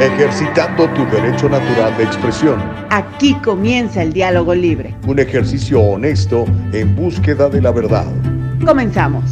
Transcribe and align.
ejercitando 0.00 0.88
tu 0.94 1.04
derecho 1.10 1.46
natural 1.46 1.94
de 1.98 2.04
expresión. 2.04 2.58
Aquí 2.90 3.34
comienza 3.44 4.02
el 4.02 4.14
diálogo 4.14 4.54
libre. 4.54 4.96
Un 5.06 5.18
ejercicio 5.18 5.78
honesto 5.78 6.46
en 6.72 6.96
búsqueda 6.96 7.50
de 7.50 7.60
la 7.60 7.70
verdad. 7.70 8.06
Comenzamos. 8.64 9.30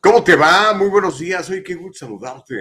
¿Cómo 0.00 0.22
te 0.22 0.36
va? 0.36 0.74
Muy 0.74 0.88
buenos 0.88 1.18
días. 1.18 1.48
Hoy 1.48 1.62
qué 1.62 1.74
gusto 1.74 2.04
saludarte. 2.04 2.54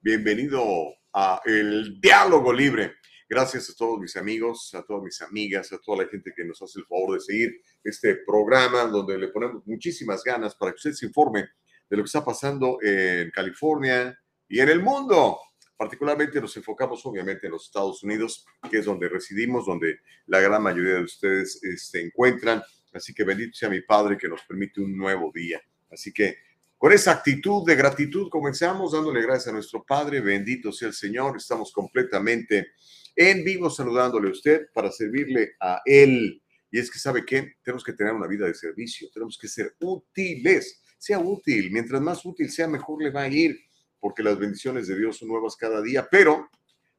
Bienvenido 0.00 0.64
a 1.12 1.40
el 1.44 2.00
diálogo 2.00 2.52
libre. 2.52 2.92
Gracias 3.28 3.70
a 3.70 3.74
todos 3.74 3.98
mis 3.98 4.16
amigos, 4.16 4.72
a 4.74 4.84
todas 4.84 5.02
mis 5.02 5.20
amigas, 5.20 5.72
a 5.72 5.78
toda 5.78 6.04
la 6.04 6.08
gente 6.08 6.32
que 6.34 6.44
nos 6.44 6.62
hace 6.62 6.78
el 6.78 6.86
favor 6.86 7.14
de 7.14 7.20
seguir 7.20 7.60
este 7.82 8.18
programa 8.24 8.84
donde 8.84 9.18
le 9.18 9.28
ponemos 9.28 9.66
muchísimas 9.66 10.22
ganas 10.22 10.54
para 10.54 10.70
que 10.70 10.76
usted 10.76 10.92
se 10.92 11.06
informe 11.06 11.48
de 11.90 11.96
lo 11.96 12.04
que 12.04 12.06
está 12.06 12.24
pasando 12.24 12.78
en 12.80 13.32
California 13.32 14.16
y 14.48 14.60
en 14.60 14.68
el 14.68 14.80
mundo. 14.80 15.38
Particularmente 15.76 16.40
nos 16.40 16.56
enfocamos 16.56 17.04
obviamente 17.04 17.46
en 17.46 17.52
los 17.52 17.64
Estados 17.64 18.00
Unidos, 18.04 18.46
que 18.70 18.78
es 18.78 18.84
donde 18.84 19.08
residimos, 19.08 19.66
donde 19.66 19.98
la 20.26 20.40
gran 20.40 20.62
mayoría 20.62 20.94
de 20.94 21.02
ustedes 21.02 21.58
se 21.58 21.68
este, 21.68 22.00
encuentran. 22.00 22.62
Así 22.92 23.12
que 23.12 23.24
bendito 23.24 23.56
sea 23.56 23.68
mi 23.68 23.80
Padre 23.80 24.16
que 24.16 24.28
nos 24.28 24.42
permite 24.44 24.80
un 24.80 24.96
nuevo 24.96 25.32
día. 25.34 25.60
Así 25.90 26.12
que 26.12 26.38
con 26.78 26.92
esa 26.92 27.10
actitud 27.10 27.66
de 27.66 27.74
gratitud 27.74 28.28
comenzamos 28.30 28.92
dándole 28.92 29.20
gracias 29.22 29.48
a 29.48 29.52
nuestro 29.52 29.84
Padre. 29.84 30.20
Bendito 30.20 30.70
sea 30.70 30.88
el 30.88 30.94
Señor. 30.94 31.36
Estamos 31.36 31.72
completamente 31.72 32.68
en 33.16 33.42
vivo 33.42 33.70
saludándole 33.70 34.28
a 34.28 34.32
usted 34.32 34.68
para 34.72 34.92
servirle 34.92 35.54
a 35.60 35.80
Él. 35.84 36.42
Y 36.70 36.78
es 36.78 36.90
que, 36.90 36.98
¿sabe 36.98 37.24
qué? 37.24 37.54
Tenemos 37.62 37.82
que 37.82 37.94
tener 37.94 38.12
una 38.12 38.26
vida 38.26 38.46
de 38.46 38.54
servicio, 38.54 39.08
tenemos 39.12 39.38
que 39.38 39.48
ser 39.48 39.74
útiles, 39.80 40.82
sea 40.98 41.18
útil, 41.18 41.70
mientras 41.70 42.00
más 42.00 42.24
útil 42.24 42.50
sea, 42.50 42.68
mejor 42.68 43.02
le 43.02 43.10
va 43.10 43.22
a 43.22 43.28
ir, 43.28 43.58
porque 43.98 44.22
las 44.22 44.38
bendiciones 44.38 44.86
de 44.86 44.98
Dios 44.98 45.16
son 45.16 45.28
nuevas 45.28 45.56
cada 45.56 45.80
día, 45.80 46.06
pero 46.10 46.50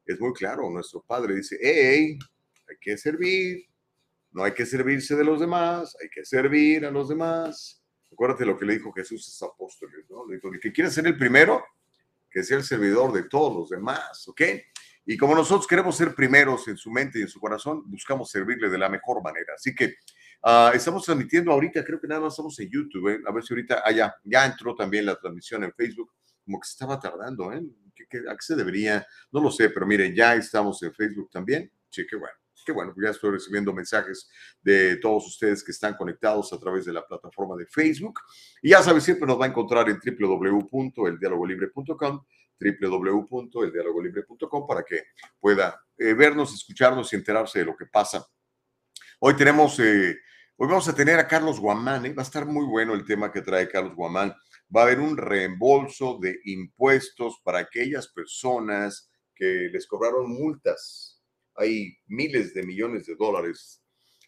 es 0.05 0.19
muy 0.19 0.33
claro, 0.33 0.69
nuestro 0.69 1.03
Padre 1.05 1.35
dice, 1.35 1.57
hey, 1.61 2.17
hay 2.69 2.75
que 2.81 2.97
servir, 2.97 3.65
no 4.31 4.43
hay 4.43 4.53
que 4.53 4.65
servirse 4.65 5.15
de 5.15 5.23
los 5.23 5.39
demás, 5.39 5.95
hay 6.01 6.09
que 6.09 6.25
servir 6.25 6.85
a 6.85 6.91
los 6.91 7.09
demás. 7.09 7.83
Acuérdate 8.11 8.45
lo 8.45 8.57
que 8.57 8.65
le 8.65 8.73
dijo 8.75 8.91
Jesús 8.93 9.27
a 9.27 9.31
sus 9.31 9.43
apóstoles, 9.43 10.05
¿no? 10.09 10.25
Le 10.27 10.35
dijo, 10.35 10.51
el 10.53 10.59
que 10.59 10.71
quiera 10.71 10.89
ser 10.89 11.07
el 11.07 11.17
primero, 11.17 11.63
que 12.29 12.43
sea 12.43 12.57
el 12.57 12.63
servidor 12.63 13.11
de 13.13 13.23
todos 13.23 13.55
los 13.55 13.69
demás, 13.69 14.27
¿ok? 14.27 14.41
Y 15.09 15.15
como 15.15 15.33
nosotros 15.33 15.65
queremos 15.65 15.95
ser 15.95 16.13
primeros 16.13 16.67
en 16.67 16.75
su 16.75 16.91
mente 16.91 17.19
y 17.19 17.21
en 17.21 17.29
su 17.29 17.39
corazón, 17.39 17.81
buscamos 17.85 18.29
servirle 18.29 18.69
de 18.69 18.77
la 18.77 18.89
mejor 18.89 19.23
manera. 19.23 19.53
Así 19.55 19.73
que 19.73 19.95
uh, 20.43 20.71
estamos 20.73 21.05
transmitiendo 21.05 21.53
ahorita, 21.53 21.85
creo 21.85 22.01
que 22.01 22.09
nada 22.09 22.19
más 22.19 22.33
estamos 22.33 22.59
en 22.59 22.69
YouTube, 22.69 23.13
¿eh? 23.13 23.21
a 23.25 23.31
ver 23.31 23.41
si 23.41 23.53
ahorita, 23.53 23.83
ah, 23.85 24.13
ya, 24.25 24.45
entró 24.45 24.75
también 24.75 25.05
la 25.05 25.17
transmisión 25.17 25.63
en 25.63 25.71
Facebook, 25.71 26.11
como 26.43 26.59
que 26.59 26.67
se 26.67 26.73
estaba 26.73 26.99
tardando, 26.99 27.53
¿eh? 27.53 27.63
a 28.29 28.35
qué 28.35 28.41
se 28.41 28.57
debería? 28.57 29.07
No 29.31 29.39
lo 29.39 29.49
sé, 29.49 29.69
pero 29.69 29.87
miren, 29.87 30.13
ya 30.13 30.35
estamos 30.35 30.83
en 30.83 30.93
Facebook 30.93 31.29
también. 31.31 31.71
Sí, 31.89 32.05
qué 32.05 32.17
bueno. 32.17 32.35
Qué 32.65 32.73
bueno, 32.73 32.93
ya 33.01 33.11
estoy 33.11 33.31
recibiendo 33.31 33.71
mensajes 33.71 34.29
de 34.61 34.97
todos 34.97 35.25
ustedes 35.25 35.63
que 35.63 35.71
están 35.71 35.95
conectados 35.95 36.51
a 36.51 36.59
través 36.59 36.83
de 36.83 36.91
la 36.91 37.07
plataforma 37.07 37.55
de 37.55 37.65
Facebook. 37.65 38.19
Y 38.61 38.71
ya 38.71 38.83
sabes, 38.83 39.05
siempre 39.05 39.25
nos 39.25 39.39
va 39.39 39.45
a 39.45 39.47
encontrar 39.47 39.89
en 39.89 40.01
www.eldialogolibre.com 40.05 42.25
www.eldialogolibre.com 42.59 44.67
para 44.67 44.83
que 44.83 45.03
pueda 45.39 45.81
eh, 45.97 46.13
vernos, 46.13 46.53
escucharnos 46.53 47.11
y 47.11 47.15
enterarse 47.15 47.59
de 47.59 47.65
lo 47.65 47.75
que 47.75 47.85
pasa. 47.85 48.25
Hoy 49.19 49.35
tenemos, 49.35 49.79
eh, 49.79 50.17
hoy 50.57 50.67
vamos 50.67 50.87
a 50.87 50.95
tener 50.95 51.19
a 51.19 51.27
Carlos 51.27 51.59
Guamán, 51.59 52.05
¿eh? 52.05 52.13
va 52.13 52.23
a 52.23 52.25
estar 52.25 52.45
muy 52.45 52.65
bueno 52.65 52.93
el 52.93 53.05
tema 53.05 53.31
que 53.31 53.41
trae 53.41 53.69
Carlos 53.69 53.95
Guamán. 53.95 54.35
Va 54.75 54.81
a 54.81 54.83
haber 54.83 54.99
un 54.99 55.17
reembolso 55.17 56.19
de 56.21 56.39
impuestos 56.45 57.39
para 57.43 57.59
aquellas 57.59 58.09
personas 58.09 59.09
que 59.33 59.69
les 59.71 59.87
cobraron 59.87 60.29
multas. 60.29 61.23
Hay 61.55 61.97
miles 62.07 62.53
de 62.53 62.63
millones 62.63 63.05
de 63.05 63.15
dólares 63.15 63.81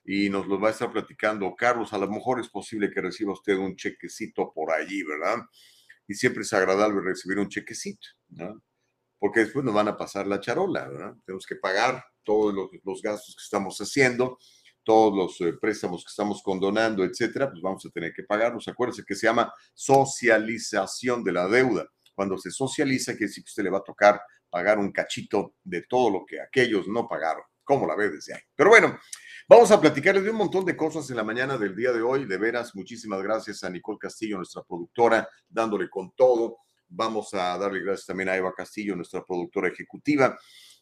y 0.06 0.30
nos 0.30 0.48
los 0.48 0.64
va 0.64 0.70
a 0.70 0.72
estar 0.72 0.92
platicando 0.92 1.54
Carlos. 1.56 1.94
A 1.94 1.98
lo 1.98 2.10
mejor 2.10 2.40
es 2.40 2.48
posible 2.48 2.90
que 2.90 3.02
reciba 3.02 3.34
usted 3.34 3.58
un 3.58 3.76
chequecito 3.76 4.52
por 4.54 4.72
allí, 4.72 5.04
¿verdad? 5.04 5.40
y 6.10 6.16
siempre 6.16 6.42
es 6.42 6.52
agradable 6.54 7.02
recibir 7.02 7.38
un 7.38 7.48
chequecito, 7.48 8.08
¿no? 8.30 8.62
Porque 9.18 9.42
después 9.42 9.66
nos 9.66 9.74
van 9.74 9.90
a 9.90 9.98
pasar 9.98 10.28
la 10.28 10.40
charola, 10.40 10.88
¿verdad? 10.88 11.16
Tenemos 11.26 11.46
que 11.46 11.56
pagar 11.56 12.04
todos 12.24 12.54
los, 12.54 13.02
gastos 13.02 13.36
que 13.36 13.44
estamos 13.44 13.78
haciendo, 13.80 14.38
todos 14.84 15.16
los 15.16 15.42
eh, 15.42 15.58
préstamos 15.60 16.04
que 16.04 16.10
estamos 16.10 16.42
condonando, 16.42 17.04
etcétera, 17.04 17.50
pues 17.50 17.62
vamos 17.62 17.86
a 17.86 17.90
tener 17.90 18.14
que 18.14 18.24
pagarlos. 18.24 18.68
Acuérdense 18.68 19.04
que 19.06 19.16
se 19.16 19.28
llama 19.28 19.54
socialización 19.74 21.24
de 21.24 21.32
la 21.34 21.48
deuda. 21.48 21.88
Cuando 22.16 22.38
se 22.38 22.52
socializa, 22.52 23.14
quiere 23.14 23.28
decir 23.28 23.44
que 23.44 23.50
usted 23.50 23.64
le 23.64 23.70
va 23.70 23.80
a 23.80 23.84
tocar 23.84 24.22
pagar 24.50 24.80
un 24.80 24.92
cachito 24.92 25.56
de 25.64 25.84
todo 25.84 26.10
lo 26.10 26.26
que 26.26 26.42
aquellos 26.42 26.88
no 26.88 27.08
pagaron. 27.08 27.44
¿Cómo 27.64 27.86
la 27.86 27.96
ve 27.96 28.10
desde 28.10 28.34
ahí? 28.34 28.42
Pero 28.56 28.70
bueno, 28.70 28.98
Vamos 29.50 29.72
a 29.72 29.82
platicarles 29.82 30.24
de 30.24 30.30
un 30.30 30.36
montón 30.36 30.64
de 30.64 30.78
cosas 30.78 31.10
en 31.10 31.16
la 31.16 31.24
mañana 31.24 31.58
del 31.58 31.76
día 31.76 31.92
de 31.92 32.04
hoy. 32.04 32.26
De 32.26 32.38
veras, 32.38 32.76
muchísimas 32.76 33.20
gracias 33.24 33.64
a 33.64 33.70
Nicole 33.72 33.98
Castillo, 33.98 34.38
nuestra 34.38 34.62
productora, 34.62 35.28
dándole 35.50 35.90
con 35.90 36.12
todo. 36.12 36.58
Vamos 36.90 37.34
a 37.34 37.58
darle 37.58 37.82
gracias 37.82 38.08
también 38.08 38.30
a 38.30 38.36
Eva 38.36 38.54
Castillo, 38.54 38.96
nuestra 38.96 39.24
productora 39.24 39.70
ejecutiva. 39.70 40.38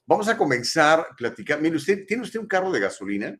Vamos 0.05 0.27
a 0.27 0.37
comenzar 0.37 1.01
a 1.01 1.15
platicar. 1.15 1.61
Mire, 1.61 1.75
usted, 1.75 2.05
¿tiene 2.05 2.23
usted 2.23 2.39
un 2.39 2.47
carro 2.47 2.71
de 2.71 2.79
gasolina? 2.79 3.37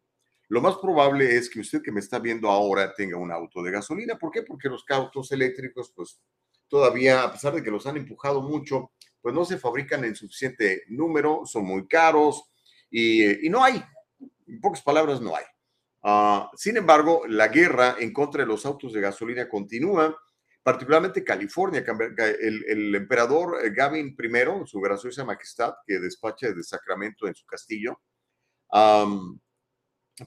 Lo 0.50 0.62
más 0.62 0.76
probable 0.78 1.36
es 1.36 1.50
que 1.50 1.60
usted 1.60 1.82
que 1.82 1.92
me 1.92 2.00
está 2.00 2.20
viendo 2.20 2.50
ahora 2.50 2.94
tenga 2.94 3.18
un 3.18 3.32
auto 3.32 3.64
de 3.64 3.72
gasolina. 3.72 4.18
¿Por 4.18 4.32
qué? 4.32 4.44
Porque 4.44 4.70
los 4.70 4.84
autos 4.90 5.32
eléctricos, 5.32 5.92
pues 5.96 6.20
todavía, 6.68 7.24
a 7.24 7.32
pesar 7.32 7.54
de 7.54 7.64
que 7.64 7.72
los 7.72 7.88
han 7.88 7.98
empujado 7.98 8.42
mucho, 8.42 8.92
pues 9.22 9.34
no 9.34 9.46
se 9.46 9.58
fabrican 9.58 10.04
en 10.04 10.16
suficiente 10.16 10.84
número, 10.88 11.42
son 11.46 11.66
muy 11.66 11.88
caros 11.88 12.50
y, 12.90 13.46
y 13.46 13.50
no 13.50 13.64
hay, 13.64 13.84
en 14.48 14.62
pocas 14.62 14.82
palabras, 14.82 15.22
no 15.22 15.36
hay. 15.36 15.44
Ah, 16.04 16.50
sin 16.56 16.78
embargo, 16.78 17.24
la 17.28 17.50
guerra 17.50 17.98
en 18.00 18.14
contra 18.14 18.42
de 18.42 18.48
los 18.48 18.66
autos 18.66 18.94
de 18.94 19.02
gasolina 19.02 19.50
continúa, 19.50 20.18
particularmente 20.68 21.24
California. 21.24 21.82
El, 22.42 22.94
emperador 22.94 23.58
eh, 23.64 23.72
Gavin 23.74 24.18
I, 24.20 24.68
su 24.68 24.82
graciosa 24.82 25.24
majestad, 25.24 25.76
que 25.88 25.98
despacha 25.98 26.50
desde 26.50 26.62
Sacramento 26.62 27.26
en 27.26 27.34
su 27.34 27.46
castillo, 27.46 28.02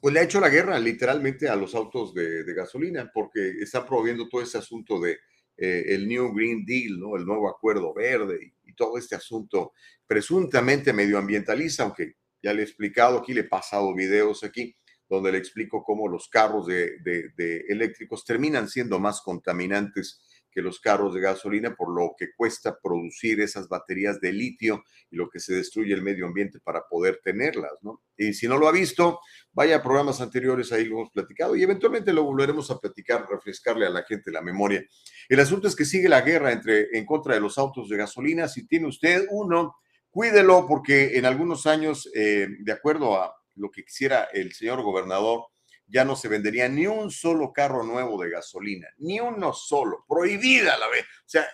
pues 0.00 0.14
le 0.14 0.18
ha 0.18 0.22
hecho 0.22 0.40
la 0.40 0.48
guerra 0.48 0.78
literalmente 0.78 1.46
a 1.46 1.56
los 1.56 1.74
autos 1.74 2.14
de, 2.14 2.54
gasolina, 2.54 3.10
porque 3.12 3.50
está 3.60 3.84
promoviendo 3.86 4.30
todo 4.30 4.40
ese 4.40 4.56
asunto 4.56 4.98
de 4.98 5.18
eh, 5.58 5.84
el 5.88 6.08
New 6.08 6.32
Green 6.32 6.64
Deal, 6.64 6.98
¿no? 6.98 7.16
el 7.16 7.26
nuevo 7.26 7.46
acuerdo 7.46 7.92
verde 7.92 8.38
y, 8.42 8.70
y 8.70 8.74
todo 8.74 8.96
este 8.96 9.16
asunto 9.16 9.74
presuntamente 10.06 10.94
medioambientalista, 10.94 11.82
aunque 11.82 12.14
ya 12.42 12.54
le 12.54 12.62
he 12.62 12.64
explicado 12.64 13.18
aquí, 13.18 13.34
le 13.34 13.42
he 13.42 13.44
pasado 13.44 13.94
videos 13.94 14.42
aquí 14.42 14.74
donde 15.10 15.32
le 15.32 15.38
explico 15.38 15.82
cómo 15.82 16.08
los 16.08 16.28
carros 16.28 16.66
de, 16.68 17.64
eléctricos 17.68 18.24
terminan 18.24 18.68
siendo 18.68 19.00
más 19.00 19.20
contaminantes 19.20 20.20
que 20.50 20.62
los 20.62 20.80
carros 20.80 21.14
de 21.14 21.20
gasolina 21.20 21.74
por 21.74 21.94
lo 21.94 22.14
que 22.18 22.28
cuesta 22.36 22.78
producir 22.82 23.40
esas 23.40 23.68
baterías 23.68 24.20
de 24.20 24.32
litio 24.32 24.84
y 25.10 25.16
lo 25.16 25.28
que 25.28 25.40
se 25.40 25.54
destruye 25.54 25.94
el 25.94 26.02
medio 26.02 26.26
ambiente 26.26 26.58
para 26.60 26.82
poder 26.88 27.20
tenerlas, 27.22 27.72
¿no? 27.82 28.02
Y 28.16 28.32
si 28.34 28.48
no 28.48 28.58
lo 28.58 28.68
ha 28.68 28.72
visto, 28.72 29.20
vaya 29.52 29.76
a 29.76 29.82
programas 29.82 30.20
anteriores, 30.20 30.72
ahí 30.72 30.84
lo 30.84 30.96
hemos 30.98 31.10
platicado 31.10 31.56
y 31.56 31.62
eventualmente 31.62 32.12
lo 32.12 32.24
volveremos 32.24 32.70
a 32.70 32.78
platicar, 32.78 33.26
refrescarle 33.30 33.86
a 33.86 33.90
la 33.90 34.02
gente 34.02 34.30
la 34.30 34.42
memoria. 34.42 34.84
El 35.28 35.40
asunto 35.40 35.68
es 35.68 35.76
que 35.76 35.84
sigue 35.84 36.08
la 36.08 36.20
guerra 36.20 36.52
entre, 36.52 36.88
en 36.92 37.06
contra 37.06 37.34
de 37.34 37.40
los 37.40 37.56
autos 37.58 37.88
de 37.88 37.96
gasolina. 37.96 38.48
Si 38.48 38.66
tiene 38.66 38.88
usted 38.88 39.26
uno, 39.30 39.76
cuídelo 40.10 40.66
porque 40.66 41.16
en 41.16 41.24
algunos 41.24 41.66
años, 41.66 42.10
eh, 42.14 42.48
de 42.58 42.72
acuerdo 42.72 43.20
a 43.20 43.34
lo 43.54 43.70
que 43.70 43.84
quisiera 43.84 44.28
el 44.32 44.52
señor 44.52 44.82
gobernador, 44.82 45.44
ya 45.90 46.04
no 46.04 46.16
se 46.16 46.28
vendería 46.28 46.68
ni 46.68 46.86
un 46.86 47.10
solo 47.10 47.52
carro 47.52 47.82
nuevo 47.82 48.22
de 48.22 48.30
gasolina, 48.30 48.88
ni 48.98 49.20
uno 49.20 49.52
solo, 49.52 50.04
prohibida 50.08 50.74
a 50.74 50.78
la 50.78 50.88
vez. 50.88 51.02
O 51.02 51.28
sea, 51.28 51.46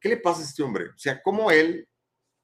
¿qué 0.00 0.08
le 0.08 0.16
pasa 0.18 0.40
a 0.40 0.44
este 0.44 0.62
hombre? 0.62 0.88
O 0.88 0.98
sea, 0.98 1.22
como 1.22 1.50
él, 1.50 1.88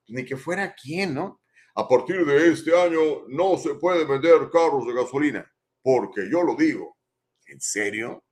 ni 0.09 0.25
que 0.25 0.37
fuera 0.37 0.75
quien, 0.75 1.15
¿no? 1.15 1.43
A 1.75 1.89
partir 1.89 2.25
de 2.25 2.53
este 2.53 2.79
año 2.79 3.27
no 3.29 3.57
se 3.57 3.75
puede 3.75 4.05
vender 4.05 4.51
carros 4.53 4.87
de 4.87 4.95
gasolina, 4.95 5.51
porque 5.83 6.29
yo 6.31 6.43
lo 6.43 6.55
digo. 6.55 6.97
¿En 7.47 7.61
serio? 7.61 8.25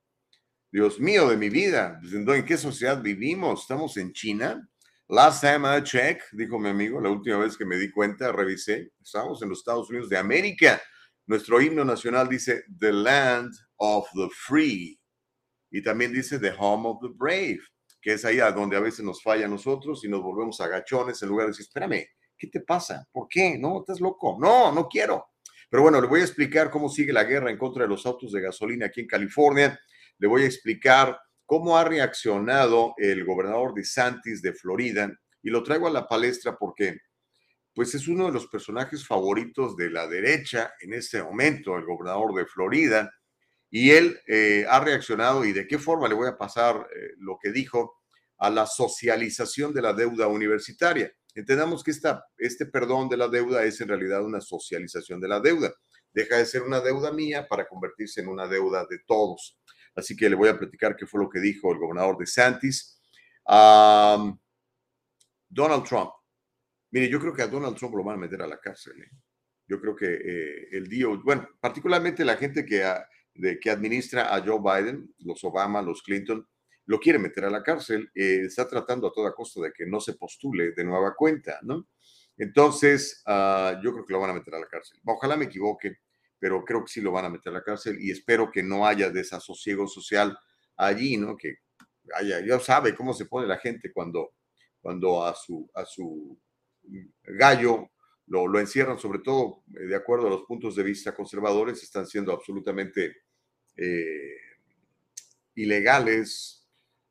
Dios 0.71 1.01
mío 1.01 1.29
de 1.29 1.37
mi 1.37 1.49
vida, 1.49 1.99
pues, 2.01 2.13
¿en 2.15 2.45
qué 2.45 2.57
sociedad 2.57 3.03
vivimos? 3.03 3.63
¿Estamos 3.63 3.97
en 3.97 4.13
China? 4.13 4.69
Last 5.09 5.43
time 5.43 5.67
I 5.67 5.83
checked, 5.83 6.23
dijo 6.33 6.59
mi 6.61 6.69
amigo, 6.69 7.01
la 7.01 7.11
última 7.11 7.39
vez 7.39 7.57
que 7.57 7.65
me 7.65 7.77
di 7.77 7.91
cuenta, 7.91 8.31
revisé, 8.31 8.93
estamos 9.03 9.43
en 9.43 9.49
los 9.49 9.59
Estados 9.59 9.91
Unidos 9.91 10.09
de 10.09 10.17
América. 10.17 10.81
Nuestro 11.31 11.61
himno 11.61 11.85
nacional 11.85 12.29
dice 12.29 12.65
The 12.77 12.93
Land 12.93 13.53
of 13.77 14.09
the 14.15 14.29
Free 14.35 15.01
y 15.71 15.81
también 15.81 16.13
dice 16.13 16.41
The 16.41 16.53
Home 16.59 16.89
of 16.89 16.99
the 17.03 17.11
Brave, 17.15 17.61
que 18.03 18.15
es 18.15 18.25
ahí 18.25 18.41
a 18.41 18.51
donde 18.51 18.77
a 18.77 18.81
veces 18.81 19.05
nos 19.05 19.23
falla 19.23 19.47
a 19.47 19.49
nosotros 19.49 20.05
y 20.05 20.09
nos 20.09 20.23
volvemos 20.23 20.61
agachones 20.61 21.23
en 21.23 21.29
lugar 21.29 21.47
de 21.47 21.53
decir, 21.53 21.67
espérame, 21.67 22.05
¿qué 22.37 22.49
te 22.49 22.59
pasa? 22.63 23.07
¿Por 23.13 23.29
qué? 23.29 23.57
No, 23.57 23.79
estás 23.79 24.01
loco. 24.01 24.39
No, 24.41 24.73
no 24.73 24.89
quiero. 24.89 25.27
Pero 25.71 25.85
bueno, 25.85 26.01
le 26.01 26.09
voy 26.09 26.19
a 26.21 26.25
explicar 26.25 26.69
cómo 26.69 26.89
sigue 26.89 27.13
la 27.13 27.23
guerra 27.23 27.53
en 27.53 27.59
contra 27.59 27.85
de 27.85 27.89
los 27.91 28.05
autos 28.07 28.33
de 28.33 28.41
gasolina 28.41 28.87
aquí 28.87 29.03
en 29.03 29.07
California. 29.07 29.79
Le 30.19 30.27
voy 30.27 30.43
a 30.43 30.47
explicar 30.47 31.17
cómo 31.47 31.79
ha 31.79 31.85
reaccionado 31.85 32.95
el 32.97 33.25
gobernador 33.25 33.73
de 33.73 33.85
Santis 33.85 34.43
de 34.43 34.53
Florida. 34.53 35.09
Y 35.45 35.51
lo 35.51 35.63
traigo 35.63 35.87
a 35.87 35.93
la 35.93 36.09
palestra 36.09 36.57
porque 36.59 36.99
pues 37.75 37.95
es 37.95 38.09
uno 38.09 38.27
de 38.27 38.33
los 38.33 38.47
personajes 38.49 39.07
favoritos 39.07 39.77
de 39.77 39.91
la 39.91 40.07
derecha 40.07 40.73
en 40.81 40.95
este 40.95 41.23
momento, 41.23 41.77
el 41.77 41.85
gobernador 41.85 42.35
de 42.35 42.47
Florida. 42.47 43.13
Y 43.71 43.91
él 43.91 44.21
eh, 44.27 44.67
ha 44.69 44.81
reaccionado 44.81 45.45
y 45.45 45.53
de 45.53 45.67
qué 45.67 45.79
forma 45.79 46.09
le 46.09 46.15
voy 46.15 46.29
a 46.29 46.37
pasar 46.37 46.89
eh, 46.95 47.13
lo 47.19 47.39
que 47.41 47.53
dijo 47.53 48.03
a 48.39 48.51
la 48.51 48.67
socialización 48.67 49.73
de 49.73 49.83
la 49.83 49.93
deuda 49.93 50.27
universitaria. 50.27 51.13
Entendamos 51.35 51.85
que 51.85 51.93
esta, 51.93 52.25
este 52.37 52.67
perdón 52.67 53.09
de 53.09 53.17
la 53.17 53.29
deuda 53.29 53.63
es 53.63 53.81
en 53.81 53.89
realidad 53.89 54.25
una 54.25 54.41
socialización 54.41 55.21
de 55.21 55.29
la 55.29 55.39
deuda. 55.39 55.73
Deja 56.13 56.39
de 56.39 56.47
ser 56.47 56.63
una 56.63 56.81
deuda 56.81 57.13
mía 57.13 57.47
para 57.49 57.69
convertirse 57.69 58.21
en 58.21 58.29
una 58.29 58.49
deuda 58.49 58.85
de 58.91 58.99
todos. 59.07 59.61
Así 59.95 60.17
que 60.17 60.29
le 60.29 60.35
voy 60.35 60.49
a 60.49 60.59
platicar 60.59 60.97
qué 60.97 61.07
fue 61.07 61.23
lo 61.23 61.31
que 61.31 61.39
dijo 61.39 61.73
el 61.73 61.79
gobernador 61.79 62.19
de 62.19 62.27
Santis. 62.27 63.01
Donald 65.49 65.85
Trump. 65.85 66.11
Mire, 66.91 67.09
yo 67.09 67.21
creo 67.21 67.33
que 67.33 67.43
a 67.43 67.47
Donald 67.47 67.77
Trump 67.77 67.95
lo 67.95 68.05
van 68.05 68.17
a 68.17 68.21
meter 68.21 68.43
a 68.43 68.47
la 68.47 68.59
cárcel. 68.59 69.01
¿eh? 69.03 69.11
Yo 69.67 69.81
creo 69.81 69.95
que 69.95 70.07
eh, 70.07 70.69
el 70.73 70.89
día, 70.89 71.07
bueno, 71.23 71.49
particularmente 71.61 72.25
la 72.25 72.37
gente 72.37 72.65
que, 72.65 72.85
que 73.61 73.71
administra 73.71 74.35
a 74.35 74.43
Joe 74.45 74.59
Biden, 74.61 75.15
los 75.19 75.43
Obama, 75.45 75.81
los 75.83 76.03
Clinton, 76.03 76.47
lo 76.87 76.99
quiere 76.99 77.21
meter 77.21 77.45
a 77.45 77.51
la 77.51 77.63
cárcel, 77.63 78.11
eh, 78.17 78.43
está 78.47 78.67
tratando 78.67 79.07
a 79.07 79.13
toda 79.13 79.33
costa 79.33 79.61
de 79.61 79.73
que 79.73 79.87
no 79.87 80.01
se 80.01 80.15
postule 80.15 80.73
de 80.73 80.85
nueva 80.85 81.15
cuenta, 81.15 81.61
¿no? 81.63 81.87
Entonces, 82.37 83.23
ah, 83.27 83.81
yo 83.81 83.93
creo 83.93 84.05
que 84.05 84.13
lo 84.13 84.21
van 84.21 84.31
a 84.31 84.35
meter 84.35 84.55
a 84.57 84.59
la 84.59 84.67
cárcel. 84.67 84.99
Ojalá 85.05 85.37
me 85.37 85.45
equivoque, 85.45 85.99
pero 86.37 86.65
creo 86.65 86.85
que 86.85 86.93
sí 86.93 87.01
lo 87.01 87.13
van 87.13 87.27
a 87.27 87.29
meter 87.29 87.53
a 87.53 87.59
la 87.59 87.63
cárcel 87.63 87.97
y 88.01 88.11
espero 88.11 88.51
que 88.51 88.65
no 88.65 88.85
haya 88.85 89.09
desasosiego 89.11 89.87
social 89.87 90.37
allí, 90.77 91.17
¿no? 91.17 91.37
Que 91.37 91.59
haya, 92.17 92.45
ya 92.45 92.59
sabe 92.59 92.93
cómo 92.97 93.15
se 93.15 93.27
pone 93.27 93.47
la 93.47 93.59
gente 93.59 93.93
cuando, 93.93 94.33
cuando 94.81 95.25
a, 95.25 95.33
su, 95.37 95.71
a 95.75 95.85
su 95.85 96.41
gallo 97.23 97.91
lo, 98.27 98.61
encierran, 98.61 98.99
sobre 98.99 99.19
todo 99.21 99.65
eh, 99.75 99.87
de 99.87 99.97
acuerdo 99.97 100.29
a 100.29 100.31
los 100.31 100.43
puntos 100.43 100.77
de 100.77 100.85
vista 100.85 101.15
conservadores, 101.15 101.83
están 101.83 102.07
siendo 102.07 102.33
absolutamente 102.33 103.17
eh, 103.77 104.37
ilegales, 105.57 106.61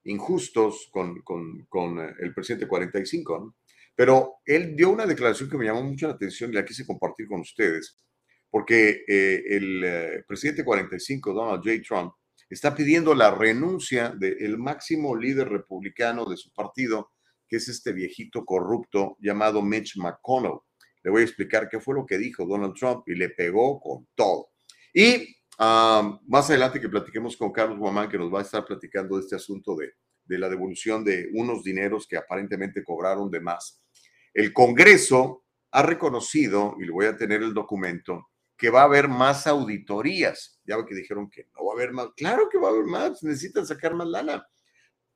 injustos 0.04 0.90
con, 0.92 1.22
con, 1.22 2.00
eh, 2.00 2.14
el 2.20 2.34
presidente 2.34 2.68
45, 2.68 3.56
Pero 3.96 4.38
él 4.46 4.76
dio 4.76 4.90
una 4.90 5.06
declaración 5.06 5.50
que 5.50 5.58
me 5.58 5.66
llamó 5.66 5.84
mucho 5.84 6.08
la 6.08 6.14
atención 6.14 6.52
y 6.52 6.56
la 6.56 6.66
quise 6.66 6.86
compartir 6.86 7.28
con 7.28 7.42
ustedes, 7.42 7.98
porque 8.50 9.04
eh, 9.08 9.44
el 9.48 9.84
eh, 9.84 10.24
presidente 10.28 10.64
45, 10.64 11.34
Donald 11.34 11.64
J. 11.64 11.82
Trump, 11.88 12.14
está 12.50 12.74
pidiendo 12.74 13.14
la 13.14 13.30
renuncia 13.30 14.10
del 14.10 14.58
máximo 14.58 15.16
líder 15.16 15.50
republicano 15.50 16.26
de 16.28 16.36
su 16.36 16.52
partido, 16.52 17.12
que 17.50 17.58
es 17.58 17.68
este 17.68 17.92
viejito 17.92 18.46
corrupto 18.46 19.18
llamado 19.20 19.62
Mitch 19.62 19.98
McConnell. 19.98 20.60
Le 21.04 21.12
voy 21.12 21.22
a 21.22 21.26
explicar 21.26 21.68
qué 21.68 21.80
fue 21.80 21.96
lo 21.96 22.06
que 22.06 22.18
dijo 22.18 22.46
Donald 22.46 22.76
Trump 22.76 23.04
y 23.08 23.16
le 23.16 23.30
pegó 23.30 23.80
con 23.80 24.08
todo. 24.16 24.52
Y 24.94 25.36
más 25.58 26.50
adelante 26.50 26.80
que 26.80 26.88
platiquemos 26.88 27.36
con 27.36 27.52
Carlos 27.52 27.80
Guamán, 27.80 28.08
que 28.08 28.18
nos 28.18 28.34
va 28.34 28.40
a 28.40 28.44
estar 28.44 28.64
platicando 28.66 29.16
de 29.18 29.24
este 29.24 29.36
asunto 29.36 29.76
de, 29.76 29.94
de 30.24 30.38
la 30.38 30.48
devolución 30.48 31.04
de 31.04 31.30
unos 31.34 31.64
dineros 31.64 32.08
que 32.08 32.16
aparentemente 32.16 32.84
cobraron 32.84 33.30
de 33.30 33.42
más. 33.42 33.82
El 34.34 34.54
Congreso 34.54 35.44
ha 35.72 35.82
reconocido, 35.82 36.76
y 36.80 36.86
le 36.86 36.92
voy 36.92 37.08
a 37.08 37.18
tener 37.18 37.42
el 37.44 37.54
documento, 37.54 38.30
que 38.56 38.70
va 38.70 38.82
a 38.82 38.86
haber 38.86 39.08
más 39.08 39.48
auditorías. 39.48 40.62
Ya 40.66 40.84
que 40.86 40.96
dijeron 40.96 41.30
que 41.30 41.48
no 41.56 41.66
va 41.66 41.74
a 41.74 41.76
haber 41.76 41.94
más. 41.94 42.10
Claro 42.16 42.48
que 42.50 42.58
va 42.58 42.68
a 42.68 42.72
haber 42.72 42.86
más, 42.86 43.24
necesitan 43.24 43.66
sacar 43.66 43.96
más 43.96 44.08
lana. 44.08 44.46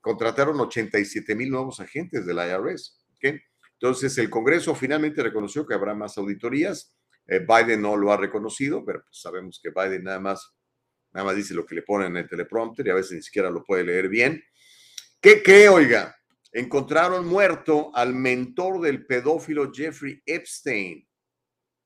Contrataron 0.03 0.59
87 0.59 1.33
mil 1.33 1.49
nuevos 1.49 1.79
agentes 1.79 2.25
del 2.25 2.37
IRS. 2.37 2.99
Entonces, 3.21 4.17
el 4.17 4.29
Congreso 4.29 4.75
finalmente 4.75 5.23
reconoció 5.23 5.65
que 5.65 5.73
habrá 5.73 5.95
más 5.95 6.17
auditorías 6.17 6.93
eh, 7.27 7.39
Biden 7.39 7.81
no 7.81 7.95
lo 7.95 8.11
ha 8.11 8.17
reconocido, 8.17 8.83
pero 8.83 9.03
pues 9.03 9.21
sabemos 9.21 9.59
que 9.61 9.69
Biden 9.69 10.03
nada 10.03 10.19
más, 10.19 10.53
nada 11.13 11.25
más 11.25 11.35
dice 11.35 11.53
lo 11.53 11.65
que 11.65 11.75
le 11.75 11.83
ponen 11.83 12.11
en 12.11 12.17
el 12.17 12.29
teleprompter 12.29 12.87
y 12.87 12.89
a 12.89 12.95
veces 12.95 13.13
ni 13.13 13.21
siquiera 13.21 13.49
lo 13.49 13.63
puede 13.63 13.83
leer 13.83 14.09
bien. 14.09 14.43
¿Qué 15.21 15.41
cree, 15.41 15.69
oiga? 15.69 16.15
Encontraron 16.51 17.25
muerto 17.25 17.95
al 17.95 18.13
mentor 18.13 18.81
del 18.81 19.05
pedófilo 19.05 19.71
Jeffrey 19.73 20.21
Epstein. 20.25 21.07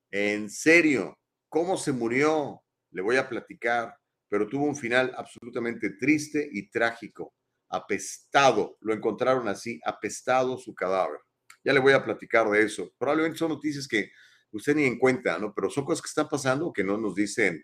En 0.10 0.50
serio, 0.50 1.20
¿cómo 1.48 1.78
se 1.78 1.92
murió? 1.92 2.64
Le 2.92 3.02
voy 3.02 3.18
a 3.18 3.30
platicar, 3.30 3.96
pero 4.28 4.48
tuvo 4.48 4.66
un 4.66 4.76
final 4.76 5.14
absolutamente 5.16 5.92
triste 5.92 6.50
y 6.52 6.70
trágico. 6.70 7.37
Apestado, 7.70 8.78
lo 8.82 8.94
encontraron 8.94 9.48
así, 9.48 9.80
apestado 9.86 10.58
su 10.58 10.74
cadáver. 10.74 11.20
Ya 11.64 11.74
le 11.74 11.80
voy 11.80 11.94
a 11.94 12.04
platicar 12.04 12.50
de 12.50 12.64
eso. 12.64 12.94
Probablemente 12.98 13.38
son 13.38 13.50
noticias 13.50 13.88
que 13.88 14.12
usted 14.52 14.76
ni 14.76 14.86
en 14.86 14.98
cuenta, 14.98 15.38
¿no? 15.38 15.54
Pero 15.54 15.70
son 15.70 15.86
cosas 15.86 16.02
que 16.02 16.10
están 16.10 16.30
pasando 16.30 16.72
que 16.72 16.84
no 16.84 16.98
nos 16.98 17.16
dicen. 17.16 17.64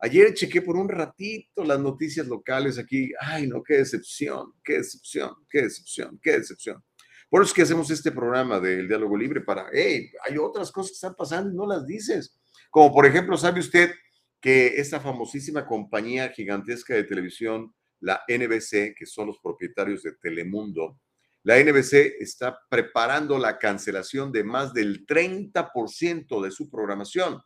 Ayer 0.00 0.34
chequé 0.34 0.60
por 0.60 0.76
un 0.76 0.88
ratito 0.88 1.64
las 1.64 1.80
noticias 1.80 2.26
locales 2.26 2.78
aquí. 2.78 3.12
Ay, 3.20 3.46
no, 3.46 3.62
qué 3.62 3.78
decepción, 3.78 4.52
qué 4.62 4.78
decepción, 4.78 5.34
qué 5.48 5.62
decepción, 5.62 6.18
qué 6.22 6.32
decepción. 6.32 6.84
Por 7.28 7.42
eso 7.42 7.50
es 7.50 7.54
que 7.54 7.62
hacemos 7.62 7.90
este 7.90 8.12
programa 8.12 8.60
del 8.60 8.86
diálogo 8.86 9.16
libre 9.16 9.40
para, 9.40 9.66
hey, 9.72 10.10
hay 10.28 10.38
otras 10.38 10.70
cosas 10.70 10.90
que 10.90 10.94
están 10.96 11.14
pasando 11.14 11.50
y 11.50 11.56
no 11.56 11.66
las 11.66 11.86
dices. 11.86 12.38
Como 12.70 12.92
por 12.92 13.06
ejemplo, 13.06 13.36
¿sabe 13.36 13.60
usted 13.60 13.92
que 14.40 14.80
esta 14.80 15.00
famosísima 15.00 15.66
compañía 15.66 16.28
gigantesca 16.28 16.94
de 16.94 17.04
televisión, 17.04 17.74
la 18.00 18.22
NBC, 18.28 18.94
que 18.94 19.06
son 19.06 19.28
los 19.28 19.38
propietarios 19.38 20.02
de 20.02 20.12
Telemundo, 20.12 21.00
la 21.46 21.62
NBC 21.62 22.16
está 22.18 22.58
preparando 22.68 23.38
la 23.38 23.56
cancelación 23.56 24.32
de 24.32 24.42
más 24.42 24.74
del 24.74 25.06
30% 25.06 26.42
de 26.42 26.50
su 26.50 26.68
programación. 26.68 27.40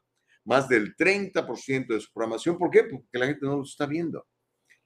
Más 0.46 0.70
del 0.70 0.96
30% 0.96 1.86
de 1.86 2.00
su 2.00 2.10
programación. 2.10 2.56
¿Por 2.56 2.70
qué? 2.70 2.84
Porque 2.84 3.18
la 3.18 3.26
gente 3.26 3.44
no 3.44 3.58
lo 3.58 3.62
está 3.62 3.84
viendo. 3.84 4.26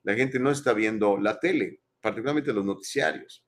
La 0.03 0.15
gente 0.15 0.37
no 0.37 0.51
está 0.51 0.73
viendo 0.73 1.17
la 1.17 1.39
tele, 1.39 1.79
particularmente 2.01 2.51
los 2.51 2.65
noticiarios. 2.65 3.45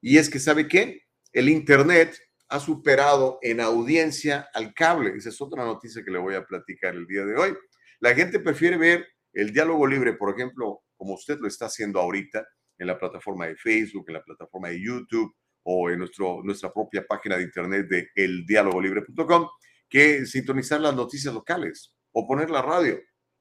Y 0.00 0.18
es 0.18 0.28
que, 0.28 0.40
¿sabe 0.40 0.66
qué? 0.66 1.02
El 1.32 1.48
Internet 1.48 2.18
ha 2.48 2.58
superado 2.58 3.38
en 3.40 3.60
audiencia 3.60 4.48
al 4.52 4.74
cable. 4.74 5.14
Esa 5.16 5.28
es 5.28 5.40
otra 5.40 5.64
noticia 5.64 6.04
que 6.04 6.10
le 6.10 6.18
voy 6.18 6.34
a 6.34 6.44
platicar 6.44 6.94
el 6.96 7.06
día 7.06 7.24
de 7.24 7.36
hoy. 7.36 7.56
La 8.00 8.16
gente 8.16 8.40
prefiere 8.40 8.76
ver 8.76 9.06
el 9.32 9.52
diálogo 9.52 9.86
libre, 9.86 10.14
por 10.14 10.34
ejemplo, 10.34 10.82
como 11.04 11.16
usted 11.16 11.38
lo 11.38 11.48
está 11.48 11.66
haciendo 11.66 12.00
ahorita, 12.00 12.48
en 12.78 12.86
la 12.86 12.98
plataforma 12.98 13.46
de 13.46 13.56
Facebook, 13.56 14.06
en 14.08 14.14
la 14.14 14.24
plataforma 14.24 14.70
de 14.70 14.82
YouTube 14.82 15.36
o 15.62 15.90
en 15.90 15.98
nuestro, 15.98 16.42
nuestra 16.42 16.72
propia 16.72 17.06
página 17.06 17.36
de 17.36 17.42
internet 17.42 17.86
de 17.90 18.08
eldialogolibre.com, 18.14 19.48
que 19.86 20.24
sintonizar 20.24 20.80
las 20.80 20.96
noticias 20.96 21.34
locales 21.34 21.94
o 22.12 22.26
poner 22.26 22.48
la 22.48 22.62
radio, 22.62 22.98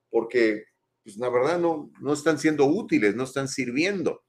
porque 0.10 0.66
pues 1.06 1.16
la 1.16 1.30
verdad 1.30 1.58
no, 1.58 1.90
no 2.02 2.12
están 2.12 2.38
siendo 2.38 2.66
útiles, 2.66 3.16
no 3.16 3.24
están 3.24 3.48
sirviendo, 3.48 4.26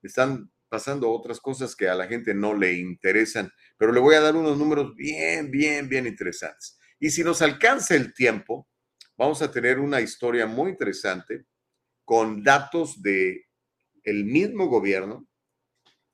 están 0.00 0.48
pasando 0.68 1.10
otras 1.10 1.40
cosas 1.40 1.74
que 1.74 1.88
a 1.88 1.94
la 1.96 2.06
gente 2.06 2.34
no 2.34 2.54
le 2.54 2.74
interesan, 2.74 3.50
pero 3.76 3.90
le 3.90 3.98
voy 3.98 4.14
a 4.14 4.20
dar 4.20 4.36
unos 4.36 4.56
números 4.56 4.94
bien, 4.94 5.50
bien, 5.50 5.88
bien 5.88 6.06
interesantes. 6.06 6.78
Y 7.00 7.10
si 7.10 7.24
nos 7.24 7.42
alcanza 7.42 7.96
el 7.96 8.14
tiempo, 8.14 8.68
vamos 9.16 9.42
a 9.42 9.50
tener 9.50 9.80
una 9.80 10.00
historia 10.00 10.46
muy 10.46 10.70
interesante 10.70 11.46
con 12.06 12.44
datos 12.44 13.02
de 13.02 13.46
el 14.04 14.24
mismo 14.24 14.68
gobierno, 14.68 15.26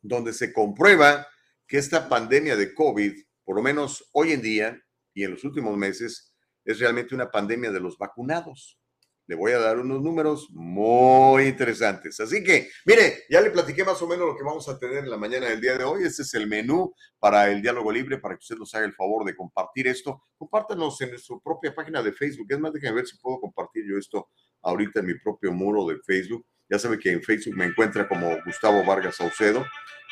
donde 0.01 0.33
se 0.33 0.53
comprueba 0.53 1.29
que 1.69 1.77
esta 1.77 2.09
pandemia 2.09 2.57
de 2.57 2.75
COVID, 2.75 3.13
por 3.45 3.57
lo 3.57 3.63
menos 3.63 4.09
hoy 4.13 4.33
en 4.33 4.41
día 4.41 4.83
y 5.13 5.23
en 5.23 5.33
los 5.33 5.45
últimos 5.45 5.77
meses, 5.77 6.35
es 6.65 6.81
realmente 6.81 7.15
una 7.15 7.31
pandemia 7.31 7.71
de 7.71 7.81
los 7.81 7.99
vacunados. 7.99 8.81
Le 9.27 9.37
voy 9.37 9.53
a 9.53 9.59
dar 9.59 9.79
unos 9.79 10.03
números 10.03 10.49
muy 10.51 11.45
interesantes. 11.45 12.19
Así 12.21 12.43
que, 12.43 12.71
mire, 12.87 13.25
ya 13.29 13.43
le 13.43 13.51
platiqué 13.51 13.85
más 13.85 14.01
o 14.01 14.09
menos 14.09 14.27
lo 14.27 14.37
que 14.37 14.45
vamos 14.45 14.67
a 14.71 14.79
tener 14.79 14.99
en 14.99 15.11
la 15.11 15.19
mañana 15.19 15.51
del 15.51 15.61
día 15.61 15.77
de 15.77 15.85
hoy. 15.85 16.05
Este 16.05 16.23
es 16.23 16.33
el 16.35 16.47
menú 16.47 16.95
para 17.19 17.51
el 17.51 17.61
diálogo 17.61 17.93
libre, 17.93 18.19
para 18.19 18.35
que 18.35 18.41
usted 18.41 18.57
nos 18.57 18.75
haga 18.75 18.87
el 18.87 18.95
favor 18.95 19.27
de 19.27 19.37
compartir 19.37 19.89
esto. 19.89 20.25
Compártanos 20.39 20.99
en 21.03 21.19
su 21.19 21.41
propia 21.43 21.75
página 21.75 22.03
de 22.03 22.13
Facebook. 22.13 22.47
Es 22.49 22.59
más, 22.59 22.73
déjenme 22.73 22.97
ver 22.97 23.07
si 23.07 23.19
puedo 23.19 23.39
compartir 23.41 23.85
yo 23.87 23.99
esto 23.99 24.31
ahorita 24.63 25.01
en 25.01 25.07
mi 25.07 25.15
propio 25.19 25.53
muro 25.53 25.87
de 25.87 25.99
Facebook. 26.05 26.47
Ya 26.69 26.79
sabe 26.79 26.99
que 26.99 27.13
en 27.13 27.23
Facebook 27.23 27.57
me 27.57 27.67
encuentra 27.67 28.09
como 28.09 28.37
Gustavo 28.45 28.85
Vargas 28.85 29.17
Saucedo. 29.17 29.65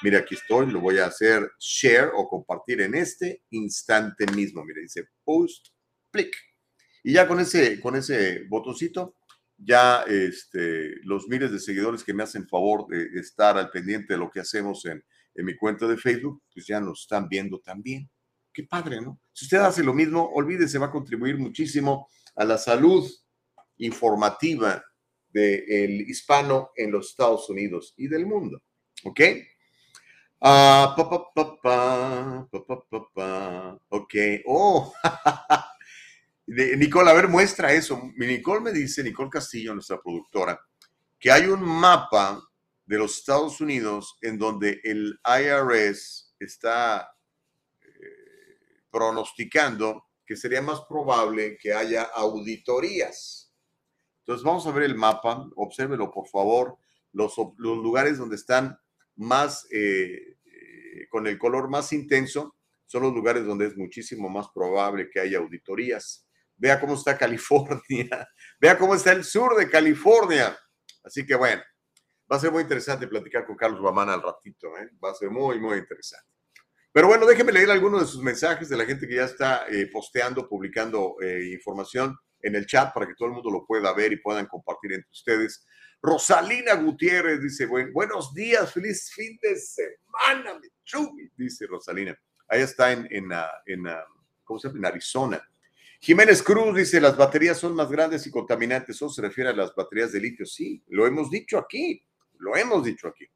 Mire, 0.02 0.19
aquí 0.19 0.35
estoy, 0.35 0.71
lo 0.71 0.80
voy 0.80 0.99
a 0.99 1.07
hacer 1.07 1.50
share 1.59 2.11
o 2.14 2.28
compartir 2.28 2.80
en 2.80 2.95
este 2.95 3.45
instante 3.50 4.26
mismo. 4.33 4.64
Mire, 4.64 4.83
dice 4.83 5.09
post, 5.25 5.69
click. 6.11 6.37
Y 7.02 7.14
ya 7.14 7.26
con 7.26 7.40
ese, 7.40 7.80
con 7.80 7.97
ese 7.97 8.45
botoncito, 8.49 9.16
ya 9.57 10.02
este, 10.02 10.97
los 11.02 11.28
miles 11.28 11.52
de 11.52 11.59
seguidores 11.59 12.04
que 12.04 12.14
me 12.14 12.23
hacen 12.23 12.49
favor 12.49 12.87
de 12.88 13.09
estar 13.21 13.57
al 13.57 13.71
pendiente 13.71 14.14
de 14.14 14.19
lo 14.19 14.30
que 14.30 14.40
hacemos 14.40 14.85
en, 14.87 15.02
en 15.35 15.45
mi 15.45 15.57
cuenta 15.57 15.87
de 15.87 15.97
Facebook, 15.97 16.42
pues 16.52 16.66
ya 16.66 16.80
nos 16.80 17.02
están 17.02 17.28
viendo 17.28 17.61
también. 17.61 18.11
Qué 18.52 18.64
padre, 18.64 19.00
¿no? 19.00 19.21
Si 19.33 19.45
usted 19.45 19.59
hace 19.59 19.83
lo 19.83 19.95
mismo, 19.95 20.30
olvídese, 20.35 20.78
va 20.78 20.87
a 20.87 20.90
contribuir 20.90 21.38
muchísimo 21.38 22.09
a 22.37 22.45
la 22.45 22.59
salud 22.59 23.09
informativa 23.80 24.84
del 25.32 26.00
hispano 26.02 26.70
en 26.76 26.90
los 26.90 27.10
Estados 27.10 27.49
Unidos 27.49 27.94
y 27.96 28.08
del 28.08 28.26
mundo. 28.26 28.62
¿Ok? 29.04 29.20
Ah, 30.40 30.96
ok. 33.88 34.14
Oh. 34.46 34.92
Nicole, 36.46 37.10
a 37.10 37.14
ver, 37.14 37.28
muestra 37.28 37.72
eso. 37.72 38.10
Nicole 38.16 38.60
me 38.60 38.72
dice, 38.72 39.04
Nicole 39.04 39.30
Castillo, 39.30 39.75
nuestra 39.75 40.00
productora, 40.00 40.58
que 41.18 41.30
hay 41.30 41.46
un 41.46 41.62
mapa 41.62 42.42
de 42.84 42.99
los 42.99 43.18
Estados 43.18 43.60
Unidos 43.60 44.16
en 44.22 44.37
donde 44.37 44.80
el 44.82 45.20
IRS 45.25 46.34
está 46.40 47.14
eh, 47.82 47.88
pronosticando 48.90 50.06
que 50.26 50.37
sería 50.37 50.62
más 50.62 50.80
probable 50.88 51.56
que 51.56 51.72
haya 51.72 52.02
auditorías 52.02 53.50
entonces 54.21 54.45
vamos 54.45 54.67
a 54.67 54.73
ver 54.73 54.85
el 54.85 54.95
mapa, 54.95 55.49
obsérvelo 55.57 56.11
por 56.11 56.29
favor, 56.29 56.77
los, 57.12 57.35
los 57.59 57.79
lugares 57.79 58.19
donde 58.19 58.37
están 58.37 58.79
más, 59.17 59.67
eh, 59.71 60.37
eh, 60.45 61.09
con 61.11 61.27
el 61.27 61.39
color 61.39 61.69
más 61.69 61.93
intenso, 61.93 62.57
son 62.87 63.03
los 63.03 63.15
lugares 63.15 63.45
donde 63.45 63.67
es 63.67 63.77
muchísimo 63.77 64.29
más 64.29 64.49
probable 64.55 65.09
que 65.11 65.21
haya 65.21 65.39
auditorías. 65.39 66.27
Vea 66.57 66.81
cómo 66.81 66.95
está 66.95 67.17
California, 67.19 68.29
vea 68.61 68.79
cómo 68.79 68.95
está 68.95 69.12
el 69.12 69.25
sur 69.25 69.57
de 69.57 69.69
California. 69.69 70.59
Así 71.05 71.25
que 71.25 71.35
bueno, 71.35 71.62
va 72.31 72.37
a 72.37 72.41
ser 72.41 72.53
muy 72.53 72.62
interesante 72.62 73.07
platicar 73.07 73.47
con 73.47 73.57
Carlos 73.57 73.81
Guamán 73.81 74.09
al 74.09 74.23
ratito, 74.23 74.77
¿eh? 74.79 74.91
va 75.03 75.11
a 75.11 75.15
ser 75.15 75.31
muy, 75.31 75.59
muy 75.59 75.79
interesante. 75.79 76.27
Pero 76.93 77.07
bueno, 77.07 77.27
déjeme 77.27 77.53
leer 77.53 77.71
algunos 77.71 78.00
de 78.00 78.07
sus 78.09 78.23
mensajes 78.23 78.69
de 78.69 78.77
la 78.77 78.85
gente 78.85 79.07
que 79.07 79.15
ya 79.15 79.25
está 79.25 79.67
eh, 79.69 79.89
posteando, 79.93 80.49
publicando 80.49 81.17
eh, 81.21 81.50
información 81.53 82.19
en 82.42 82.54
el 82.56 82.66
chat 82.66 82.92
para 82.92 83.06
que 83.06 83.14
todo 83.14 83.28
el 83.28 83.35
mundo 83.35 83.50
lo 83.50 83.64
pueda 83.66 83.92
ver 83.92 84.12
y 84.12 84.16
puedan 84.16 84.47
compartir 84.47 84.92
entre 84.92 85.11
ustedes. 85.11 85.66
Rosalina 86.02 86.75
Gutiérrez 86.75 87.42
dice, 87.42 87.66
"Buen- 87.66 87.92
buenos 87.92 88.32
días, 88.32 88.73
feliz 88.73 89.11
fin 89.14 89.38
de 89.42 89.56
semana, 89.56 90.59
mi 90.59 90.68
chubi", 90.85 91.30
dice 91.37 91.66
Rosalina. 91.66 92.18
Ahí 92.49 92.62
está 92.62 92.92
en, 92.92 93.06
en, 93.11 93.32
ah, 93.32 93.50
en, 93.66 93.87
ah, 93.87 94.04
¿cómo 94.44 94.59
se 94.59 94.68
llama? 94.68 94.78
En 94.80 94.85
Arizona. 94.87 95.47
Jiménez 96.00 96.42
Cruz 96.42 96.75
dice, 96.75 96.99
las 97.00 97.16
baterías 97.16 97.59
son 97.59 97.75
más 97.76 97.90
grandes 97.90 98.26
y 98.26 98.30
contaminantes. 98.30 98.97
Eso 98.97 99.11
se 99.11 99.20
refiere 99.20 99.50
a 99.50 99.52
las 99.52 99.75
baterías 99.75 100.11
de 100.12 100.20
litio. 100.20 100.47
Sí, 100.47 100.82
lo 100.88 101.06
hemos 101.06 101.30
dicho 101.30 101.59
aquí, 101.59 102.02
lo 102.38 102.56
hemos 102.56 102.82
dicho 102.85 103.06
aquí. 103.06 103.26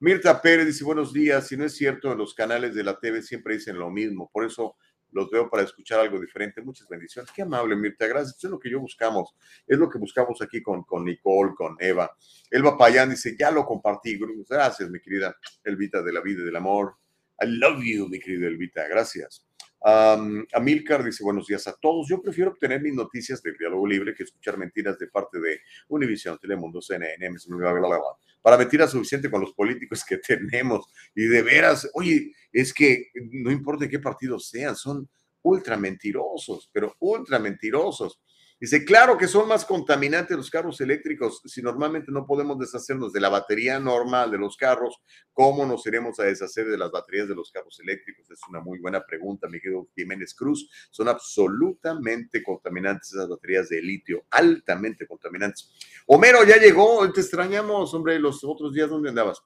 Mirta 0.00 0.40
Pérez 0.40 0.66
dice, 0.66 0.84
buenos 0.84 1.12
días. 1.12 1.46
Si 1.46 1.56
no 1.56 1.66
es 1.66 1.76
cierto, 1.76 2.10
en 2.12 2.18
los 2.18 2.32
canales 2.34 2.74
de 2.74 2.82
la 2.82 2.98
TV 2.98 3.20
siempre 3.22 3.54
dicen 3.54 3.78
lo 3.78 3.90
mismo. 3.90 4.30
Por 4.32 4.46
eso 4.46 4.74
los 5.14 5.30
veo 5.30 5.48
para 5.48 5.62
escuchar 5.62 6.00
algo 6.00 6.20
diferente. 6.20 6.60
Muchas 6.60 6.88
bendiciones. 6.88 7.30
Qué 7.32 7.42
amable, 7.42 7.76
Mirta. 7.76 8.06
Gracias. 8.06 8.36
Eso 8.36 8.48
es 8.48 8.50
lo 8.50 8.58
que 8.58 8.70
yo 8.70 8.80
buscamos. 8.80 9.34
Es 9.66 9.78
lo 9.78 9.88
que 9.88 9.98
buscamos 9.98 10.42
aquí 10.42 10.60
con, 10.60 10.82
con 10.82 11.04
Nicole, 11.04 11.54
con 11.56 11.76
Eva. 11.78 12.14
Elba 12.50 12.76
Payán 12.76 13.10
dice, 13.10 13.36
ya 13.38 13.50
lo 13.50 13.64
compartí. 13.64 14.18
Gracias, 14.48 14.90
mi 14.90 15.00
querida 15.00 15.34
Elvita 15.62 16.02
de 16.02 16.12
la 16.12 16.20
vida 16.20 16.42
y 16.42 16.44
del 16.44 16.56
amor. 16.56 16.96
I 17.40 17.46
love 17.46 17.82
you, 17.82 18.08
mi 18.08 18.18
querida 18.18 18.48
Elvita. 18.48 18.86
Gracias. 18.88 19.46
Um, 19.86 20.46
Amilcar 20.54 21.04
dice, 21.04 21.22
buenos 21.22 21.46
días 21.46 21.66
a 21.68 21.74
todos. 21.74 22.08
Yo 22.08 22.22
prefiero 22.22 22.52
obtener 22.52 22.80
mis 22.80 22.94
noticias 22.94 23.42
del 23.42 23.54
diálogo 23.58 23.86
libre 23.86 24.14
que 24.14 24.22
escuchar 24.22 24.56
mentiras 24.56 24.98
de 24.98 25.08
parte 25.08 25.38
de 25.38 25.60
Univision, 25.88 26.38
Telemundo, 26.38 26.80
CNN, 26.80 27.28
bla. 27.48 27.98
Para 28.40 28.56
mentiras 28.56 28.92
suficiente 28.92 29.30
con 29.30 29.42
los 29.42 29.52
políticos 29.52 30.02
que 30.08 30.16
tenemos. 30.26 30.86
Y 31.14 31.24
de 31.24 31.42
veras, 31.42 31.90
oye, 31.92 32.32
es 32.50 32.72
que 32.72 33.10
no 33.32 33.50
importa 33.50 33.86
qué 33.86 33.98
partido 33.98 34.38
sean, 34.38 34.74
son 34.74 35.06
ultra 35.42 35.76
mentirosos, 35.76 36.70
pero 36.72 36.96
ultra 37.00 37.38
mentirosos. 37.38 38.18
Dice, 38.60 38.84
claro 38.84 39.18
que 39.18 39.26
son 39.26 39.48
más 39.48 39.64
contaminantes 39.64 40.36
los 40.36 40.48
carros 40.48 40.80
eléctricos. 40.80 41.42
Si 41.44 41.60
normalmente 41.60 42.12
no 42.12 42.24
podemos 42.24 42.58
deshacernos 42.58 43.12
de 43.12 43.20
la 43.20 43.28
batería 43.28 43.80
normal 43.80 44.30
de 44.30 44.38
los 44.38 44.56
carros, 44.56 44.96
¿cómo 45.32 45.66
nos 45.66 45.84
iremos 45.86 46.18
a 46.20 46.24
deshacer 46.24 46.68
de 46.68 46.78
las 46.78 46.90
baterías 46.90 47.28
de 47.28 47.34
los 47.34 47.50
carros 47.50 47.78
eléctricos? 47.80 48.30
Es 48.30 48.40
una 48.48 48.60
muy 48.60 48.78
buena 48.78 49.04
pregunta, 49.04 49.48
mi 49.48 49.60
querido 49.60 49.88
Jiménez 49.94 50.34
Cruz. 50.34 50.70
Son 50.90 51.08
absolutamente 51.08 52.42
contaminantes 52.42 53.12
esas 53.12 53.28
baterías 53.28 53.68
de 53.68 53.82
litio, 53.82 54.24
altamente 54.30 55.06
contaminantes. 55.06 55.72
Homero, 56.06 56.44
ya 56.44 56.56
llegó, 56.56 57.10
te 57.12 57.22
extrañamos, 57.22 57.92
hombre, 57.92 58.18
los 58.20 58.44
otros 58.44 58.72
días, 58.72 58.88
¿dónde 58.88 59.08
andabas? 59.08 59.42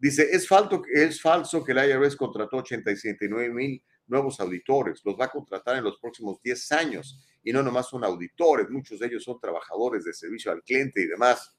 Dice, 0.00 0.28
es 0.30 0.46
falso, 0.46 0.82
es 0.92 1.22
falso 1.22 1.64
que 1.64 1.72
el 1.72 1.90
IRS 1.90 2.16
contrató 2.16 2.58
89 2.58 3.50
mil 3.50 3.82
nuevos 4.08 4.40
auditores, 4.40 5.00
los 5.04 5.18
va 5.18 5.26
a 5.26 5.30
contratar 5.30 5.76
en 5.76 5.84
los 5.84 5.98
próximos 5.98 6.40
10 6.42 6.72
años 6.72 7.20
y 7.42 7.52
no 7.52 7.62
nomás 7.62 7.88
son 7.88 8.04
auditores, 8.04 8.68
muchos 8.68 8.98
de 8.98 9.06
ellos 9.06 9.24
son 9.24 9.40
trabajadores 9.40 10.04
de 10.04 10.12
servicio 10.12 10.52
al 10.52 10.62
cliente 10.62 11.00
y 11.00 11.06
demás. 11.06 11.56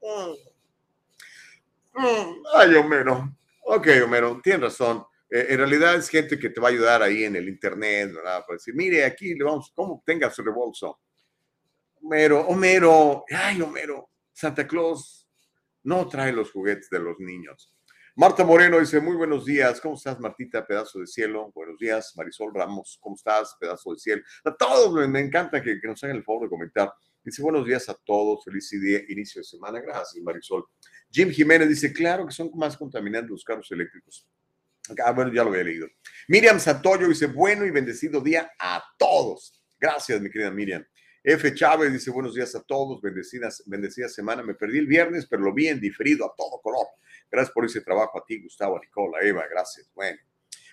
Mm. 0.00 0.50
Mm, 1.92 2.42
Ay, 2.54 2.74
Homero. 2.74 3.36
Ok, 3.62 3.88
Homero, 4.04 4.40
tienes 4.42 4.62
razón. 4.62 5.04
Eh, 5.28 5.46
en 5.50 5.58
realidad 5.58 5.94
es 5.94 6.08
gente 6.08 6.38
que 6.38 6.50
te 6.50 6.60
va 6.60 6.68
a 6.68 6.70
ayudar 6.70 7.02
ahí 7.02 7.24
en 7.24 7.36
el 7.36 7.48
internet, 7.48 8.12
¿verdad? 8.14 8.44
Para 8.46 8.56
decir, 8.56 8.74
mire, 8.74 9.04
aquí 9.04 9.34
le 9.34 9.44
vamos, 9.44 9.72
¿cómo 9.74 10.02
tenga 10.04 10.30
su 10.30 10.42
rebolso? 10.42 11.00
Homero, 12.02 12.40
Homero, 12.46 13.24
ay, 13.30 13.60
Homero, 13.62 14.10
Santa 14.32 14.66
Claus 14.66 15.28
no 15.82 16.08
trae 16.08 16.32
los 16.32 16.50
juguetes 16.50 16.88
de 16.90 16.98
los 16.98 17.18
niños. 17.18 17.74
Marta 18.16 18.44
Moreno 18.44 18.80
dice, 18.80 19.00
muy 19.00 19.14
buenos 19.14 19.44
días, 19.44 19.80
¿cómo 19.80 19.94
estás, 19.94 20.18
Martita, 20.18 20.66
pedazo 20.66 20.98
de 20.98 21.06
cielo? 21.06 21.52
Buenos 21.54 21.78
días, 21.78 22.12
Marisol 22.16 22.52
Ramos, 22.52 22.98
¿cómo 23.00 23.14
estás, 23.14 23.56
pedazo 23.58 23.92
de 23.92 23.98
cielo? 23.98 24.22
A 24.44 24.54
todos, 24.54 24.92
me, 24.92 25.06
me 25.06 25.20
encanta 25.20 25.62
que, 25.62 25.80
que 25.80 25.86
nos 25.86 26.02
hagan 26.02 26.16
el 26.16 26.24
favor 26.24 26.42
de 26.42 26.48
comentar. 26.48 26.92
Dice, 27.22 27.40
buenos 27.40 27.64
días 27.64 27.88
a 27.88 27.94
todos, 28.04 28.44
feliz 28.44 28.68
día, 28.70 29.00
inicio 29.08 29.40
de 29.40 29.44
semana, 29.44 29.80
gracias, 29.80 30.22
Marisol. 30.24 30.64
Jim 31.10 31.30
Jiménez 31.30 31.68
dice, 31.68 31.92
claro 31.92 32.26
que 32.26 32.32
son 32.32 32.50
más 32.54 32.76
contaminantes 32.76 33.30
los 33.30 33.44
carros 33.44 33.70
eléctricos. 33.70 34.26
Ah, 35.04 35.12
bueno, 35.12 35.32
ya 35.32 35.44
lo 35.44 35.50
había 35.50 35.62
leído. 35.62 35.86
Miriam 36.26 36.58
Santoyo 36.58 37.06
dice, 37.08 37.26
bueno 37.26 37.64
y 37.64 37.70
bendecido 37.70 38.20
día 38.20 38.50
a 38.58 38.82
todos. 38.98 39.62
Gracias, 39.78 40.20
mi 40.20 40.30
querida 40.30 40.50
Miriam. 40.50 40.84
F. 41.22 41.54
Chávez 41.54 41.92
dice, 41.92 42.10
buenos 42.10 42.34
días 42.34 42.54
a 42.54 42.62
todos, 42.62 43.00
bendecidas, 43.02 43.62
bendecida 43.66 44.08
semana. 44.08 44.42
Me 44.42 44.54
perdí 44.54 44.78
el 44.78 44.86
viernes, 44.86 45.26
pero 45.26 45.42
lo 45.42 45.52
vi 45.52 45.68
en 45.68 45.78
diferido 45.78 46.24
a 46.24 46.34
todo 46.34 46.60
color. 46.62 46.86
Gracias 47.30 47.52
por 47.54 47.64
ese 47.64 47.80
trabajo 47.80 48.18
a 48.18 48.24
ti, 48.26 48.42
Gustavo, 48.42 48.78
Nicola, 48.78 49.18
Eva, 49.22 49.44
gracias. 49.48 49.90
Bueno, 49.94 50.18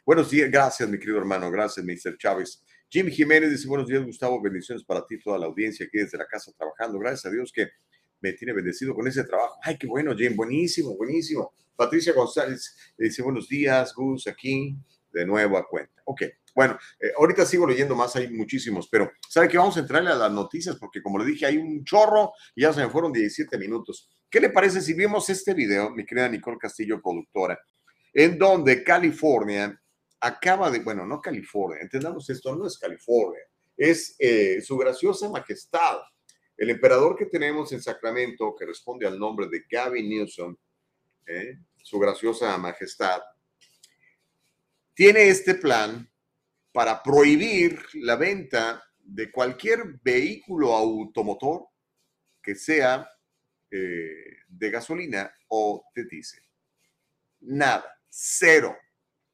buenos 0.05 0.31
días, 0.31 0.49
gracias, 0.49 0.89
mi 0.89 0.97
querido 0.97 1.19
hermano, 1.19 1.51
gracias, 1.51 1.85
Mr. 1.85 2.17
Chávez. 2.17 2.63
Jim 2.89 3.07
Jiménez 3.07 3.51
dice, 3.51 3.67
buenos 3.67 3.87
días, 3.87 4.03
Gustavo, 4.03 4.41
bendiciones 4.41 4.83
para 4.83 5.05
ti, 5.05 5.19
toda 5.19 5.37
la 5.37 5.45
audiencia 5.45 5.85
aquí 5.85 5.97
desde 5.97 6.17
la 6.17 6.25
casa 6.25 6.51
trabajando. 6.57 6.97
Gracias 6.97 7.25
a 7.25 7.29
Dios 7.29 7.51
que 7.51 7.67
me 8.21 8.33
tiene 8.33 8.53
bendecido 8.53 8.95
con 8.95 9.07
ese 9.07 9.23
trabajo. 9.23 9.59
Ay, 9.61 9.77
qué 9.77 9.85
bueno, 9.87 10.15
Jim, 10.15 10.35
buenísimo, 10.35 10.95
buenísimo. 10.95 11.53
Patricia 11.75 12.13
González 12.13 12.75
dice, 12.97 13.21
buenos 13.21 13.47
días, 13.47 13.93
Gus, 13.93 14.27
aquí, 14.27 14.75
de 15.11 15.25
nuevo 15.25 15.57
a 15.57 15.67
cuenta. 15.67 16.01
Ok, 16.05 16.23
bueno, 16.57 16.75
eh, 16.99 17.11
ahorita 17.15 17.45
sigo 17.45 17.67
leyendo 17.67 17.95
más, 17.95 18.15
hay 18.15 18.33
muchísimos, 18.33 18.89
pero 18.89 19.11
¿sabe 19.29 19.47
que 19.47 19.59
vamos 19.59 19.77
a 19.77 19.81
entrarle 19.81 20.09
a 20.09 20.15
las 20.15 20.31
noticias? 20.31 20.75
Porque 20.77 21.03
como 21.03 21.19
le 21.19 21.25
dije, 21.25 21.45
hay 21.45 21.57
un 21.57 21.83
chorro 21.83 22.33
y 22.55 22.63
ya 22.63 22.73
se 22.73 22.83
me 22.83 22.89
fueron 22.89 23.13
17 23.13 23.59
minutos. 23.59 24.09
¿Qué 24.27 24.39
le 24.39 24.49
parece 24.49 24.81
si 24.81 24.95
vemos 24.95 25.29
este 25.29 25.53
video, 25.53 25.91
mi 25.91 26.03
querida 26.03 26.27
Nicole 26.27 26.57
Castillo, 26.57 26.99
productora, 26.99 27.59
en 28.11 28.39
donde 28.39 28.83
California 28.83 29.79
acaba 30.19 30.71
de, 30.71 30.79
bueno, 30.79 31.05
no 31.05 31.21
California, 31.21 31.77
entendamos 31.79 32.27
esto, 32.31 32.55
no 32.55 32.65
es 32.65 32.79
California, 32.79 33.43
es 33.77 34.15
eh, 34.17 34.59
su 34.59 34.79
graciosa 34.79 35.29
majestad, 35.29 35.99
el 36.57 36.71
emperador 36.71 37.15
que 37.15 37.27
tenemos 37.27 37.71
en 37.71 37.83
Sacramento, 37.83 38.55
que 38.57 38.65
responde 38.65 39.05
al 39.05 39.19
nombre 39.19 39.47
de 39.47 39.63
Gavin 39.69 40.09
Newsom, 40.09 40.57
eh, 41.27 41.59
su 41.83 41.99
graciosa 41.99 42.57
majestad, 42.57 43.21
tiene 44.95 45.27
este 45.27 45.53
plan 45.53 46.09
para 46.77 47.01
prohibir 47.01 47.83
la 47.95 48.15
venta 48.17 48.87
de 48.99 49.31
cualquier 49.31 49.99
vehículo 50.03 50.75
automotor 50.75 51.69
que 52.39 52.53
sea 52.53 53.09
eh, 53.71 54.43
de 54.47 54.69
gasolina 54.69 55.33
o 55.47 55.83
de 55.95 56.05
diésel. 56.05 56.43
Nada, 57.39 57.83
cero, 58.07 58.77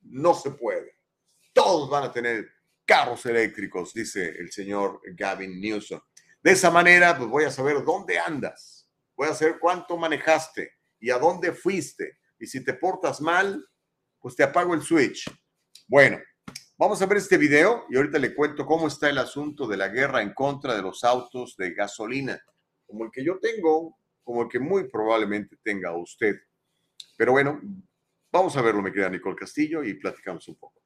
no 0.04 0.34
se 0.34 0.52
puede. 0.52 1.00
Todos 1.52 1.90
van 1.90 2.06
a 2.06 2.14
tener 2.14 2.50
carros 2.86 3.26
eléctricos, 3.26 3.94
dice 3.94 4.26
el 4.40 4.50
señor 4.50 5.02
Gavin 5.14 5.60
Newsom. 5.60 6.00
De 6.42 6.52
esa 6.52 6.72
manera, 6.72 7.18
pues 7.18 7.30
voy 7.30 7.44
a 7.44 7.52
saber 7.52 7.84
dónde 7.84 8.20
andas, 8.20 8.90
voy 9.18 9.28
a 9.28 9.34
saber 9.34 9.60
cuánto 9.60 9.98
manejaste 9.98 10.72
y 10.98 11.10
a 11.10 11.20
dónde 11.20 11.52
fuiste. 11.52 12.20
Y 12.40 12.48
si 12.48 12.64
te 12.64 12.74
portas 12.74 13.20
mal, 13.20 13.68
pues 14.22 14.34
te 14.34 14.44
apago 14.44 14.74
el 14.74 14.82
switch. 14.82 15.30
Bueno, 15.90 16.22
vamos 16.84 17.02
a 17.02 17.06
ver 17.06 17.20
este 17.20 17.38
video 17.38 17.86
y 17.90 17.96
ahorita 17.96 18.20
le 18.20 18.36
cuento 18.36 18.66
cómo 18.66 18.88
está 18.88 19.10
el 19.10 19.18
asunto 19.18 19.66
de 19.68 19.78
la 19.78 19.88
guerra 19.88 20.22
en 20.22 20.34
contra 20.34 20.76
de 20.76 20.82
los 20.82 21.06
autos 21.06 21.56
de 21.56 21.74
gasolina, 21.74 22.38
como 22.86 23.06
el 23.06 23.10
que 23.10 23.24
yo 23.24 23.40
tengo, 23.40 23.98
como 24.22 24.42
el 24.42 24.50
que 24.50 24.60
muy 24.60 24.90
probablemente 24.90 25.56
tenga 25.64 25.96
usted. 25.96 26.36
Pero 27.16 27.32
bueno, 27.32 27.62
vamos 28.30 28.58
a 28.58 28.62
verlo, 28.62 28.82
mi 28.82 28.92
querida 28.92 29.08
Nicole 29.08 29.38
Castillo, 29.38 29.82
y 29.82 29.94
platicamos 29.94 30.46
un 30.50 30.56
poco. 30.56 30.82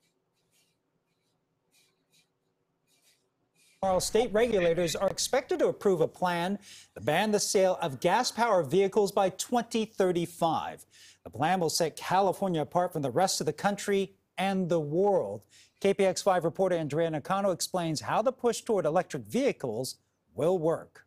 State 4.00 4.32
regulators 4.32 4.96
are 4.96 5.10
expected 5.10 5.58
to 5.58 5.70
approve 5.70 6.02
a 6.02 6.08
plan 6.08 6.60
to 6.94 7.02
ban 7.02 7.32
the 7.32 7.40
sale 7.40 7.80
of 7.82 8.00
gas 8.00 8.32
powered 8.32 8.70
vehicles 8.70 9.12
by 9.12 9.30
2035. 9.30 10.86
The 11.24 11.30
plan 11.32 11.60
will 11.60 11.72
set 11.72 11.96
California 11.96 12.62
apart 12.62 12.94
from 12.94 13.02
the 13.02 13.10
rest 13.10 13.42
of 13.42 13.48
the 13.48 13.54
country 13.54 14.14
and 14.38 14.70
the 14.70 14.80
world. 14.80 15.42
KPX5 15.82 16.44
reporter 16.44 16.76
Andrea 16.76 17.10
Nakano 17.10 17.52
explains 17.52 18.02
how 18.02 18.24
the 18.24 18.32
push 18.32 18.62
toward 18.62 18.86
electric 18.86 19.24
vehicles 19.24 19.98
will 20.34 20.58
work. 20.58 21.06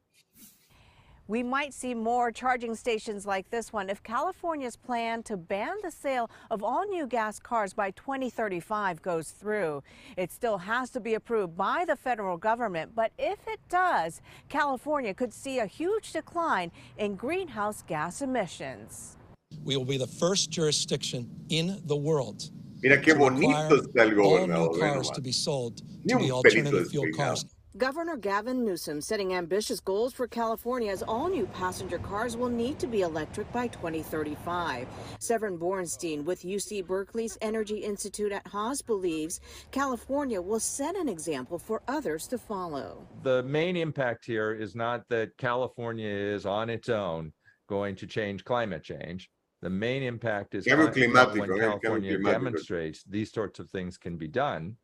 We 1.26 1.42
might 1.42 1.74
see 1.74 1.94
more 1.94 2.30
charging 2.32 2.74
stations 2.74 3.26
like 3.26 3.50
this 3.50 3.72
one 3.72 3.88
if 3.88 4.02
California's 4.02 4.76
plan 4.76 5.22
to 5.24 5.36
ban 5.36 5.76
the 5.82 5.90
sale 5.90 6.30
of 6.50 6.62
all 6.62 6.84
new 6.86 7.06
gas 7.06 7.38
cars 7.40 7.72
by 7.72 7.90
2035 7.92 9.02
goes 9.02 9.30
through. 9.30 9.82
It 10.16 10.30
still 10.32 10.58
has 10.58 10.90
to 10.90 11.00
be 11.00 11.14
approved 11.14 11.56
by 11.56 11.84
the 11.84 11.96
federal 11.96 12.36
government, 12.36 12.92
but 12.94 13.12
if 13.18 13.38
it 13.48 13.60
does, 13.68 14.20
California 14.48 15.14
could 15.14 15.32
see 15.32 15.58
a 15.58 15.66
huge 15.66 16.12
decline 16.12 16.70
in 16.98 17.14
greenhouse 17.16 17.82
gas 17.82 18.22
emissions. 18.22 19.16
We 19.64 19.76
will 19.76 19.84
be 19.84 19.98
the 19.98 20.06
first 20.06 20.50
jurisdiction 20.50 21.28
in 21.48 21.80
the 21.86 21.96
world 21.96 22.50
Mira 22.82 22.98
qué 22.98 23.12
to 23.12 23.18
bonito 23.18 23.48
require 23.48 23.80
está 23.80 24.00
el 24.02 24.20
all 24.20 24.46
new 24.46 24.54
gobernador. 24.54 24.78
cars 24.78 25.10
to 25.10 25.20
be 25.20 25.32
sold 25.32 25.82
Ni 26.04 26.14
to 26.14 26.18
be 26.18 26.30
un 26.30 26.42
pelito 26.42 26.86
fuel 26.90 27.04
despeinado. 27.06 27.16
cars. 27.16 27.44
Governor 27.78 28.16
Gavin 28.16 28.64
Newsom 28.64 29.00
setting 29.00 29.32
ambitious 29.32 29.78
goals 29.78 30.12
for 30.12 30.26
California 30.26 30.90
as 30.90 31.04
all 31.04 31.28
new 31.28 31.46
passenger 31.46 31.98
cars 31.98 32.36
will 32.36 32.48
need 32.48 32.80
to 32.80 32.88
be 32.88 33.02
electric 33.02 33.50
by 33.52 33.68
2035. 33.68 34.88
Severin 35.20 35.56
Borenstein 35.56 36.24
with 36.24 36.42
UC 36.42 36.84
Berkeley's 36.84 37.38
Energy 37.40 37.76
Institute 37.78 38.32
at 38.32 38.44
Haas 38.48 38.82
believes 38.82 39.38
California 39.70 40.42
will 40.42 40.58
set 40.58 40.96
an 40.96 41.08
example 41.08 41.60
for 41.60 41.80
others 41.86 42.26
to 42.26 42.38
follow. 42.38 43.06
the 43.22 43.44
main 43.44 43.76
impact 43.76 44.24
here 44.26 44.52
is 44.52 44.74
not 44.74 45.08
that 45.08 45.36
California 45.38 46.08
is 46.08 46.46
on 46.46 46.68
its 46.70 46.88
own 46.88 47.32
going 47.68 47.94
to 47.94 48.06
change 48.06 48.42
climate 48.44 48.82
change. 48.82 49.30
The 49.62 49.70
main 49.70 50.02
impact 50.02 50.54
is 50.54 50.64
Cambio 50.64 50.86
on- 50.86 50.92
climático, 50.94 51.32
when 51.32 51.42
eh, 51.42 51.46
cambio 51.46 51.78
California 51.78 52.18
climático. 52.18 52.30
demonstrates 52.32 53.04
these 53.04 53.30
sorts 53.30 53.60
of 53.60 53.68
things 53.70 53.98
can 53.98 54.16
be 54.16 54.28
done 54.28 54.76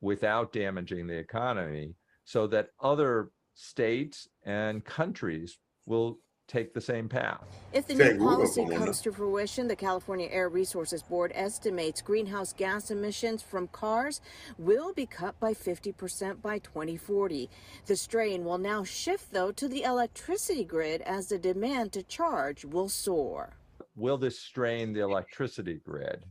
without 0.00 0.52
damaging 0.52 1.06
the 1.06 1.16
economy 1.16 1.94
so 2.24 2.46
that 2.48 2.70
other 2.80 3.30
states 3.54 4.28
and 4.44 4.84
countries 4.84 5.58
will 5.86 6.18
take 6.48 6.72
the 6.74 6.80
same 6.80 7.08
path. 7.08 7.42
If 7.72 7.86
the 7.88 7.94
new 7.94 8.04
Seguro, 8.04 8.34
policy 8.36 8.60
cómo 8.62 8.70
no. 8.70 8.78
comes 8.78 9.00
to 9.02 9.12
fruition, 9.12 9.66
the 9.66 9.74
California 9.74 10.28
Air 10.30 10.48
Resources 10.48 11.02
Board 11.02 11.32
estimates 11.34 12.00
greenhouse 12.02 12.52
gas 12.52 12.90
emissions 12.92 13.42
from 13.42 13.66
cars 13.68 14.20
will 14.58 14.92
be 14.92 15.06
cut 15.06 15.38
by 15.40 15.54
50% 15.54 16.42
by 16.42 16.58
2040. 16.58 17.48
The 17.86 17.96
strain 17.96 18.44
will 18.44 18.58
now 18.58 18.84
shift, 18.84 19.32
though, 19.32 19.50
to 19.52 19.66
the 19.68 19.82
electricity 19.82 20.64
grid 20.64 21.00
as 21.02 21.28
the 21.28 21.38
demand 21.38 21.92
to 21.94 22.02
charge 22.04 22.64
will 22.64 22.88
soar. 22.88 23.56
Will 23.96 24.18
this 24.18 24.38
strain 24.40 24.92
the 24.92 25.00
electricity 25.00 25.80
grid? 25.84 26.24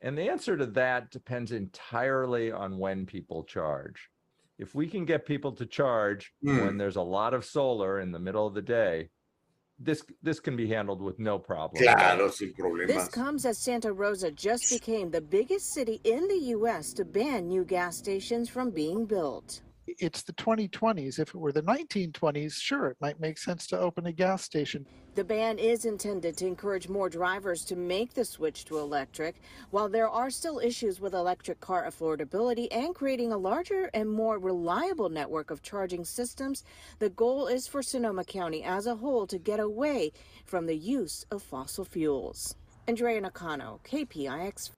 And 0.00 0.16
the 0.16 0.28
answer 0.30 0.56
to 0.56 0.66
that 0.66 1.10
depends 1.10 1.52
entirely 1.52 2.52
on 2.52 2.78
when 2.78 3.06
people 3.06 3.44
charge. 3.44 4.10
If 4.58 4.74
we 4.74 4.86
can 4.88 5.04
get 5.04 5.24
people 5.26 5.52
to 5.52 5.66
charge 5.66 6.32
Hmm. 6.42 6.58
when 6.58 6.76
there's 6.78 6.96
a 6.96 7.02
lot 7.02 7.34
of 7.34 7.44
solar 7.44 8.00
in 8.00 8.12
the 8.12 8.18
middle 8.18 8.46
of 8.46 8.54
the 8.54 8.62
day, 8.62 9.10
this 9.80 10.04
this 10.22 10.40
can 10.40 10.56
be 10.56 10.66
handled 10.66 11.00
with 11.00 11.20
no 11.20 11.38
problem. 11.38 11.80
Claro, 11.80 12.28
sin 12.30 12.52
This 12.88 13.08
comes 13.08 13.46
as 13.46 13.62
Santa 13.62 13.92
Rosa 13.92 14.32
just 14.32 14.68
became 14.70 15.10
the 15.10 15.20
biggest 15.20 15.72
city 15.72 16.00
in 16.02 16.26
the 16.26 16.38
U.S. 16.56 16.92
to 16.94 17.04
ban 17.04 17.46
new 17.46 17.64
gas 17.64 17.96
stations 17.96 18.48
from 18.48 18.70
being 18.70 19.06
built. 19.06 19.62
It's 19.98 20.22
the 20.22 20.32
2020s. 20.34 21.18
If 21.18 21.30
it 21.30 21.36
were 21.36 21.52
the 21.52 21.62
1920s, 21.62 22.54
sure, 22.54 22.88
it 22.88 22.96
might 23.00 23.20
make 23.20 23.38
sense 23.38 23.66
to 23.68 23.78
open 23.78 24.06
a 24.06 24.12
gas 24.12 24.42
station. 24.42 24.86
The 25.14 25.24
ban 25.24 25.58
is 25.58 25.84
intended 25.84 26.36
to 26.36 26.46
encourage 26.46 26.88
more 26.88 27.08
drivers 27.08 27.64
to 27.66 27.76
make 27.76 28.14
the 28.14 28.24
switch 28.24 28.64
to 28.66 28.78
electric. 28.78 29.40
While 29.70 29.88
there 29.88 30.08
are 30.08 30.30
still 30.30 30.58
issues 30.58 31.00
with 31.00 31.14
electric 31.14 31.60
car 31.60 31.84
affordability 31.84 32.68
and 32.70 32.94
creating 32.94 33.32
a 33.32 33.38
larger 33.38 33.90
and 33.94 34.08
more 34.08 34.38
reliable 34.38 35.08
network 35.08 35.50
of 35.50 35.62
charging 35.62 36.04
systems, 36.04 36.64
the 36.98 37.10
goal 37.10 37.46
is 37.46 37.66
for 37.66 37.82
Sonoma 37.82 38.24
County 38.24 38.62
as 38.62 38.86
a 38.86 38.96
whole 38.96 39.26
to 39.26 39.38
get 39.38 39.60
away 39.60 40.12
from 40.44 40.66
the 40.66 40.76
use 40.76 41.24
of 41.30 41.42
fossil 41.42 41.84
fuels. 41.84 42.54
Andrea 42.86 43.20
Nakano, 43.20 43.80
KPIX 43.84 44.70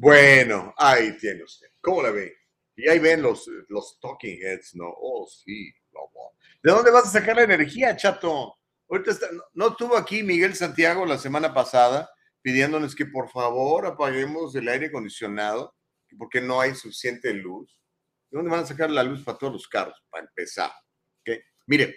Bueno, 0.00 0.72
ahí 0.78 1.18
tiene 1.18 1.42
usted. 1.42 1.66
¿Cómo 1.80 2.04
la 2.04 2.12
ve? 2.12 2.32
Y 2.78 2.88
ahí 2.88 2.98
ven 3.00 3.22
los, 3.22 3.50
los 3.68 3.98
talking 4.00 4.38
heads, 4.40 4.74
¿no? 4.76 4.86
Oh, 4.88 5.26
sí. 5.28 5.72
no. 5.92 6.00
¿De 6.62 6.70
dónde 6.70 6.90
vas 6.92 7.06
a 7.06 7.18
sacar 7.20 7.34
la 7.36 7.42
energía, 7.42 7.96
chato? 7.96 8.56
Ahorita 8.88 9.10
está- 9.10 9.30
no- 9.32 9.42
no 9.54 9.68
estuvo 9.70 9.96
aquí 9.96 10.22
Miguel 10.22 10.54
Santiago 10.54 11.04
la 11.04 11.18
semana 11.18 11.52
pasada 11.52 12.08
pidiéndonos 12.40 12.94
que 12.94 13.06
por 13.06 13.28
favor 13.30 13.84
apaguemos 13.86 14.54
el 14.54 14.68
aire 14.68 14.86
acondicionado 14.86 15.74
porque 16.16 16.40
no 16.40 16.60
hay 16.60 16.74
suficiente 16.74 17.34
luz. 17.34 17.80
¿De 18.30 18.36
dónde 18.38 18.50
van 18.50 18.60
a 18.64 18.66
sacar 18.66 18.90
la 18.90 19.02
luz 19.02 19.22
para 19.24 19.38
todos 19.38 19.52
los 19.54 19.68
carros? 19.68 20.00
Para 20.08 20.24
empezar. 20.24 20.70
¿ok? 21.20 21.36
Mire, 21.66 21.96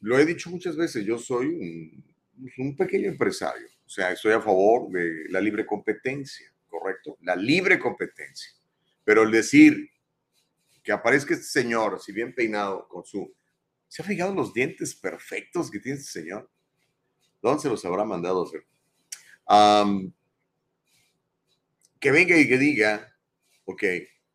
lo 0.00 0.18
he 0.18 0.24
dicho 0.24 0.48
muchas 0.50 0.74
veces, 0.76 1.04
yo 1.04 1.18
soy 1.18 1.46
un, 1.46 2.14
un 2.58 2.76
pequeño 2.76 3.08
empresario. 3.10 3.66
O 3.84 3.88
sea, 3.90 4.10
estoy 4.12 4.32
a 4.32 4.40
favor 4.40 4.90
de 4.90 5.26
la 5.28 5.40
libre 5.40 5.66
competencia, 5.66 6.50
¿correcto? 6.68 7.16
La 7.20 7.36
libre 7.36 7.78
competencia. 7.78 8.50
Pero 9.04 9.22
el 9.22 9.30
decir 9.30 9.90
que 10.82 10.92
aparezca 10.92 11.34
este 11.34 11.46
señor, 11.46 11.94
así 11.94 12.12
bien 12.12 12.34
peinado, 12.34 12.88
con 12.88 13.04
su... 13.04 13.34
¿Se 13.88 14.02
ha 14.02 14.04
fijado 14.04 14.34
los 14.34 14.52
dientes 14.54 14.94
perfectos 14.94 15.70
que 15.70 15.78
tiene 15.78 15.98
este 15.98 16.20
señor? 16.20 16.50
¿Dónde 17.40 17.62
se 17.62 17.68
los 17.68 17.84
habrá 17.84 18.04
mandado 18.04 18.44
hacer? 18.44 18.66
Que 22.00 22.10
venga 22.10 22.36
y 22.36 22.48
que 22.48 22.58
diga, 22.58 23.16
ok, 23.64 23.82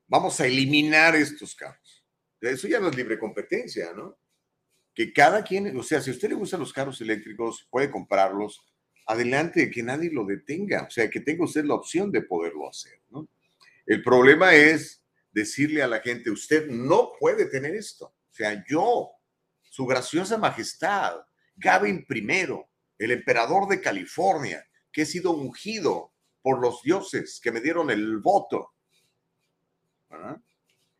vamos 0.07 0.39
a 0.39 0.47
eliminar 0.47 1.15
estos 1.15 1.55
carros. 1.55 2.05
Eso 2.39 2.67
ya 2.67 2.79
no 2.79 2.89
es 2.89 2.95
libre 2.95 3.17
competencia, 3.17 3.93
¿no? 3.93 4.17
Que 4.93 5.11
cada 5.11 5.43
quien, 5.43 5.75
o 5.77 5.83
sea, 5.83 6.01
si 6.01 6.11
a 6.11 6.13
usted 6.13 6.29
le 6.29 6.35
gustan 6.35 6.59
los 6.59 6.71
carros 6.71 7.01
eléctricos, 7.01 7.67
puede 7.69 7.89
comprarlos, 7.91 8.63
adelante, 9.05 9.71
que 9.71 9.83
nadie 9.83 10.11
lo 10.11 10.25
detenga, 10.25 10.83
o 10.83 10.89
sea, 10.89 11.09
que 11.09 11.19
tenga 11.19 11.45
usted 11.45 11.65
la 11.65 11.75
opción 11.75 12.11
de 12.11 12.21
poderlo 12.21 12.69
hacer, 12.69 13.01
¿no? 13.09 13.27
El 13.87 14.03
problema 14.03 14.53
es 14.53 15.01
decirle 15.31 15.81
a 15.81 15.87
la 15.87 16.01
gente, 16.01 16.29
usted 16.29 16.67
no 16.67 17.13
puede 17.17 17.45
tener 17.45 17.73
esto. 17.73 18.07
O 18.07 18.33
sea, 18.33 18.63
yo, 18.67 19.11
su 19.61 19.85
graciosa 19.85 20.37
majestad, 20.37 21.15
Gavin 21.55 22.05
I, 22.09 22.47
el 22.99 23.11
emperador 23.11 23.67
de 23.69 23.79
California, 23.79 24.67
que 24.91 25.03
he 25.03 25.05
sido 25.05 25.31
ungido 25.31 26.11
por 26.41 26.59
los 26.59 26.81
dioses 26.83 27.39
que 27.41 27.51
me 27.51 27.61
dieron 27.61 27.89
el 27.89 28.17
voto, 28.17 28.73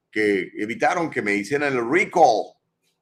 que 0.10 0.52
evitaron 0.56 1.10
que 1.10 1.22
me 1.22 1.36
hicieran 1.36 1.74
el 1.74 1.90
recall. 1.90 2.54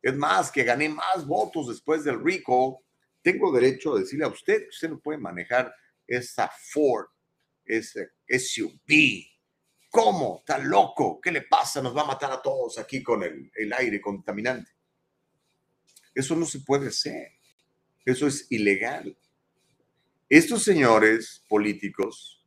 Es 0.01 0.15
más, 0.15 0.51
que 0.51 0.63
gané 0.63 0.89
más 0.89 1.27
votos 1.27 1.67
después 1.67 2.03
del 2.03 2.23
recall. 2.23 2.77
Tengo 3.21 3.51
derecho 3.51 3.95
a 3.95 3.99
decirle 3.99 4.25
a 4.25 4.29
usted 4.29 4.67
usted 4.67 4.89
no 4.89 4.99
puede 4.99 5.19
manejar 5.19 5.73
esa 6.07 6.51
Ford, 6.71 7.05
ese 7.63 8.09
SUV. 8.27 9.34
¿Cómo? 9.95 10.39
¿Está 10.39 10.57
loco? 10.57 11.21
¿Qué 11.21 11.31
le 11.31 11.43
pasa? 11.43 11.81
Nos 11.81 11.95
va 11.95 12.01
a 12.01 12.07
matar 12.07 12.29
a 12.29 12.41
todos 12.41 12.77
aquí 12.77 13.01
con 13.01 13.23
el, 13.23 13.49
el 13.55 13.71
aire 13.71 14.01
contaminante. 14.01 14.69
Eso 16.13 16.35
no 16.35 16.45
se 16.45 16.59
puede 16.59 16.89
hacer. 16.89 17.31
Eso 18.03 18.27
es 18.27 18.45
ilegal. 18.51 19.17
Estos 20.27 20.65
señores 20.65 21.45
políticos, 21.47 22.45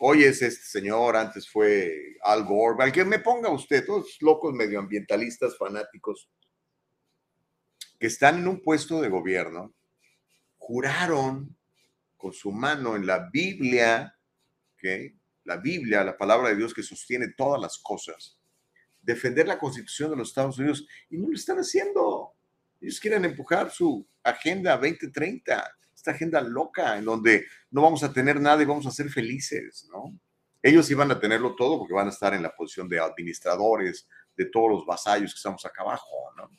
hoy 0.00 0.24
es 0.24 0.42
este 0.42 0.64
señor, 0.64 1.14
antes 1.14 1.48
fue 1.48 2.16
Al 2.20 2.44
Gore, 2.44 2.82
al 2.82 2.90
que 2.90 3.04
me 3.04 3.20
ponga 3.20 3.48
usted, 3.48 3.86
todos 3.86 4.16
locos 4.20 4.52
medioambientalistas 4.52 5.56
fanáticos 5.56 6.28
que 8.00 8.08
están 8.08 8.38
en 8.38 8.48
un 8.48 8.60
puesto 8.60 9.00
de 9.00 9.08
gobierno, 9.08 9.72
juraron 10.56 11.56
con 12.16 12.32
su 12.32 12.50
mano 12.50 12.96
en 12.96 13.06
la 13.06 13.30
Biblia, 13.30 14.18
¿ok? 14.72 15.17
La 15.48 15.56
Biblia, 15.56 16.04
la 16.04 16.16
palabra 16.16 16.50
de 16.50 16.56
Dios 16.56 16.74
que 16.74 16.82
sostiene 16.82 17.28
todas 17.28 17.58
las 17.58 17.78
cosas, 17.78 18.38
defender 19.00 19.48
la 19.48 19.58
constitución 19.58 20.10
de 20.10 20.16
los 20.16 20.28
Estados 20.28 20.58
Unidos 20.58 20.86
y 21.08 21.16
no 21.16 21.28
lo 21.28 21.34
están 21.34 21.56
haciendo. 21.56 22.34
Ellos 22.78 23.00
quieren 23.00 23.24
empujar 23.24 23.70
su 23.70 24.06
agenda 24.22 24.76
2030, 24.76 25.76
esta 25.94 26.10
agenda 26.10 26.42
loca 26.42 26.98
en 26.98 27.06
donde 27.06 27.46
no 27.70 27.80
vamos 27.80 28.04
a 28.04 28.12
tener 28.12 28.38
nada 28.38 28.62
y 28.62 28.66
vamos 28.66 28.86
a 28.86 28.90
ser 28.90 29.08
felices, 29.08 29.88
¿no? 29.90 30.20
Ellos 30.62 30.90
iban 30.90 31.10
a 31.10 31.18
tenerlo 31.18 31.56
todo 31.56 31.78
porque 31.78 31.94
van 31.94 32.08
a 32.08 32.10
estar 32.10 32.34
en 32.34 32.42
la 32.42 32.54
posición 32.54 32.86
de 32.86 33.00
administradores 33.00 34.06
de 34.36 34.44
todos 34.44 34.70
los 34.70 34.84
vasallos 34.84 35.32
que 35.32 35.38
estamos 35.38 35.64
acá 35.64 35.80
abajo, 35.80 36.30
¿no? 36.36 36.50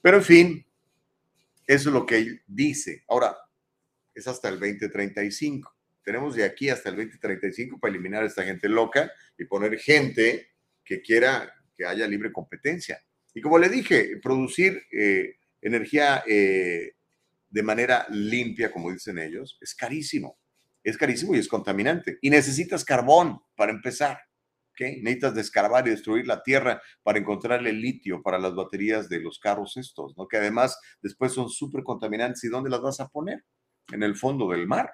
Pero 0.00 0.16
en 0.16 0.24
fin, 0.24 0.66
eso 1.66 1.90
es 1.90 1.92
lo 1.92 2.06
que 2.06 2.16
él 2.16 2.42
dice. 2.46 3.04
Ahora, 3.06 3.36
es 4.14 4.26
hasta 4.26 4.48
el 4.48 4.58
2035. 4.58 5.75
Tenemos 6.06 6.36
de 6.36 6.44
aquí 6.44 6.68
hasta 6.68 6.90
el 6.90 6.94
2035 6.94 7.80
para 7.80 7.92
eliminar 7.92 8.22
a 8.22 8.26
esta 8.26 8.44
gente 8.44 8.68
loca 8.68 9.10
y 9.36 9.44
poner 9.44 9.76
gente 9.76 10.52
que 10.84 11.02
quiera 11.02 11.52
que 11.74 11.84
haya 11.84 12.06
libre 12.06 12.30
competencia. 12.30 13.02
Y 13.34 13.40
como 13.40 13.58
le 13.58 13.68
dije, 13.68 14.20
producir 14.22 14.84
eh, 14.92 15.34
energía 15.60 16.22
eh, 16.24 16.92
de 17.50 17.62
manera 17.64 18.06
limpia, 18.08 18.70
como 18.70 18.92
dicen 18.92 19.18
ellos, 19.18 19.58
es 19.60 19.74
carísimo. 19.74 20.38
Es 20.84 20.96
carísimo 20.96 21.34
y 21.34 21.38
es 21.38 21.48
contaminante. 21.48 22.18
Y 22.22 22.30
necesitas 22.30 22.84
carbón 22.84 23.40
para 23.56 23.72
empezar. 23.72 24.20
¿okay? 24.70 25.02
Necesitas 25.02 25.34
descarbar 25.34 25.88
y 25.88 25.90
destruir 25.90 26.28
la 26.28 26.40
tierra 26.40 26.80
para 27.02 27.18
encontrarle 27.18 27.72
litio 27.72 28.22
para 28.22 28.38
las 28.38 28.54
baterías 28.54 29.08
de 29.08 29.18
los 29.18 29.40
carros 29.40 29.76
estos, 29.76 30.16
¿no? 30.16 30.28
que 30.28 30.36
además 30.36 30.78
después 31.02 31.32
son 31.32 31.48
súper 31.48 31.82
contaminantes. 31.82 32.44
¿Y 32.44 32.48
dónde 32.48 32.70
las 32.70 32.80
vas 32.80 33.00
a 33.00 33.08
poner? 33.08 33.44
En 33.92 34.04
el 34.04 34.14
fondo 34.14 34.48
del 34.48 34.68
mar. 34.68 34.88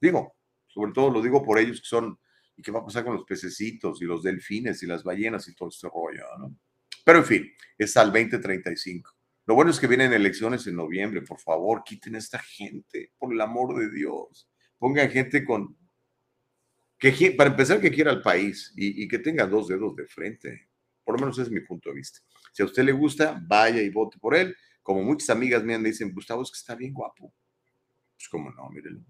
Digo, 0.00 0.37
sobre 0.78 0.92
todo 0.92 1.10
lo 1.10 1.20
digo 1.20 1.42
por 1.42 1.58
ellos 1.58 1.80
que 1.80 1.88
son, 1.88 2.16
¿y 2.56 2.62
qué 2.62 2.70
va 2.70 2.78
a 2.78 2.84
pasar 2.84 3.02
con 3.02 3.14
los 3.14 3.24
pececitos 3.24 4.00
y 4.00 4.04
los 4.04 4.22
delfines 4.22 4.80
y 4.84 4.86
las 4.86 5.02
ballenas 5.02 5.48
y 5.48 5.54
todo 5.56 5.70
este 5.70 5.88
rollo? 5.88 6.22
¿no? 6.38 6.56
Pero 7.04 7.18
en 7.18 7.24
fin, 7.24 7.52
es 7.76 7.96
al 7.96 8.12
2035. 8.12 9.12
Lo 9.46 9.56
bueno 9.56 9.72
es 9.72 9.80
que 9.80 9.88
vienen 9.88 10.12
elecciones 10.12 10.68
en 10.68 10.76
noviembre, 10.76 11.22
por 11.22 11.40
favor, 11.40 11.82
quiten 11.84 12.14
a 12.14 12.18
esta 12.18 12.38
gente, 12.38 13.12
por 13.18 13.32
el 13.32 13.40
amor 13.40 13.76
de 13.76 13.90
Dios. 13.90 14.48
Pongan 14.78 15.10
gente 15.10 15.44
con, 15.44 15.76
que 16.96 17.34
para 17.36 17.50
empezar, 17.50 17.80
que 17.80 17.90
quiera 17.90 18.12
el 18.12 18.22
país 18.22 18.72
y, 18.76 19.02
y 19.02 19.08
que 19.08 19.18
tenga 19.18 19.48
dos 19.48 19.66
dedos 19.66 19.96
de 19.96 20.06
frente. 20.06 20.68
Por 21.02 21.16
lo 21.16 21.22
menos 21.22 21.40
es 21.40 21.50
mi 21.50 21.58
punto 21.58 21.88
de 21.88 21.96
vista. 21.96 22.20
Si 22.52 22.62
a 22.62 22.66
usted 22.66 22.84
le 22.84 22.92
gusta, 22.92 23.42
vaya 23.48 23.82
y 23.82 23.90
vote 23.90 24.16
por 24.20 24.36
él. 24.36 24.54
Como 24.80 25.02
muchas 25.02 25.30
amigas 25.30 25.64
mías 25.64 25.80
me 25.80 25.88
dicen, 25.88 26.12
Gustavo, 26.14 26.42
es 26.42 26.52
que 26.52 26.58
está 26.58 26.76
bien 26.76 26.92
guapo. 26.92 27.34
Pues 28.14 28.28
como 28.28 28.52
no, 28.52 28.70
mírenlo. 28.70 29.04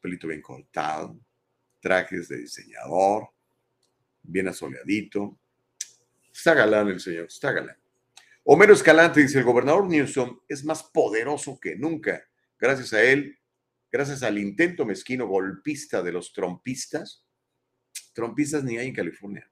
Pelito 0.00 0.28
bien 0.28 0.40
cortado, 0.40 1.18
trajes 1.80 2.28
de 2.28 2.38
diseñador, 2.38 3.28
bien 4.22 4.48
asoleadito. 4.48 5.38
Está 6.32 6.54
galán 6.54 6.88
el 6.88 7.00
señor, 7.00 7.26
está 7.26 7.52
galán. 7.52 7.76
Homero 8.44 8.72
Escalante 8.72 9.20
dice, 9.20 9.38
el 9.38 9.44
gobernador 9.44 9.86
Newsom 9.88 10.40
es 10.48 10.64
más 10.64 10.82
poderoso 10.82 11.58
que 11.60 11.76
nunca. 11.76 12.24
Gracias 12.58 12.92
a 12.92 13.02
él, 13.02 13.38
gracias 13.90 14.22
al 14.22 14.38
intento 14.38 14.86
mezquino 14.86 15.26
golpista 15.26 16.02
de 16.02 16.12
los 16.12 16.32
trompistas. 16.32 17.26
Trompistas 18.14 18.64
ni 18.64 18.78
hay 18.78 18.88
en 18.88 18.94
California. 18.94 19.50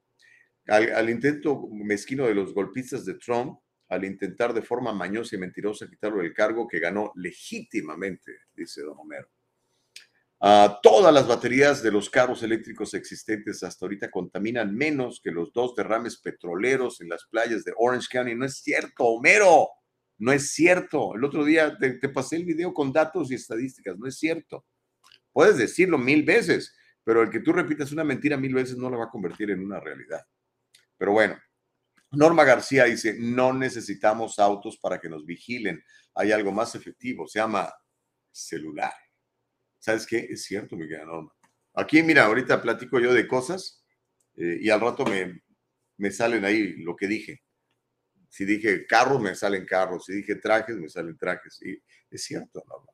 Al, 0.67 0.93
al, 0.93 1.11
intento 1.11 1.69
mezquino 1.71 2.27
de 2.27 2.35
los 2.35 2.53
golpistas 2.53 3.05
de 3.05 3.15
Trump, 3.15 3.59
al 3.89 4.05
intentar 4.05 4.53
de 4.53 4.63
forma 4.63 4.93
mañosa 4.93 5.37
y 5.37 5.39
mentirosa 5.39 5.89
quitarlo 5.89 6.21
del 6.21 6.35
cargo 6.35 6.69
que 6.69 6.79
ganó 6.79 7.13
legítimamente, 7.15 8.33
dice 8.55 8.83
don 8.83 8.99
Homero. 8.99 9.29
Uh, 10.41 10.71
todas 10.83 11.13
las 11.13 11.27
baterías 11.27 11.83
de 11.83 11.91
los 11.91 12.09
carros 12.09 12.45
eléctricos 12.45 12.95
existentes 12.95 13.65
hasta 13.65 13.85
ahorita 13.85 14.09
contaminan 14.09 14.73
menos 14.73 15.21
que 15.23 15.33
los 15.33 15.53
dos 15.53 15.75
derrames 15.75 16.19
petroleros 16.19 17.01
en 17.01 17.09
las 17.09 17.27
playas 17.29 17.65
de 17.65 17.73
Orange 17.77 18.07
County. 18.09 18.35
No 18.37 18.45
es 18.45 18.59
cierto, 18.59 19.05
Homero. 19.05 19.69
No 20.19 20.33
es 20.33 20.53
cierto. 20.53 21.15
El 21.15 21.25
otro 21.25 21.45
día 21.45 21.77
te, 21.77 21.95
te, 21.95 22.09
pasé 22.09 22.37
el 22.37 22.45
video 22.45 22.73
con 22.73 22.93
datos 22.93 23.31
y 23.31 23.35
estadísticas. 23.35 23.99
No 23.99 24.07
es 24.07 24.17
cierto. 24.17 24.65
Puedes 25.33 25.57
decirlo 25.57 25.99
mil 25.99 26.23
veces, 26.23 26.75
pero 27.03 27.23
el 27.23 27.31
que 27.31 27.41
tú 27.41 27.53
repitas 27.53 27.91
una 27.93 28.05
mentira 28.05 28.37
mil 28.37 28.55
veces 28.55 28.77
no 28.77 28.91
la 28.91 28.97
va 28.97 29.05
a 29.05 29.11
convertir 29.11 29.51
en 29.51 29.65
una 29.65 29.81
realidad. 29.81 30.21
Pero 30.97 31.13
bueno, 31.13 31.39
Norma 32.13 32.45
García 32.45 32.85
dice, 32.85 33.17
no 33.19 33.53
necesitamos 33.53 34.39
autos 34.39 34.79
para 34.79 35.01
que 35.01 35.09
nos 35.09 35.27
vigilen. 35.27 35.83
Hay 36.15 36.33
algo 36.33 36.53
más 36.53 36.75
efectivo, 36.75 37.27
se 37.27 37.39
llama 37.39 37.73
celular. 38.31 38.93
¿Sabes 39.79 40.07
qué? 40.07 40.19
Es 40.31 40.45
cierto, 40.45 40.77
mi 40.77 40.89
querida 40.89 41.05
Norma. 41.05 41.33
Aquí, 41.75 42.03
mira, 42.03 42.25
ahorita 42.25 42.61
platico 42.61 42.99
yo 42.99 43.13
de 43.13 43.27
cosas 43.27 43.85
eh, 44.35 44.59
y 44.61 44.71
al 44.71 44.81
rato 44.81 45.05
me, 45.05 45.43
me 45.97 46.11
salen 46.11 46.45
ahí 46.45 46.77
lo 46.79 46.97
que 46.97 47.07
dije. 47.07 47.43
Si 48.29 48.45
dije 48.45 48.87
carros, 48.87 49.21
me 49.21 49.35
salen 49.35 49.65
carros. 49.65 50.05
Si 50.05 50.13
dije 50.13 50.37
trajes, 50.37 50.77
me 50.77 50.89
salen 50.89 51.17
trajes. 51.17 51.61
Y 51.63 51.83
es 52.11 52.25
cierto, 52.25 52.63
Norma. 52.67 52.93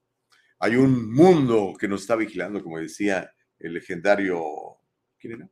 Hay 0.59 0.77
un 0.77 1.13
mundo 1.13 1.75
que 1.79 1.89
nos 1.89 2.03
está 2.03 2.17
vigilando, 2.17 2.63
como 2.63 2.79
decía 2.79 3.31
el 3.59 3.75
legendario, 3.75 4.43
¿quién 5.19 5.35
era? 5.35 5.51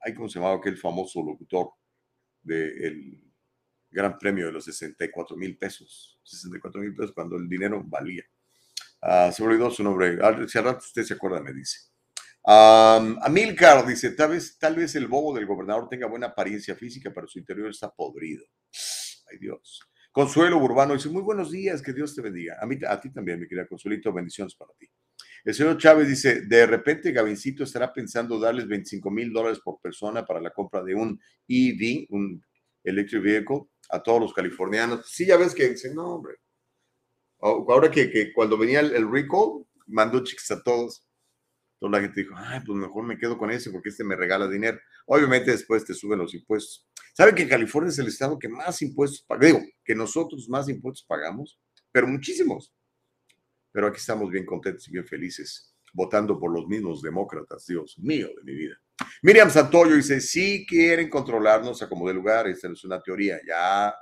Ay, 0.00 0.14
¿cómo 0.14 0.28
se 0.28 0.38
llamaba 0.38 0.56
aquel 0.56 0.76
famoso 0.76 1.22
locutor 1.22 1.70
del 2.42 3.32
Gran 3.90 4.16
Premio 4.18 4.46
de 4.46 4.52
los 4.52 4.64
64 4.64 5.36
mil 5.36 5.58
pesos? 5.58 6.20
64 6.22 6.80
mil 6.80 6.94
pesos 6.94 7.12
cuando 7.12 7.36
el 7.36 7.48
dinero 7.48 7.82
valía. 7.84 8.24
Uh, 9.06 9.30
se 9.30 9.44
olvidó 9.44 9.70
su 9.70 9.84
nombre. 9.84 10.18
Si 10.48 10.58
al 10.58 10.64
rato 10.64 10.78
usted 10.78 11.04
se 11.04 11.14
acuerda, 11.14 11.40
me 11.40 11.52
dice. 11.52 11.78
Um, 12.42 13.16
Amilcar 13.22 13.86
dice, 13.86 14.10
tal 14.12 14.30
vez, 14.30 14.58
tal 14.58 14.74
vez 14.74 14.96
el 14.96 15.06
bobo 15.06 15.32
del 15.32 15.46
gobernador 15.46 15.88
tenga 15.88 16.08
buena 16.08 16.28
apariencia 16.28 16.74
física, 16.74 17.12
pero 17.14 17.28
su 17.28 17.38
interior 17.38 17.70
está 17.70 17.88
podrido. 17.90 18.44
Ay 19.30 19.38
Dios. 19.38 19.80
Consuelo 20.10 20.58
Urbano 20.58 20.94
dice, 20.94 21.08
muy 21.08 21.22
buenos 21.22 21.52
días, 21.52 21.82
que 21.82 21.92
Dios 21.92 22.16
te 22.16 22.22
bendiga. 22.22 22.56
A, 22.60 22.66
mí, 22.66 22.78
a 22.88 23.00
ti 23.00 23.12
también, 23.12 23.38
mi 23.38 23.46
querida 23.46 23.66
Consuelito, 23.66 24.12
bendiciones 24.12 24.56
para 24.56 24.72
ti. 24.78 24.88
El 25.44 25.54
señor 25.54 25.76
Chávez 25.78 26.08
dice, 26.08 26.40
de 26.40 26.66
repente 26.66 27.12
Gavincito 27.12 27.62
estará 27.62 27.92
pensando 27.92 28.40
darles 28.40 28.66
25 28.66 29.08
mil 29.10 29.32
dólares 29.32 29.60
por 29.62 29.80
persona 29.80 30.24
para 30.24 30.40
la 30.40 30.50
compra 30.50 30.82
de 30.82 30.94
un 30.96 31.20
EV, 31.46 32.06
un 32.10 32.42
electric 32.82 33.22
vehicle, 33.22 33.66
a 33.90 34.02
todos 34.02 34.20
los 34.20 34.32
californianos. 34.32 35.08
Sí, 35.08 35.26
ya 35.26 35.36
ves 35.36 35.54
que 35.54 35.68
dice, 35.68 35.94
no, 35.94 36.14
hombre, 36.14 36.36
Ahora 37.40 37.90
que, 37.90 38.10
que 38.10 38.32
cuando 38.32 38.56
venía 38.56 38.80
el, 38.80 38.94
el, 38.94 39.10
recall, 39.10 39.66
mandó 39.86 40.22
chicos 40.24 40.50
a 40.50 40.62
todos. 40.62 41.06
Toda 41.78 41.92
la 41.92 42.00
gente 42.00 42.22
dijo, 42.22 42.34
ay, 42.36 42.60
pues 42.64 42.78
mejor 42.78 43.04
me 43.04 43.18
quedo 43.18 43.36
con 43.36 43.50
ese 43.50 43.70
porque 43.70 43.90
este 43.90 44.02
me 44.02 44.16
regala 44.16 44.48
dinero. 44.48 44.78
Obviamente 45.06 45.50
después 45.50 45.84
te 45.84 45.92
suben 45.92 46.18
los 46.18 46.32
impuestos. 46.34 46.86
¿Saben 47.12 47.34
que 47.34 47.48
California 47.48 47.90
es 47.90 47.98
el 47.98 48.08
estado 48.08 48.38
que 48.38 48.48
más 48.48 48.80
impuestos 48.80 49.22
paga? 49.22 49.46
Digo, 49.46 49.60
que 49.84 49.94
nosotros 49.94 50.48
más 50.48 50.68
impuestos 50.68 51.04
pagamos, 51.06 51.58
pero 51.92 52.06
muchísimos. 52.06 52.74
Pero 53.72 53.88
aquí 53.88 53.98
estamos 53.98 54.30
bien 54.30 54.46
contentos 54.46 54.88
y 54.88 54.92
bien 54.92 55.06
felices, 55.06 55.74
votando 55.92 56.38
por 56.38 56.50
los 56.50 56.66
mismos 56.66 57.02
demócratas, 57.02 57.66
Dios 57.66 57.98
mío 57.98 58.28
de 58.36 58.42
mi 58.42 58.54
vida. 58.54 58.80
Miriam 59.22 59.50
Santoyo 59.50 59.94
dice, 59.96 60.20
sí 60.20 60.66
quieren 60.66 61.10
controlarnos 61.10 61.82
a 61.82 61.88
como 61.88 62.08
de 62.08 62.14
lugar, 62.14 62.48
esta 62.48 62.68
es 62.68 62.84
una 62.84 63.02
teoría, 63.02 63.38
ya 63.46 63.94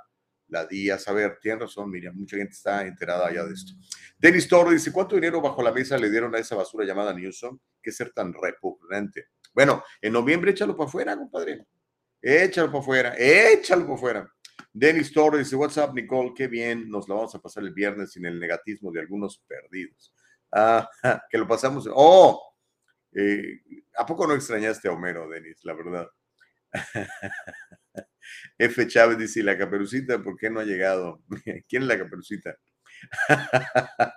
la 0.47 0.65
di 0.65 0.89
a 0.89 0.97
saber. 0.97 1.37
Tiene 1.41 1.61
razón, 1.61 1.89
Miriam, 1.89 2.15
mucha 2.15 2.37
gente 2.37 2.53
está 2.53 2.85
enterada 2.85 3.31
ya 3.33 3.43
de 3.43 3.53
esto. 3.53 3.73
Denis 4.17 4.47
Toro 4.47 4.71
dice, 4.71 4.91
¿cuánto 4.91 5.15
dinero 5.15 5.41
bajo 5.41 5.61
la 5.61 5.71
mesa 5.71 5.97
le 5.97 6.09
dieron 6.09 6.33
a 6.35 6.39
esa 6.39 6.55
basura 6.55 6.85
llamada 6.85 7.13
Newsom? 7.13 7.59
¿Qué 7.81 7.91
ser 7.91 8.11
tan 8.11 8.33
repugnante? 8.33 9.27
Bueno, 9.53 9.83
en 10.01 10.13
noviembre 10.13 10.51
échalo 10.51 10.75
para 10.75 10.87
afuera, 10.87 11.15
compadre. 11.15 11.65
Échalo 12.21 12.67
para 12.67 12.79
afuera, 12.79 13.15
échalo 13.17 13.83
para 13.83 13.95
afuera. 13.95 14.31
Denis 14.73 15.13
Toro 15.13 15.37
dice, 15.37 15.55
what's 15.55 15.77
up, 15.77 15.93
Nicole? 15.93 16.33
Qué 16.35 16.47
bien, 16.47 16.89
nos 16.89 17.07
la 17.07 17.15
vamos 17.15 17.33
a 17.33 17.39
pasar 17.39 17.63
el 17.63 17.73
viernes 17.73 18.11
sin 18.11 18.25
el 18.25 18.39
negatismo 18.39 18.91
de 18.91 18.99
algunos 18.99 19.41
perdidos. 19.47 20.13
Ah, 20.51 20.89
que 21.29 21.37
lo 21.37 21.47
pasamos. 21.47 21.87
Oh, 21.93 22.55
eh, 23.13 23.61
¿a 23.97 24.05
poco 24.05 24.27
no 24.27 24.33
extrañaste 24.33 24.87
a 24.87 24.91
Homero, 24.91 25.29
Denis? 25.29 25.63
La 25.63 25.73
verdad. 25.73 26.09
F. 28.57 28.87
Chávez 28.87 29.17
dice, 29.17 29.43
la 29.43 29.57
caperucita 29.57 30.21
por 30.21 30.37
qué 30.37 30.49
no 30.49 30.59
ha 30.59 30.65
llegado? 30.65 31.21
¿Quién 31.67 31.83
es 31.83 31.87
la 31.87 31.97
caperucita? 31.97 32.55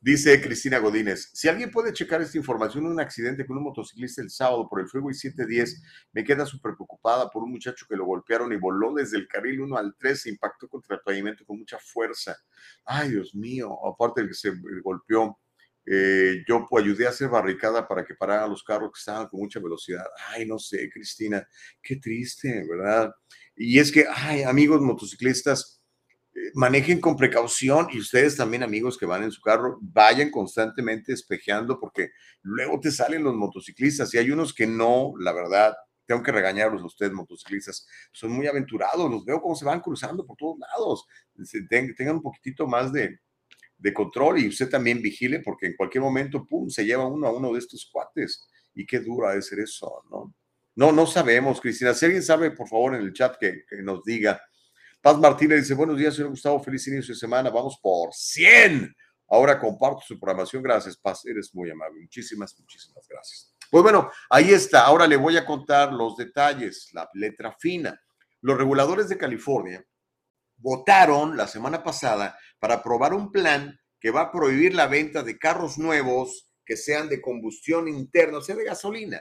dice 0.00 0.40
Cristina 0.40 0.78
Godínez, 0.78 1.30
si 1.34 1.48
alguien 1.48 1.70
puede 1.70 1.92
checar 1.92 2.22
esta 2.22 2.38
información, 2.38 2.86
un 2.86 2.98
accidente 3.00 3.46
con 3.46 3.58
un 3.58 3.64
motociclista 3.64 4.22
el 4.22 4.30
sábado 4.30 4.66
por 4.68 4.80
el 4.80 4.88
Freeway 4.88 5.14
710, 5.14 5.82
me 6.12 6.24
queda 6.24 6.46
súper 6.46 6.74
preocupada 6.74 7.30
por 7.30 7.42
un 7.42 7.52
muchacho 7.52 7.86
que 7.88 7.96
lo 7.96 8.06
golpearon 8.06 8.52
y 8.52 8.56
voló 8.56 8.94
desde 8.94 9.18
el 9.18 9.28
carril 9.28 9.60
1 9.60 9.76
al 9.76 9.94
3, 9.98 10.22
se 10.22 10.30
impactó 10.30 10.68
contra 10.68 10.96
el 10.96 11.02
pavimento 11.02 11.44
con 11.44 11.58
mucha 11.58 11.78
fuerza. 11.78 12.36
Ay, 12.84 13.10
Dios 13.10 13.34
mío, 13.34 13.76
aparte 13.86 14.22
de 14.22 14.28
que 14.28 14.34
se 14.34 14.52
golpeó 14.82 15.38
eh, 15.86 16.44
yo 16.46 16.66
pues, 16.68 16.84
ayudé 16.84 17.06
a 17.06 17.10
hacer 17.10 17.28
barricada 17.28 17.86
para 17.86 18.04
que 18.04 18.14
pararan 18.14 18.50
los 18.50 18.62
carros 18.62 18.92
que 18.92 18.98
estaban 18.98 19.28
con 19.28 19.40
mucha 19.40 19.60
velocidad. 19.60 20.04
Ay, 20.28 20.46
no 20.46 20.58
sé, 20.58 20.88
Cristina, 20.90 21.46
qué 21.82 21.96
triste, 21.96 22.64
¿verdad? 22.68 23.12
Y 23.56 23.78
es 23.78 23.90
que, 23.90 24.04
ay, 24.08 24.42
amigos 24.42 24.80
motociclistas, 24.80 25.82
eh, 26.34 26.52
manejen 26.54 27.00
con 27.00 27.16
precaución 27.16 27.88
y 27.92 27.98
ustedes 27.98 28.36
también, 28.36 28.62
amigos 28.62 28.96
que 28.96 29.06
van 29.06 29.24
en 29.24 29.32
su 29.32 29.40
carro, 29.40 29.78
vayan 29.80 30.30
constantemente 30.30 31.12
espejeando 31.12 31.80
porque 31.80 32.10
luego 32.42 32.78
te 32.78 32.90
salen 32.90 33.24
los 33.24 33.34
motociclistas 33.34 34.14
y 34.14 34.18
hay 34.18 34.30
unos 34.30 34.54
que 34.54 34.66
no, 34.66 35.12
la 35.18 35.32
verdad, 35.32 35.74
tengo 36.06 36.22
que 36.22 36.32
regañarlos 36.32 36.82
a 36.82 36.86
ustedes, 36.86 37.12
motociclistas, 37.12 37.86
son 38.12 38.32
muy 38.32 38.46
aventurados, 38.46 39.10
los 39.10 39.24
veo 39.24 39.40
como 39.40 39.54
se 39.54 39.64
van 39.64 39.80
cruzando 39.80 40.26
por 40.26 40.36
todos 40.36 40.58
lados. 40.58 41.06
Tengan 41.68 42.16
un 42.16 42.22
poquitito 42.22 42.66
más 42.66 42.92
de, 42.92 43.20
de 43.80 43.94
control 43.94 44.38
y 44.38 44.48
usted 44.48 44.68
también 44.68 45.00
vigile 45.00 45.40
porque 45.40 45.66
en 45.66 45.74
cualquier 45.76 46.02
momento, 46.02 46.46
pum, 46.46 46.68
se 46.68 46.84
lleva 46.84 47.06
uno 47.06 47.26
a 47.26 47.32
uno 47.32 47.52
de 47.52 47.58
estos 47.58 47.88
cuates. 47.90 48.46
Y 48.74 48.86
qué 48.86 49.00
duro 49.00 49.26
ha 49.26 49.34
de 49.34 49.42
ser 49.42 49.60
eso, 49.60 50.04
¿no? 50.10 50.34
No, 50.76 50.92
no 50.92 51.06
sabemos, 51.06 51.60
Cristina. 51.60 51.92
Si 51.92 52.04
alguien 52.04 52.22
sabe, 52.22 52.52
por 52.52 52.68
favor, 52.68 52.94
en 52.94 53.02
el 53.02 53.12
chat 53.12 53.36
que, 53.38 53.64
que 53.68 53.82
nos 53.82 54.04
diga. 54.04 54.40
Paz 55.02 55.18
Martínez 55.18 55.62
dice, 55.62 55.74
buenos 55.74 55.98
días, 55.98 56.14
señor 56.14 56.30
Gustavo, 56.30 56.62
feliz 56.62 56.86
inicio 56.86 57.14
de 57.14 57.18
semana. 57.18 57.50
Vamos 57.50 57.78
por 57.82 58.10
100. 58.12 58.94
Ahora 59.28 59.58
comparto 59.58 60.00
su 60.06 60.18
programación. 60.18 60.62
Gracias, 60.62 60.96
Paz. 60.96 61.26
Eres 61.26 61.54
muy 61.54 61.70
amable. 61.70 62.00
Muchísimas, 62.00 62.58
muchísimas 62.58 63.06
gracias. 63.08 63.54
Pues 63.70 63.82
bueno, 63.82 64.10
ahí 64.28 64.50
está. 64.52 64.84
Ahora 64.84 65.06
le 65.06 65.16
voy 65.16 65.36
a 65.36 65.44
contar 65.44 65.92
los 65.92 66.16
detalles, 66.16 66.90
la 66.92 67.08
letra 67.14 67.56
fina. 67.58 68.00
los 68.42 68.56
reguladores 68.56 69.08
de 69.08 69.18
California 69.18 69.84
votaron 70.60 71.36
la 71.36 71.46
semana 71.46 71.82
pasada 71.82 72.38
para 72.58 72.74
aprobar 72.76 73.14
un 73.14 73.30
plan 73.32 73.78
que 73.98 74.10
va 74.10 74.22
a 74.22 74.32
prohibir 74.32 74.74
la 74.74 74.86
venta 74.86 75.22
de 75.22 75.38
carros 75.38 75.78
nuevos 75.78 76.50
que 76.64 76.76
sean 76.76 77.08
de 77.08 77.20
combustión 77.20 77.88
interna, 77.88 78.40
sea, 78.40 78.56
de 78.56 78.64
gasolina. 78.64 79.20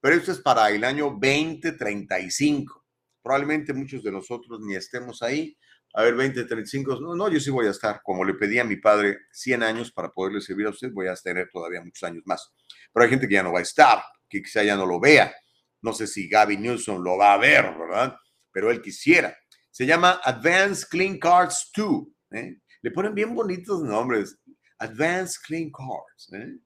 Pero 0.00 0.16
esto 0.16 0.32
es 0.32 0.40
para 0.40 0.70
el 0.70 0.84
año 0.84 1.16
2035. 1.20 2.84
Probablemente 3.22 3.72
muchos 3.72 4.02
de 4.02 4.12
nosotros 4.12 4.60
ni 4.60 4.74
estemos 4.74 5.22
ahí. 5.22 5.56
A 5.94 6.02
ver, 6.02 6.14
2035, 6.16 7.00
no, 7.00 7.14
no, 7.14 7.30
yo 7.30 7.40
sí 7.40 7.50
voy 7.50 7.66
a 7.66 7.70
estar, 7.70 8.00
como 8.02 8.22
le 8.24 8.34
pedí 8.34 8.58
a 8.58 8.64
mi 8.64 8.76
padre, 8.76 9.18
100 9.32 9.62
años 9.62 9.90
para 9.90 10.10
poderle 10.10 10.40
servir 10.40 10.66
a 10.66 10.70
usted, 10.70 10.92
voy 10.92 11.08
a 11.08 11.14
tener 11.14 11.48
todavía 11.50 11.80
muchos 11.82 12.02
años 12.02 12.22
más. 12.26 12.52
Pero 12.92 13.04
hay 13.04 13.10
gente 13.10 13.26
que 13.26 13.34
ya 13.34 13.42
no 13.42 13.52
va 13.52 13.60
a 13.60 13.62
estar, 13.62 14.02
que 14.28 14.42
quizá 14.42 14.62
ya 14.62 14.76
no 14.76 14.86
lo 14.86 15.00
vea. 15.00 15.34
No 15.80 15.92
sé 15.92 16.06
si 16.06 16.28
Gaby 16.28 16.58
Newsom 16.58 17.02
lo 17.02 17.16
va 17.16 17.32
a 17.32 17.38
ver, 17.38 17.64
¿verdad? 17.76 18.16
Pero 18.52 18.70
él 18.70 18.82
quisiera. 18.82 19.36
Se 19.78 19.86
llama 19.86 20.20
Advanced 20.24 20.88
Clean 20.88 21.20
Cards 21.20 21.70
2. 21.76 22.08
¿eh? 22.32 22.56
Le 22.82 22.90
ponen 22.90 23.14
bien 23.14 23.32
bonitos 23.32 23.80
nombres. 23.80 24.36
Advanced 24.76 25.40
Clean 25.46 25.70
Cards. 25.70 26.32
¿eh? 26.32 26.58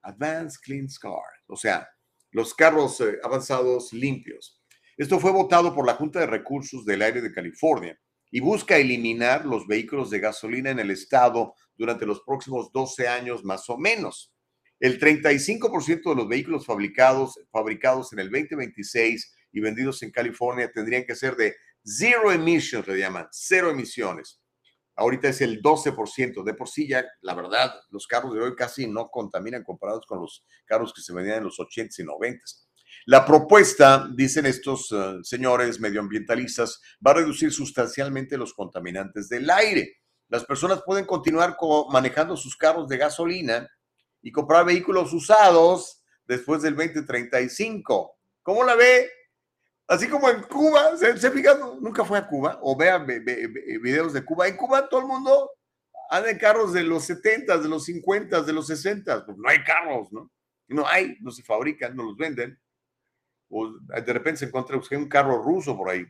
Advanced 0.00 0.62
Clean 0.62 0.86
Cars. 0.98 1.44
O 1.48 1.56
sea, 1.56 1.86
los 2.30 2.54
carros 2.54 3.02
eh, 3.02 3.18
avanzados 3.22 3.92
limpios. 3.92 4.62
Esto 4.96 5.20
fue 5.20 5.30
votado 5.30 5.74
por 5.74 5.84
la 5.84 5.92
Junta 5.92 6.20
de 6.20 6.26
Recursos 6.26 6.86
del 6.86 7.02
Aire 7.02 7.20
de 7.20 7.34
California 7.34 8.00
y 8.30 8.40
busca 8.40 8.78
eliminar 8.78 9.44
los 9.44 9.66
vehículos 9.66 10.08
de 10.08 10.20
gasolina 10.20 10.70
en 10.70 10.78
el 10.78 10.90
estado 10.90 11.54
durante 11.76 12.06
los 12.06 12.22
próximos 12.22 12.72
12 12.72 13.08
años 13.08 13.44
más 13.44 13.68
o 13.68 13.76
menos. 13.76 14.32
El 14.78 14.98
35% 14.98 16.02
de 16.02 16.16
los 16.16 16.26
vehículos 16.26 16.64
fabricados, 16.64 17.38
fabricados 17.50 18.10
en 18.14 18.20
el 18.20 18.30
2026 18.30 19.34
y 19.52 19.60
vendidos 19.60 20.02
en 20.02 20.10
California 20.10 20.70
tendrían 20.72 21.04
que 21.04 21.14
ser 21.14 21.36
de 21.36 21.56
zero 21.84 22.30
emissions, 22.32 22.86
le 22.86 22.98
llaman, 22.98 23.28
cero 23.30 23.70
emisiones. 23.70 24.40
Ahorita 24.96 25.28
es 25.28 25.40
el 25.40 25.62
12%. 25.62 26.44
De 26.44 26.54
por 26.54 26.68
sí 26.68 26.86
ya, 26.86 27.04
la 27.22 27.34
verdad, 27.34 27.72
los 27.90 28.06
carros 28.06 28.34
de 28.34 28.40
hoy 28.40 28.54
casi 28.54 28.86
no 28.86 29.08
contaminan 29.08 29.64
comparados 29.64 30.04
con 30.06 30.20
los 30.20 30.44
carros 30.66 30.92
que 30.92 31.00
se 31.00 31.14
vendían 31.14 31.38
en 31.38 31.44
los 31.44 31.58
80s 31.58 31.98
y 31.98 32.02
90s. 32.02 32.66
La 33.06 33.24
propuesta, 33.24 34.08
dicen 34.14 34.44
estos 34.44 34.92
uh, 34.92 35.22
señores 35.22 35.80
medioambientalistas, 35.80 36.80
va 37.04 37.12
a 37.12 37.14
reducir 37.14 37.50
sustancialmente 37.50 38.36
los 38.36 38.52
contaminantes 38.52 39.28
del 39.28 39.48
aire. 39.48 40.00
Las 40.28 40.44
personas 40.44 40.82
pueden 40.84 41.06
continuar 41.06 41.56
manejando 41.90 42.36
sus 42.36 42.56
carros 42.56 42.86
de 42.88 42.98
gasolina 42.98 43.68
y 44.22 44.30
comprar 44.30 44.66
vehículos 44.66 45.12
usados 45.12 46.04
después 46.26 46.62
del 46.62 46.76
2035. 46.76 48.18
¿Cómo 48.42 48.64
la 48.64 48.74
ve? 48.74 49.10
Así 49.90 50.08
como 50.08 50.30
en 50.30 50.42
Cuba, 50.42 50.96
¿se, 50.96 51.32
fijan? 51.32 51.58
Nunca 51.80 52.04
fue 52.04 52.16
a 52.16 52.24
Cuba 52.24 52.60
o 52.62 52.76
vean 52.76 53.04
videos 53.04 54.12
de 54.12 54.24
Cuba. 54.24 54.46
En 54.46 54.56
Cuba 54.56 54.88
todo 54.88 55.00
el 55.00 55.06
mundo 55.08 55.50
anda 56.08 56.30
en 56.30 56.38
carros 56.38 56.72
de 56.72 56.84
los 56.84 57.02
70, 57.06 57.58
de 57.58 57.68
los 57.68 57.86
50, 57.86 58.40
de 58.42 58.52
los 58.52 58.68
60. 58.68 59.26
Pues 59.26 59.36
no 59.36 59.48
hay 59.48 59.64
carros, 59.64 60.12
¿no? 60.12 60.30
No 60.68 60.86
hay, 60.86 61.16
no 61.20 61.32
se 61.32 61.42
fabrican, 61.42 61.96
no 61.96 62.04
los 62.04 62.16
venden. 62.16 62.56
O 63.48 63.68
de 63.80 64.12
repente 64.12 64.38
se 64.38 64.44
encuentra 64.44 64.80
un 64.92 65.08
carro 65.08 65.42
ruso 65.42 65.76
por 65.76 65.90
ahí. 65.90 66.06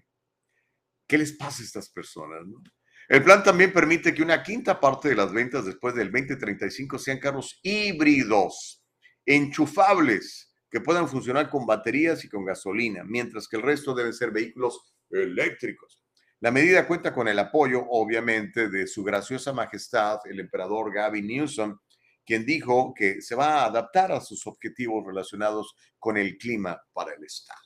¿Qué 1.09 1.17
les 1.17 1.33
pasa 1.33 1.63
a 1.63 1.65
estas 1.65 1.89
personas? 1.89 2.47
No? 2.47 2.63
El 3.09 3.25
plan 3.25 3.43
también 3.43 3.73
permite 3.73 4.13
que 4.13 4.23
una 4.23 4.43
quinta 4.43 4.79
parte 4.79 5.09
de 5.09 5.17
las 5.17 5.33
ventas 5.33 5.65
después 5.65 5.95
del 5.95 6.13
2035 6.13 6.99
sean 6.99 7.19
carros 7.19 7.59
híbridos, 7.63 8.85
enchufables 9.25 10.50
que 10.71 10.81
puedan 10.81 11.09
funcionar 11.09 11.51
con 11.51 11.67
baterías 11.67 12.25
y 12.25 12.29
con 12.29 12.45
gasolina, 12.45 13.03
mientras 13.05 13.49
que 13.49 13.57
el 13.57 13.63
resto 13.63 13.95
deben 13.95 14.13
ser 14.13 14.31
vehículos 14.31 14.95
eléctricos. 15.11 16.03
La 16.41 16.51
medida 16.51 16.87
cuenta 16.87 17.13
con 17.13 17.29
el 17.29 17.39
apoyo, 17.39 17.85
obviamente, 17.91 18.69
de 18.69 18.87
su 18.87 19.03
graciosa 19.03 19.53
majestad, 19.53 20.21
el 20.25 20.41
emperador 20.41 20.93
Gavin 20.93 21.27
Newsom, 21.27 21.79
quien 22.25 22.47
dijo 22.47 22.95
que 22.95 23.21
se 23.21 23.35
va 23.35 23.63
a 23.63 23.65
adaptar 23.67 24.13
a 24.13 24.21
sus 24.21 24.47
objetivos 24.47 25.05
relacionados 25.05 25.75
con 25.99 26.17
el 26.17 26.39
clima 26.39 26.81
para 26.93 27.13
el 27.15 27.25
Estado. 27.25 27.61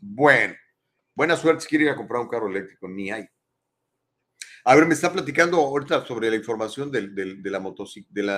Bueno, 0.00 0.54
buena 1.14 1.36
suerte 1.36 1.62
si 1.62 1.68
quiere 1.68 1.94
comprar 1.96 2.22
un 2.22 2.28
carro 2.28 2.48
eléctrico, 2.48 2.88
ni 2.88 3.10
hay. 3.10 3.26
A 4.64 4.74
ver, 4.74 4.86
me 4.86 4.94
está 4.94 5.12
platicando 5.12 5.58
ahorita 5.58 6.06
sobre 6.06 6.30
la 6.30 6.36
información 6.36 6.90
de, 6.90 7.02
la 7.42 7.60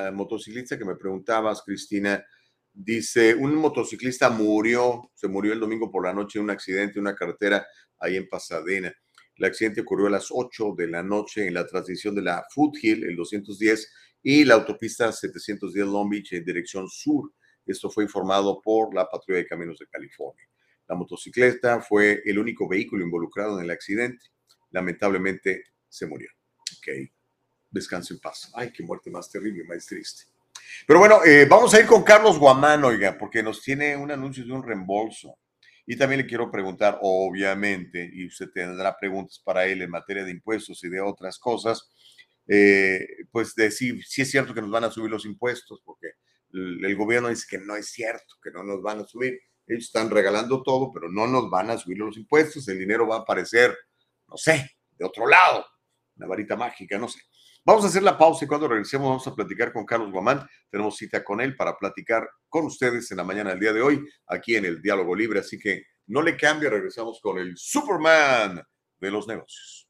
la 0.02 0.12
motociclista 0.12 0.78
que 0.78 0.84
me 0.84 0.96
preguntabas, 0.96 1.62
Cristina, 1.62 2.24
Dice, 2.72 3.34
un 3.34 3.54
motociclista 3.56 4.30
murió, 4.30 5.10
se 5.14 5.28
murió 5.28 5.52
el 5.52 5.60
domingo 5.60 5.90
por 5.90 6.04
la 6.04 6.12
noche 6.12 6.38
en 6.38 6.44
un 6.44 6.50
accidente 6.50 6.94
en 6.98 7.02
una 7.02 7.16
carretera 7.16 7.66
ahí 7.98 8.16
en 8.16 8.28
Pasadena. 8.28 8.94
El 9.36 9.44
accidente 9.44 9.80
ocurrió 9.80 10.06
a 10.06 10.10
las 10.10 10.28
8 10.30 10.74
de 10.76 10.86
la 10.86 11.02
noche 11.02 11.46
en 11.46 11.54
la 11.54 11.66
transición 11.66 12.14
de 12.14 12.22
la 12.22 12.44
Foothill, 12.54 13.04
el 13.04 13.16
210, 13.16 13.90
y 14.22 14.44
la 14.44 14.54
autopista 14.54 15.10
710 15.10 15.86
Long 15.86 16.10
Beach 16.10 16.32
en 16.32 16.44
dirección 16.44 16.88
sur. 16.88 17.32
Esto 17.64 17.90
fue 17.90 18.04
informado 18.04 18.60
por 18.60 18.94
la 18.94 19.08
Patrulla 19.08 19.38
de 19.38 19.46
Caminos 19.46 19.78
de 19.78 19.86
California. 19.86 20.44
La 20.88 20.94
motocicleta 20.94 21.80
fue 21.80 22.22
el 22.24 22.38
único 22.38 22.68
vehículo 22.68 23.04
involucrado 23.04 23.58
en 23.58 23.64
el 23.64 23.70
accidente. 23.70 24.26
Lamentablemente 24.70 25.64
se 25.88 26.06
murió. 26.06 26.28
Ok. 26.58 27.10
Descanse 27.70 28.14
en 28.14 28.20
paz. 28.20 28.50
Ay, 28.54 28.72
qué 28.72 28.82
muerte 28.82 29.10
más 29.10 29.30
terrible, 29.30 29.64
más 29.64 29.86
triste. 29.86 30.24
Pero 30.86 30.98
bueno, 30.98 31.24
eh, 31.24 31.46
vamos 31.48 31.72
a 31.74 31.80
ir 31.80 31.86
con 31.86 32.02
Carlos 32.02 32.38
Guamán, 32.38 32.84
oiga, 32.84 33.16
porque 33.18 33.42
nos 33.42 33.62
tiene 33.62 33.96
un 33.96 34.10
anuncio 34.10 34.44
de 34.44 34.52
un 34.52 34.62
reembolso. 34.62 35.38
Y 35.86 35.96
también 35.96 36.20
le 36.20 36.26
quiero 36.26 36.50
preguntar, 36.50 36.98
obviamente, 37.02 38.08
y 38.12 38.26
usted 38.26 38.50
tendrá 38.52 38.96
preguntas 38.96 39.40
para 39.44 39.64
él 39.66 39.82
en 39.82 39.90
materia 39.90 40.24
de 40.24 40.30
impuestos 40.30 40.82
y 40.84 40.88
de 40.88 41.00
otras 41.00 41.38
cosas, 41.38 41.90
eh, 42.46 43.06
pues 43.30 43.54
decir 43.54 44.04
si 44.04 44.22
es 44.22 44.30
cierto 44.30 44.54
que 44.54 44.60
nos 44.60 44.70
van 44.70 44.84
a 44.84 44.90
subir 44.90 45.10
los 45.10 45.24
impuestos, 45.24 45.80
porque 45.84 46.08
el, 46.52 46.96
gobierno 46.96 47.28
dice 47.28 47.46
que 47.48 47.58
no 47.58 47.76
es 47.76 47.90
cierto, 47.90 48.36
que 48.42 48.50
no 48.50 48.62
nos 48.62 48.82
van 48.82 49.00
a 49.00 49.04
subir. 49.04 49.38
Ellos 49.66 49.84
están 49.84 50.10
regalando 50.10 50.62
todo, 50.62 50.90
pero 50.92 51.08
no 51.10 51.26
nos 51.26 51.48
van 51.48 51.70
a 51.70 51.78
subir 51.78 51.98
los 51.98 52.16
impuestos. 52.16 52.66
El 52.68 52.78
dinero 52.78 53.06
va 53.06 53.16
a 53.16 53.20
aparecer, 53.20 53.76
no 54.26 54.36
sé, 54.36 54.70
de 54.98 55.04
otro 55.04 55.26
lado, 55.28 55.64
una 56.16 56.26
varita 56.26 56.56
mágica, 56.56 56.98
no 56.98 57.08
sé. 57.08 57.20
Vamos 57.62 57.84
a 57.84 57.88
hacer 57.88 58.02
la 58.02 58.16
pausa 58.16 58.44
y 58.44 58.48
cuando 58.48 58.68
regresemos 58.68 59.08
vamos 59.08 59.26
a 59.26 59.34
platicar 59.34 59.72
con 59.72 59.84
Carlos 59.84 60.10
Guamán. 60.10 60.48
Tenemos 60.70 60.96
cita 60.96 61.22
con 61.22 61.42
él 61.42 61.56
para 61.56 61.76
platicar 61.76 62.26
con 62.48 62.64
ustedes 62.64 63.10
en 63.10 63.18
la 63.18 63.24
mañana 63.24 63.50
del 63.50 63.60
día 63.60 63.72
de 63.74 63.82
hoy, 63.82 64.02
aquí 64.28 64.56
en 64.56 64.64
el 64.64 64.80
Diálogo 64.80 65.14
Libre. 65.14 65.40
Así 65.40 65.58
que 65.58 65.84
no 66.06 66.22
le 66.22 66.36
cambie, 66.36 66.70
regresamos 66.70 67.20
con 67.22 67.38
el 67.38 67.56
Superman 67.56 68.62
de 68.98 69.10
los 69.10 69.28
negocios. 69.28 69.89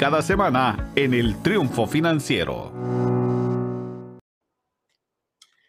cada 0.00 0.22
semana 0.22 0.92
en 0.96 1.12
el 1.12 1.42
Triunfo 1.42 1.86
Financiero. 1.86 2.72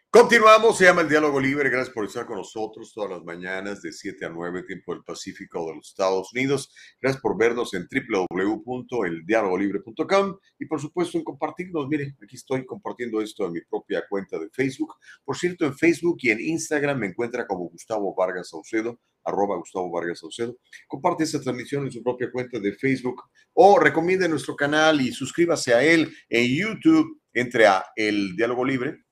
Continuamos, 0.08 0.78
se 0.78 0.86
llama 0.86 1.02
el 1.02 1.10
Diálogo 1.10 1.38
Libre. 1.38 1.68
Gracias 1.68 1.92
por 1.92 2.06
estar 2.06 2.24
con 2.24 2.38
nosotros 2.38 2.94
todas 2.94 3.10
las 3.10 3.22
mañanas 3.24 3.82
de 3.82 3.92
7 3.92 4.24
a 4.24 4.30
9, 4.30 4.62
tiempo 4.62 4.94
del 4.94 5.04
Pacífico 5.04 5.66
de 5.66 5.74
los 5.76 5.90
Estados 5.90 6.32
Unidos. 6.32 6.74
Gracias 6.98 7.20
por 7.20 7.36
vernos 7.36 7.74
en 7.74 7.86
www.eldialogolibre.com 7.86 10.38
y 10.58 10.64
por 10.64 10.80
supuesto 10.80 11.18
en 11.18 11.24
compartirnos. 11.24 11.86
Mire, 11.88 12.16
aquí 12.22 12.36
estoy 12.36 12.64
compartiendo 12.64 13.20
esto 13.20 13.44
en 13.44 13.52
mi 13.52 13.60
propia 13.60 14.02
cuenta 14.08 14.38
de 14.38 14.48
Facebook. 14.48 14.94
Por 15.26 15.36
cierto, 15.36 15.66
en 15.66 15.76
Facebook 15.76 16.16
y 16.20 16.30
en 16.30 16.40
Instagram 16.40 17.00
me 17.00 17.08
encuentra 17.08 17.46
como 17.46 17.68
Gustavo 17.68 18.14
Vargas 18.14 18.48
Saucedo 18.48 18.98
arroba 19.24 19.56
Gustavo 19.56 19.90
Vargas 19.90 20.20
Saucedo. 20.20 20.56
Comparte 20.86 21.24
esta 21.24 21.40
transmisión 21.40 21.84
en 21.84 21.92
su 21.92 22.02
propia 22.02 22.30
cuenta 22.30 22.58
de 22.58 22.72
Facebook 22.74 23.22
o 23.54 23.78
recomiende 23.78 24.28
nuestro 24.28 24.56
canal 24.56 25.00
y 25.00 25.12
suscríbase 25.12 25.74
a 25.74 25.82
él 25.82 26.14
en 26.28 26.56
YouTube. 26.56 27.20
Entre 27.34 27.66
a 27.66 27.82
El 27.96 28.36
Diálogo 28.36 28.62
Libre, 28.62 29.04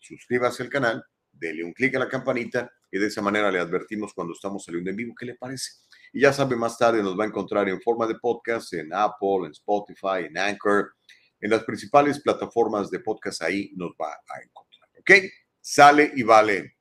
suscríbase 0.00 0.64
al 0.64 0.68
canal, 0.68 1.04
dele 1.30 1.62
un 1.62 1.72
clic 1.72 1.94
a 1.94 2.00
la 2.00 2.08
campanita 2.08 2.68
y 2.90 2.98
de 2.98 3.06
esa 3.06 3.22
manera 3.22 3.50
le 3.52 3.60
advertimos 3.60 4.12
cuando 4.12 4.32
estamos 4.32 4.64
saliendo 4.64 4.90
en 4.90 4.96
vivo. 4.96 5.14
¿Qué 5.16 5.26
le 5.26 5.36
parece? 5.36 5.70
Y 6.12 6.22
ya 6.22 6.32
sabe, 6.32 6.56
más 6.56 6.76
tarde 6.76 7.02
nos 7.02 7.18
va 7.18 7.24
a 7.24 7.28
encontrar 7.28 7.68
en 7.68 7.80
forma 7.80 8.06
de 8.06 8.16
podcast 8.16 8.72
en 8.72 8.92
Apple, 8.92 9.46
en 9.46 9.52
Spotify, 9.52 10.26
en 10.26 10.36
Anchor, 10.36 10.94
en 11.40 11.50
las 11.50 11.62
principales 11.64 12.20
plataformas 12.20 12.90
de 12.90 12.98
podcast. 13.00 13.42
Ahí 13.42 13.70
nos 13.76 13.92
va 13.92 14.12
a 14.12 14.42
encontrar. 14.42 14.88
¿Ok? 14.98 15.30
Sale 15.60 16.12
y 16.16 16.22
vale. 16.22 16.74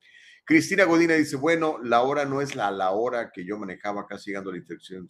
Cristina 0.49 0.85
Godina 0.85 1.13
dice, 1.13 1.35
bueno, 1.35 1.77
la 1.83 2.01
hora 2.01 2.25
no 2.25 2.41
es 2.41 2.55
la, 2.55 2.71
la 2.71 2.89
hora 2.89 3.29
que 3.31 3.45
yo 3.45 3.59
manejaba 3.59 4.07
casi 4.07 4.31
llegando 4.31 4.49
a 4.49 4.53
la 4.53 4.57
intersección. 4.57 5.07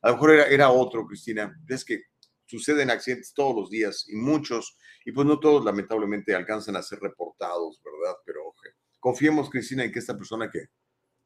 A 0.00 0.08
lo 0.08 0.14
mejor 0.14 0.30
era, 0.30 0.46
era 0.46 0.70
otro, 0.70 1.06
Cristina. 1.06 1.54
Es 1.68 1.84
que 1.84 2.04
suceden 2.46 2.88
accidentes 2.88 3.34
todos 3.34 3.54
los 3.54 3.68
días 3.68 4.06
y 4.08 4.16
muchos, 4.16 4.78
y 5.04 5.12
pues 5.12 5.26
no 5.26 5.38
todos 5.38 5.66
lamentablemente 5.66 6.34
alcanzan 6.34 6.76
a 6.76 6.82
ser 6.82 6.98
reportados, 7.00 7.78
¿verdad? 7.84 8.16
Pero 8.24 8.40
oje, 8.46 8.70
confiemos, 9.00 9.50
Cristina, 9.50 9.84
en 9.84 9.92
que 9.92 9.98
esta 9.98 10.16
persona 10.16 10.50
que, 10.50 10.68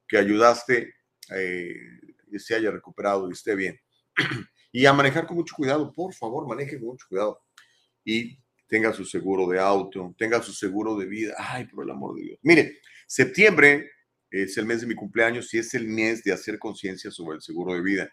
que 0.08 0.18
ayudaste 0.18 0.96
eh, 1.32 1.76
se 2.38 2.56
haya 2.56 2.72
recuperado 2.72 3.28
y 3.28 3.34
esté 3.34 3.54
bien. 3.54 3.78
y 4.72 4.84
a 4.84 4.92
manejar 4.92 5.28
con 5.28 5.36
mucho 5.36 5.54
cuidado, 5.54 5.92
por 5.92 6.12
favor, 6.12 6.44
maneje 6.48 6.76
con 6.80 6.88
mucho 6.88 7.06
cuidado. 7.08 7.40
Y 8.04 8.36
tenga 8.68 8.92
su 8.92 9.04
seguro 9.04 9.48
de 9.48 9.58
auto, 9.58 10.14
tenga 10.16 10.42
su 10.42 10.52
seguro 10.52 10.96
de 10.96 11.06
vida. 11.06 11.34
Ay, 11.38 11.66
por 11.66 11.84
el 11.84 11.90
amor 11.90 12.14
de 12.16 12.22
Dios. 12.22 12.38
Mire, 12.42 12.78
Septiembre 13.10 13.90
es 14.30 14.58
el 14.58 14.66
mes 14.66 14.82
de 14.82 14.86
mi 14.86 14.94
cumpleaños 14.94 15.52
y 15.54 15.58
es 15.58 15.72
el 15.72 15.88
mes 15.88 16.22
de 16.22 16.32
hacer 16.32 16.58
conciencia 16.58 17.10
sobre 17.10 17.36
el 17.36 17.42
seguro 17.42 17.72
de 17.72 17.80
vida. 17.80 18.12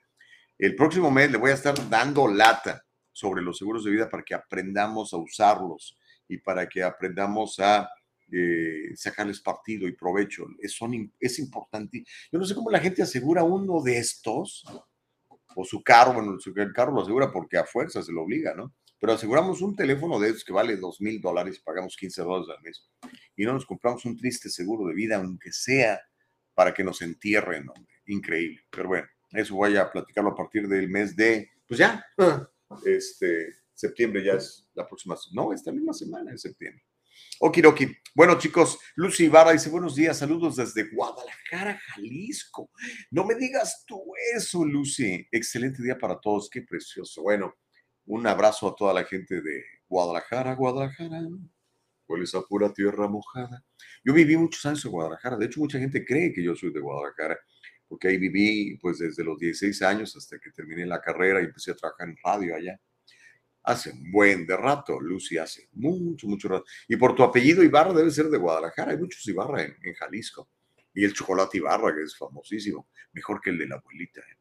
El 0.58 0.74
próximo 0.74 1.12
mes 1.12 1.30
le 1.30 1.38
voy 1.38 1.52
a 1.52 1.56
estar 1.56 1.76
dando 1.90 2.30
lata 2.30 2.82
sobre 3.12 3.42
los 3.42 3.58
seguros 3.58 3.84
de 3.84 3.92
vida 3.92 4.10
para 4.10 4.24
que 4.24 4.34
aprendamos 4.34 5.14
a 5.14 5.18
usarlos 5.18 5.98
y 6.30 6.38
para 6.38 6.68
que 6.70 6.82
aprendamos 6.82 7.60
a 7.60 7.90
eh, 8.32 8.96
sacarles 8.96 9.42
partido 9.42 9.86
y 9.86 9.92
provecho. 9.92 10.46
Es, 10.60 10.74
son, 10.74 11.14
es 11.20 11.40
importante. 11.40 12.06
Yo 12.32 12.40
no 12.40 12.46
sé 12.46 12.56
cómo 12.56 12.72
la 12.72 12.80
gente 12.80 13.04
asegura 13.04 13.44
uno 13.44 13.82
de 13.84 13.98
estos 13.98 14.64
o 15.58 15.66
su 15.66 15.84
carro, 15.84 16.14
bueno, 16.14 16.38
el 16.56 16.74
carro 16.74 16.94
lo 16.94 17.02
asegura 17.02 17.34
porque 17.34 17.58
a 17.58 17.66
fuerza 17.66 18.02
se 18.02 18.14
lo 18.14 18.24
obliga, 18.24 18.54
¿no? 18.56 18.74
Pero 19.06 19.18
aseguramos 19.18 19.62
un 19.62 19.76
teléfono 19.76 20.20
de 20.20 20.30
esos 20.30 20.44
que 20.44 20.52
vale 20.52 20.78
dos 20.78 21.00
mil 21.00 21.22
dólares 21.22 21.60
pagamos 21.60 21.96
15 21.96 22.24
dólares 22.24 22.50
al 22.58 22.64
mes 22.64 22.90
y 23.36 23.46
no 23.46 23.54
nos 23.54 23.64
compramos 23.64 24.04
un 24.06 24.18
triste 24.18 24.50
seguro 24.50 24.88
de 24.88 24.96
vida, 24.96 25.18
aunque 25.18 25.52
sea 25.52 26.02
para 26.56 26.74
que 26.74 26.84
nos 26.84 27.04
entierren, 27.04 27.70
hombre. 27.70 27.94
Increíble. 28.08 28.62
Pero 28.72 28.88
bueno, 28.88 29.08
eso 29.34 29.54
voy 29.54 29.78
a 29.78 29.92
platicarlo 29.92 30.32
a 30.32 30.36
partir 30.36 30.68
del 30.68 30.90
mes 30.90 31.16
de, 31.16 31.52
pues 31.68 31.78
ya, 31.78 32.04
este, 32.84 33.54
septiembre 33.76 34.24
ya 34.26 34.34
es 34.34 34.68
la 34.74 34.88
próxima, 34.88 35.16
no, 35.34 35.54
esta 35.54 35.72
misma 35.72 35.94
semana 35.94 36.32
de 36.32 36.40
septiembre. 36.40 36.84
Okidoki. 37.42 37.96
Bueno, 38.16 38.40
chicos, 38.40 38.80
Lucy 38.96 39.26
Ibarra 39.26 39.52
dice 39.52 39.70
buenos 39.70 39.96
días, 39.96 40.18
saludos 40.18 40.56
desde 40.56 40.90
Guadalajara, 40.90 41.80
Jalisco. 41.90 42.72
No 43.12 43.24
me 43.24 43.36
digas 43.36 43.84
tú 43.86 44.02
eso, 44.36 44.66
Lucy. 44.66 45.28
Excelente 45.32 45.84
día 45.84 45.96
para 45.96 46.20
todos, 46.20 46.50
qué 46.50 46.64
precioso. 46.64 47.22
Bueno, 47.22 47.54
un 48.08 48.28
abrazo 48.28 48.68
a 48.68 48.76
toda 48.76 48.94
la 48.94 49.04
gente 49.04 49.42
de 49.42 49.64
Guadalajara, 49.88 50.54
Guadalajara. 50.56 51.22
¿Cuál 52.06 52.22
esa 52.22 52.42
pura 52.42 52.72
tierra 52.72 53.08
mojada? 53.08 53.64
Yo 54.04 54.14
viví 54.14 54.38
muchos 54.38 54.64
años 54.66 54.86
en 54.86 54.92
Guadalajara. 54.92 55.38
De 55.38 55.48
hecho, 55.48 55.60
mucha 55.60 55.80
gente 55.80 56.06
cree 56.06 56.32
que 56.32 56.44
yo 56.44 56.56
soy 56.56 56.72
de 56.72 56.80
Guadalajara, 56.80 57.40
porque 57.88 58.10
ahí 58.10 58.18
viví 58.18 58.78
pues 58.78 59.00
desde 59.00 59.24
los 59.24 59.40
16 59.40 59.82
años 59.82 60.16
hasta 60.16 60.38
que 60.40 60.52
terminé 60.52 60.86
la 60.86 61.02
carrera 61.02 61.42
y 61.42 61.46
empecé 61.46 61.72
a 61.72 61.76
trabajar 61.76 62.08
en 62.10 62.18
radio 62.24 62.56
allá. 62.56 62.80
Hace 63.64 63.90
un 63.90 64.12
buen 64.12 64.46
de 64.46 64.56
rato, 64.56 65.00
Lucy, 65.00 65.40
hace 65.40 65.70
mucho, 65.74 66.28
mucho 66.28 66.48
rato. 66.48 66.66
Y 66.88 66.96
por 66.98 67.16
tu 67.16 67.24
apellido 67.24 67.64
Ibarra 67.64 67.94
debe 67.94 68.12
ser 68.12 68.28
de 68.28 68.38
Guadalajara. 68.38 68.92
Hay 68.92 68.98
muchos 69.00 69.28
Ibarra 69.28 69.64
en, 69.64 69.94
Jalisco. 69.96 70.48
Y 70.94 71.04
el 71.04 71.14
chocolate 71.14 71.58
Ibarra, 71.58 71.96
que 71.96 72.04
es 72.04 72.16
famosísimo, 72.16 72.88
mejor 73.12 73.42
que 73.42 73.50
el 73.50 73.58
de 73.58 73.68
la 73.68 73.76
abuelita. 73.78 74.22
¿eh? 74.22 74.35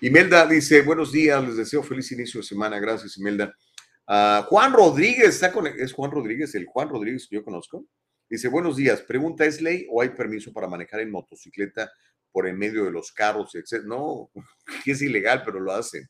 Imelda 0.00 0.46
dice, 0.46 0.82
buenos 0.82 1.10
días, 1.10 1.42
les 1.44 1.56
deseo 1.56 1.82
feliz 1.82 2.12
inicio 2.12 2.38
de 2.40 2.46
semana. 2.46 2.78
Gracias, 2.78 3.16
Imelda. 3.18 3.52
Ah, 4.06 4.46
Juan 4.48 4.72
Rodríguez, 4.72 5.30
¿está 5.30 5.52
¿es 5.76 5.92
Juan 5.92 6.12
Rodríguez 6.12 6.54
el 6.54 6.66
Juan 6.66 6.88
Rodríguez 6.88 7.26
que 7.28 7.34
yo 7.34 7.44
conozco? 7.44 7.84
Dice, 8.30 8.46
buenos 8.46 8.76
días, 8.76 9.02
pregunta, 9.02 9.44
¿es 9.44 9.60
ley 9.60 9.88
o 9.90 10.00
hay 10.00 10.10
permiso 10.10 10.52
para 10.52 10.68
manejar 10.68 11.00
en 11.00 11.10
motocicleta 11.10 11.90
por 12.30 12.46
en 12.46 12.56
medio 12.56 12.84
de 12.84 12.92
los 12.92 13.10
carros? 13.10 13.52
No, 13.86 14.30
es 14.86 15.02
ilegal, 15.02 15.42
pero 15.44 15.58
lo 15.58 15.72
hacen. 15.72 16.08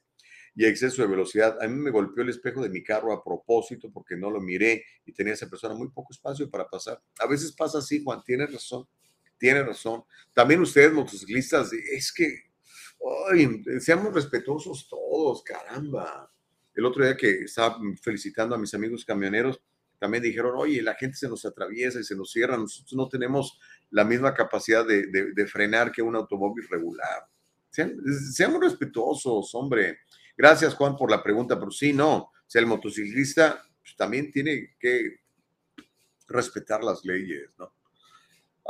Y 0.55 0.66
exceso 0.66 1.01
de 1.01 1.09
velocidad. 1.09 1.57
A 1.62 1.66
mí 1.66 1.74
me 1.74 1.90
golpeó 1.90 2.22
el 2.24 2.29
espejo 2.29 2.62
de 2.62 2.68
mi 2.68 2.83
carro 2.83 3.14
a 3.14 3.24
propósito 3.24 3.90
porque 3.90 4.16
no 4.16 4.31
lo 4.31 4.40
miré 4.40 4.85
y 5.07 5.12
tenía 5.12 5.33
esa 5.33 5.48
persona 5.48 5.72
muy 5.72 5.88
poco 5.88 6.12
espacio 6.12 6.51
para 6.51 6.68
pasar. 6.68 7.01
A 7.20 7.27
veces 7.27 7.53
pasa 7.53 7.79
así, 7.79 8.03
Juan, 8.05 8.22
tiene 8.22 8.44
razón, 8.44 8.87
tiene 9.38 9.62
razón. 9.62 10.03
También 10.35 10.61
ustedes, 10.61 10.92
motociclistas, 10.92 11.72
es 11.72 12.12
que 12.12 12.48
Ay, 13.31 13.63
seamos 13.81 14.13
respetuosos 14.13 14.89
todos, 14.89 15.43
caramba. 15.43 16.31
El 16.75 16.85
otro 16.85 17.05
día 17.05 17.17
que 17.17 17.45
estaba 17.45 17.79
felicitando 18.03 18.55
a 18.55 18.59
mis 18.59 18.73
amigos 18.75 19.05
camioneros, 19.05 19.61
también 19.99 20.23
dijeron, 20.23 20.53
oye, 20.57 20.81
la 20.81 20.95
gente 20.95 21.17
se 21.17 21.29
nos 21.29 21.45
atraviesa 21.45 21.99
y 22.01 22.05
se 22.05 22.15
nos 22.15 22.31
cierra, 22.31 22.57
nosotros 22.57 22.93
no 22.95 23.09
tenemos 23.09 23.59
la 23.91 24.05
misma 24.05 24.33
capacidad 24.33 24.87
de, 24.87 25.47
frenar 25.47 25.91
que 25.91 26.03
un 26.03 26.15
automóvil 26.15 26.67
regular. 26.69 27.27
seamos 27.71 28.61
respetuosos, 28.61 29.55
hombre. 29.55 29.99
Gracias, 30.37 30.75
Juan, 30.75 30.97
por 30.97 31.11
la 31.11 31.23
pregunta, 31.23 31.59
pero 31.59 31.71
sí, 31.71 31.93
no. 31.93 32.17
O 32.17 32.33
sea, 32.47 32.61
el 32.61 32.67
motociclista 32.67 33.61
pues, 33.81 33.97
también 33.97 34.31
tiene 34.31 34.77
que 34.79 35.17
respetar 36.29 36.85
las 36.85 37.05
leyes, 37.05 37.51
¿no? 37.59 37.73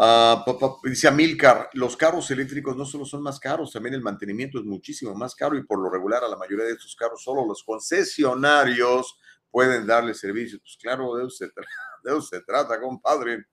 Uh, 0.01 0.79
dice 0.85 1.09
Amilcar, 1.09 1.71
los 1.73 1.97
carros 1.97 2.31
eléctricos 2.31 2.77
no 2.77 2.85
solo 2.85 3.05
son 3.05 3.21
más 3.21 3.41
caros, 3.41 3.73
también 3.73 3.97
el 3.97 4.01
mantenimiento 4.01 4.61
es 4.61 4.65
muchísimo 4.65 5.13
más 5.13 5.35
caro 5.35 5.57
y 5.59 5.65
por 5.65 5.81
lo 5.81 5.91
regular 5.91 6.23
a 6.23 6.29
la 6.29 6.37
mayoría 6.37 6.67
de 6.67 6.75
estos 6.75 6.95
carros 6.95 7.21
solo 7.21 7.45
los 7.45 7.65
concesionarios 7.65 9.19
pueden 9.51 9.89
darle 9.89 10.15
servicio. 10.15 10.61
Pues 10.61 10.77
claro, 10.81 11.17
de 11.17 11.27
eso 11.27 12.21
se, 12.21 12.41
trata, 12.43 12.81
compadre. 12.81 13.47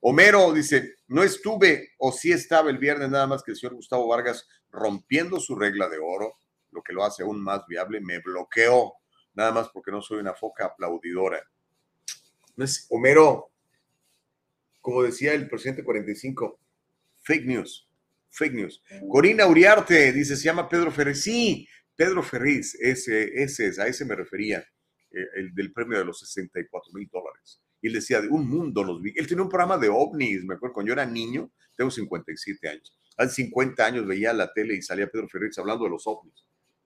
Homero 0.00 0.52
dice, 0.52 0.96
no 1.06 1.22
estuve 1.22 1.90
o 1.98 2.10
sí 2.10 2.32
estaba 2.32 2.68
el 2.70 2.78
viernes 2.78 3.08
nada 3.08 3.28
más 3.28 3.44
que 3.44 3.52
el 3.52 3.56
señor 3.56 3.74
Gustavo 3.76 4.08
Vargas 4.08 4.48
rompiendo 4.72 5.38
su 5.38 5.54
regla 5.54 5.88
de 5.88 5.98
oro, 5.98 6.34
lo 6.72 6.82
que 6.82 6.92
lo 6.92 7.04
hace 7.04 7.22
aún 7.22 7.40
más 7.40 7.64
viable, 7.68 8.00
me 8.00 8.18
bloqueó, 8.18 8.94
nada 9.34 9.52
más 9.52 9.68
porque 9.68 9.92
no 9.92 10.02
soy 10.02 10.18
una 10.18 10.34
foca 10.34 10.64
aplaudidora. 10.64 11.40
Homero, 12.90 13.51
como 14.82 15.02
decía 15.02 15.32
el 15.32 15.48
presidente 15.48 15.84
45, 15.84 16.60
fake 17.22 17.46
news, 17.46 17.88
fake 18.30 18.52
news. 18.52 18.82
Corina 19.08 19.46
Uriarte 19.46 20.12
dice, 20.12 20.36
se 20.36 20.44
llama 20.44 20.68
Pedro 20.68 20.90
Ferriz. 20.90 21.22
Sí, 21.22 21.66
Pedro 21.96 22.22
Ferriz, 22.22 22.74
ese, 22.80 23.42
ese 23.42 23.68
es, 23.68 23.78
a 23.78 23.86
ese 23.86 24.04
me 24.04 24.16
refería, 24.16 24.58
eh, 25.12 25.26
el 25.36 25.54
del 25.54 25.72
premio 25.72 25.98
de 25.98 26.04
los 26.04 26.18
64 26.18 26.92
mil 26.92 27.08
dólares. 27.10 27.62
Y 27.80 27.86
él 27.86 27.94
decía, 27.94 28.20
de 28.20 28.28
un 28.28 28.48
mundo 28.48 28.82
los 28.82 29.00
vi. 29.00 29.12
Él 29.16 29.26
tenía 29.26 29.42
un 29.42 29.48
programa 29.48 29.78
de 29.78 29.88
ovnis, 29.88 30.44
me 30.44 30.54
acuerdo, 30.54 30.74
cuando 30.74 30.88
yo 30.88 30.92
era 30.94 31.06
niño, 31.06 31.50
tengo 31.76 31.90
57 31.90 32.68
años. 32.68 32.96
Hace 33.16 33.44
50 33.44 33.84
años 33.84 34.06
veía 34.06 34.32
la 34.32 34.52
tele 34.52 34.74
y 34.74 34.82
salía 34.82 35.06
Pedro 35.06 35.28
Ferriz 35.28 35.56
hablando 35.58 35.84
de 35.84 35.90
los 35.90 36.06
ovnis. 36.06 36.44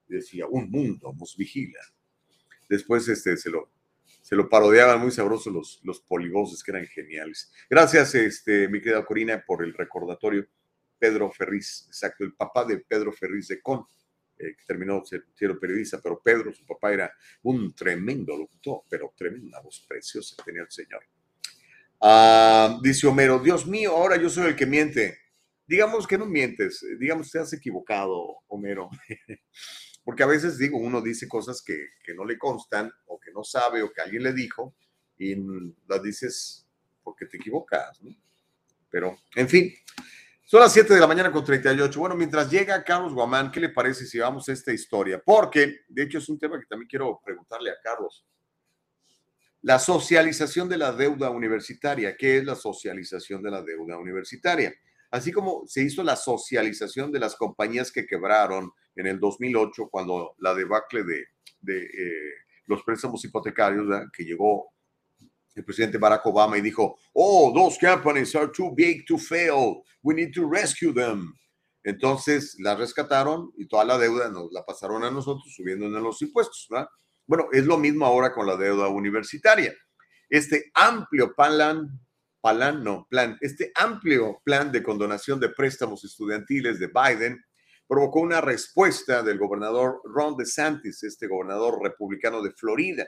Y 0.09 0.15
decía, 0.15 0.47
un 0.47 0.71
mundo 0.71 1.15
nos 1.19 1.37
vigila. 1.37 1.81
Después 2.69 3.09
este, 3.09 3.37
se, 3.37 3.51
lo, 3.51 3.71
se 4.27 4.35
lo 4.35 4.49
parodiaban 4.49 5.01
muy 5.01 5.13
sabrosos 5.13 5.53
los, 5.53 5.81
los 5.85 6.65
que 6.65 6.71
eran 6.73 6.85
geniales. 6.89 7.53
Gracias, 7.71 8.13
este, 8.17 8.67
mi 8.67 8.81
querida 8.81 9.05
Corina, 9.05 9.45
por 9.47 9.63
el 9.63 9.73
recordatorio. 9.73 10.45
Pedro 10.99 11.31
Ferriz, 11.31 11.85
exacto, 11.87 12.25
el 12.25 12.35
papá 12.35 12.65
de 12.65 12.79
Pedro 12.79 13.13
Ferriz 13.13 13.47
de 13.47 13.61
Con, 13.63 13.87
eh, 14.37 14.57
que 14.59 14.65
terminó 14.67 15.05
siendo 15.05 15.61
periodista, 15.61 16.01
pero 16.03 16.21
Pedro, 16.21 16.53
su 16.53 16.67
papá, 16.67 16.93
era 16.93 17.13
un 17.45 17.73
tremendo 17.73 18.37
locutor, 18.37 18.83
pero 18.91 19.15
tremenda 19.17 19.61
voz 19.61 19.87
preciosa 19.89 20.35
tenía 20.45 20.63
el 20.63 20.71
señor. 20.73 21.05
Ah, 22.01 22.81
dice 22.83 23.07
Homero, 23.07 23.39
Dios 23.39 23.65
mío, 23.65 23.93
ahora 23.93 24.17
yo 24.17 24.29
soy 24.29 24.49
el 24.49 24.57
que 24.57 24.67
miente. 24.67 25.19
Digamos 25.69 26.05
que 26.05 26.19
no 26.19 26.27
mientes, 26.27 26.85
digamos 26.99 27.31
que 27.31 27.39
te 27.39 27.45
has 27.45 27.53
equivocado, 27.53 28.39
Homero. 28.49 28.91
Porque 30.07 30.23
a 30.23 30.27
veces 30.27 30.57
digo, 30.57 30.79
uno 30.79 31.03
dice 31.03 31.27
cosas 31.27 31.61
que, 31.61 31.89
que, 32.05 32.15
no 32.15 32.25
le 32.25 32.39
constan 32.39 32.93
o 33.07 33.19
que 33.19 33.33
no 33.33 33.43
sabe 33.43 33.83
o 33.83 33.93
que 33.93 34.01
alguien 34.01 34.23
le 34.23 34.33
dijo 34.33 34.73
y 35.19 35.35
las 35.89 36.01
dices 36.01 36.65
porque 37.03 37.27
te 37.27 37.39
equivocas, 37.39 38.01
¿no? 38.03 38.15
Pero, 38.89 39.19
en 39.35 39.49
fin, 39.49 39.75
son 40.45 40.61
las 40.61 40.73
7 40.73 40.95
de 40.95 41.01
la 41.01 41.09
mañana 41.09 41.33
con 41.33 41.45
38. 41.45 41.99
Bueno, 41.99 42.15
mientras 42.15 42.49
llega 42.49 42.85
Carlos 42.85 43.15
Guamán, 43.15 43.51
¿qué 43.51 43.59
le 43.59 43.71
parece 43.71 44.07
si 44.07 44.21
vamos 44.21 44.49
a 44.49 44.53
esta 44.53 44.73
historia? 44.73 45.21
Porque, 45.21 45.81
de 45.89 46.05
hecho, 46.05 46.19
es 46.19 46.29
un 46.29 46.39
tema 46.39 46.61
que 46.61 46.67
también 46.67 46.89
quiero 46.89 47.21
preguntarle 47.25 47.71
a 47.71 47.81
Carlos. 47.83 48.25
La 49.63 49.81
socialización 49.81 50.69
de 50.69 50.79
la 50.79 50.93
deuda 50.93 51.31
universitaria. 51.31 52.17
¿Qué 52.17 52.39
es 52.39 52.45
la 52.45 52.55
socialización 52.55 53.43
de 53.43 53.51
la 53.51 53.61
deuda 53.61 53.99
universitaria? 53.99 54.73
Así 55.11 55.33
como 55.33 55.65
se 55.67 55.83
hizo 55.83 56.03
la 56.03 56.17
socialización 56.17 57.13
de 57.13 57.21
las 57.21 57.37
compañías 57.37 57.91
que 57.93 58.07
quebraron 58.07 58.71
en 58.95 59.07
el 59.07 59.21
2008, 59.21 59.89
cuando 59.91 60.35
la 60.39 60.55
debacle 60.55 61.05
de, 61.05 61.27
eh, 61.69 62.33
los 62.67 62.83
préstamos 62.83 63.25
hipotecarios, 63.25 63.87
que 64.13 64.25
llegó 64.25 64.73
el 65.55 65.65
presidente 65.65 65.99
Barack 65.99 66.27
Obama 66.27 66.59
y 66.59 66.61
dijo, 66.61 66.99
oh, 67.15 67.53
those 67.55 67.79
companies 67.81 68.35
are 68.35 68.51
too 68.53 68.75
big 68.75 69.07
to 69.07 69.17
fail, 69.17 69.83
we 70.03 70.15
need 70.15 70.33
to 70.35 70.49
rescue 70.49 70.93
them. 70.93 71.33
Entonces 71.83 72.57
la 72.59 72.75
rescataron 72.75 73.53
y 73.57 73.67
toda 73.67 73.85
la 73.85 73.97
deuda 73.97 74.29
nos 74.29 74.53
la 74.53 74.65
pasaron 74.65 75.05
a 75.05 75.11
nosotros 75.11 75.47
subiendo 75.55 75.87
en 75.87 75.93
los 76.03 76.21
impuestos. 76.21 76.69
Bueno, 77.27 77.47
es 77.53 77.65
lo 77.65 77.79
mismo 77.79 78.05
ahora 78.05 78.35
con 78.35 78.47
la 78.47 78.57
deuda 78.57 78.89
universitaria. 78.89 79.73
Este 80.29 80.71
amplio 80.75 81.33
plan, 81.35 81.89
plan, 82.55 82.85
no, 82.85 83.07
plan, 83.11 83.37
este 83.41 83.73
amplio 83.75 84.41
plan 84.45 84.71
de 84.71 84.83
condonación 84.83 85.41
de 85.41 85.49
préstamos 85.49 86.05
estudiantiles 86.05 86.79
de 86.79 86.89
Biden 86.89 87.45
provocó 87.89 88.21
una 88.21 88.41
respuesta 88.41 89.23
del 89.23 89.39
gobernador 89.39 90.01
Ron 90.05 90.37
DeSantis, 90.37 91.03
este 91.03 91.27
gobernador 91.27 91.83
republicano 91.83 92.43
de 92.43 92.53
Florida. 92.53 93.07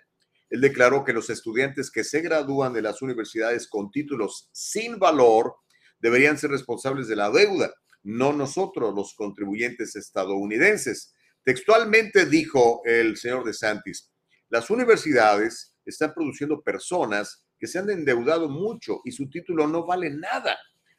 Él 0.50 0.60
declaró 0.60 1.04
que 1.04 1.12
los 1.12 1.30
estudiantes 1.30 1.90
que 1.90 2.04
se 2.04 2.20
gradúan 2.20 2.72
de 2.72 2.82
las 2.82 3.00
universidades 3.00 3.68
con 3.68 3.90
títulos 3.90 4.48
sin 4.52 4.98
valor 4.98 5.54
deberían 6.00 6.38
ser 6.38 6.50
responsables 6.50 7.08
de 7.08 7.16
la 7.16 7.30
deuda, 7.30 7.72
no 8.02 8.32
nosotros, 8.32 8.94
los 8.94 9.14
contribuyentes 9.14 9.96
estadounidenses. 9.96 11.14
Textualmente 11.44 12.26
dijo 12.26 12.82
el 12.84 13.16
señor 13.16 13.44
DeSantis, 13.44 14.10
las 14.48 14.70
universidades 14.70 15.74
están 15.84 16.12
produciendo 16.14 16.62
personas 16.62 17.47
que 17.58 17.66
se 17.66 17.78
han 17.78 17.90
endeudado 17.90 18.48
mucho 18.48 19.00
y 19.04 19.12
su 19.12 19.28
título 19.28 19.66
no 19.66 19.84
vale 19.86 20.10
nada 20.10 20.56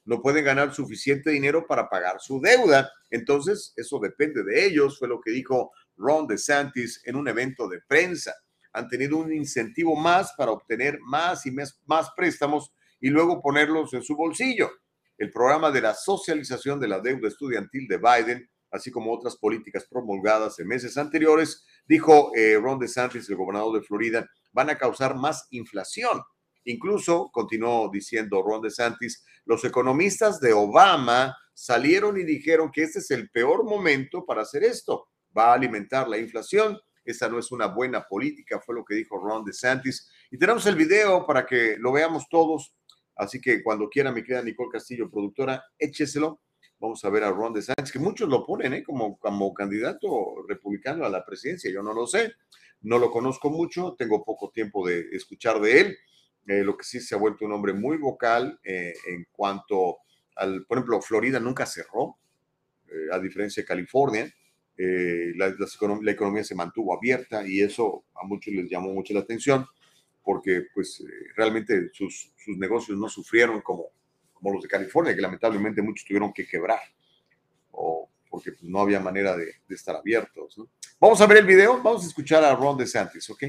no 0.09 0.23
pueden 0.23 0.43
ganar 0.43 0.73
suficiente 0.73 1.29
dinero 1.29 1.67
para 1.67 1.87
pagar 1.87 2.19
su 2.19 2.41
deuda. 2.41 2.91
Entonces, 3.11 3.73
eso 3.75 3.99
depende 3.99 4.43
de 4.43 4.65
ellos, 4.65 4.97
fue 4.97 5.07
lo 5.07 5.21
que 5.21 5.29
dijo 5.29 5.71
Ron 5.97 6.25
DeSantis 6.25 7.01
en 7.05 7.15
un 7.15 7.27
evento 7.27 7.67
de 7.67 7.79
prensa. 7.87 8.33
Han 8.73 8.87
tenido 8.87 9.17
un 9.17 9.31
incentivo 9.31 9.95
más 9.95 10.33
para 10.35 10.51
obtener 10.51 10.99
más 11.01 11.45
y 11.45 11.51
más, 11.51 11.79
más 11.85 12.09
préstamos 12.15 12.71
y 12.99 13.09
luego 13.09 13.39
ponerlos 13.39 13.93
en 13.93 14.01
su 14.01 14.15
bolsillo. 14.15 14.71
El 15.15 15.29
programa 15.29 15.69
de 15.69 15.81
la 15.81 15.93
socialización 15.93 16.79
de 16.79 16.87
la 16.87 16.99
deuda 16.99 17.27
estudiantil 17.27 17.87
de 17.87 17.97
Biden, 17.97 18.49
así 18.71 18.89
como 18.89 19.13
otras 19.13 19.37
políticas 19.37 19.85
promulgadas 19.87 20.59
en 20.59 20.67
meses 20.67 20.97
anteriores, 20.97 21.67
dijo 21.87 22.31
eh, 22.35 22.57
Ron 22.59 22.79
DeSantis, 22.79 23.29
el 23.29 23.35
gobernador 23.35 23.79
de 23.79 23.85
Florida, 23.85 24.27
van 24.53 24.71
a 24.71 24.77
causar 24.79 25.15
más 25.15 25.45
inflación. 25.51 26.19
Incluso, 26.65 27.29
continuó 27.31 27.89
diciendo 27.91 28.41
Ron 28.41 28.61
DeSantis, 28.61 29.25
los 29.45 29.63
economistas 29.63 30.39
de 30.39 30.53
Obama 30.53 31.35
salieron 31.53 32.17
y 32.19 32.23
dijeron 32.23 32.71
que 32.71 32.83
este 32.83 32.99
es 32.99 33.11
el 33.11 33.29
peor 33.29 33.63
momento 33.63 34.25
para 34.25 34.43
hacer 34.43 34.63
esto. 34.63 35.07
Va 35.37 35.51
a 35.51 35.53
alimentar 35.53 36.07
la 36.07 36.17
inflación. 36.17 36.79
Esta 37.03 37.27
no 37.27 37.39
es 37.39 37.51
una 37.51 37.67
buena 37.67 38.05
política, 38.07 38.61
fue 38.63 38.75
lo 38.75 38.85
que 38.85 38.95
dijo 38.95 39.17
Ron 39.17 39.43
DeSantis. 39.43 40.09
Y 40.31 40.37
tenemos 40.37 40.65
el 40.67 40.75
video 40.75 41.25
para 41.25 41.45
que 41.45 41.77
lo 41.79 41.91
veamos 41.91 42.27
todos. 42.29 42.75
Así 43.15 43.41
que 43.41 43.63
cuando 43.63 43.89
quiera, 43.89 44.11
mi 44.11 44.23
querida 44.23 44.43
Nicole 44.43 44.69
Castillo, 44.71 45.09
productora, 45.09 45.63
écheselo. 45.77 46.41
Vamos 46.79 47.03
a 47.03 47.09
ver 47.09 47.23
a 47.23 47.31
Ron 47.31 47.53
DeSantis, 47.53 47.91
que 47.91 47.99
muchos 47.99 48.29
lo 48.29 48.45
ponen 48.45 48.73
¿eh? 48.73 48.83
como, 48.83 49.17
como 49.17 49.53
candidato 49.53 50.45
republicano 50.47 51.05
a 51.05 51.09
la 51.09 51.25
presidencia. 51.25 51.71
Yo 51.71 51.83
no 51.83 51.93
lo 51.93 52.07
sé, 52.07 52.33
no 52.81 52.97
lo 52.99 53.11
conozco 53.11 53.49
mucho, 53.49 53.95
tengo 53.97 54.23
poco 54.23 54.49
tiempo 54.51 54.87
de 54.87 55.09
escuchar 55.11 55.59
de 55.59 55.81
él 55.81 55.97
eh, 56.49 56.63
lo 56.63 56.75
que 56.75 56.83
sí 56.83 56.99
se 56.99 57.13
ha 57.13 57.19
vuelto 57.19 57.45
un 57.45 57.51
hombre 57.51 57.73
muy 57.73 57.97
vocal 57.97 58.59
eh, 58.63 58.95
en 59.05 59.27
cuanto 59.31 59.97
al, 60.35 60.65
por 60.65 60.79
ejemplo, 60.79 60.99
Florida 60.99 61.39
nunca 61.39 61.67
cerró, 61.67 62.17
eh, 62.87 63.13
a 63.13 63.19
diferencia 63.19 63.61
de 63.61 63.67
California. 63.67 64.33
La, 64.75 65.49
la, 65.49 66.11
economía 66.11 66.43
se 66.43 66.55
mantuvo 66.55 66.95
abierta 66.95 67.45
y 67.45 67.59
eso 67.59 68.05
a 68.15 68.25
muchos 68.25 68.53
les 68.53 68.69
llamó 68.69 68.93
mucho 68.93 69.13
la 69.13 69.19
atención 69.19 69.67
porque 70.23 70.67
pues 70.73 71.03
realmente 71.35 71.89
sus, 71.91 72.31
sus, 72.37 72.57
negocios 72.57 72.97
no 72.97 73.09
sufrieron 73.09 73.59
como, 73.59 73.87
como 74.33 74.53
los 74.53 74.63
de 74.63 74.69
California, 74.69 75.13
que 75.13 75.21
lamentablemente 75.21 75.81
muchos 75.81 76.05
tuvieron 76.05 76.31
que 76.31 76.47
quebrar 76.47 76.79
o 77.71 78.09
porque 78.29 78.53
no 78.61 78.79
había 78.79 79.01
manera 79.01 79.35
de, 79.35 79.53
estar 79.67 79.97
abiertos. 79.97 80.55
Vamos 80.97 81.19
a 81.19 81.27
ver 81.27 81.39
el 81.39 81.45
video, 81.45 81.81
vamos 81.83 82.05
a 82.05 82.07
escuchar 82.07 82.43
a 82.45 82.55
Ron 82.55 82.77
DeSantis, 82.77 83.29
¿ok? 83.29 83.43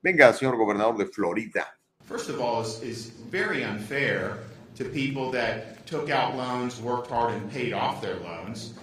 Venga, 0.00 0.32
señor 0.32 0.56
gobernador 0.56 0.96
de 0.96 1.06
Florida. 1.06 1.79
First 2.10 2.28
of 2.28 2.40
all, 2.40 2.60
is, 2.60 2.82
is 2.82 3.06
very 3.06 3.62
unfair 3.62 4.38
to 4.74 4.84
people 4.84 5.30
that 5.30 5.86
took 5.86 6.10
out 6.10 6.36
loans, 6.36 6.80
worked 6.80 7.08
hard, 7.08 7.32
and 7.34 7.48
paid 7.52 7.72
off 7.72 8.02
their 8.02 8.16
loans. 8.16 8.74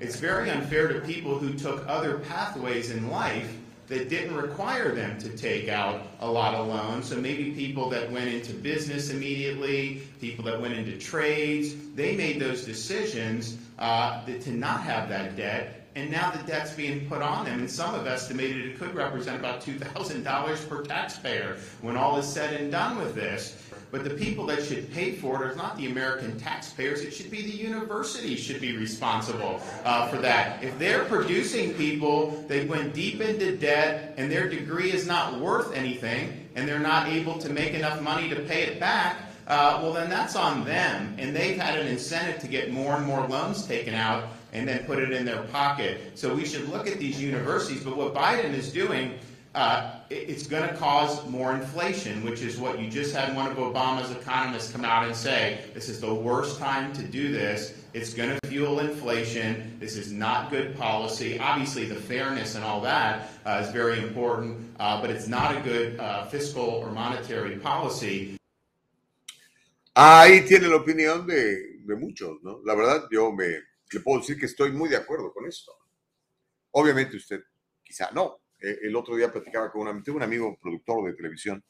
It's 0.00 0.16
very 0.16 0.50
unfair 0.50 0.88
to 0.88 1.00
people 1.00 1.38
who 1.38 1.54
took 1.54 1.88
other 1.88 2.18
pathways 2.18 2.90
in 2.90 3.08
life 3.08 3.56
that 3.86 4.08
didn't 4.08 4.34
require 4.34 4.92
them 4.92 5.16
to 5.20 5.28
take 5.36 5.68
out 5.68 6.02
a 6.18 6.28
lot 6.28 6.54
of 6.54 6.66
loans. 6.66 7.08
So 7.08 7.16
maybe 7.16 7.52
people 7.52 7.88
that 7.90 8.10
went 8.10 8.28
into 8.28 8.52
business 8.52 9.10
immediately, 9.10 10.02
people 10.20 10.44
that 10.46 10.60
went 10.60 10.74
into 10.74 10.98
trades, 10.98 11.76
they 11.94 12.16
made 12.16 12.40
those 12.40 12.64
decisions 12.64 13.58
uh, 13.78 14.24
to 14.24 14.50
not 14.50 14.80
have 14.80 15.08
that 15.08 15.36
debt 15.36 15.81
and 15.94 16.10
now 16.10 16.30
the 16.30 16.42
debt's 16.44 16.72
being 16.72 17.06
put 17.08 17.20
on 17.20 17.44
them, 17.44 17.60
and 17.60 17.70
some 17.70 17.94
have 17.94 18.06
estimated 18.06 18.64
it 18.64 18.78
could 18.78 18.94
represent 18.94 19.38
about 19.38 19.60
$2,000 19.60 20.68
per 20.68 20.82
taxpayer 20.82 21.58
when 21.82 21.96
all 21.96 22.16
is 22.16 22.26
said 22.26 22.58
and 22.58 22.70
done 22.72 22.96
with 22.96 23.14
this. 23.14 23.62
But 23.90 24.04
the 24.04 24.10
people 24.10 24.46
that 24.46 24.64
should 24.64 24.90
pay 24.90 25.12
for 25.12 25.44
it 25.44 25.52
are 25.52 25.54
not 25.54 25.76
the 25.76 25.86
American 25.86 26.38
taxpayers. 26.38 27.02
It 27.02 27.12
should 27.12 27.30
be 27.30 27.42
the 27.42 27.50
universities 27.50 28.40
should 28.40 28.62
be 28.62 28.74
responsible 28.74 29.60
uh, 29.84 30.08
for 30.08 30.16
that. 30.16 30.64
If 30.64 30.78
they're 30.78 31.04
producing 31.04 31.74
people 31.74 32.42
that 32.48 32.66
went 32.68 32.94
deep 32.94 33.20
into 33.20 33.54
debt 33.54 34.14
and 34.16 34.32
their 34.32 34.48
degree 34.48 34.92
is 34.92 35.06
not 35.06 35.38
worth 35.38 35.74
anything, 35.74 36.48
and 36.54 36.66
they're 36.66 36.78
not 36.78 37.08
able 37.08 37.38
to 37.38 37.50
make 37.50 37.74
enough 37.74 38.00
money 38.00 38.30
to 38.30 38.36
pay 38.36 38.62
it 38.62 38.80
back, 38.80 39.16
uh, 39.46 39.78
well, 39.82 39.92
then 39.92 40.08
that's 40.08 40.36
on 40.36 40.64
them. 40.64 41.14
And 41.18 41.36
they've 41.36 41.58
had 41.58 41.78
an 41.78 41.86
incentive 41.86 42.40
to 42.40 42.48
get 42.48 42.72
more 42.72 42.96
and 42.96 43.04
more 43.04 43.26
loans 43.26 43.66
taken 43.66 43.92
out 43.92 44.24
and 44.52 44.68
then 44.68 44.84
put 44.84 44.98
it 44.98 45.12
in 45.12 45.24
their 45.24 45.42
pocket. 45.44 46.12
So 46.14 46.34
we 46.34 46.44
should 46.44 46.68
look 46.68 46.86
at 46.86 46.98
these 46.98 47.20
universities. 47.20 47.82
But 47.82 47.96
what 47.96 48.14
Biden 48.14 48.52
is 48.52 48.70
doing, 48.72 49.18
uh, 49.54 49.96
it's 50.10 50.46
going 50.46 50.68
to 50.68 50.74
cause 50.76 51.26
more 51.28 51.54
inflation, 51.54 52.22
which 52.22 52.42
is 52.42 52.58
what 52.58 52.78
you 52.78 52.90
just 52.90 53.14
had 53.14 53.34
one 53.34 53.50
of 53.50 53.56
Obama's 53.56 54.10
economists 54.10 54.70
come 54.70 54.84
out 54.84 55.06
and 55.06 55.16
say. 55.16 55.64
This 55.74 55.88
is 55.88 56.00
the 56.00 56.14
worst 56.14 56.58
time 56.58 56.92
to 56.94 57.02
do 57.02 57.32
this. 57.32 57.74
It's 57.94 58.14
going 58.14 58.30
to 58.30 58.48
fuel 58.48 58.80
inflation. 58.80 59.76
This 59.78 59.96
is 59.96 60.12
not 60.12 60.50
good 60.50 60.76
policy. 60.76 61.38
Obviously, 61.38 61.84
the 61.84 61.94
fairness 61.94 62.54
and 62.54 62.64
all 62.64 62.80
that 62.82 63.30
uh, 63.44 63.62
is 63.64 63.70
very 63.70 63.98
important, 63.98 64.74
uh, 64.80 65.00
but 65.00 65.10
it's 65.10 65.28
not 65.28 65.56
a 65.56 65.60
good 65.60 66.00
uh, 66.00 66.24
fiscal 66.26 66.64
or 66.64 66.90
monetary 66.90 67.56
policy. 67.56 68.36
Ahí 69.94 70.46
tiene 70.48 70.68
la 70.68 70.78
opinión 70.78 71.26
de, 71.26 71.80
de 71.86 71.96
muchos, 71.96 72.38
¿no? 72.42 72.60
La 72.64 72.74
verdad, 72.74 73.02
yo 73.10 73.30
me, 73.30 73.58
le 73.96 74.00
puedo 74.00 74.20
decir 74.20 74.38
que 74.38 74.46
estoy 74.46 74.72
muy 74.72 74.88
de 74.88 74.96
acuerdo 74.96 75.32
con 75.32 75.46
esto. 75.46 75.72
Obviamente 76.72 77.16
usted 77.16 77.42
quizá 77.82 78.10
no. 78.12 78.40
Eh, 78.58 78.78
el 78.82 78.96
otro 78.96 79.16
día 79.16 79.32
platicaba 79.32 79.70
con 79.70 79.82
una, 79.82 80.02
tengo 80.02 80.16
un 80.16 80.22
amigo 80.22 80.58
productor 80.60 81.10
de 81.10 81.14
televisión 81.14 81.62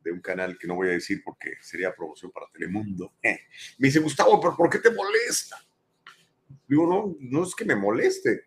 de 0.00 0.12
un 0.12 0.20
canal 0.20 0.58
que 0.58 0.66
no 0.66 0.74
voy 0.74 0.88
a 0.88 0.92
decir 0.92 1.22
porque 1.24 1.52
sería 1.60 1.94
promoción 1.94 2.30
para 2.32 2.46
Telemundo. 2.52 3.14
Me 3.22 3.88
dice, 3.88 4.00
Gustavo, 4.00 4.40
¿pero 4.40 4.56
por 4.56 4.68
qué 4.68 4.78
te 4.78 4.90
molesta? 4.90 5.56
Digo, 6.66 6.86
no, 6.86 7.16
no 7.20 7.44
es 7.44 7.54
que 7.54 7.64
me 7.64 7.76
moleste, 7.76 8.46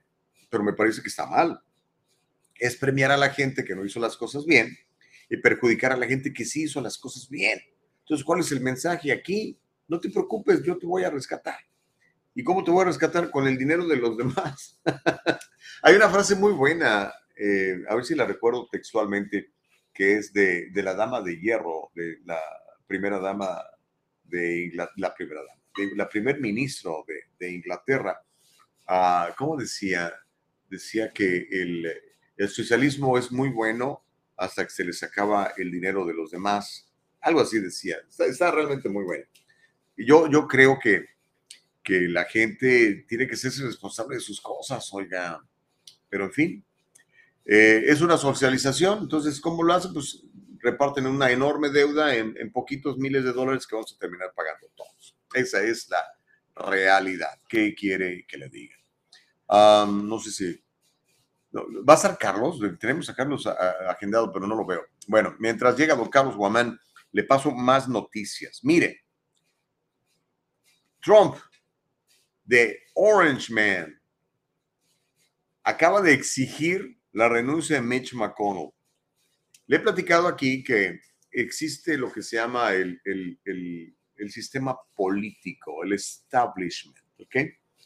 pero 0.49 0.63
me 0.63 0.73
parece 0.73 1.01
que 1.01 1.07
está 1.07 1.25
mal. 1.25 1.59
Es 2.55 2.75
premiar 2.75 3.11
a 3.11 3.17
la 3.17 3.29
gente 3.29 3.63
que 3.63 3.75
no 3.75 3.85
hizo 3.85 3.99
las 3.99 4.15
cosas 4.15 4.45
bien 4.45 4.75
y 5.29 5.37
perjudicar 5.37 5.91
a 5.91 5.97
la 5.97 6.07
gente 6.07 6.33
que 6.33 6.45
sí 6.45 6.63
hizo 6.63 6.81
las 6.81 6.97
cosas 6.97 7.29
bien. 7.29 7.59
Entonces, 7.99 8.23
¿cuál 8.23 8.39
es 8.39 8.51
el 8.51 8.61
mensaje 8.61 9.11
aquí? 9.11 9.59
No 9.87 9.99
te 9.99 10.09
preocupes, 10.09 10.63
yo 10.63 10.77
te 10.77 10.85
voy 10.85 11.03
a 11.03 11.09
rescatar. 11.09 11.59
¿Y 12.37 12.43
cómo 12.43 12.65
te 12.65 12.69
voy 12.69 12.81
a 12.81 12.85
rescatar? 12.85 13.31
Con 13.31 13.47
el 13.47 13.57
dinero 13.57 13.87
de 13.87 13.95
los 13.95 14.17
demás. 14.17 14.79
Hay 15.81 15.95
una 15.95 16.09
frase 16.09 16.35
muy 16.35 16.51
buena, 16.51 17.13
eh, 17.35 17.81
a 17.89 17.95
ver 17.95 18.03
si 18.03 18.13
la 18.13 18.25
recuerdo 18.25 18.67
textualmente, 18.69 19.53
que 19.93 20.17
es 20.17 20.33
de, 20.33 20.69
de, 20.71 20.83
la 20.83 20.93
dama 20.93 21.21
de 21.21 21.39
hierro, 21.39 21.91
de 21.95 22.17
la 22.25 22.39
primera 22.85 23.19
dama 23.19 23.63
de 24.25 24.65
Inglaterra, 24.65 24.93
la 24.97 25.15
primera 25.15 25.41
dama, 25.41 25.61
de 25.77 25.95
la 25.95 26.09
primer 26.09 26.41
ministro 26.41 27.05
de, 27.07 27.21
de 27.39 27.53
Inglaterra. 27.53 28.21
Uh, 28.87 29.33
¿Cómo 29.37 29.55
decía? 29.55 30.13
Decía 30.69 31.11
que 31.11 31.47
el, 31.49 31.89
el 32.35 32.49
socialismo 32.49 33.17
es 33.17 33.31
muy 33.31 33.49
bueno 33.49 34.03
hasta 34.35 34.65
que 34.65 34.71
se 34.71 34.83
les 34.83 35.01
acaba 35.03 35.53
el 35.55 35.71
dinero 35.71 36.05
de 36.05 36.13
los 36.13 36.31
demás. 36.31 36.91
Algo 37.21 37.39
así 37.39 37.59
decía. 37.59 37.97
Está, 38.09 38.25
está 38.25 38.51
realmente 38.51 38.89
muy 38.89 39.05
bueno. 39.05 39.23
Y 39.95 40.05
yo, 40.05 40.29
yo 40.29 40.47
creo 40.47 40.77
que 40.77 41.14
que 41.85 42.01
la 42.09 42.25
gente 42.25 43.05
tiene 43.07 43.27
que 43.27 43.37
ser 43.37 43.53
responsable 43.63 44.15
de 44.15 44.21
sus 44.21 44.41
cosas, 44.41 44.91
oiga. 44.91 45.39
Pero 46.09 46.25
en 46.25 46.33
fin, 46.33 46.65
eh, 47.45 47.83
es 47.85 48.01
una 48.01 48.17
socialización, 48.17 49.03
entonces, 49.03 49.39
¿cómo 49.39 49.61
lo 49.61 49.73
hacen? 49.73 49.93
Pues 49.93 50.23
reparten 50.59 51.05
una 51.05 51.29
enorme 51.29 51.69
deuda 51.69 52.15
en, 52.15 52.51
poquitos 52.51 52.97
miles 52.97 53.23
de 53.23 53.31
dólares 53.31 53.67
que 53.67 53.75
vamos 53.75 53.93
a 53.93 53.99
terminar 53.99 54.33
pagando 54.35 54.67
todos. 54.75 55.15
Esa 55.33 55.61
es 55.61 55.87
la, 55.89 56.03
realidad. 56.55 57.41
¿Qué 57.49 57.75
quiere 57.75 58.25
que 58.25 58.37
le 58.37 58.49
diga? 58.49 58.75
no 59.49 60.19
sé 60.19 60.31
si... 60.31 60.63
¿Va 61.53 61.93
a 61.93 61.95
estar 61.95 62.17
Carlos? 62.17 62.59
Tenemos 62.79 63.09
a 63.09 63.15
Carlos 63.15 63.45
agendado, 63.45 64.31
pero 64.31 64.47
no 64.47 64.55
lo 64.55 64.65
veo. 64.65 64.85
Bueno, 65.07 65.35
mientras 65.39 65.77
llega 65.77 65.95
don 65.95 66.09
Carlos 66.09 66.35
Guamán, 66.35 66.79
le 67.11 67.23
paso 67.23 67.51
más 67.51 67.87
noticias. 67.87 68.61
Mire, 68.63 69.05
Trump, 71.01 71.35
de 72.45 72.83
Orange 72.93 73.53
Man, 73.53 73.99
acaba 75.63 76.01
de 76.01 76.13
exigir 76.13 76.97
la 77.11 77.27
renuncia 77.27 77.77
de 77.77 77.81
Mitch 77.81 78.13
McConnell. 78.13 78.71
Le 79.67 79.77
he 79.77 79.79
platicado 79.79 80.27
aquí 80.27 80.63
que 80.63 80.99
existe 81.31 81.97
lo 81.97 82.11
que 82.11 82.21
se 82.21 82.37
llama 82.37 82.73
el, 82.73 83.01
el 84.17 84.31
sistema 84.31 84.77
político, 84.95 85.83
el 85.83 85.93
establishment, 85.93 86.97
¿ok? 87.19 87.35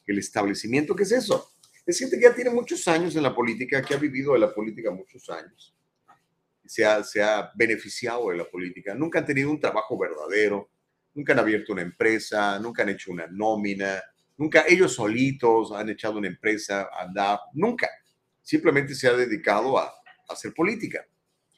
El 0.05 0.19
establecimiento, 0.19 0.95
¿qué 0.95 1.03
es 1.03 1.11
eso? 1.11 1.51
Es 1.85 1.97
gente 1.99 2.17
que 2.17 2.23
ya 2.23 2.35
tiene 2.35 2.49
muchos 2.49 2.87
años 2.87 3.15
en 3.15 3.23
la 3.23 3.33
política, 3.33 3.81
que 3.81 3.93
ha 3.93 3.97
vivido 3.97 4.33
de 4.33 4.39
la 4.39 4.53
política 4.53 4.91
muchos 4.91 5.29
años, 5.29 5.75
se 6.65 6.85
ha, 6.85 7.03
se 7.03 7.21
ha 7.21 7.51
beneficiado 7.55 8.29
de 8.29 8.37
la 8.37 8.45
política, 8.45 8.93
nunca 8.93 9.19
han 9.19 9.25
tenido 9.25 9.49
un 9.49 9.59
trabajo 9.59 9.97
verdadero, 9.97 10.69
nunca 11.13 11.33
han 11.33 11.39
abierto 11.39 11.73
una 11.73 11.81
empresa, 11.81 12.59
nunca 12.59 12.83
han 12.83 12.89
hecho 12.89 13.11
una 13.11 13.27
nómina, 13.27 14.01
nunca 14.39 14.65
ellos 14.67 14.93
solitos 14.95 15.71
han 15.71 15.89
echado 15.89 16.17
una 16.17 16.27
empresa 16.27 16.89
a 16.91 17.03
andar, 17.03 17.39
nunca. 17.53 17.87
Simplemente 18.41 18.95
se 18.95 19.07
ha 19.07 19.13
dedicado 19.13 19.77
a, 19.77 19.93
hacer 20.27 20.53
política. 20.53 21.05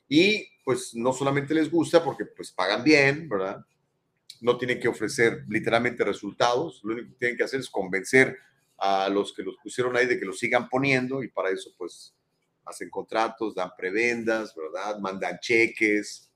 Y 0.07 0.47
pues 0.63 0.95
no 0.95 1.11
solamente 1.11 1.53
les 1.53 1.69
gusta 1.69 2.03
porque 2.03 2.25
pues 2.25 2.51
pagan 2.51 2.83
bien, 2.83 3.27
¿verdad? 3.27 3.65
no 4.41 4.57
tienen 4.57 4.79
que 4.79 4.87
ofrecer 4.87 5.45
literalmente 5.47 6.03
resultados, 6.03 6.81
lo 6.83 6.93
único 6.93 7.09
que 7.09 7.17
tienen 7.19 7.37
que 7.37 7.43
hacer 7.43 7.59
es 7.59 7.69
convencer 7.69 8.37
a 8.77 9.07
los 9.07 9.33
que 9.33 9.43
los 9.43 9.55
pusieron 9.61 9.95
ahí 9.95 10.07
de 10.07 10.19
que 10.19 10.25
los 10.25 10.39
sigan 10.39 10.67
poniendo 10.67 11.21
y 11.21 11.27
para 11.27 11.51
eso 11.51 11.71
pues 11.77 12.15
hacen 12.65 12.89
contratos, 12.89 13.53
dan 13.53 13.69
prebendas, 13.77 14.55
¿verdad? 14.55 14.97
Mandan 14.99 15.37
cheques. 15.39 16.31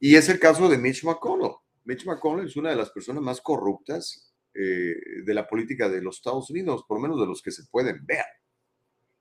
Y 0.00 0.16
es 0.16 0.28
el 0.28 0.40
caso 0.40 0.68
de 0.68 0.78
Mitch 0.78 1.04
McConnell. 1.04 1.54
Mitch 1.84 2.04
McConnell 2.04 2.46
es 2.46 2.56
una 2.56 2.70
de 2.70 2.76
las 2.76 2.90
personas 2.90 3.22
más 3.22 3.40
corruptas 3.40 4.31
eh, 4.54 5.22
de 5.24 5.34
la 5.34 5.46
política 5.46 5.88
de 5.88 6.02
los 6.02 6.16
Estados 6.16 6.50
Unidos, 6.50 6.84
por 6.86 6.98
lo 6.98 7.02
menos 7.02 7.20
de 7.20 7.26
los 7.26 7.40
que 7.40 7.50
se 7.50 7.64
pueden 7.64 8.04
ver. 8.04 8.24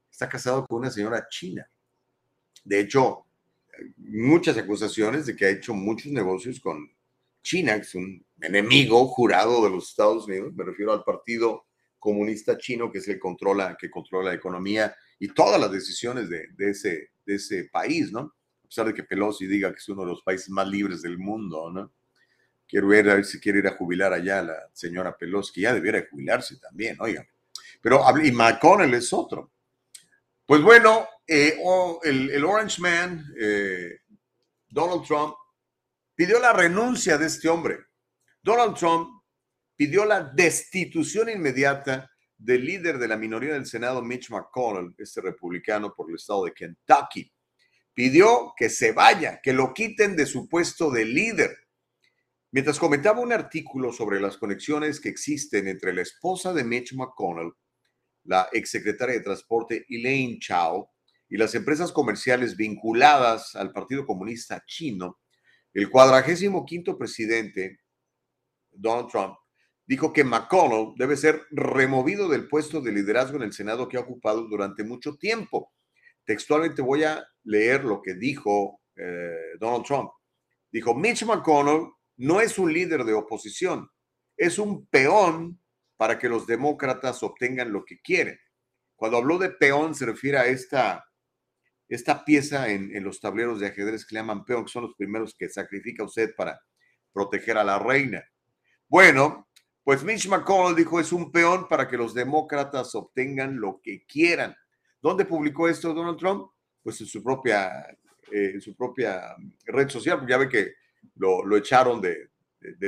Está 0.09 0.27
casado 0.27 0.65
con 0.65 0.79
una 0.79 0.91
señora 0.91 1.27
china. 1.29 1.69
De 2.63 2.79
hecho, 2.79 3.25
muchas 3.97 4.57
acusaciones 4.57 5.25
de 5.25 5.35
que 5.35 5.45
ha 5.45 5.49
hecho 5.49 5.73
muchos 5.73 6.11
negocios 6.11 6.59
con 6.59 6.91
China, 7.43 7.75
que 7.75 7.81
es 7.81 7.95
un 7.95 8.25
enemigo 8.41 9.07
jurado 9.07 9.63
de 9.63 9.69
los 9.69 9.89
Estados 9.89 10.27
Unidos, 10.27 10.53
me 10.53 10.63
refiero 10.63 10.93
al 10.93 11.03
Partido 11.03 11.65
Comunista 11.97 12.57
Chino, 12.57 12.91
que 12.91 12.99
es 12.99 13.07
el 13.07 13.19
controla, 13.19 13.77
que 13.79 13.89
controla 13.89 14.29
la 14.29 14.35
economía 14.35 14.95
y 15.19 15.29
todas 15.29 15.59
las 15.59 15.71
decisiones 15.71 16.29
de, 16.29 16.47
ese, 16.57 17.11
de 17.25 17.35
ese 17.35 17.69
país, 17.71 18.11
¿no? 18.11 18.33
A 18.63 18.67
pesar 18.67 18.87
de 18.87 18.93
que 18.93 19.03
Pelosi 19.03 19.47
diga 19.47 19.71
que 19.71 19.77
es 19.77 19.89
uno 19.89 20.01
de 20.01 20.09
los 20.09 20.23
países 20.23 20.49
más 20.49 20.67
libres 20.67 21.01
del 21.01 21.17
mundo, 21.17 21.69
¿no? 21.71 21.93
Quiero 22.71 22.87
ver 22.87 23.09
a 23.09 23.15
ver 23.15 23.25
si 23.25 23.37
quiere 23.37 23.59
ir 23.59 23.67
a 23.67 23.75
jubilar 23.75 24.13
allá 24.13 24.41
la 24.41 24.69
señora 24.71 25.17
Pelosi, 25.17 25.51
que 25.51 25.59
ya 25.59 25.73
debiera 25.73 26.07
jubilarse 26.09 26.55
también, 26.55 26.95
oigan. 27.01 27.27
Pero, 27.81 28.01
y 28.23 28.31
McConnell 28.31 28.93
es 28.93 29.11
otro. 29.11 29.51
Pues 30.45 30.61
bueno, 30.61 31.05
eh, 31.27 31.57
el, 32.03 32.45
Orange 32.45 32.81
Man, 32.81 33.25
eh, 33.37 33.99
Donald 34.69 35.05
Trump, 35.05 35.33
pidió 36.15 36.39
la 36.39 36.53
renuncia 36.53 37.17
de 37.17 37.25
este 37.25 37.49
hombre. 37.49 37.77
Donald 38.41 38.77
Trump 38.77 39.21
pidió 39.75 40.05
la 40.05 40.23
destitución 40.23 41.27
inmediata 41.27 42.09
del 42.37 42.63
líder 42.63 42.99
de 42.99 43.09
la 43.09 43.17
minoría 43.17 43.51
del 43.51 43.65
Senado, 43.65 44.01
Mitch 44.01 44.29
McConnell, 44.29 44.95
este 44.97 45.19
republicano 45.19 45.93
por 45.93 46.09
el 46.09 46.15
estado 46.15 46.45
de 46.45 46.53
Kentucky. 46.53 47.29
Pidió 47.93 48.53
que 48.55 48.69
se 48.69 48.93
vaya, 48.93 49.41
que 49.43 49.51
lo 49.51 49.73
quiten 49.73 50.15
de 50.15 50.25
su 50.25 50.47
puesto 50.47 50.89
de 50.89 51.03
líder. 51.03 51.57
Mientras 52.53 52.79
comentaba 52.79 53.21
un 53.21 53.31
artículo 53.31 53.93
sobre 53.93 54.19
las 54.19 54.37
conexiones 54.37 54.99
que 54.99 55.07
existen 55.07 55.69
entre 55.69 55.93
la 55.93 56.01
esposa 56.01 56.53
de 56.53 56.65
Mitch 56.65 56.93
McConnell, 56.93 57.53
la 58.25 58.49
exsecretaria 58.51 59.15
de 59.15 59.23
Transporte 59.23 59.85
Elaine 59.87 60.37
Chao, 60.39 60.91
y 61.29 61.37
las 61.37 61.55
empresas 61.55 61.93
comerciales 61.93 62.57
vinculadas 62.57 63.55
al 63.55 63.71
Partido 63.71 64.05
Comunista 64.05 64.61
Chino, 64.67 65.21
el 65.73 65.89
cuadragésimo 65.89 66.65
quinto 66.65 66.97
presidente, 66.97 67.79
Donald 68.69 69.07
Trump, 69.09 69.35
dijo 69.85 70.11
que 70.11 70.25
McConnell 70.25 70.93
debe 70.97 71.15
ser 71.15 71.43
removido 71.51 72.27
del 72.27 72.49
puesto 72.49 72.81
de 72.81 72.91
liderazgo 72.91 73.37
en 73.37 73.43
el 73.43 73.53
Senado 73.53 73.87
que 73.87 73.95
ha 73.95 74.01
ocupado 74.01 74.41
durante 74.49 74.83
mucho 74.83 75.15
tiempo. 75.15 75.71
Textualmente 76.25 76.81
voy 76.81 77.05
a 77.05 77.25
leer 77.45 77.85
lo 77.85 78.01
que 78.01 78.15
dijo 78.15 78.81
eh, 78.97 79.55
Donald 79.57 79.85
Trump. 79.85 80.11
Dijo, 80.69 80.93
Mitch 80.93 81.23
McConnell 81.23 81.91
no 82.17 82.41
es 82.41 82.57
un 82.59 82.71
líder 82.73 83.03
de 83.03 83.13
oposición, 83.13 83.89
es 84.37 84.59
un 84.59 84.85
peón 84.87 85.59
para 85.97 86.17
que 86.17 86.29
los 86.29 86.47
demócratas 86.47 87.21
obtengan 87.23 87.71
lo 87.71 87.85
que 87.85 87.99
quieren. 88.01 88.39
Cuando 88.95 89.17
habló 89.17 89.37
de 89.37 89.49
peón 89.49 89.95
se 89.95 90.05
refiere 90.05 90.37
a 90.37 90.45
esta 90.45 91.05
esta 91.91 92.23
pieza 92.23 92.69
en, 92.69 93.03
los 93.03 93.19
tableros 93.19 93.59
de 93.59 93.67
ajedrez 93.67 94.05
que 94.05 94.15
le 94.15 94.21
llaman 94.21 94.45
peón, 94.45 94.63
que 94.63 94.71
son 94.71 94.83
los 94.83 94.95
primeros 94.95 95.35
que 95.37 95.49
sacrifica 95.49 96.05
usted 96.05 96.33
para 96.37 96.57
proteger 97.11 97.57
a 97.57 97.65
la 97.65 97.79
reina. 97.79 98.23
Bueno, 98.87 99.49
pues 99.83 100.01
Mitch 100.01 100.29
McConnell 100.29 100.73
dijo 100.73 101.01
es 101.01 101.11
un 101.11 101.33
peón 101.33 101.67
para 101.67 101.89
que 101.89 101.97
los 101.97 102.13
demócratas 102.13 102.95
obtengan 102.95 103.59
lo 103.59 103.81
que 103.83 104.05
quieran. 104.05 104.55
¿Dónde 105.01 105.25
publicó 105.25 105.67
esto 105.67 105.93
Donald 105.93 106.17
Trump? 106.17 106.49
Pues 106.81 107.01
en 107.01 107.07
su 107.07 107.21
propia, 107.21 107.85
eh, 108.31 108.51
en 108.53 108.61
su 108.61 108.73
propia 108.73 109.35
red 109.65 109.89
social, 109.89 110.25
ya 110.25 110.37
ve 110.37 110.47
que 110.47 110.73
lo, 111.15 111.55
echaron 111.57 112.01
de, 112.01 112.29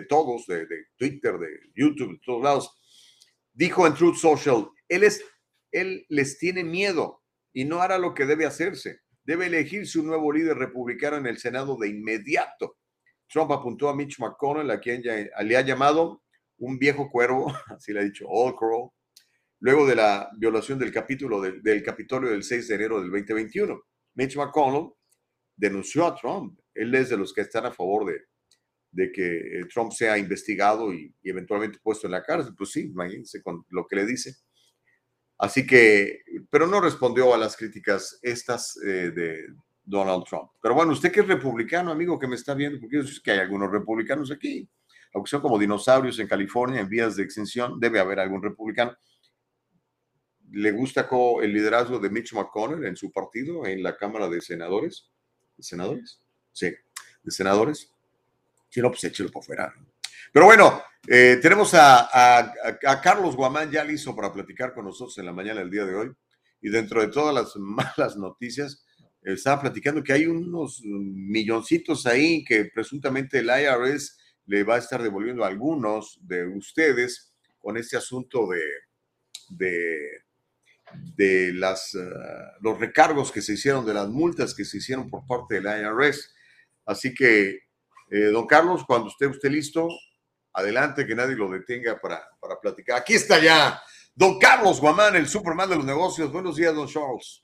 todos, 0.07 0.45
de, 0.47 0.65
de, 0.65 0.85
Twitter, 0.97 1.37
de 1.37 1.47
YouTube, 1.75 2.13
de 2.13 2.21
todos 2.25 2.43
lados. 2.43 2.79
Dijo 3.53 3.85
en 3.85 3.93
Truth 3.93 4.17
Social, 4.17 4.67
él, 4.87 5.03
es, 5.03 5.23
él 5.71 6.05
les 6.09 6.37
tiene 6.37 6.63
miedo 6.63 7.21
y 7.53 7.65
no 7.65 7.81
hará 7.81 7.97
lo 7.97 8.13
que 8.13 8.25
debe 8.25 8.45
hacerse. 8.45 9.01
Debe 9.23 9.45
elegirse 9.45 9.99
un 9.99 10.07
nuevo 10.07 10.31
líder 10.31 10.57
republicano 10.57 11.17
en 11.17 11.27
el 11.27 11.37
Senado 11.37 11.77
de 11.77 11.89
inmediato. 11.89 12.77
Trump 13.27 13.51
apuntó 13.51 13.89
a 13.89 13.95
Mitch 13.95 14.19
McConnell, 14.19 14.69
a 14.69 14.79
quien 14.79 15.01
ya, 15.01 15.15
le 15.43 15.57
ha 15.57 15.61
llamado 15.61 16.23
un 16.57 16.77
viejo 16.77 17.09
cuervo, 17.09 17.51
así 17.67 17.93
le 17.93 18.01
ha 18.01 18.03
dicho, 18.03 18.25
Crow, 18.57 18.93
luego 19.59 19.87
de 19.87 19.95
la 19.95 20.29
violación 20.37 20.77
del 20.77 20.91
capítulo 20.91 21.41
del, 21.41 21.83
Capitolio 21.83 22.31
del 22.31 22.43
6 22.43 22.67
de 22.67 22.75
enero 22.75 23.01
del 23.01 23.09
2021. 23.09 23.81
Mitch 24.15 24.35
McConnell 24.35 24.91
denunció 25.55 26.05
a 26.05 26.15
Trump. 26.15 26.59
Él 26.75 26.93
es 26.95 27.09
de 27.09 27.17
los 27.17 27.33
que 27.33 27.41
están 27.41 27.65
a 27.65 27.71
favor 27.71 28.05
de, 28.05 28.21
de 28.91 29.11
que 29.11 29.37
eh, 29.37 29.65
Trump 29.73 29.91
sea 29.91 30.17
investigado 30.17 30.93
y, 30.93 31.13
y, 31.21 31.29
eventualmente 31.29 31.79
puesto 31.81 32.07
en 32.07 32.11
la 32.11 32.23
cárcel. 32.23 32.53
Pues 32.57 32.71
sí, 32.71 32.81
imagínense 32.81 33.41
con 33.41 33.65
lo 33.69 33.87
que 33.87 33.95
le 33.97 34.05
dice. 34.05 34.35
Así 35.37 35.65
que, 35.65 36.21
pero 36.49 36.67
no 36.67 36.79
respondió 36.79 37.33
a 37.33 37.37
las 37.37 37.57
críticas 37.57 38.19
estas 38.21 38.77
eh, 38.85 39.11
de 39.11 39.47
Donald 39.83 40.23
Trump. 40.23 40.51
Pero 40.61 40.75
bueno, 40.75 40.93
usted 40.93 41.11
que 41.11 41.19
es 41.19 41.27
republicano, 41.27 41.91
amigo, 41.91 42.17
que 42.17 42.27
me 42.27 42.35
está 42.35 42.53
viendo, 42.53 42.79
porque 42.79 42.97
yo 42.97 43.03
sé 43.03 43.19
que 43.21 43.31
hay 43.31 43.39
algunos 43.39 43.71
republicanos 43.71 44.31
aquí, 44.31 44.69
aunque 45.13 45.29
son 45.29 45.41
como 45.41 45.59
dinosaurios 45.59 46.17
en 46.19 46.27
California 46.27 46.79
en 46.79 46.87
vías 46.87 47.15
de 47.15 47.23
extinción, 47.23 47.79
debe 47.79 47.99
haber 47.99 48.19
algún 48.19 48.41
republicano. 48.41 48.95
¿Le 50.51 50.71
gusta 50.71 51.09
el 51.41 51.51
liderazgo 51.51 51.99
de 51.99 52.09
Mitch 52.09 52.33
McConnell 52.33 52.85
en 52.85 52.95
su 52.95 53.11
partido, 53.11 53.65
en 53.65 53.81
la 53.83 53.97
Cámara 53.97 54.29
de 54.29 54.39
Senadores? 54.39 55.11
¿De 55.57 55.63
senadores? 55.63 56.22
Sí, 56.53 56.73
de 57.23 57.31
senadores. 57.31 57.89
Si 58.69 58.81
pues 58.81 59.03
échelo 59.03 59.29
por 59.29 59.43
fuera. 59.43 59.73
Pero 60.31 60.45
bueno, 60.45 60.81
eh, 61.07 61.37
tenemos 61.41 61.73
a, 61.73 62.53
Carlos 63.03 63.35
Guamán 63.35 63.69
ya 63.69 63.83
listo 63.83 64.15
para 64.15 64.33
platicar 64.33 64.73
con 64.73 64.85
nosotros 64.85 65.17
en 65.17 65.25
la 65.25 65.33
mañana 65.33 65.59
del 65.59 65.69
día 65.69 65.85
de 65.85 65.95
hoy. 65.95 66.11
Y 66.61 66.69
dentro 66.69 67.01
de 67.01 67.09
todas 67.09 67.35
las 67.35 67.55
malas 67.57 68.15
noticias, 68.15 68.85
estaba 69.21 69.61
platicando 69.61 70.03
que 70.03 70.13
hay 70.13 70.25
unos 70.25 70.81
milloncitos 70.83 72.05
ahí 72.05 72.43
que 72.43 72.65
presuntamente 72.65 73.39
el 73.39 73.47
IRS 73.47 74.17
le 74.45 74.63
va 74.63 74.75
a 74.75 74.79
estar 74.79 75.01
devolviendo 75.01 75.43
a 75.43 75.47
algunos 75.47 76.19
de 76.21 76.45
ustedes 76.45 77.33
con 77.59 77.77
este 77.77 77.95
asunto 77.95 78.47
de, 78.47 78.61
de, 81.15 81.53
las, 81.53 81.95
ah, 81.95 82.57
los 82.61 82.79
recargos 82.79 83.31
que 83.31 83.41
se 83.41 83.53
hicieron, 83.53 83.85
de 83.85 83.93
las 83.93 84.09
multas 84.09 84.53
que 84.53 84.65
se 84.65 84.77
hicieron 84.77 85.09
por 85.09 85.25
parte 85.25 85.61
del 85.61 85.65
IRS. 85.65 86.33
Así 86.85 87.13
que, 87.13 87.59
eh, 88.09 88.25
don 88.31 88.45
Carlos, 88.45 88.83
cuando 88.85 89.09
esté 89.09 89.27
usted 89.27 89.49
listo, 89.49 89.87
Adelante, 90.55 91.07
que 91.07 91.15
nadie 91.15 91.35
lo 91.35 91.49
detenga 91.49 91.99
para, 91.99 92.21
para 92.39 92.59
platicar. 92.59 92.99
Aquí 92.99 93.15
está 93.15 93.39
ya 93.39 93.81
don 94.13 94.37
Carlos 94.37 94.79
Guamán, 94.79 95.15
el 95.15 95.25
Superman 95.25 95.67
de 95.67 95.77
los 95.77 95.85
negocios. 95.85 96.31
Buenos 96.31 96.55
días, 96.55 96.75
don 96.75 96.87
Charles. 96.87 97.43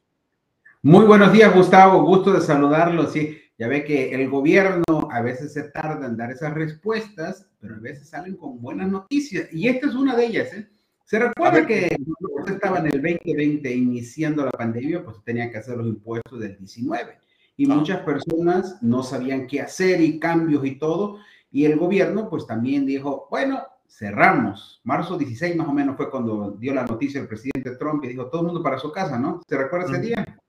Muy 0.84 1.06
buenos 1.06 1.34
días, 1.34 1.54
Gustavo. 1.54 2.04
Gusto 2.04 2.32
de 2.32 2.42
saludarlo. 2.42 3.08
Sí, 3.10 3.42
Ya 3.58 3.68
ve 3.68 3.84
que 3.84 4.14
el 4.14 4.30
gobierno 4.30 4.84
a 5.12 5.22
veces 5.22 5.54
se 5.54 5.64
tarda 5.64 6.06
en 6.06 6.18
dar 6.18 6.32
esas 6.32 6.54
respuestas, 6.54 7.48
pero 7.60 7.76
a 7.76 7.80
veces 7.80 8.10
salen 8.10 8.38
con 8.38 8.62
buenas 8.62 8.90
noticias. 8.90 9.52
Y 9.52 9.68
esta 9.68 9.88
es 9.88 9.96
una 9.96 10.16
de 10.16 10.26
ellas. 10.28 10.54
¿eh? 10.54 10.70
Se 11.04 11.18
recuerda 11.18 11.66
que 11.66 11.90
cuando 11.90 12.42
usted 12.42 12.54
estaba 12.54 12.78
en 12.78 12.86
el 12.86 13.02
2020 13.02 13.74
iniciando 13.74 14.46
la 14.46 14.52
pandemia, 14.52 15.04
pues 15.04 15.18
tenía 15.26 15.50
que 15.52 15.58
hacer 15.58 15.78
los 15.78 15.88
impuestos 15.88 16.40
del 16.40 16.56
19. 16.60 17.18
Y 17.60 17.70
Ah. 17.70 17.76
muchas 17.76 18.00
personas 18.04 18.82
no 18.82 19.04
sabían 19.04 19.46
qué 19.46 19.60
hacer 19.60 20.00
y 20.00 20.18
cambios 20.18 20.66
y 20.66 20.80
todo. 20.80 21.20
Y 21.52 21.66
el 21.66 21.78
gobierno 21.78 22.30
pues 22.30 22.48
también 22.48 22.86
dijo, 22.86 23.28
bueno, 23.30 23.62
cerramos. 23.86 24.80
Marzo 24.86 25.18
16 25.18 25.58
más 25.58 25.68
o 25.68 25.74
menos 25.74 25.98
fue 25.98 26.10
cuando 26.10 26.52
dio 26.52 26.74
la 26.74 26.86
noticia 26.86 27.20
el 27.20 27.28
presidente 27.28 27.72
Trump 27.76 28.02
y 28.06 28.08
dijo, 28.08 28.28
todo 28.30 28.42
el 28.42 28.48
mundo 28.48 28.64
para 28.64 28.80
su 28.80 28.94
casa, 28.94 29.20
¿no? 29.20 29.42
¿Se 29.46 29.58
recuerda 29.58 29.92
ese 29.92 30.00
día? 30.00 30.40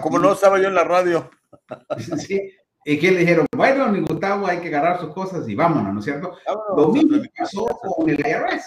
Como 0.00 0.18
no 0.18 0.32
estaba 0.32 0.58
yo 0.58 0.68
en 0.68 0.74
la 0.74 0.84
radio. 0.84 1.28
Sí. 2.26 2.52
Y 2.86 2.98
que 2.98 3.10
le 3.10 3.18
dijeron, 3.20 3.46
bueno, 3.54 3.92
ni 3.92 4.00
Gustavo, 4.00 4.46
hay 4.46 4.60
que 4.60 4.68
agarrar 4.68 5.00
sus 5.00 5.12
cosas 5.12 5.46
y 5.46 5.54
vámonos, 5.54 5.92
¿no 5.92 5.98
es 5.98 6.04
cierto? 6.06 6.38
Lo 6.74 6.88
mismo 6.88 7.18
pasó 7.36 7.66
con 7.66 8.08
el 8.08 8.18
IRS. 8.18 8.64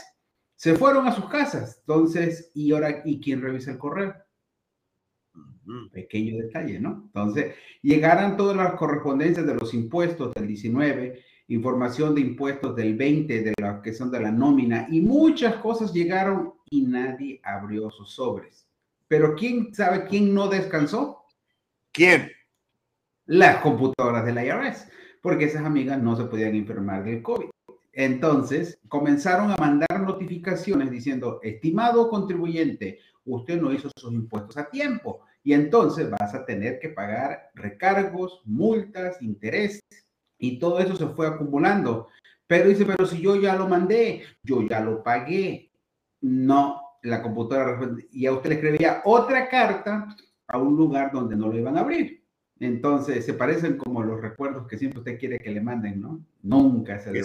Se 0.55 0.75
fueron 0.75 1.07
a 1.07 1.11
sus 1.11 1.27
casas. 1.27 1.79
Entonces, 1.79 2.51
¿y 2.53 2.71
ahora 2.71 3.01
y 3.03 3.19
quién 3.19 3.41
revisa 3.41 3.71
el 3.71 3.79
correo? 3.79 4.13
Pequeño 5.91 6.37
detalle, 6.37 6.79
¿no? 6.79 7.03
Entonces, 7.05 7.55
llegaran 7.81 8.35
todas 8.35 8.57
las 8.57 8.73
correspondencias 8.73 9.45
de 9.45 9.55
los 9.55 9.73
impuestos 9.73 10.33
del 10.33 10.47
19, 10.47 11.23
información 11.47 12.15
de 12.15 12.21
impuestos 12.21 12.75
del 12.75 12.95
20, 12.95 13.43
de 13.43 13.53
las 13.61 13.81
que 13.81 13.93
son 13.93 14.11
de 14.11 14.19
la 14.19 14.31
nómina, 14.31 14.87
y 14.89 15.01
muchas 15.01 15.55
cosas 15.57 15.93
llegaron 15.93 16.53
y 16.69 16.81
nadie 16.81 17.39
abrió 17.43 17.91
sus 17.91 18.11
sobres. 18.11 18.67
Pero 19.07 19.35
¿quién 19.35 19.73
sabe 19.73 20.05
quién 20.05 20.33
no 20.33 20.47
descansó? 20.47 21.25
¿Quién? 21.91 22.31
Las 23.25 23.57
computadoras 23.57 24.25
del 24.25 24.43
IRS, 24.43 24.87
porque 25.21 25.45
esas 25.45 25.63
amigas 25.63 26.01
no 26.01 26.15
se 26.15 26.25
podían 26.25 26.55
enfermar 26.55 27.03
del 27.03 27.21
COVID. 27.21 27.49
Entonces, 27.93 28.79
comenzaron 28.87 29.51
a 29.51 29.57
mandar 29.57 30.01
notificaciones 30.01 30.89
diciendo, 30.89 31.39
estimado 31.43 32.09
contribuyente, 32.09 32.99
usted 33.25 33.61
no 33.61 33.71
hizo 33.71 33.89
sus 33.95 34.11
impuestos 34.13 34.57
a 34.57 34.69
tiempo 34.69 35.21
y 35.43 35.53
entonces 35.53 36.09
vas 36.09 36.33
a 36.33 36.45
tener 36.45 36.79
que 36.79 36.89
pagar 36.89 37.51
recargos, 37.55 38.41
multas, 38.45 39.21
intereses 39.21 39.81
y 40.37 40.59
todo 40.59 40.79
eso 40.79 40.95
se 40.95 41.07
fue 41.07 41.27
acumulando. 41.27 42.07
Pero 42.47 42.69
dice, 42.69 42.85
pero 42.85 43.05
si 43.05 43.21
yo 43.21 43.35
ya 43.35 43.55
lo 43.55 43.67
mandé, 43.67 44.23
yo 44.43 44.61
ya 44.67 44.81
lo 44.81 45.03
pagué. 45.03 45.71
No, 46.21 46.81
la 47.01 47.21
computadora 47.21 47.79
y 48.11 48.25
a 48.25 48.33
usted 48.33 48.49
le 48.49 48.55
escribía 48.55 49.01
otra 49.05 49.49
carta 49.49 50.15
a 50.47 50.57
un 50.57 50.75
lugar 50.75 51.11
donde 51.11 51.35
no 51.35 51.47
lo 51.47 51.57
iban 51.57 51.77
a 51.77 51.81
abrir. 51.81 52.23
Entonces, 52.59 53.25
se 53.25 53.33
parecen 53.33 53.77
como 53.77 54.03
los 54.03 54.21
recuerdos 54.21 54.67
que 54.67 54.77
siempre 54.77 54.99
usted 54.99 55.17
quiere 55.17 55.39
que 55.39 55.49
le 55.49 55.61
manden, 55.61 56.01
¿no? 56.01 56.23
Nunca 56.43 56.99
se 56.99 57.11
le 57.11 57.23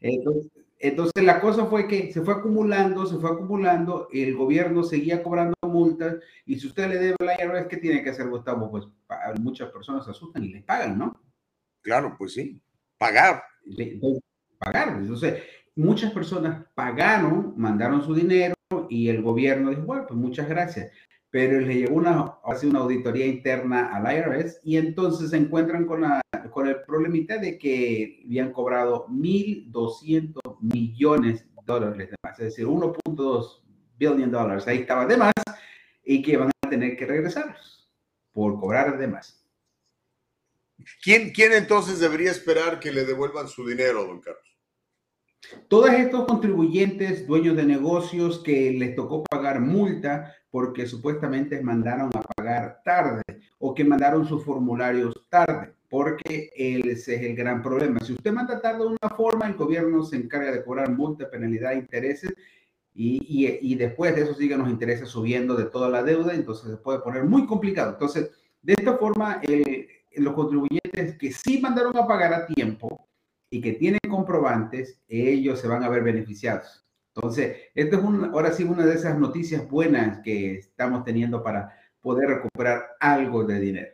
entonces, 0.00 0.52
entonces 0.78 1.24
la 1.24 1.40
cosa 1.40 1.66
fue 1.66 1.88
que 1.88 2.12
se 2.12 2.22
fue 2.22 2.34
acumulando, 2.34 3.06
se 3.06 3.16
fue 3.16 3.30
acumulando, 3.30 4.08
el 4.12 4.36
gobierno 4.36 4.84
seguía 4.84 5.22
cobrando 5.22 5.54
multas 5.78 6.16
y 6.44 6.58
si 6.58 6.66
usted 6.66 6.88
le 6.88 6.98
debe 6.98 7.16
al 7.20 7.40
IRS, 7.40 7.66
¿qué 7.68 7.76
tiene 7.76 8.02
que 8.02 8.10
hacer 8.10 8.28
Gustavo? 8.28 8.70
Pues 8.70 8.86
muchas 9.40 9.70
personas 9.70 10.04
se 10.04 10.10
asustan 10.10 10.44
y 10.44 10.48
le 10.48 10.62
pagan, 10.62 10.98
¿no? 10.98 11.20
Claro, 11.82 12.14
pues 12.18 12.34
sí. 12.34 12.60
Pagar. 12.98 13.42
Le- 13.64 14.00
pagar. 14.58 14.88
Entonces, 14.98 15.42
muchas 15.76 16.12
personas 16.12 16.66
pagaron, 16.74 17.54
mandaron 17.56 18.02
su 18.02 18.14
dinero 18.14 18.54
y 18.90 19.08
el 19.08 19.22
gobierno 19.22 19.70
dijo, 19.70 19.82
bueno, 19.82 20.04
pues 20.08 20.18
muchas 20.18 20.48
gracias. 20.48 20.90
Pero 21.30 21.60
le 21.60 21.74
llegó 21.74 21.96
una, 21.96 22.38
hace 22.44 22.66
una 22.66 22.80
auditoría 22.80 23.26
interna 23.26 23.94
al 23.94 24.12
IRS 24.16 24.60
y 24.64 24.76
entonces 24.78 25.30
se 25.30 25.36
encuentran 25.36 25.86
con, 25.86 26.00
la, 26.00 26.20
con 26.50 26.66
el 26.66 26.82
problemita 26.82 27.36
de 27.38 27.58
que 27.58 28.22
habían 28.24 28.52
cobrado 28.52 29.06
1.200 29.08 30.58
millones 30.60 31.44
de 31.44 31.62
dólares 31.66 32.10
de 32.10 32.16
más, 32.24 32.38
es 32.40 32.46
decir, 32.46 32.66
1.2 32.66 33.62
billion 33.98 34.30
dólares, 34.30 34.66
ahí 34.66 34.78
estaba 34.78 35.06
de 35.06 35.16
más 35.16 35.32
y 36.04 36.22
que 36.22 36.36
van 36.36 36.50
a 36.64 36.70
tener 36.70 36.96
que 36.96 37.06
regresarlos 37.06 37.90
por 38.32 38.58
cobrar 38.58 38.98
de 38.98 39.08
más. 39.08 39.44
¿Quién, 41.02 41.32
¿Quién 41.32 41.52
entonces 41.52 41.98
debería 41.98 42.30
esperar 42.30 42.78
que 42.78 42.92
le 42.92 43.04
devuelvan 43.04 43.48
su 43.48 43.66
dinero, 43.66 44.04
don 44.04 44.20
Carlos? 44.20 44.44
Todos 45.68 45.90
estos 45.90 46.26
contribuyentes, 46.26 47.26
dueños 47.26 47.56
de 47.56 47.64
negocios 47.64 48.42
que 48.42 48.72
les 48.72 48.94
tocó 48.94 49.24
pagar 49.24 49.60
multa 49.60 50.34
porque 50.50 50.86
supuestamente 50.86 51.60
mandaron 51.62 52.10
a 52.14 52.22
pagar 52.22 52.80
tarde 52.84 53.22
o 53.58 53.74
que 53.74 53.84
mandaron 53.84 54.26
sus 54.26 54.44
formularios 54.44 55.14
tarde, 55.28 55.74
porque 55.88 56.50
ese 56.54 57.16
es 57.16 57.22
el 57.22 57.36
gran 57.36 57.62
problema. 57.62 58.00
Si 58.00 58.12
usted 58.12 58.32
manda 58.32 58.60
tarde 58.60 58.86
una 58.86 59.16
forma, 59.16 59.46
el 59.46 59.54
gobierno 59.54 60.02
se 60.04 60.16
encarga 60.16 60.52
de 60.52 60.64
cobrar 60.64 60.90
multa, 60.90 61.30
penalidad, 61.30 61.72
intereses 61.72 62.34
y, 62.98 63.46
y, 63.46 63.72
y 63.72 63.74
después 63.76 64.14
de 64.16 64.22
eso 64.22 64.34
siguen 64.34 64.58
los 64.58 64.68
intereses 64.70 65.08
subiendo 65.08 65.54
de 65.54 65.66
toda 65.66 65.88
la 65.88 66.02
deuda, 66.02 66.34
entonces 66.34 66.70
se 66.70 66.76
puede 66.78 66.98
poner 67.00 67.24
muy 67.24 67.46
complicado. 67.46 67.92
Entonces, 67.92 68.30
de 68.62 68.72
esta 68.74 68.96
forma, 68.98 69.40
el- 69.46 69.86
los 70.16 70.34
contribuyentes 70.34 71.16
que 71.16 71.30
sí 71.32 71.60
mandaron 71.60 71.96
a 71.96 72.06
pagar 72.06 72.32
a 72.34 72.46
tiempo, 72.46 73.06
y 73.50 73.60
que 73.60 73.72
tienen 73.72 74.00
comprobantes, 74.08 75.00
ellos 75.08 75.60
se 75.60 75.68
van 75.68 75.82
a 75.82 75.88
ver 75.88 76.02
beneficiados. 76.02 76.84
Entonces, 77.14 77.56
esto 77.74 77.96
es 77.96 78.02
un, 78.02 78.24
ahora 78.26 78.52
sí 78.52 78.64
una 78.64 78.84
de 78.84 78.94
esas 78.94 79.18
noticias 79.18 79.68
buenas 79.68 80.20
que 80.22 80.56
estamos 80.56 81.04
teniendo 81.04 81.42
para 81.42 81.72
poder 82.00 82.28
recuperar 82.28 82.90
algo 83.00 83.44
de 83.44 83.60
dinero. 83.60 83.92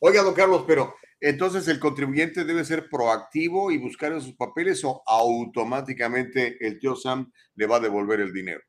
Oiga, 0.00 0.22
don 0.22 0.34
Carlos, 0.34 0.64
pero 0.66 0.94
entonces 1.20 1.68
el 1.68 1.78
contribuyente 1.78 2.44
debe 2.44 2.64
ser 2.64 2.88
proactivo 2.88 3.70
y 3.70 3.78
buscar 3.78 4.12
en 4.12 4.20
sus 4.20 4.34
papeles 4.34 4.82
o 4.84 5.02
automáticamente 5.06 6.56
el 6.66 6.78
tío 6.78 6.96
Sam 6.96 7.30
le 7.54 7.66
va 7.66 7.76
a 7.76 7.80
devolver 7.80 8.20
el 8.20 8.32
dinero. 8.32 8.60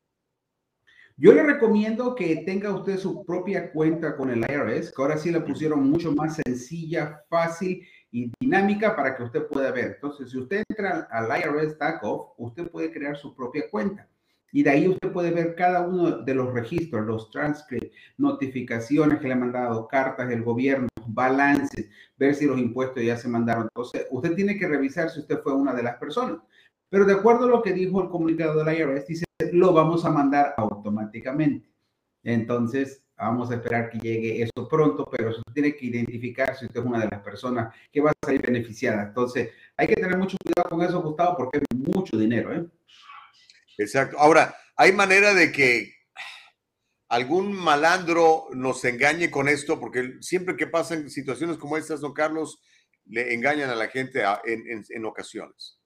Yo 1.17 1.33
le 1.33 1.43
recomiendo 1.43 2.15
que 2.15 2.43
tenga 2.45 2.73
usted 2.73 2.97
su 2.97 3.23
propia 3.25 3.71
cuenta 3.71 4.17
con 4.17 4.31
el 4.31 4.39
IRS, 4.39 4.91
que 4.91 5.01
ahora 5.01 5.17
sí 5.17 5.29
la 5.29 5.45
pusieron 5.45 5.87
mucho 5.89 6.11
más 6.13 6.39
sencilla, 6.43 7.21
fácil 7.29 7.85
y 8.11 8.31
dinámica 8.39 8.95
para 8.95 9.15
que 9.15 9.23
usted 9.23 9.47
pueda 9.47 9.71
ver. 9.71 9.93
Entonces, 9.95 10.31
si 10.31 10.39
usted 10.39 10.63
entra 10.67 11.07
al 11.11 11.29
IRS 11.39 11.77
TACOF, 11.77 12.33
usted 12.37 12.69
puede 12.69 12.91
crear 12.91 13.15
su 13.17 13.35
propia 13.35 13.69
cuenta. 13.69 14.09
Y 14.51 14.63
de 14.63 14.69
ahí 14.69 14.87
usted 14.87 15.11
puede 15.11 15.31
ver 15.31 15.55
cada 15.55 15.87
uno 15.87 16.19
de 16.19 16.35
los 16.35 16.53
registros, 16.53 17.05
los 17.05 17.29
transcripts, 17.31 17.95
notificaciones 18.17 19.19
que 19.19 19.27
le 19.27 19.33
han 19.33 19.39
mandado, 19.39 19.87
cartas 19.87 20.27
del 20.27 20.43
gobierno, 20.43 20.87
balances, 21.07 21.89
ver 22.17 22.35
si 22.35 22.45
los 22.45 22.59
impuestos 22.59 23.03
ya 23.03 23.17
se 23.17 23.27
mandaron. 23.27 23.63
Entonces, 23.63 24.07
usted 24.11 24.35
tiene 24.35 24.57
que 24.57 24.67
revisar 24.67 25.09
si 25.09 25.21
usted 25.21 25.39
fue 25.41 25.53
una 25.53 25.73
de 25.73 25.83
las 25.83 25.97
personas. 25.97 26.39
Pero 26.89 27.05
de 27.05 27.13
acuerdo 27.13 27.45
a 27.45 27.49
lo 27.49 27.61
que 27.61 27.73
dijo 27.73 28.01
el 28.01 28.09
comunicado 28.09 28.63
del 28.63 28.77
IRS, 28.77 29.07
dice, 29.07 29.25
lo 29.53 29.73
vamos 29.73 30.03
a 30.05 30.09
mandar 30.09 30.53
automáticamente. 30.57 31.69
Entonces, 32.23 33.03
vamos 33.17 33.51
a 33.51 33.55
esperar 33.55 33.89
que 33.89 33.99
llegue 33.99 34.41
eso 34.41 34.67
pronto, 34.67 35.07
pero 35.09 35.29
usted 35.29 35.53
tiene 35.53 35.75
que 35.75 35.85
identificar 35.85 36.55
si 36.55 36.65
usted 36.65 36.79
es 36.79 36.85
una 36.85 36.99
de 36.99 37.09
las 37.09 37.21
personas 37.21 37.73
que 37.91 38.01
va 38.01 38.11
a 38.11 38.25
salir 38.25 38.41
beneficiada. 38.41 39.03
Entonces, 39.03 39.49
hay 39.77 39.87
que 39.87 39.95
tener 39.95 40.17
mucho 40.17 40.37
cuidado 40.43 40.69
con 40.69 40.81
eso, 40.81 41.01
Gustavo, 41.01 41.37
porque 41.37 41.59
es 41.59 41.77
mucho 41.77 42.17
dinero, 42.17 42.53
¿eh? 42.53 42.65
Exacto. 43.81 44.17
Ahora, 44.19 44.55
hay 44.75 44.91
manera 44.93 45.33
de 45.33 45.51
que 45.51 45.93
algún 47.09 47.53
malandro 47.53 48.45
nos 48.53 48.83
engañe 48.85 49.29
con 49.29 49.49
esto, 49.49 49.79
porque 49.79 50.17
siempre 50.21 50.55
que 50.55 50.67
pasan 50.67 51.09
situaciones 51.09 51.57
como 51.57 51.77
estas, 51.77 51.99
don 52.01 52.13
Carlos, 52.13 52.61
le 53.05 53.33
engañan 53.33 53.69
a 53.69 53.75
la 53.75 53.87
gente 53.87 54.21
en- 54.45 54.85
en 54.87 55.05
ocasiones. 55.05 55.77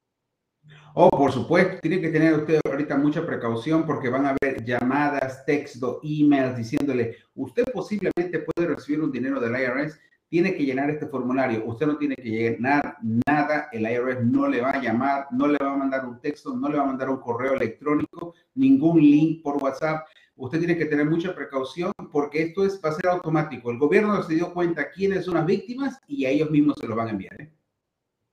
Oh, 0.93 1.10
por 1.10 1.32
supuesto, 1.32 1.78
tiene 1.82 2.02
que 2.02 2.10
tener 2.10 2.34
usted 2.34 2.60
ahorita 2.66 2.98
mucha 2.98 3.26
precaución 3.26 3.86
porque 3.86 4.10
van 4.10 4.26
a 4.26 4.36
haber 4.36 4.64
llamadas, 4.64 5.46
texto, 5.46 6.00
emails 6.04 6.58
diciéndole, 6.58 7.18
usted 7.36 7.64
posiblemente 7.72 8.39
puede 8.39 8.68
recibir 8.76 9.02
un 9.02 9.12
dinero 9.12 9.39
del 9.39 9.56
IRS, 9.56 10.00
tiene 10.36 10.54
que 10.54 10.66
llenar 10.66 10.90
este 10.90 11.06
formulario, 11.08 11.64
usted 11.66 11.88
no 11.88 11.98
tiene 11.98 12.18
que 12.18 12.30
llenar 12.30 12.98
nada, 13.26 13.70
el 13.72 13.90
IRS 13.90 14.22
no 14.26 14.50
le 14.50 14.60
va 14.60 14.72
a 14.72 14.82
llamar, 14.82 15.28
no 15.32 15.48
le 15.48 15.58
va 15.58 15.72
a 15.72 15.78
mandar 15.78 16.06
un 16.06 16.20
texto, 16.20 16.54
no 16.54 16.68
le 16.68 16.76
va 16.76 16.84
a 16.84 16.88
mandar 16.88 17.10
un 17.10 17.22
correo 17.22 17.54
electrónico, 17.54 18.34
ningún 18.54 19.00
link 19.00 19.42
por 19.42 19.64
WhatsApp. 19.64 20.06
Usted 20.36 20.60
tiene 20.60 20.78
que 20.78 20.88
tener 20.88 21.06
mucha 21.06 21.34
precaución 21.34 21.94
porque 22.12 22.42
esto 22.42 22.66
es, 22.66 22.82
va 22.84 22.90
a 22.90 22.96
ser 22.96 23.08
automático. 23.08 23.72
El 23.72 23.78
gobierno 23.78 24.22
se 24.24 24.34
dio 24.34 24.54
cuenta 24.54 24.92
quiénes 24.92 25.24
son 25.24 25.36
las 25.36 25.46
víctimas 25.46 26.02
y 26.06 26.26
a 26.26 26.32
ellos 26.32 26.52
mismos 26.52 26.76
se 26.82 26.88
lo 26.88 26.98
van 26.98 27.08
a 27.08 27.12
enviar. 27.12 27.42
¿eh? 27.42 27.54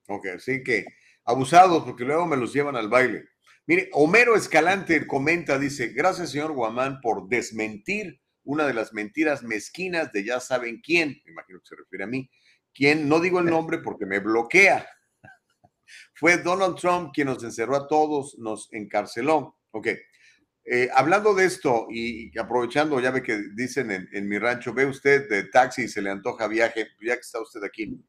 Ok, 0.09 0.26
así 0.34 0.64
que 0.64 0.84
abusados, 1.24 1.84
porque 1.84 2.05
luego 2.05 2.26
me 2.26 2.36
los 2.36 2.53
llevan 2.53 2.74
al 2.74 2.88
baile. 2.88 3.26
Mire, 3.64 3.90
Homero 3.92 4.34
Escalante 4.34 5.07
comenta, 5.07 5.57
dice, 5.57 5.90
gracias 5.90 6.32
señor 6.32 6.50
Guamán 6.50 7.00
por 7.00 7.28
desmentir 7.28 8.21
una 8.45 8.66
de 8.66 8.74
las 8.74 8.93
mentiras 8.93 9.43
mezquinas 9.43 10.12
de 10.12 10.24
ya 10.24 10.40
saben 10.40 10.80
quién, 10.80 11.20
me 11.24 11.32
imagino 11.32 11.61
que 11.61 11.68
se 11.68 11.76
refiere 11.76 12.05
a 12.05 12.09
mí, 12.09 12.30
quien, 12.74 13.09
no 13.09 13.20
digo 13.20 13.38
el 13.38 13.47
nombre 13.47 13.78
porque 13.78 14.07
me 14.07 14.18
bloquea. 14.18 14.86
Fue 16.14 16.38
Donald 16.38 16.76
Trump 16.76 17.11
quien 17.12 17.28
nos 17.28 17.43
encerró 17.45 17.76
a 17.76 17.86
todos, 17.86 18.36
nos 18.38 18.68
encarceló. 18.72 19.59
Ok, 19.72 19.88
eh, 20.64 20.88
hablando 20.95 21.34
de 21.34 21.45
esto 21.47 21.86
y, 21.90 22.36
aprovechando, 22.38 23.01
ya 23.01 23.11
ve 23.11 23.22
que 23.22 23.36
dicen 23.55 23.90
en, 23.90 24.09
en, 24.12 24.28
mi 24.28 24.38
rancho, 24.38 24.72
ve 24.72 24.86
usted 24.86 25.28
de 25.28 25.45
taxi 25.45 25.82
y 25.82 25.88
se 25.88 26.01
le 26.01 26.11
antoja 26.11 26.47
viaje, 26.47 26.88
ya 27.01 27.14
que 27.14 27.20
está 27.20 27.40
usted 27.40 27.64
aquí. 27.64 28.01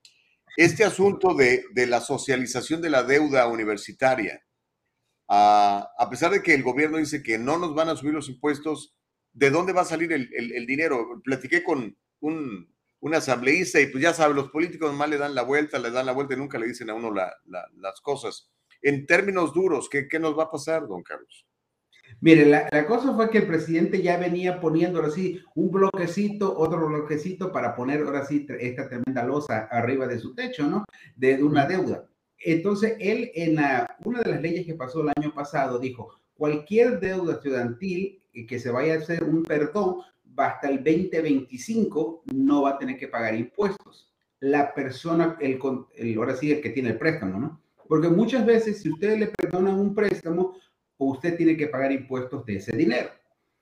Este 0.55 0.83
asunto 0.83 1.33
de, 1.33 1.65
de 1.71 1.87
la 1.87 1.99
socialización 1.99 2.79
de 2.79 2.91
la 2.91 3.03
deuda 3.03 3.47
universitaria, 3.47 4.43
a, 5.27 5.89
a, 5.97 6.09
pesar 6.11 6.31
de 6.31 6.43
que 6.43 6.53
el 6.53 6.61
gobierno 6.61 6.97
dice 6.97 7.23
que 7.23 7.39
no 7.39 7.57
nos 7.57 7.73
van 7.73 7.89
a 7.89 7.95
subir 7.95 8.13
los 8.13 8.29
impuestos, 8.29 8.95
¿de 9.33 9.49
dónde 9.49 9.73
va 9.73 9.81
a 9.81 9.85
salir 9.85 10.11
el, 10.13 10.29
el, 10.33 10.51
el 10.53 10.65
dinero? 10.65 11.21
Platiqué 11.23 11.63
con 11.63 11.95
un, 12.21 12.73
un, 12.99 13.15
asambleísta 13.15 13.81
y 13.81 13.87
pues 13.87 14.03
ya 14.03 14.13
sabe, 14.13 14.33
los 14.33 14.49
políticos 14.49 14.93
más 14.93 15.09
le 15.09 15.17
dan 15.17 15.35
la 15.35 15.43
vuelta, 15.43 15.79
le 15.79 15.91
dan 15.91 16.05
la 16.05 16.13
vuelta 16.13 16.33
y 16.33 16.37
nunca 16.37 16.57
le 16.59 16.67
dicen 16.67 16.89
a 16.89 16.93
uno 16.93 17.11
la, 17.11 17.33
la, 17.45 17.67
las 17.77 17.99
cosas. 18.01 18.51
En 18.81 19.05
términos 19.05 19.53
duros, 19.53 19.89
¿qué, 19.89 20.07
¿qué 20.07 20.19
nos 20.19 20.37
va 20.37 20.43
a 20.43 20.51
pasar, 20.51 20.87
don 20.87 21.03
Carlos? 21.03 21.47
Mire, 22.21 22.45
la, 22.45 22.69
la, 22.71 22.85
cosa 22.85 23.13
fue 23.15 23.29
que 23.29 23.39
el 23.39 23.47
presidente 23.47 24.01
ya 24.01 24.17
venía 24.17 24.59
poniendo 24.59 24.99
ahora 24.99 25.11
sí 25.11 25.41
un 25.55 25.71
bloquecito, 25.71 26.57
otro 26.57 26.87
bloquecito 26.87 27.51
para 27.51 27.75
poner 27.75 28.01
ahora 28.01 28.25
sí 28.25 28.45
esta 28.59 28.87
tremenda 28.87 29.23
losa 29.23 29.67
arriba 29.71 30.07
de 30.07 30.19
su 30.19 30.35
techo, 30.35 30.67
¿no? 30.67 30.85
De, 31.15 31.37
de 31.37 31.43
una 31.43 31.65
deuda. 31.65 32.05
Entonces, 32.37 32.95
él 32.99 33.31
en 33.35 33.55
la, 33.55 33.97
una 34.03 34.21
de 34.21 34.31
las 34.31 34.41
leyes 34.41 34.65
que 34.65 34.75
pasó 34.75 35.01
el 35.01 35.11
año 35.15 35.33
pasado 35.33 35.79
dijo, 35.79 36.13
cualquier 36.35 36.99
deuda 36.99 37.33
estudiantil 37.33 38.21
que 38.33 38.59
se 38.59 38.71
vaya 38.71 38.95
a 38.95 38.97
hacer 38.97 39.23
un 39.23 39.43
perdón 39.43 39.97
hasta 40.37 40.69
el 40.69 40.77
2025 40.77 42.23
no 42.33 42.63
va 42.63 42.71
a 42.71 42.77
tener 42.77 42.97
que 42.97 43.07
pagar 43.07 43.35
impuestos. 43.35 44.11
La 44.39 44.73
persona, 44.73 45.37
el, 45.39 45.59
el, 45.95 46.17
ahora 46.17 46.35
sí, 46.35 46.51
el 46.51 46.61
que 46.61 46.71
tiene 46.71 46.89
el 46.89 46.97
préstamo, 46.97 47.39
¿no? 47.39 47.61
Porque 47.87 48.09
muchas 48.09 48.45
veces 48.45 48.81
si 48.81 48.89
ustedes 48.89 49.19
le 49.19 49.27
perdonan 49.27 49.79
un 49.79 49.93
préstamo, 49.93 50.55
usted 50.97 51.37
tiene 51.37 51.55
que 51.55 51.67
pagar 51.67 51.91
impuestos 51.91 52.45
de 52.45 52.55
ese 52.55 52.75
dinero. 52.75 53.09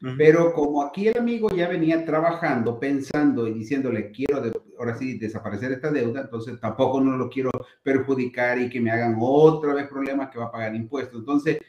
Uh 0.01 0.07
-huh. 0.07 0.15
Pero 0.17 0.53
como 0.53 0.81
aquí 0.81 1.07
el 1.07 1.17
amigo 1.17 1.49
ya 1.49 1.67
venía 1.67 2.03
trabajando, 2.05 2.79
pensando 2.79 3.47
y 3.47 3.53
diciéndole, 3.53 4.11
quiero 4.11 4.41
de, 4.41 4.51
ahora 4.79 4.95
sí 4.95 5.17
desaparecer 5.17 5.71
esta 5.73 5.91
deuda, 5.91 6.21
entonces 6.21 6.59
tampoco 6.59 7.01
no 7.01 7.17
lo 7.17 7.29
quiero 7.29 7.51
perjudicar 7.83 8.59
y 8.59 8.69
que 8.69 8.81
me 8.81 8.91
hagan 8.91 9.17
otra 9.19 9.73
vez 9.73 9.87
problemas 9.87 10.29
que 10.29 10.39
va 10.39 10.45
a 10.45 10.51
pagar 10.51 10.73
impuestos. 10.75 11.19
Entonces, 11.19 11.59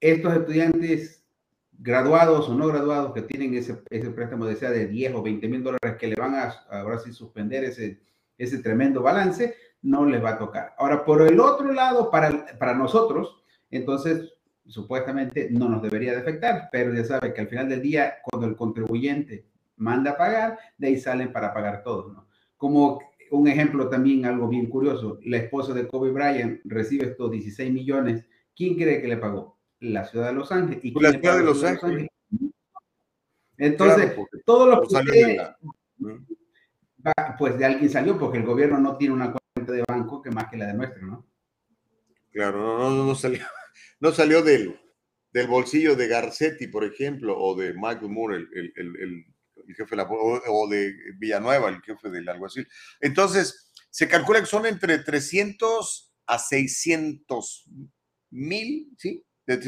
estos 0.00 0.34
estudiantes 0.34 1.21
graduados 1.78 2.48
o 2.48 2.54
no 2.54 2.68
graduados 2.68 3.12
que 3.12 3.22
tienen 3.22 3.54
ese, 3.54 3.82
ese 3.90 4.10
préstamo 4.10 4.46
de 4.46 4.56
sea 4.56 4.70
de 4.70 4.86
10 4.86 5.14
o 5.14 5.22
20 5.22 5.48
mil 5.48 5.62
dólares 5.62 5.96
que 5.98 6.06
le 6.06 6.14
van 6.14 6.34
a 6.34 6.48
ahora 6.70 6.98
sí 6.98 7.12
suspender 7.12 7.64
ese, 7.64 8.00
ese 8.38 8.58
tremendo 8.58 9.02
balance, 9.02 9.54
no 9.82 10.06
les 10.06 10.22
va 10.22 10.30
a 10.30 10.38
tocar. 10.38 10.74
Ahora, 10.78 11.04
por 11.04 11.22
el 11.22 11.40
otro 11.40 11.72
lado, 11.72 12.10
para, 12.10 12.58
para 12.58 12.74
nosotros, 12.74 13.42
entonces 13.70 14.32
supuestamente 14.66 15.48
no 15.50 15.68
nos 15.68 15.82
debería 15.82 16.12
de 16.12 16.18
afectar, 16.18 16.68
pero 16.70 16.94
ya 16.94 17.04
sabe 17.04 17.34
que 17.34 17.40
al 17.40 17.48
final 17.48 17.68
del 17.68 17.82
día, 17.82 18.14
cuando 18.22 18.46
el 18.46 18.56
contribuyente 18.56 19.46
manda 19.76 20.12
a 20.12 20.16
pagar, 20.16 20.58
de 20.78 20.88
ahí 20.88 20.96
salen 20.96 21.32
para 21.32 21.52
pagar 21.52 21.82
todos. 21.82 22.16
Como 22.56 23.00
un 23.32 23.48
ejemplo 23.48 23.88
también, 23.88 24.24
algo 24.24 24.48
bien 24.48 24.66
curioso, 24.66 25.18
la 25.24 25.38
esposa 25.38 25.72
de 25.74 25.88
Kobe 25.88 26.10
Bryant 26.10 26.60
recibe 26.64 27.06
estos 27.06 27.30
16 27.30 27.72
millones, 27.72 28.24
¿quién 28.54 28.76
cree 28.76 29.00
que 29.00 29.08
le 29.08 29.16
pagó? 29.16 29.58
La 29.82 30.04
ciudad 30.04 30.28
de 30.28 30.34
Los 30.34 30.52
Ángeles. 30.52 30.84
¿Y 30.84 31.00
la 31.00 31.10
ciudad 31.10 31.38
de 31.38 31.42
Los 31.42 31.64
Ángeles? 31.64 32.08
Ángeles? 32.30 32.52
Entonces, 33.58 34.12
claro, 34.12 34.28
todo 34.46 34.66
lo 34.66 34.80
que 34.80 34.94
usted, 34.94 35.38
va, 37.04 37.36
pues 37.36 37.58
de 37.58 37.64
alguien 37.64 37.90
salió, 37.90 38.16
porque 38.18 38.38
el 38.38 38.44
gobierno 38.44 38.78
no 38.78 38.96
tiene 38.96 39.14
una 39.14 39.32
cuenta 39.32 39.72
de 39.72 39.84
banco 39.86 40.22
que 40.22 40.30
más 40.30 40.48
que 40.48 40.56
la 40.56 40.66
de 40.66 40.74
¿no? 41.02 41.26
Claro, 42.30 42.78
no, 42.78 42.90
no, 42.90 43.06
no 43.06 43.14
salió 43.14 43.40
no 44.00 44.12
salió 44.12 44.42
del, 44.42 44.80
del, 45.32 45.48
bolsillo 45.48 45.96
de 45.96 46.06
Garcetti, 46.06 46.68
por 46.68 46.84
ejemplo, 46.84 47.36
o 47.36 47.56
de 47.56 47.74
Michael 47.74 48.08
Moore, 48.08 48.36
el, 48.36 48.48
el, 48.54 48.72
el, 48.76 49.26
el 49.68 49.74
jefe 49.74 49.90
de 49.90 49.96
la, 49.96 50.04
o, 50.04 50.40
o, 50.46 50.68
de 50.68 50.94
Villanueva, 51.18 51.68
el 51.70 51.82
jefe 51.82 52.08
del 52.08 52.28
alguacil. 52.28 52.66
Entonces, 53.00 53.72
se 53.90 54.08
calcula 54.08 54.40
que 54.40 54.46
son 54.46 54.64
entre 54.66 54.98
300 54.98 56.14
a 56.26 56.38
600 56.38 57.64
mil, 58.30 58.94
¿sí? 58.96 59.24
De, 59.46 59.58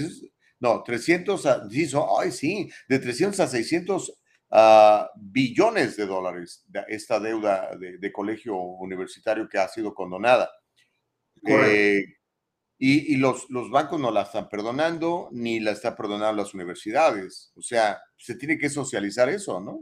no, 0.60 0.82
300 0.82 1.46
a, 1.46 1.68
sí, 1.68 1.86
son, 1.86 2.06
ay, 2.18 2.30
sí, 2.30 2.70
de 2.88 2.98
300 2.98 3.40
a 3.40 3.48
600 3.48 4.10
uh, 4.50 5.06
billones 5.16 5.96
de 5.96 6.06
dólares 6.06 6.64
de 6.68 6.84
esta 6.88 7.20
deuda 7.20 7.76
de, 7.76 7.98
de, 7.98 8.12
colegio 8.12 8.56
universitario 8.56 9.48
que 9.48 9.58
ha 9.58 9.68
sido 9.68 9.92
condonada. 9.94 10.50
Eh, 11.46 12.04
y, 12.78 13.14
y 13.14 13.16
los, 13.16 13.48
los, 13.50 13.70
bancos 13.70 14.00
no 14.00 14.10
la 14.10 14.22
están 14.22 14.48
perdonando, 14.48 15.28
ni 15.32 15.60
la 15.60 15.72
están 15.72 15.94
perdonando 15.96 16.42
las 16.42 16.54
universidades. 16.54 17.52
O 17.56 17.62
sea, 17.62 18.00
se 18.16 18.36
tiene 18.36 18.58
que 18.58 18.70
socializar 18.70 19.28
eso, 19.28 19.60
¿no? 19.60 19.80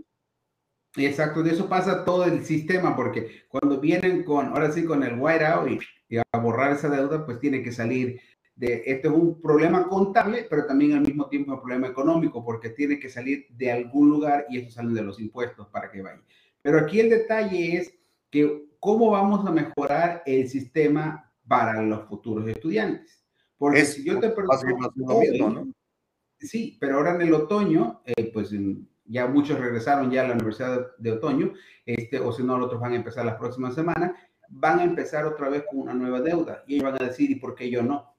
Exacto, 0.97 1.43
de 1.43 1.53
eso 1.53 1.69
pasa 1.69 2.05
todo 2.05 2.25
el 2.25 2.45
sistema, 2.45 2.95
porque 2.95 3.45
cuando 3.49 3.81
vienen 3.81 4.25
con, 4.25 4.49
ahora 4.49 4.71
sí, 4.73 4.85
con 4.85 5.03
el 5.03 5.19
whiteout 5.19 5.71
y, 5.71 5.79
y 6.09 6.19
a 6.19 6.39
borrar 6.39 6.73
esa 6.73 6.91
deuda, 6.91 7.25
pues 7.25 7.41
tiene 7.41 7.63
que 7.63 7.73
salir 7.73 8.21
de, 8.55 8.83
este 8.87 9.09
es 9.09 9.15
un 9.15 9.41
problema 9.41 9.89
contable, 9.89 10.47
pero 10.49 10.67
también 10.67 10.93
al 10.93 11.03
mismo 11.03 11.29
tiempo 11.29 11.53
un 11.53 11.61
problema 11.61 11.89
económico, 11.89 12.45
porque 12.45 12.71
tiene 12.71 12.99
que 12.99 13.09
salir 13.09 13.47
de 13.51 13.73
algún 13.73 14.11
lugar 14.11 14.47
y 14.49 14.59
eso 14.59 14.71
sale 14.71 14.93
de 14.93 15.03
los 15.03 15.21
impuestos 15.21 15.69
para 15.69 15.91
que 15.91 16.03
vaya. 16.03 16.23
Pero 16.61 16.79
aquí 16.79 17.01
el 17.01 17.11
detalle 17.11 17.77
es 17.77 17.95
que 18.31 18.67
cómo 18.79 19.11
vamos 19.11 19.47
a 19.47 19.53
mejorar 19.53 20.23
el 20.27 20.49
sistema 20.49 21.33
para 21.47 21.83
los 21.83 22.09
futuros 22.09 22.47
estudiantes. 22.49 23.25
Porque 23.57 23.81
es, 23.81 23.95
si 23.95 24.05
yo 24.05 24.19
te 24.19 24.31
pregunto, 24.31 25.51
¿no? 25.51 25.73
Sí, 26.39 26.77
pero 26.81 26.97
ahora 26.97 27.15
en 27.15 27.23
el 27.23 27.35
otoño, 27.35 28.03
eh, 28.05 28.33
pues 28.33 28.51
ya 29.05 29.27
muchos 29.29 29.61
regresaron 29.61 30.11
ya 30.11 30.23
a 30.23 30.29
la 30.29 30.35
Universidad 30.35 30.97
de 30.99 31.13
Otoño, 31.13 31.53
este, 31.87 32.19
o 32.19 32.33
si 32.33 32.43
no, 32.43 32.59
los 32.59 32.67
otros 32.67 32.81
van 32.81 32.93
a 32.93 32.97
empezar 32.97 33.25
las 33.25 33.37
próximas 33.37 33.75
semanas, 33.75 34.13
van 34.49 34.81
a 34.81 34.85
empezar 34.85 35.25
otra 35.25 35.49
vez 35.49 35.65
con 35.71 35.81
una 35.81 35.95
nueva 35.95 36.21
deuda 36.21 36.65
y 36.67 36.75
ellos 36.75 36.85
van 36.91 37.03
a 37.03 37.07
decir, 37.07 37.31
¿y 37.31 37.37
por 37.37 37.55
qué 37.55 37.71
yo 37.71 37.83
no? 37.83 38.12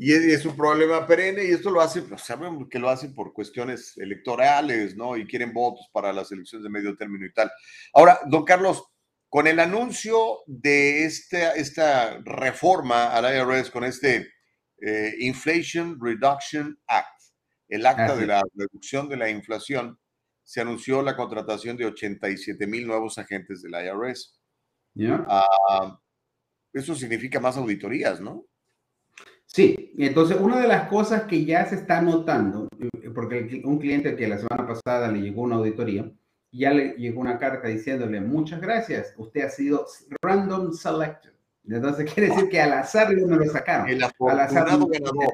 Y 0.00 0.12
es 0.12 0.44
un 0.46 0.56
problema 0.56 1.04
perenne 1.08 1.44
y 1.44 1.50
esto 1.50 1.72
lo 1.72 1.80
hacen, 1.80 2.16
saben 2.18 2.68
que 2.68 2.78
lo 2.78 2.88
hacen 2.88 3.12
por 3.12 3.32
cuestiones 3.32 3.98
electorales, 3.98 4.96
¿no? 4.96 5.16
Y 5.16 5.26
quieren 5.26 5.52
votos 5.52 5.88
para 5.92 6.12
las 6.12 6.30
elecciones 6.30 6.62
de 6.62 6.70
medio 6.70 6.96
término 6.96 7.26
y 7.26 7.32
tal. 7.32 7.50
Ahora, 7.92 8.20
don 8.26 8.44
Carlos, 8.44 8.84
con 9.28 9.48
el 9.48 9.58
anuncio 9.58 10.38
de 10.46 11.04
esta, 11.04 11.52
esta 11.56 12.18
reforma 12.24 13.12
al 13.12 13.24
IRS, 13.24 13.72
con 13.72 13.82
este 13.82 14.28
eh, 14.80 15.16
Inflation 15.18 15.98
Reduction 16.00 16.78
Act, 16.86 17.20
el 17.68 17.84
acta 17.84 18.14
de 18.14 18.26
la 18.28 18.42
reducción 18.54 19.08
de 19.08 19.16
la 19.16 19.28
inflación, 19.28 19.98
se 20.44 20.60
anunció 20.60 21.02
la 21.02 21.16
contratación 21.16 21.76
de 21.76 21.86
87 21.86 22.68
mil 22.68 22.86
nuevos 22.86 23.18
agentes 23.18 23.62
del 23.62 23.72
IRS. 23.72 24.40
Yeah. 24.94 25.26
Uh, 25.28 25.98
eso 26.72 26.94
significa 26.94 27.40
más 27.40 27.56
auditorías, 27.56 28.20
¿no? 28.20 28.46
Sí, 29.50 29.94
entonces 29.96 30.38
una 30.38 30.60
de 30.60 30.68
las 30.68 30.88
cosas 30.88 31.22
que 31.22 31.44
ya 31.44 31.64
se 31.64 31.76
está 31.76 32.02
notando, 32.02 32.68
porque 33.14 33.62
un 33.64 33.78
cliente 33.78 34.14
que 34.14 34.28
la 34.28 34.36
semana 34.36 34.66
pasada 34.66 35.10
le 35.10 35.22
llegó 35.22 35.42
una 35.42 35.56
auditoría, 35.56 36.10
ya 36.52 36.70
le 36.72 36.90
llegó 36.98 37.22
una 37.22 37.38
carta 37.38 37.66
diciéndole 37.66 38.20
muchas 38.20 38.60
gracias, 38.60 39.14
usted 39.16 39.42
ha 39.42 39.48
sido 39.48 39.86
random 40.22 40.72
selected. 40.74 41.32
Entonces 41.66 42.12
quiere 42.12 42.28
decir 42.28 42.48
que 42.50 42.60
al 42.60 42.74
azar 42.74 43.12
no 43.14 43.36
lo 43.36 43.44
sacaron. 43.46 43.88
El 43.88 44.02
al 44.02 44.40
azar 44.40 44.66
ganador. 44.66 45.32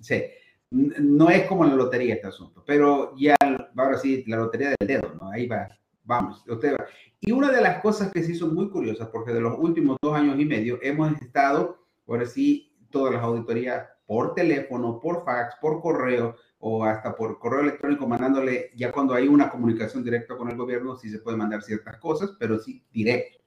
Sí, 0.00 0.24
no 0.70 1.30
es 1.30 1.46
como 1.46 1.64
la 1.64 1.76
lotería 1.76 2.14
este 2.14 2.26
asunto, 2.26 2.64
pero 2.66 3.14
ya 3.16 3.36
ahora 3.76 3.98
sí, 3.98 4.24
la 4.26 4.38
lotería 4.38 4.74
del 4.78 4.88
dedo, 4.88 5.14
¿no? 5.14 5.30
Ahí 5.30 5.46
va, 5.46 5.68
vamos, 6.02 6.44
usted 6.48 6.74
va. 6.74 6.86
Y 7.20 7.30
una 7.30 7.52
de 7.52 7.60
las 7.60 7.80
cosas 7.80 8.10
que 8.10 8.24
sí 8.24 8.34
son 8.34 8.52
muy 8.52 8.68
curiosas, 8.68 9.08
porque 9.12 9.32
de 9.32 9.40
los 9.40 9.56
últimos 9.58 9.96
dos 10.02 10.14
años 10.14 10.40
y 10.40 10.44
medio 10.44 10.80
hemos 10.82 11.12
estado, 11.22 11.86
ahora 12.08 12.26
sí, 12.26 12.71
todas 12.92 13.12
las 13.12 13.22
auditorías 13.24 13.88
por 14.06 14.34
teléfono, 14.34 15.00
por 15.00 15.24
fax, 15.24 15.56
por 15.60 15.80
correo 15.80 16.36
o 16.58 16.84
hasta 16.84 17.16
por 17.16 17.40
correo 17.40 17.62
electrónico 17.62 18.06
mandándole, 18.06 18.70
ya 18.76 18.92
cuando 18.92 19.14
hay 19.14 19.26
una 19.26 19.50
comunicación 19.50 20.04
directa 20.04 20.36
con 20.36 20.48
el 20.48 20.56
gobierno, 20.56 20.94
sí 20.94 21.10
se 21.10 21.18
puede 21.18 21.36
mandar 21.36 21.62
ciertas 21.62 21.96
cosas, 21.96 22.36
pero 22.38 22.58
sí 22.60 22.84
directo. 22.92 23.38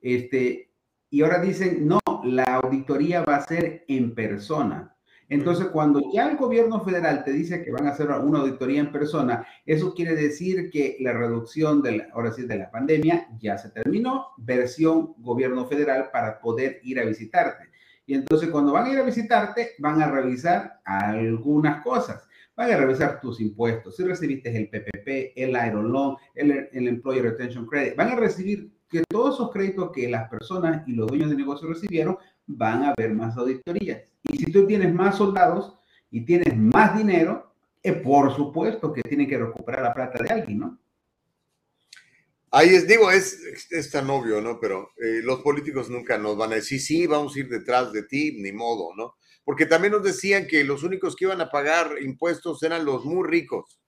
Este, 0.00 0.72
y 1.10 1.22
ahora 1.22 1.40
dicen, 1.40 1.86
no, 1.86 2.00
la 2.24 2.56
auditoría 2.56 3.22
va 3.22 3.36
a 3.36 3.46
ser 3.46 3.84
en 3.86 4.14
persona. 4.14 4.96
Entonces, 5.28 5.66
cuando 5.66 6.00
ya 6.12 6.30
el 6.30 6.36
gobierno 6.36 6.84
federal 6.84 7.24
te 7.24 7.32
dice 7.32 7.64
que 7.64 7.72
van 7.72 7.86
a 7.86 7.90
hacer 7.90 8.08
una 8.10 8.40
auditoría 8.40 8.80
en 8.80 8.92
persona, 8.92 9.46
eso 9.64 9.92
quiere 9.92 10.14
decir 10.14 10.70
que 10.70 10.96
la 11.00 11.12
reducción 11.12 11.82
de 11.82 11.98
la, 11.98 12.08
ahora 12.12 12.32
sí, 12.32 12.46
de 12.46 12.58
la 12.58 12.70
pandemia 12.70 13.28
ya 13.40 13.58
se 13.58 13.70
terminó, 13.70 14.28
versión 14.38 15.14
gobierno 15.18 15.66
federal 15.66 16.10
para 16.12 16.40
poder 16.40 16.80
ir 16.84 17.00
a 17.00 17.04
visitarte. 17.04 17.75
Y 18.06 18.14
entonces 18.14 18.50
cuando 18.50 18.72
van 18.72 18.86
a 18.86 18.92
ir 18.92 18.98
a 18.98 19.02
visitarte, 19.02 19.72
van 19.78 20.00
a 20.00 20.10
revisar 20.10 20.80
algunas 20.84 21.82
cosas. 21.82 22.26
Van 22.56 22.70
a 22.72 22.76
revisar 22.76 23.20
tus 23.20 23.40
impuestos, 23.40 23.96
si 23.96 24.04
recibiste 24.04 24.56
el 24.56 24.68
PPP, 24.68 25.32
el 25.36 25.50
Iron 25.50 25.92
Loan, 25.92 26.16
el, 26.34 26.68
el 26.72 26.88
Employer 26.88 27.24
Retention 27.24 27.66
Credit. 27.66 27.96
Van 27.96 28.08
a 28.10 28.16
recibir 28.16 28.70
que 28.88 29.02
todos 29.08 29.34
esos 29.34 29.50
créditos 29.50 29.90
que 29.92 30.08
las 30.08 30.30
personas 30.30 30.86
y 30.88 30.92
los 30.92 31.08
dueños 31.08 31.28
de 31.28 31.36
negocio 31.36 31.68
recibieron, 31.68 32.16
van 32.46 32.84
a 32.84 32.90
haber 32.96 33.12
más 33.12 33.36
auditorías. 33.36 34.02
Y 34.22 34.38
si 34.38 34.52
tú 34.52 34.66
tienes 34.66 34.94
más 34.94 35.16
soldados, 35.16 35.76
y 36.10 36.22
tienes 36.22 36.56
más 36.56 36.96
dinero, 36.96 37.52
eh, 37.82 37.92
por 37.92 38.34
supuesto 38.34 38.92
que 38.92 39.02
tienen 39.02 39.28
que 39.28 39.38
recuperar 39.38 39.82
la 39.82 39.94
plata 39.94 40.22
de 40.22 40.30
alguien, 40.30 40.58
¿no? 40.58 40.78
Ahí 42.58 42.70
es, 42.70 42.88
digo, 42.88 43.10
es, 43.10 43.90
tan 43.92 44.08
obvio, 44.08 44.40
¿no? 44.40 44.58
Pero 44.58 44.92
eh, 44.96 45.20
los 45.22 45.40
políticos 45.40 45.90
nunca 45.90 46.16
nos 46.16 46.38
van 46.38 46.52
a 46.52 46.54
decir, 46.54 46.80
sí, 46.80 47.06
vamos 47.06 47.36
a 47.36 47.40
ir 47.40 47.50
detrás 47.50 47.92
de 47.92 48.04
ti, 48.04 48.38
ni 48.40 48.50
modo, 48.50 48.94
¿no? 48.96 49.16
Porque 49.44 49.66
también 49.66 49.92
nos 49.92 50.02
decían 50.02 50.46
que 50.46 50.64
los 50.64 50.82
únicos 50.82 51.14
que 51.14 51.26
iban 51.26 51.42
a 51.42 51.50
pagar 51.50 51.96
impuestos 52.00 52.62
eran 52.62 52.86
los 52.86 53.04
muy 53.04 53.28
ricos. 53.28 53.78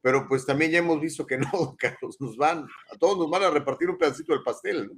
Pero 0.00 0.26
pues 0.26 0.46
también 0.46 0.70
ya 0.70 0.78
hemos 0.78 1.02
visto 1.02 1.26
que 1.26 1.36
no, 1.52 1.76
Carlos, 1.78 2.16
nos 2.18 2.34
van, 2.38 2.66
a 2.90 2.96
todos 2.96 3.18
nos 3.18 3.28
van 3.28 3.42
a 3.42 3.50
repartir 3.50 3.90
un 3.90 3.98
pedacito 3.98 4.32
del 4.32 4.42
pastel, 4.42 4.86
¿no? 4.86 4.94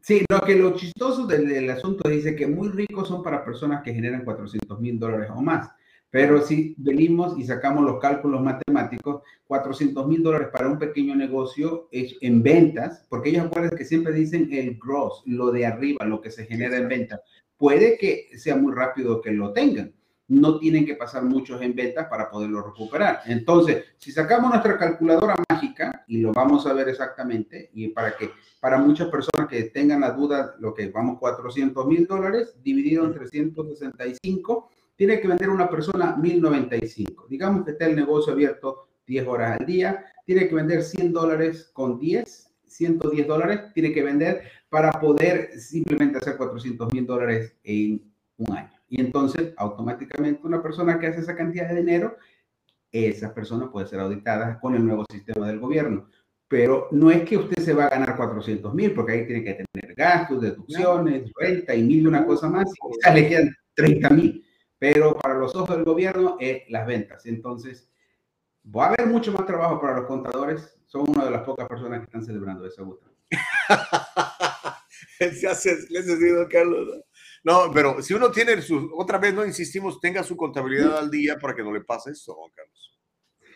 Sí, 0.00 0.24
lo 0.28 0.40
que 0.42 0.54
lo 0.54 0.76
chistoso 0.76 1.26
del, 1.26 1.48
del 1.48 1.68
asunto 1.68 2.08
dice 2.08 2.36
que 2.36 2.46
muy 2.46 2.68
ricos 2.68 3.08
son 3.08 3.24
para 3.24 3.44
personas 3.44 3.82
que 3.82 3.92
generan 3.92 4.24
400 4.24 4.78
mil 4.78 5.00
dólares 5.00 5.30
o 5.34 5.42
más. 5.42 5.68
Pero 6.12 6.42
si 6.42 6.74
venimos 6.76 7.38
y 7.38 7.44
sacamos 7.44 7.84
los 7.84 7.98
cálculos 7.98 8.42
matemáticos, 8.42 9.22
400 9.46 10.06
mil 10.06 10.22
dólares 10.22 10.48
para 10.52 10.68
un 10.68 10.78
pequeño 10.78 11.16
negocio 11.16 11.88
es 11.90 12.18
en 12.20 12.42
ventas, 12.42 13.06
porque 13.08 13.30
ellos 13.30 13.46
acuerdan 13.46 13.78
que 13.78 13.86
siempre 13.86 14.12
dicen 14.12 14.46
el 14.52 14.78
gross, 14.78 15.22
lo 15.24 15.50
de 15.50 15.64
arriba, 15.64 16.04
lo 16.04 16.20
que 16.20 16.30
se 16.30 16.44
genera 16.44 16.76
en 16.76 16.88
ventas. 16.88 17.20
Puede 17.56 17.96
que 17.96 18.28
sea 18.36 18.56
muy 18.56 18.74
rápido 18.74 19.22
que 19.22 19.30
lo 19.30 19.54
tengan. 19.54 19.94
No 20.28 20.58
tienen 20.58 20.84
que 20.84 20.96
pasar 20.96 21.24
muchos 21.24 21.62
en 21.62 21.74
ventas 21.74 22.06
para 22.08 22.30
poderlo 22.30 22.62
recuperar. 22.62 23.20
Entonces, 23.24 23.82
si 23.96 24.12
sacamos 24.12 24.50
nuestra 24.50 24.76
calculadora 24.76 25.34
mágica, 25.48 26.04
y 26.08 26.18
lo 26.18 26.32
vamos 26.32 26.66
a 26.66 26.74
ver 26.74 26.90
exactamente, 26.90 27.70
y 27.72 27.88
para 27.88 28.14
que 28.18 28.28
para 28.60 28.76
muchas 28.76 29.08
personas 29.08 29.48
que 29.48 29.62
tengan 29.64 30.02
la 30.02 30.10
duda, 30.10 30.56
lo 30.60 30.74
que 30.74 30.90
vamos 30.90 31.18
400 31.18 31.86
mil 31.86 32.06
dólares 32.06 32.54
dividido 32.62 33.06
en 33.06 33.14
365, 33.14 34.68
tiene 34.96 35.20
que 35.20 35.28
vender 35.28 35.50
una 35.50 35.68
persona 35.68 36.16
1095. 36.16 37.26
Digamos 37.28 37.64
que 37.64 37.72
está 37.72 37.86
el 37.86 37.96
negocio 37.96 38.32
abierto 38.32 38.88
10 39.06 39.26
horas 39.26 39.60
al 39.60 39.66
día, 39.66 40.04
tiene 40.24 40.48
que 40.48 40.54
vender 40.54 40.82
100 40.82 41.12
dólares 41.12 41.70
con 41.72 41.98
10, 41.98 42.54
110 42.66 43.26
dólares, 43.26 43.60
tiene 43.74 43.92
que 43.92 44.02
vender 44.02 44.42
para 44.68 44.92
poder 44.92 45.58
simplemente 45.58 46.18
hacer 46.18 46.36
400 46.36 46.92
mil 46.92 47.06
dólares 47.06 47.56
en 47.64 48.02
un 48.38 48.56
año. 48.56 48.70
Y 48.88 49.00
entonces, 49.00 49.52
automáticamente, 49.56 50.46
una 50.46 50.62
persona 50.62 50.98
que 50.98 51.06
hace 51.06 51.20
esa 51.20 51.36
cantidad 51.36 51.68
de 51.68 51.76
dinero, 51.76 52.16
esa 52.90 53.34
persona 53.34 53.70
puede 53.70 53.86
ser 53.86 54.00
auditada 54.00 54.60
con 54.60 54.74
el 54.74 54.84
nuevo 54.84 55.04
sistema 55.10 55.48
del 55.48 55.58
gobierno. 55.58 56.08
Pero 56.48 56.88
no 56.90 57.10
es 57.10 57.22
que 57.22 57.38
usted 57.38 57.62
se 57.62 57.72
va 57.72 57.86
a 57.86 57.90
ganar 57.90 58.16
400 58.16 58.74
mil, 58.74 58.92
porque 58.92 59.12
ahí 59.12 59.26
tiene 59.26 59.42
que 59.42 59.64
tener 59.72 59.94
gastos, 59.94 60.42
deducciones, 60.42 61.30
renta 61.34 61.74
y 61.74 61.82
mil 61.82 62.02
y 62.02 62.06
una 62.06 62.26
cosa 62.26 62.48
más, 62.50 62.70
y 62.70 63.04
ya 63.04 63.14
le 63.14 63.28
quedan 63.28 63.56
30 63.74 64.10
mil 64.10 64.44
pero 64.82 65.16
para 65.16 65.34
los 65.34 65.54
ojos 65.54 65.76
del 65.76 65.84
gobierno 65.84 66.36
es 66.40 66.68
las 66.68 66.84
ventas. 66.88 67.24
Entonces, 67.26 67.88
va 68.66 68.86
a 68.86 68.88
haber 68.88 69.06
mucho 69.06 69.30
más 69.30 69.46
trabajo 69.46 69.80
para 69.80 69.98
los 69.98 70.06
contadores. 70.06 70.76
Son 70.88 71.08
una 71.08 71.24
de 71.24 71.30
las 71.30 71.42
pocas 71.42 71.68
personas 71.68 72.00
que 72.00 72.06
están 72.06 72.24
celebrando 72.24 72.66
esa 72.66 72.82
gusta. 72.82 73.06
Les 75.20 75.44
he 75.44 76.16
sido, 76.16 76.48
Carlos. 76.48 77.00
No, 77.44 77.70
pero 77.72 78.02
si 78.02 78.12
uno 78.12 78.32
tiene 78.32 78.60
su, 78.60 78.90
otra 78.96 79.18
vez 79.18 79.32
no 79.32 79.46
insistimos, 79.46 80.00
tenga 80.00 80.24
su 80.24 80.36
contabilidad 80.36 80.98
al 80.98 81.12
día 81.12 81.38
para 81.38 81.54
que 81.54 81.62
no 81.62 81.72
le 81.72 81.82
pase 81.82 82.10
esto, 82.10 82.36
Carlos. 82.52 82.98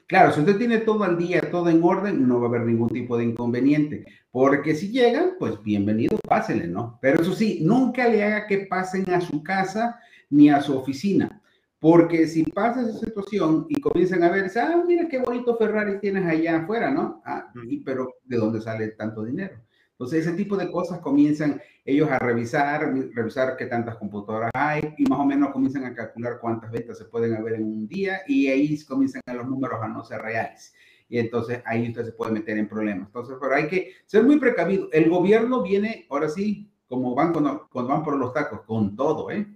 Claro, 0.06 0.32
si 0.32 0.38
usted 0.38 0.56
tiene 0.56 0.78
todo 0.78 1.02
al 1.02 1.18
día, 1.18 1.50
todo 1.50 1.68
en 1.68 1.82
orden, 1.82 2.28
no 2.28 2.38
va 2.38 2.46
a 2.46 2.50
haber 2.50 2.62
ningún 2.62 2.90
tipo 2.90 3.18
de 3.18 3.24
inconveniente. 3.24 4.06
Porque 4.30 4.76
si 4.76 4.92
llegan, 4.92 5.32
pues 5.40 5.60
bienvenido, 5.60 6.16
pásenle, 6.18 6.68
¿no? 6.68 7.00
Pero 7.02 7.20
eso 7.20 7.34
sí, 7.34 7.62
nunca 7.64 8.06
le 8.06 8.22
haga 8.22 8.46
que 8.46 8.58
pasen 8.58 9.10
a 9.10 9.20
su 9.20 9.42
casa 9.42 9.98
ni 10.30 10.50
a 10.50 10.60
su 10.60 10.76
oficina. 10.76 11.42
Porque 11.78 12.26
si 12.26 12.42
pasa 12.44 12.82
esa 12.82 12.98
situación 12.98 13.66
y 13.68 13.80
comienzan 13.80 14.22
a 14.22 14.30
ver, 14.30 14.50
ah, 14.56 14.82
mira 14.86 15.08
qué 15.08 15.18
bonito 15.18 15.56
Ferrari 15.56 16.00
tienes 16.00 16.24
allá 16.24 16.62
afuera, 16.62 16.90
¿no? 16.90 17.22
Ah, 17.24 17.52
pero 17.84 18.14
¿de 18.24 18.36
dónde 18.36 18.60
sale 18.60 18.88
tanto 18.88 19.22
dinero? 19.22 19.60
Entonces, 19.98 20.26
ese 20.26 20.36
tipo 20.36 20.58
de 20.58 20.70
cosas 20.70 21.00
comienzan 21.00 21.60
ellos 21.84 22.10
a 22.10 22.18
revisar, 22.18 22.92
revisar 23.14 23.56
qué 23.56 23.64
tantas 23.64 23.96
computadoras 23.96 24.50
hay 24.54 24.94
y 24.98 25.04
más 25.04 25.18
o 25.18 25.24
menos 25.24 25.52
comienzan 25.52 25.84
a 25.86 25.94
calcular 25.94 26.38
cuántas 26.38 26.70
ventas 26.70 26.98
se 26.98 27.06
pueden 27.06 27.34
haber 27.34 27.54
en 27.54 27.64
un 27.64 27.88
día 27.88 28.20
y 28.26 28.48
ahí 28.48 28.84
comienzan 28.84 29.22
los 29.34 29.46
números 29.46 29.78
a 29.82 29.88
no 29.88 30.04
ser 30.04 30.20
reales. 30.20 30.74
Y 31.08 31.18
entonces 31.18 31.62
ahí 31.64 31.88
usted 31.88 32.04
se 32.04 32.12
puede 32.12 32.32
meter 32.32 32.58
en 32.58 32.68
problemas. 32.68 33.06
Entonces, 33.06 33.36
pero 33.40 33.54
hay 33.54 33.68
que 33.68 33.92
ser 34.04 34.22
muy 34.24 34.38
precavido. 34.38 34.88
El 34.92 35.08
gobierno 35.08 35.62
viene, 35.62 36.06
ahora 36.10 36.28
sí, 36.28 36.70
como 36.86 37.14
van 37.14 37.32
cuando, 37.32 37.66
cuando 37.72 37.92
van 37.92 38.02
por 38.02 38.18
los 38.18 38.34
tacos, 38.34 38.62
con 38.62 38.96
todo, 38.96 39.30
¿eh? 39.30 39.46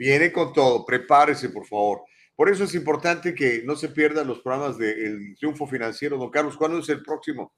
Viene 0.00 0.32
con 0.32 0.54
todo, 0.54 0.86
prepárese, 0.86 1.50
por 1.50 1.66
favor. 1.66 2.00
Por 2.34 2.48
eso 2.48 2.64
es 2.64 2.74
importante 2.74 3.34
que 3.34 3.62
no 3.66 3.76
se 3.76 3.90
pierdan 3.90 4.28
los 4.28 4.40
programas 4.40 4.78
del 4.78 5.36
Triunfo 5.36 5.66
Financiero. 5.66 6.16
Don 6.16 6.30
Carlos, 6.30 6.56
¿cuándo 6.56 6.78
es 6.78 6.88
el 6.88 7.02
próximo? 7.02 7.52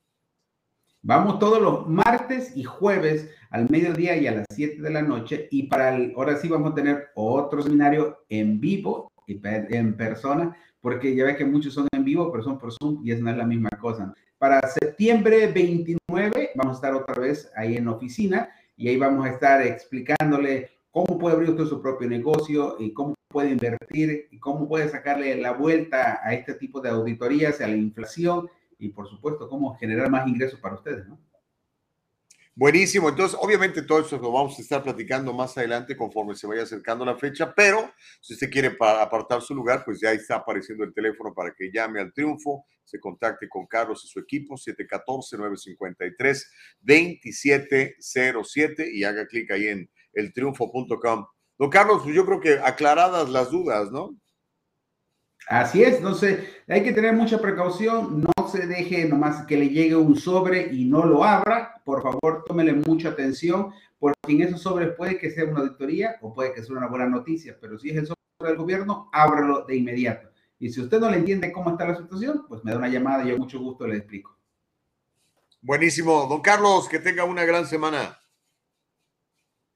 Vamos 1.03 1.39
todos 1.39 1.63
los 1.63 1.87
martes 1.87 2.57
y 2.57 2.65
jueves 2.65 3.31
al 3.51 3.71
mediodía 3.71 4.17
y 4.17 4.27
a 4.27 4.33
las 4.33 4.47
7 4.51 4.83
de 4.83 4.91
la 4.91 5.03
noche. 5.03 5.47
Y 5.53 5.69
para 5.69 5.95
el, 5.95 6.15
ahora 6.17 6.37
sí 6.37 6.49
vamos 6.49 6.73
a 6.73 6.75
tener 6.75 7.11
otro 7.15 7.63
seminario 7.63 8.25
en 8.29 8.59
vivo 8.59 9.13
y 9.29 9.41
en 9.45 9.97
persona, 9.97 10.57
porque 10.81 11.15
ya 11.15 11.27
ve 11.27 11.37
que 11.37 11.45
muchos 11.45 11.75
son 11.75 11.87
en 11.93 12.05
vivo, 12.05 12.33
pero 12.33 12.43
son 12.43 12.59
por 12.59 12.73
Zoom 12.73 13.07
y 13.07 13.13
es 13.13 13.21
no 13.21 13.31
es 13.31 13.37
la 13.37 13.47
misma 13.47 13.71
cosa. 13.81 14.13
Para 14.39 14.61
septiembre 14.69 15.47
29 15.47 16.51
vamos 16.57 16.75
a 16.75 16.79
estar 16.79 16.95
otra 16.95 17.23
vez 17.23 17.53
ahí 17.55 17.77
en 17.77 17.87
oficina 17.87 18.51
y 18.77 18.89
ahí 18.89 18.97
vamos 18.97 19.27
a 19.27 19.31
estar 19.31 19.65
explicándole 19.65 20.82
cómo 20.93 21.19
puede 21.19 21.35
abrir 21.35 21.51
usted 21.51 21.65
su 21.65 21.83
propio 21.83 22.09
negocio 22.09 22.77
y 22.79 22.93
cómo 22.93 23.15
puede 23.29 23.51
invertir 23.51 24.29
y 24.31 24.39
cómo 24.39 24.69
puede 24.69 24.89
sacarle 24.89 25.35
la 25.41 25.51
vuelta 25.53 26.21
a 26.23 26.33
este 26.35 26.55
tipo 26.55 26.81
de 26.81 26.91
auditorías, 26.91 27.61
a 27.61 27.67
la 27.67 27.75
inflación 27.75 28.49
y 28.79 28.91
por 28.91 29.09
supuesto 29.09 29.49
cómo 29.49 29.77
generar 29.79 30.09
más 30.11 30.29
ingresos 30.29 30.61
para 30.61 30.77
ustedes, 30.77 31.09
¿no? 31.09 31.19
Buenísimo, 32.55 33.09
entonces 33.09 33.39
obviamente 33.41 33.81
todo 33.81 34.01
eso 34.01 34.19
lo 34.19 34.31
vamos 34.31 34.59
a 34.59 34.63
estar 34.63 34.83
platicando 34.83 35.33
más 35.33 35.57
adelante 35.57 35.97
conforme 35.97 36.35
se 36.35 36.47
vaya 36.47 36.65
acercando 36.65 37.03
la 37.03 37.17
fecha, 37.17 37.55
pero 37.55 37.91
si 38.21 38.35
usted 38.35 38.51
quiere 38.51 38.77
apartar 38.79 39.41
su 39.41 39.55
lugar, 39.55 39.83
pues 39.87 39.99
ya 39.99 40.13
está 40.13 40.37
apareciendo 40.37 40.85
el 40.85 40.93
teléfono 40.93 41.33
para 41.33 41.55
que 41.55 41.71
llame 41.73 42.01
al 42.01 42.13
triunfo, 42.13 42.67
se 42.85 43.01
contacte 43.01 43.49
con 43.49 43.67
Carlos 43.67 44.05
y 44.05 44.09
su 44.09 44.21
equipo, 44.21 44.59
714-953-2707 46.85 48.93
y 48.93 49.05
haga 49.05 49.27
clic 49.27 49.51
ahí 49.51 49.69
en 49.69 49.89
eltriunfo.com. 50.13 51.27
Don 51.59 51.71
Carlos, 51.71 52.03
pues 52.03 52.15
yo 52.15 52.25
creo 52.27 52.41
que 52.41 52.59
aclaradas 52.59 53.29
las 53.29 53.51
dudas, 53.51 53.91
¿no? 53.91 54.17
Así 55.49 55.83
es, 55.83 56.01
no 56.01 56.15
sé, 56.15 56.49
hay 56.69 56.83
que 56.83 56.93
tener 56.93 57.15
mucha 57.15 57.39
precaución, 57.39 58.23
no 58.23 58.49
se 58.49 58.67
deje 58.67 59.07
nomás 59.07 59.45
que 59.45 59.57
le 59.57 59.69
llegue 59.69 59.97
un 59.97 60.17
sobre 60.17 60.73
y 60.73 60.85
no 60.85 61.05
lo 61.05 61.25
abra, 61.25 61.83
por 61.85 62.03
favor, 62.03 62.45
tómele 62.47 62.73
mucha 62.73 63.09
atención, 63.09 63.73
porque 63.99 64.19
en 64.29 64.43
esos 64.43 64.63
sobres 64.63 64.95
puede 64.97 65.19
que 65.19 65.31
sea 65.31 65.45
una 65.45 65.61
auditoría 65.61 66.17
o 66.21 66.33
puede 66.33 66.53
que 66.53 66.63
sea 66.63 66.77
una 66.77 66.87
buena 66.87 67.07
noticia, 67.07 67.59
pero 67.61 67.79
si 67.79 67.91
es 67.91 67.97
el 67.97 68.07
sobre 68.07 68.21
del 68.41 68.57
gobierno, 68.57 69.11
ábralo 69.13 69.65
de 69.65 69.77
inmediato. 69.77 70.29
Y 70.59 70.71
si 70.71 70.81
usted 70.81 71.01
no 71.01 71.11
le 71.11 71.19
entiende 71.19 71.53
cómo 71.53 71.71
está 71.71 71.87
la 71.87 71.97
situación, 71.97 72.45
pues 72.49 72.63
me 72.65 72.71
da 72.71 72.79
una 72.79 72.89
llamada 72.89 73.25
y 73.25 73.31
yo 73.31 73.39
mucho 73.39 73.59
gusto 73.59 73.87
le 73.87 73.97
explico. 73.97 74.39
Buenísimo, 75.61 76.27
don 76.29 76.41
Carlos, 76.41 76.89
que 76.89 76.99
tenga 76.99 77.25
una 77.25 77.45
gran 77.45 77.67
semana. 77.67 78.19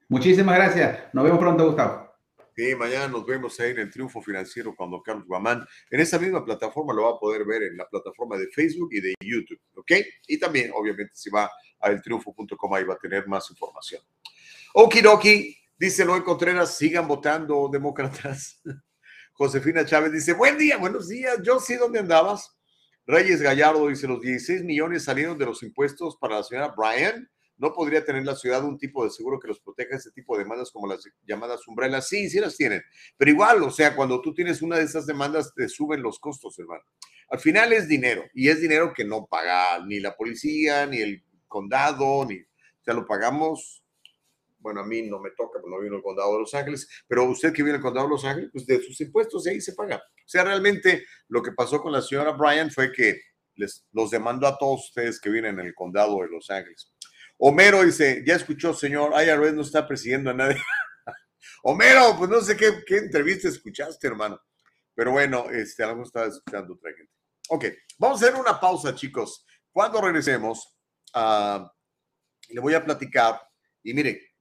Muchísimas 0.09 0.55
gracias. 0.55 1.13
Nos 1.13 1.23
vemos 1.25 1.39
pronto, 1.39 1.65
Gustavo. 1.65 2.07
Sí, 2.55 2.73
mañana 2.75 3.09
nos 3.09 3.25
vemos 3.25 3.59
ahí 3.59 3.71
en 3.71 3.79
el 3.79 3.91
Triunfo 3.91 4.21
Financiero 4.21 4.73
con 4.73 4.89
Don 4.89 5.01
Carlos 5.01 5.27
Guamán. 5.27 5.63
En 5.91 5.99
esa 5.99 6.17
misma 6.17 6.43
plataforma 6.43 6.93
lo 6.93 7.03
va 7.03 7.11
a 7.11 7.19
poder 7.19 7.45
ver 7.45 7.63
en 7.63 7.77
la 7.77 7.87
plataforma 7.87 8.37
de 8.37 8.47
Facebook 8.47 8.89
y 8.93 9.01
de 9.01 9.13
YouTube, 9.19 9.59
¿ok? 9.75 9.91
Y 10.27 10.39
también, 10.39 10.71
obviamente, 10.73 11.11
si 11.13 11.29
va 11.29 11.51
a 11.79 11.91
eltriunfo.com 11.91 12.73
ahí 12.73 12.83
va 12.83 12.95
a 12.95 12.97
tener 12.97 13.27
más 13.27 13.51
información. 13.51 14.01
Okidoki, 14.73 15.55
dice 15.77 16.05
Noé 16.05 16.23
Contreras, 16.23 16.75
sigan 16.77 17.07
votando 17.07 17.69
demócratas. 17.71 18.61
Josefina 19.33 19.85
Chávez 19.85 20.13
dice, 20.13 20.33
buen 20.33 20.57
día, 20.57 20.77
buenos 20.77 21.09
días, 21.09 21.37
yo 21.43 21.59
sí, 21.59 21.75
¿dónde 21.75 21.99
andabas? 21.99 22.57
Reyes 23.05 23.41
Gallardo 23.41 23.87
dice, 23.87 24.07
los 24.07 24.21
16 24.21 24.63
millones 24.63 25.03
salieron 25.03 25.37
de 25.37 25.45
los 25.45 25.61
impuestos 25.61 26.17
para 26.17 26.37
la 26.37 26.43
señora 26.43 26.73
Brian 26.75 27.29
no 27.57 27.73
podría 27.73 28.05
tener 28.05 28.23
la 28.23 28.35
ciudad 28.35 28.63
un 28.63 28.77
tipo 28.77 29.03
de 29.03 29.09
seguro 29.09 29.39
que 29.39 29.47
los 29.47 29.59
proteja 29.59 29.95
ese 29.95 30.11
tipo 30.11 30.37
de 30.37 30.43
demandas 30.43 30.71
como 30.71 30.87
las 30.87 31.03
llamadas 31.27 31.67
umbrelas. 31.67 32.07
Sí, 32.07 32.29
sí 32.29 32.39
las 32.39 32.55
tienen, 32.55 32.83
pero 33.17 33.31
igual, 33.31 33.63
o 33.63 33.71
sea, 33.71 33.95
cuando 33.95 34.21
tú 34.21 34.33
tienes 34.33 34.61
una 34.61 34.77
de 34.77 34.83
esas 34.83 35.05
demandas, 35.05 35.53
te 35.53 35.67
suben 35.67 36.01
los 36.01 36.19
costos, 36.19 36.57
hermano. 36.59 36.83
Al 37.29 37.39
final 37.39 37.73
es 37.73 37.87
dinero 37.87 38.23
y 38.33 38.49
es 38.49 38.61
dinero 38.61 38.93
que 38.95 39.03
no 39.03 39.25
paga 39.25 39.85
ni 39.85 39.99
la 39.99 40.15
policía, 40.15 40.85
ni 40.85 40.97
el 40.99 41.23
condado, 41.47 42.25
ni, 42.25 42.35
o 42.35 42.83
sea, 42.83 42.93
lo 42.93 43.05
pagamos. 43.05 43.83
Bueno, 44.59 44.81
a 44.81 44.85
mí 44.85 45.03
no 45.03 45.19
me 45.19 45.31
toca, 45.31 45.59
porque 45.61 45.69
no 45.69 45.79
vivo 45.79 45.93
en 45.93 45.97
el 45.97 46.03
condado 46.03 46.33
de 46.33 46.39
Los 46.39 46.53
Ángeles, 46.53 46.87
pero 47.07 47.25
usted 47.25 47.53
que 47.53 47.61
vive 47.61 47.71
en 47.71 47.75
el 47.77 47.81
condado 47.81 48.07
de 48.07 48.11
Los 48.11 48.25
Ángeles, 48.25 48.49
pues 48.51 48.65
de 48.65 48.81
sus 48.81 48.99
impuestos 49.01 49.43
de 49.43 49.51
ahí 49.51 49.61
se 49.61 49.73
paga. 49.73 49.97
O 49.97 50.29
sea, 50.29 50.43
realmente 50.43 51.05
lo 51.27 51.41
que 51.41 51.51
pasó 51.51 51.81
con 51.81 51.91
la 51.91 52.01
señora 52.01 52.31
Bryan 52.31 52.71
fue 52.71 52.91
que 52.91 53.21
les, 53.55 53.85
los 53.91 54.11
demandó 54.11 54.47
a 54.47 54.57
todos 54.57 54.85
ustedes 54.85 55.19
que 55.19 55.29
viven 55.29 55.59
en 55.59 55.67
el 55.67 55.75
condado 55.75 56.21
de 56.21 56.29
Los 56.29 56.49
Ángeles. 56.49 56.91
Homero 57.37 57.83
dice, 57.83 58.23
ya 58.25 58.35
escuchó, 58.35 58.73
señor, 58.73 59.13
IRS 59.13 59.53
no 59.53 59.61
está 59.61 59.87
persiguiendo 59.87 60.31
a 60.31 60.33
nadie. 60.33 60.57
Homero, 61.63 62.15
pues 62.17 62.29
no 62.29 62.41
sé 62.41 62.57
qué, 62.57 62.83
entrevista 62.97 63.47
escuchaste, 63.47 64.07
hermano. 64.07 64.41
Pero 64.95 65.11
bueno, 65.11 65.49
este, 65.51 65.83
a 65.83 65.87
lo 65.87 65.93
mejor 65.93 66.07
estaba 66.07 66.25
escuchando 66.27 66.73
otra 66.73 66.91
gente. 66.93 67.13
Ok, 67.49 67.65
vamos 67.99 68.21
a 68.21 68.25
hacer 68.25 68.39
una 68.39 68.59
pausa, 68.59 68.95
chicos. 68.95 69.45
Cuando 69.71 70.01
regresemos, 70.01 70.75
ah, 71.13 71.71
le 72.49 72.59
voy 72.59 72.73
a 72.73 72.83
platicar. 72.83 73.39
Y 73.83 73.93
mire, 73.93 74.33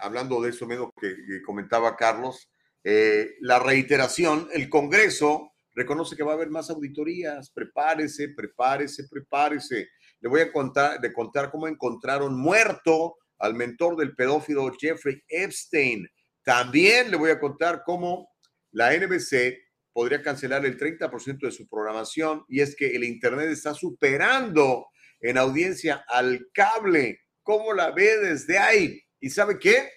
hablando 0.00 0.40
de 0.40 0.50
eso 0.50 0.66
mismo 0.66 0.92
que, 0.98 1.14
que 1.14 1.42
comentaba 1.42 1.96
Carlos, 1.96 2.50
eh, 2.82 3.36
la 3.40 3.58
reiteración, 3.58 4.48
el 4.52 4.68
Congreso 4.68 5.52
reconoce 5.74 6.16
que 6.16 6.22
va 6.22 6.32
a 6.32 6.34
haber 6.34 6.50
más 6.50 6.70
auditorías. 6.70 7.50
Prepárese, 7.50 8.30
prepárese, 8.30 9.06
prepárese. 9.08 9.88
Le 10.20 10.28
voy 10.28 10.40
a 10.40 10.52
contar, 10.52 11.00
de 11.00 11.12
contar 11.12 11.50
cómo 11.50 11.68
encontraron 11.68 12.36
muerto 12.36 13.16
al 13.38 13.54
mentor 13.54 13.96
del 13.96 14.14
pedófilo 14.14 14.70
Jeffrey 14.78 15.22
Epstein. 15.28 16.08
También 16.42 17.10
le 17.10 17.16
voy 17.16 17.30
a 17.30 17.40
contar 17.40 17.82
cómo 17.84 18.28
la 18.72 18.96
NBC 18.96 19.56
podría 19.92 20.22
cancelar 20.22 20.64
el 20.64 20.78
30% 20.78 21.40
de 21.40 21.52
su 21.52 21.68
programación 21.68 22.44
y 22.48 22.60
es 22.60 22.76
que 22.76 22.94
el 22.94 23.04
Internet 23.04 23.48
está 23.48 23.74
superando 23.74 24.86
en 25.20 25.38
audiencia 25.38 26.04
al 26.08 26.48
cable. 26.52 27.20
¿Cómo 27.42 27.72
la 27.72 27.90
ve 27.90 28.18
desde 28.18 28.58
ahí? 28.58 29.02
¿Y 29.20 29.30
sabe 29.30 29.58
qué? 29.58 29.90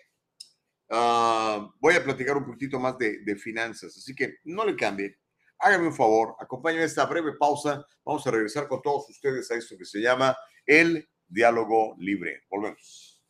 Ah, 0.90 1.70
voy 1.80 1.96
a 1.96 2.04
platicar 2.04 2.36
un 2.36 2.46
poquito 2.46 2.80
más 2.80 2.98
de, 2.98 3.20
de 3.24 3.36
finanzas, 3.36 3.96
así 3.96 4.14
que 4.16 4.38
no 4.44 4.66
le 4.66 4.76
cambie. 4.76 5.21
Hágame 5.62 5.88
un 5.88 5.94
favor, 5.94 6.36
acompáñenme 6.40 6.86
esta 6.86 7.06
breve 7.06 7.34
pausa. 7.40 7.86
Vamos 8.04 8.26
a 8.26 8.32
regresar 8.32 8.68
con 8.68 8.82
todos 8.82 9.08
ustedes 9.10 9.50
a 9.52 9.56
esto 9.56 9.76
que 9.78 9.86
se 9.86 10.00
llama 10.00 10.36
el 10.66 11.08
diálogo 11.28 11.96
libre. 12.00 12.42
Volvemos. 12.50 13.22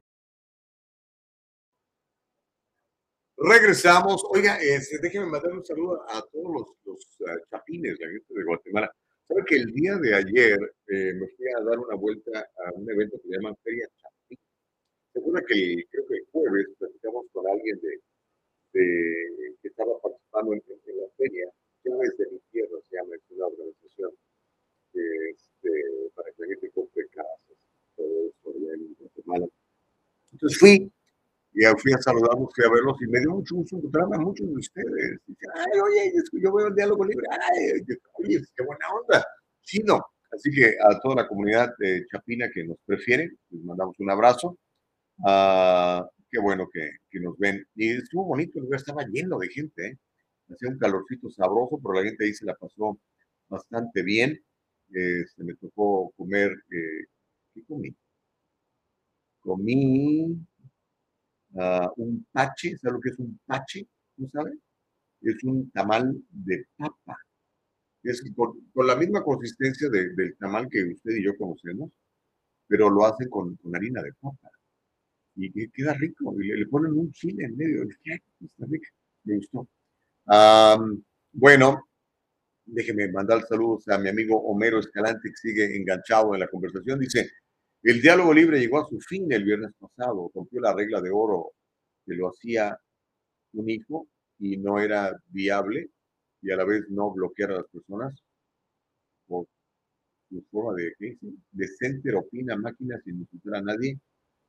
Regresamos. 3.38 4.26
Oiga, 4.30 4.58
este, 4.60 4.98
déjeme 5.00 5.28
mandar 5.28 5.52
un 5.52 5.64
saludo 5.64 6.02
a 6.10 6.20
todos 6.32 6.52
los, 6.52 6.64
los, 6.86 7.08
ah, 7.28 7.36
chapines, 7.52 8.00
la 8.00 8.08
gente 8.08 8.34
de 8.34 8.44
Guatemala. 8.44 8.92
Sabe 9.34 9.46
que 9.48 9.56
el 9.56 9.74
día 9.74 9.96
de 9.98 10.14
ayer 10.14 10.60
eh, 10.90 11.14
me 11.16 11.28
fui 11.28 11.48
a 11.58 11.64
dar 11.64 11.80
una 11.80 11.96
vuelta 11.96 12.48
a 12.56 12.72
un 12.76 12.88
evento 12.88 13.18
que 13.18 13.30
se 13.30 13.34
llama 13.36 13.56
Feria 13.64 13.88
Chapín. 13.98 14.38
Se 15.12 15.20
acuerda 15.20 15.44
que 15.48 15.56
el- 15.56 15.88
creo 15.90 16.06
que 16.06 16.14
el 16.18 16.26
jueves 16.32 16.68
platicamos 16.78 17.26
con 17.34 17.48
alguien 17.50 17.80
de, 17.82 18.00
de- 18.74 19.56
que 19.60 19.68
estaba 19.70 20.00
participando 20.02 20.54
en, 20.54 20.62
en 20.86 20.98
la 21.02 21.08
feria. 21.18 21.50
Llaves 21.84 22.16
de 22.18 22.28
mi 22.32 22.40
tierra 22.52 22.78
se 22.88 22.96
llama, 22.96 23.16
es 23.16 23.22
una 23.32 23.48
organización 23.48 24.12
este, 24.94 25.72
para 26.14 26.32
que 26.32 26.42
la 26.44 26.48
gente 26.50 26.70
compre 26.70 27.08
casas, 27.08 27.58
todo 27.96 28.28
eso 28.30 28.54
en 28.56 28.96
Guatemala. 29.00 29.48
Entonces 30.32 30.60
fui 30.60 30.92
y 31.54 31.64
fui 31.80 31.94
a 31.94 31.98
saludarlos, 32.02 32.50
fui 32.56 32.66
a 32.66 32.70
verlos 32.70 32.98
y 33.02 33.08
me 33.08 33.20
dio 33.20 33.32
mucho 33.32 33.56
gusto 33.56 33.78
encontrarme 33.78 34.16
a 34.16 34.20
muchos 34.20 34.48
de 34.48 34.56
ustedes. 34.56 35.20
Y 35.28 35.36
ay, 35.56 35.80
oye, 35.80 36.14
yo 36.34 36.54
veo 36.54 36.68
el 36.68 36.76
diálogo 36.76 37.06
libre, 37.06 37.28
ay, 37.30 37.82
oye, 38.14 38.42
qué 38.56 38.64
buena 38.64 38.86
onda. 38.90 39.26
Sí, 39.62 39.80
no. 39.86 40.00
Así 40.32 40.50
que 40.50 40.76
a 40.82 41.00
toda 41.00 41.16
la 41.24 41.28
comunidad 41.28 41.76
de 41.78 42.06
Chapina 42.12 42.50
que 42.52 42.64
nos 42.64 42.78
prefiere, 42.86 43.32
les 43.50 43.64
mandamos 43.64 43.96
un 44.00 44.10
abrazo. 44.10 44.58
Ah, 45.26 46.08
qué 46.32 46.40
bueno 46.40 46.68
que, 46.74 46.90
que 47.12 47.20
nos 47.20 47.38
ven. 47.38 47.64
Y 47.76 47.98
estuvo 47.98 48.26
bonito, 48.26 48.58
el 48.58 48.66
lugar 48.66 48.80
estaba 48.80 49.04
lleno 49.06 49.38
de 49.38 49.50
gente. 49.50 49.88
¿eh? 49.88 49.98
Hacía 50.50 50.70
un 50.70 50.80
calorcito 50.80 51.30
sabroso, 51.30 51.80
pero 51.82 51.94
la 51.94 52.04
gente 52.04 52.26
ahí 52.26 52.34
se 52.34 52.46
la 52.46 52.56
pasó 52.56 53.00
bastante 53.48 54.02
bien. 54.02 54.40
Este, 54.90 55.44
me 55.44 55.56
tocó 55.56 56.12
comer, 56.18 56.52
eh, 56.72 57.06
¿qué 57.54 57.64
comí? 57.66 57.96
Comí 59.42 60.36
un 61.98 62.26
pache, 62.32 62.78
¿sabe 62.78 62.94
lo 62.96 63.02
que 63.02 63.10
es 63.10 63.20
un 63.20 63.40
pache? 63.46 63.88
¿No 64.18 64.28
sabe? 64.30 64.54
Es 65.22 65.44
un 65.44 65.70
tamal 65.72 66.14
de 66.30 66.66
papa. 66.78 67.18
Es 68.04 68.24
con, 68.36 68.56
la 68.88 68.96
misma 68.96 69.24
consistencia 69.24 69.90
de- 69.90 70.14
del 70.16 70.36
tamal 70.38 70.68
que 70.70 70.84
usted 70.84 71.12
y 71.18 71.24
yo 71.24 71.38
conocemos, 71.38 71.92
pero 72.68 72.90
lo 72.90 73.06
hacen 73.06 73.30
con, 73.30 73.56
con 73.58 73.76
harina 73.76 74.02
de 74.04 74.14
papa. 74.20 74.50
Y, 75.36 75.52
que 75.52 75.70
queda 75.72 75.94
rico. 75.94 76.36
Y 76.42 76.48
le, 76.50 76.68
ponen 76.68 76.94
un 76.94 77.12
chile 77.12 77.46
en 77.46 77.58
medio. 77.58 77.86
Me 79.26 79.36
gustó. 79.38 79.68
Bueno, 81.34 81.88
déjeme 82.66 83.12
mandar 83.12 83.44
saludos 83.48 83.88
a 83.90 83.98
mi 83.98 84.10
amigo 84.10 84.38
Homero 84.44 84.80
Escalante, 84.80 85.30
que 85.30 85.36
sigue 85.36 85.76
enganchado 85.76 86.34
en 86.34 86.42
la 86.42 86.48
conversación. 86.48 87.00
Dice, 87.00 87.30
el 87.84 88.02
diálogo 88.02 88.34
libre 88.34 88.60
llegó 88.60 88.80
a 88.80 88.88
su 88.88 89.00
fin 89.02 89.32
el 89.32 89.44
viernes 89.44 89.72
pasado, 89.78 90.32
rompió 90.34 90.62
la 90.62 90.74
regla 90.74 91.02
de 91.02 91.12
oro 91.12 91.52
que 92.06 92.16
lo 92.16 92.30
hacía 92.30 92.78
un 93.54 93.70
hijo 93.70 94.08
y 94.40 94.58
no 94.58 94.80
era 94.80 95.12
viable 95.28 95.90
y 96.42 96.52
a 96.52 96.56
la 96.56 96.64
vez 96.64 96.86
no 96.90 97.12
bloquear 97.12 97.52
a 97.52 97.58
las 97.58 97.68
personas 97.68 98.14
por 99.28 99.48
su 100.30 100.42
forma 100.50 100.74
de, 100.76 100.94
¿qué 100.98 101.06
dice? 101.12 101.28
de 101.52 101.68
center 101.68 102.16
opina 102.16 102.56
máquina 102.56 103.00
sin 103.04 103.20
insultar 103.20 103.56
a 103.56 103.62
nadie. 103.62 104.00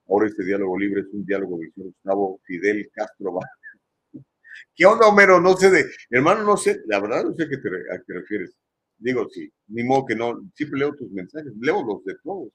Ahora 0.08 0.28
este 0.28 0.44
diálogo 0.44 0.78
libre 0.78 1.02
es 1.02 1.08
un 1.12 1.24
diálogo 1.24 1.58
de 1.58 1.72
Gustavo 1.74 2.40
Fidel 2.44 2.88
Castro. 2.92 3.38
¿Qué 4.74 4.86
onda, 4.86 5.08
Homero? 5.08 5.40
No 5.40 5.56
sé 5.56 5.70
de, 5.70 5.86
hermano, 6.10 6.44
no 6.44 6.56
sé, 6.56 6.82
la 6.86 7.00
verdad 7.00 7.24
no 7.24 7.34
sé 7.34 7.44
a 7.44 7.48
qué 7.48 7.56
te, 7.58 7.68
a 7.68 7.98
qué 8.06 8.12
refieres. 8.12 8.56
Digo, 8.96 9.28
sí, 9.28 9.52
ni 9.68 9.82
modo 9.82 10.06
que 10.06 10.14
no, 10.14 10.40
siempre 10.54 10.78
leo 10.78 10.94
tus 10.94 11.10
mensajes, 11.10 11.52
leo 11.60 11.84
los 11.84 12.04
de 12.04 12.14
todos. 12.22 12.48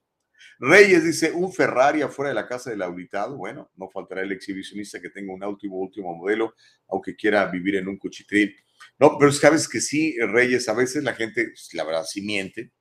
Reyes 0.60 1.04
dice, 1.04 1.32
un 1.32 1.54
Ferrari 1.54 2.02
afuera 2.02 2.30
de 2.30 2.36
la 2.36 2.48
casa 2.48 2.70
del 2.70 2.82
auditado. 2.82 3.38
Bueno, 3.38 3.72
no 3.76 3.90
faltará 3.90 4.22
el 4.22 4.32
exhibicionista 4.32 5.02
que 5.02 5.10
tenga 5.10 5.34
un 5.34 5.44
último, 5.44 5.78
último 5.78 6.16
modelo, 6.16 6.56
aunque 6.88 7.16
quiera 7.16 7.46
vivir 7.46 7.76
en 7.78 7.88
un 7.88 7.98
cuchitril. 7.98 8.56
No, 8.98 9.18
pero 9.18 9.32
sabes 9.32 9.68
que 9.68 9.82
sí, 9.82 10.16
Reyes, 10.20 10.68
a 10.70 10.74
veces 10.74 11.04
la 11.04 11.14
gente, 11.14 11.46
pues, 11.46 11.70
la 11.74 11.84
verdad, 11.84 12.04
sí 12.06 12.22
miente. 12.22 12.72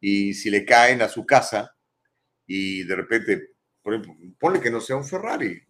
Y 0.00 0.34
si 0.34 0.50
le 0.50 0.64
caen 0.64 1.02
a 1.02 1.08
su 1.08 1.24
casa 1.24 1.74
y 2.46 2.84
de 2.84 2.96
repente, 2.96 3.48
por 3.82 3.94
ejemplo, 3.94 4.16
ponle 4.38 4.60
que 4.60 4.70
no 4.70 4.80
sea 4.80 4.96
un 4.96 5.04
Ferrari. 5.04 5.62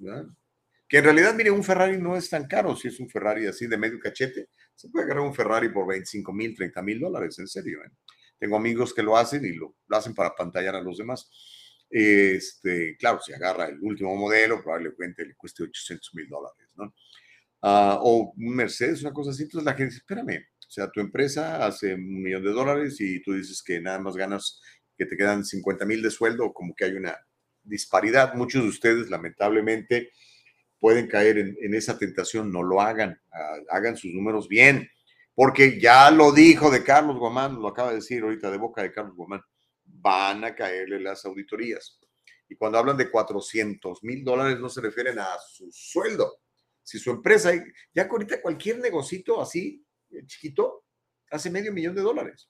Que 0.88 0.98
en 0.98 1.04
realidad, 1.04 1.34
mire, 1.34 1.50
un 1.50 1.64
Ferrari 1.64 1.98
no 1.98 2.16
es 2.16 2.30
tan 2.30 2.46
caro 2.46 2.76
si 2.76 2.88
es 2.88 3.00
un 3.00 3.08
Ferrari 3.08 3.46
así 3.46 3.66
de 3.66 3.76
medio 3.76 3.98
cachete. 3.98 4.50
Se 4.74 4.88
puede 4.88 5.06
agarrar 5.06 5.24
un 5.24 5.34
Ferrari 5.34 5.68
por 5.70 5.86
25 5.88 6.32
mil, 6.32 6.54
30 6.54 6.82
mil 6.82 7.00
dólares, 7.00 7.38
en 7.38 7.48
serio. 7.48 7.78
¿eh? 7.84 7.90
Tengo 8.38 8.56
amigos 8.56 8.92
que 8.92 9.02
lo 9.02 9.16
hacen 9.16 9.44
y 9.44 9.52
lo, 9.52 9.76
lo 9.86 9.96
hacen 9.96 10.14
para 10.14 10.34
pantallar 10.34 10.76
a 10.76 10.82
los 10.82 10.98
demás. 10.98 11.30
Este, 11.88 12.96
claro, 12.98 13.20
si 13.20 13.32
agarra 13.32 13.66
el 13.66 13.78
último 13.80 14.14
modelo, 14.16 14.62
probablemente 14.62 15.24
le 15.24 15.34
cueste 15.34 15.62
800 15.62 16.14
mil 16.14 16.28
dólares, 16.28 16.68
¿no? 16.74 16.94
Ah, 17.62 17.98
o 18.02 18.32
Mercedes, 18.36 19.02
una 19.02 19.12
cosa 19.12 19.30
así. 19.30 19.44
Entonces 19.44 19.64
la 19.64 19.72
gente 19.72 19.94
dice, 19.94 19.98
espérame, 19.98 20.46
o 20.58 20.70
sea, 20.70 20.90
tu 20.90 21.00
empresa 21.00 21.64
hace 21.64 21.94
un 21.94 22.22
millón 22.22 22.44
de 22.44 22.50
dólares 22.50 23.00
y 23.00 23.22
tú 23.22 23.32
dices 23.34 23.62
que 23.62 23.80
nada 23.80 23.98
más 23.98 24.16
ganas, 24.16 24.60
que 24.96 25.06
te 25.06 25.16
quedan 25.16 25.44
50 25.44 25.84
mil 25.84 26.02
de 26.02 26.10
sueldo, 26.10 26.52
como 26.52 26.74
que 26.74 26.84
hay 26.84 26.92
una 26.92 27.16
disparidad. 27.62 28.34
Muchos 28.34 28.62
de 28.62 28.68
ustedes, 28.68 29.10
lamentablemente, 29.10 30.10
pueden 30.78 31.06
caer 31.06 31.38
en, 31.38 31.56
en 31.60 31.74
esa 31.74 31.98
tentación, 31.98 32.52
no 32.52 32.62
lo 32.62 32.80
hagan, 32.80 33.20
ah, 33.32 33.56
hagan 33.70 33.96
sus 33.96 34.12
números 34.12 34.48
bien, 34.48 34.88
porque 35.36 35.78
ya 35.78 36.10
lo 36.10 36.32
dijo 36.32 36.70
de 36.70 36.82
Carlos 36.82 37.18
Guamán, 37.18 37.60
lo 37.60 37.68
acaba 37.68 37.90
de 37.90 37.96
decir 37.96 38.22
ahorita 38.22 38.50
de 38.50 38.56
boca 38.56 38.82
de 38.82 38.90
Carlos 38.90 39.14
Guamán, 39.14 39.42
van 39.84 40.44
a 40.44 40.54
caerle 40.54 40.98
las 40.98 41.26
auditorías. 41.26 42.00
Y 42.48 42.56
cuando 42.56 42.78
hablan 42.78 42.96
de 42.96 43.10
400 43.10 44.02
mil 44.02 44.24
dólares 44.24 44.58
no 44.58 44.70
se 44.70 44.80
refieren 44.80 45.18
a 45.18 45.36
su 45.46 45.70
sueldo. 45.70 46.38
Si 46.82 46.98
su 46.98 47.10
empresa, 47.10 47.52
ya 47.92 48.04
que 48.04 48.10
ahorita 48.10 48.40
cualquier 48.40 48.78
negocito 48.78 49.42
así, 49.42 49.84
eh, 50.10 50.24
chiquito, 50.24 50.86
hace 51.30 51.50
medio 51.50 51.70
millón 51.70 51.94
de 51.94 52.02
dólares. 52.02 52.48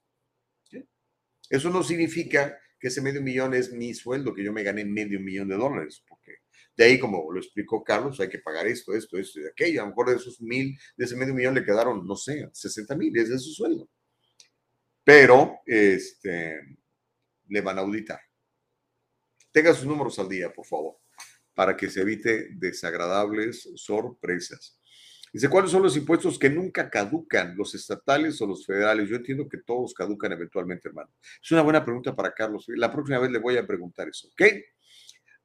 Eso 1.50 1.70
no 1.70 1.82
significa 1.82 2.56
que 2.78 2.88
ese 2.88 3.00
medio 3.00 3.20
millón 3.20 3.54
es 3.54 3.72
mi 3.72 3.94
sueldo, 3.94 4.32
que 4.32 4.44
yo 4.44 4.52
me 4.52 4.62
gané 4.62 4.84
medio 4.84 5.18
millón 5.18 5.48
de 5.48 5.56
dólares, 5.56 6.04
porque 6.06 6.36
de 6.76 6.84
ahí, 6.84 6.98
como 6.98 7.32
lo 7.32 7.40
explicó 7.40 7.82
Carlos, 7.82 8.20
hay 8.20 8.28
que 8.28 8.38
pagar 8.38 8.66
esto, 8.66 8.94
esto, 8.94 9.18
esto 9.18 9.40
y 9.40 9.46
aquello. 9.46 9.80
A 9.80 9.84
lo 9.84 9.90
mejor 9.90 10.10
de 10.10 10.16
esos 10.16 10.40
mil, 10.40 10.78
de 10.96 11.04
ese 11.04 11.16
medio 11.16 11.34
millón 11.34 11.54
le 11.54 11.64
quedaron, 11.64 12.06
no 12.06 12.16
sé, 12.16 12.48
60 12.52 12.94
mil, 12.96 13.16
ese 13.16 13.34
es 13.34 13.44
su 13.44 13.52
sueldo. 13.52 13.88
Pero, 15.02 15.60
este, 15.64 16.60
le 17.48 17.60
van 17.60 17.78
a 17.78 17.82
auditar. 17.82 18.20
Tenga 19.52 19.72
sus 19.72 19.86
números 19.86 20.18
al 20.18 20.28
día, 20.28 20.52
por 20.52 20.66
favor, 20.66 20.98
para 21.54 21.76
que 21.76 21.88
se 21.88 22.02
evite 22.02 22.48
desagradables 22.52 23.70
sorpresas. 23.76 24.78
Dice, 25.32 25.48
¿cuáles 25.48 25.70
son 25.70 25.82
los 25.82 25.96
impuestos 25.96 26.38
que 26.38 26.50
nunca 26.50 26.90
caducan, 26.90 27.56
los 27.56 27.74
estatales 27.74 28.40
o 28.40 28.46
los 28.46 28.66
federales? 28.66 29.08
Yo 29.08 29.16
entiendo 29.16 29.48
que 29.48 29.58
todos 29.58 29.94
caducan 29.94 30.32
eventualmente, 30.32 30.88
hermano. 30.88 31.10
Es 31.42 31.50
una 31.52 31.62
buena 31.62 31.84
pregunta 31.84 32.14
para 32.14 32.32
Carlos. 32.32 32.66
La 32.68 32.92
próxima 32.92 33.18
vez 33.18 33.30
le 33.30 33.38
voy 33.38 33.56
a 33.56 33.66
preguntar 33.66 34.08
eso, 34.08 34.28
¿ok? 34.28 34.42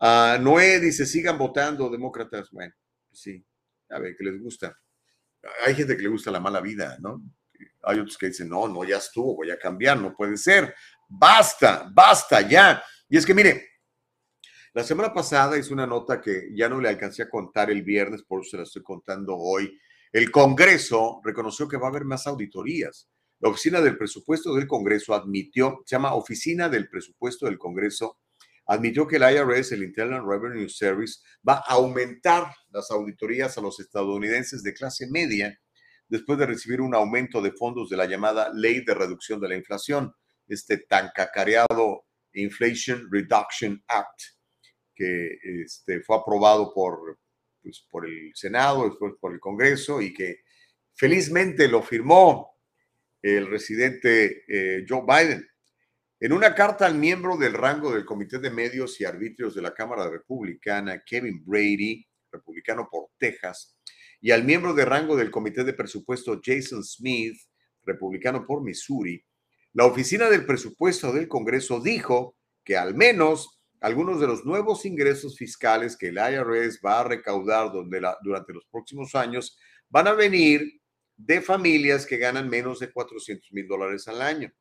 Ah, 0.04 0.40
Noé 0.42 0.80
dice, 0.80 1.06
sigan 1.06 1.38
votando, 1.38 1.88
demócratas. 1.88 2.50
Bueno, 2.50 2.74
sí, 3.12 3.46
a 3.92 4.00
ver, 4.00 4.16
que 4.18 4.24
les 4.24 4.42
gusta. 4.42 4.76
Hay 5.64 5.76
gente 5.76 5.96
que 5.96 6.02
le 6.02 6.10
gusta 6.10 6.32
la 6.32 6.40
mala 6.40 6.60
vida, 6.60 6.98
¿no? 7.00 7.22
Hay 7.84 8.00
otros 8.00 8.18
que 8.18 8.28
dicen, 8.28 8.50
no, 8.50 8.68
no, 8.68 8.84
ya 8.84 8.98
estuvo, 8.98 9.36
voy 9.36 9.52
a 9.52 9.60
cambiar, 9.60 10.00
no 10.00 10.16
puede 10.16 10.38
ser. 10.38 10.74
Basta, 11.08 11.88
basta 11.94 12.42
ya. 12.42 12.84
Y 13.08 13.18
es 13.18 13.28
que 13.28 13.36
mire, 13.36 13.70
la 14.74 14.84
semana 14.84 15.14
pasada 15.14 15.56
hice 15.56 15.72
una 15.72 15.86
nota 15.86 16.20
que 16.20 16.50
ya 16.56 16.68
no 16.68 16.82
le 16.82 16.90
alcancé 16.90 17.22
a 17.22 17.30
contar 17.30 17.70
el 17.70 17.84
viernes, 17.84 18.24
por 18.24 18.42
eso 18.42 18.52
se 18.52 18.58
la 18.58 18.64
estoy 18.64 18.82
contando 18.82 19.38
hoy. 19.38 19.78
El 20.12 20.32
Congreso 20.32 21.22
reconoció 21.24 21.68
que 21.68 21.78
va 21.78 21.88
a 21.88 21.90
haber 21.90 22.06
más 22.06 22.26
auditorías. 22.26 23.08
La 23.40 23.50
Oficina 23.50 23.82
del 23.82 23.98
Presupuesto 23.98 24.56
del 24.56 24.68
Congreso 24.68 25.14
admitió, 25.14 25.84
se 25.86 25.96
llama 25.96 26.16
Oficina 26.16 26.70
del 26.70 26.90
Presupuesto 26.90 27.46
del 27.46 27.60
Congreso, 27.60 28.21
admitió 28.68 29.08
que 29.08 29.18
el 29.18 29.24
IRS, 29.24 29.72
el 29.74 29.84
Internal 29.84 30.26
Revenue 30.28 30.70
Service, 30.70 31.20
va 31.48 31.56
a 31.66 31.74
aumentar 31.74 32.54
las 32.70 32.92
auditorías 32.92 33.58
a 33.58 33.62
los 33.62 33.80
estadounidenses 33.80 34.64
de 34.64 34.74
clase 34.74 35.08
media 35.10 35.60
después 36.08 36.38
de 36.38 36.46
recibir 36.46 36.82
un 36.82 36.94
aumento 36.94 37.42
de 37.42 37.52
fondos 37.54 37.90
de 37.90 37.98
la 37.98 38.06
llamada 38.06 38.52
Ley 38.54 38.84
de 38.84 38.94
Reducción 38.94 39.40
de 39.40 39.50
la 39.50 39.56
Inflación, 39.56 40.14
este 40.48 40.78
tan 40.78 41.10
cacareado 41.16 42.06
Inflation 42.34 43.08
Reduction 43.10 43.82
Act 43.88 44.22
que 44.94 45.38
este, 45.64 46.02
fue 46.02 46.18
aprobado 46.18 46.74
por, 46.74 47.18
pues, 47.64 47.86
por 47.90 48.06
el 48.06 48.32
Senado, 48.36 48.88
después 48.90 49.14
por 49.20 49.34
el 49.34 49.40
Congreso 49.40 50.02
y 50.02 50.14
que 50.14 50.42
felizmente 50.94 51.68
lo 51.68 51.82
firmó 51.82 52.60
el 53.22 53.48
residente 53.48 54.44
eh, 54.48 54.86
Joe 54.88 55.04
Biden. 55.08 55.48
En 56.24 56.34
una 56.34 56.54
carta 56.54 56.86
al 56.86 56.94
miembro 56.94 57.36
del 57.36 57.54
rango 57.54 57.92
del 57.92 58.06
Comité 58.06 58.38
de 58.38 58.52
Medios 58.52 59.02
y 59.02 59.06
Arbitrios 59.06 59.56
de 59.56 59.64
la 59.64 59.74
Cámara 59.74 60.08
Republicana, 60.08 61.02
Kevin 61.04 61.44
Brady, 61.44 62.06
republicano 62.32 62.88
por 62.92 63.08
Texas, 63.18 63.76
y 64.22 64.30
al 64.30 64.44
miembro 64.44 64.76
de 64.76 64.86
rango 64.86 65.16
del 65.16 65.32
Comité 65.32 65.64
de 65.64 65.74
Presupuesto, 65.74 66.40
Jason 66.40 66.84
Smith, 66.84 67.36
republicano 67.82 68.46
por 68.46 68.62
Missouri, 68.62 69.26
la 69.74 69.86
Oficina 69.86 70.30
del 70.30 70.46
Presupuesto 70.46 71.12
del 71.12 71.28
Congreso 71.28 71.82
dijo 71.82 72.38
que 72.64 72.78
al 72.78 72.94
menos 72.94 73.60
algunos 73.80 74.20
de 74.20 74.28
los 74.28 74.46
nuevos 74.46 74.86
ingresos 74.86 75.36
fiscales 75.40 75.98
que 75.98 76.10
el 76.10 76.18
IRS 76.18 76.82
va 76.86 77.00
a 77.00 77.04
recaudar 77.04 77.72
durante 77.72 78.54
los 78.54 78.68
próximos 78.68 79.16
años 79.16 79.58
van 79.90 80.08
a 80.08 80.14
venir 80.14 80.82
de 81.18 81.42
familias 81.42 82.06
que 82.06 82.18
ganan 82.18 82.48
menos 82.48 82.78
de 82.78 82.92
400 82.92 83.52
mil 83.54 83.68
dólares 83.68 84.08
al 84.08 84.22
año. 84.22 84.54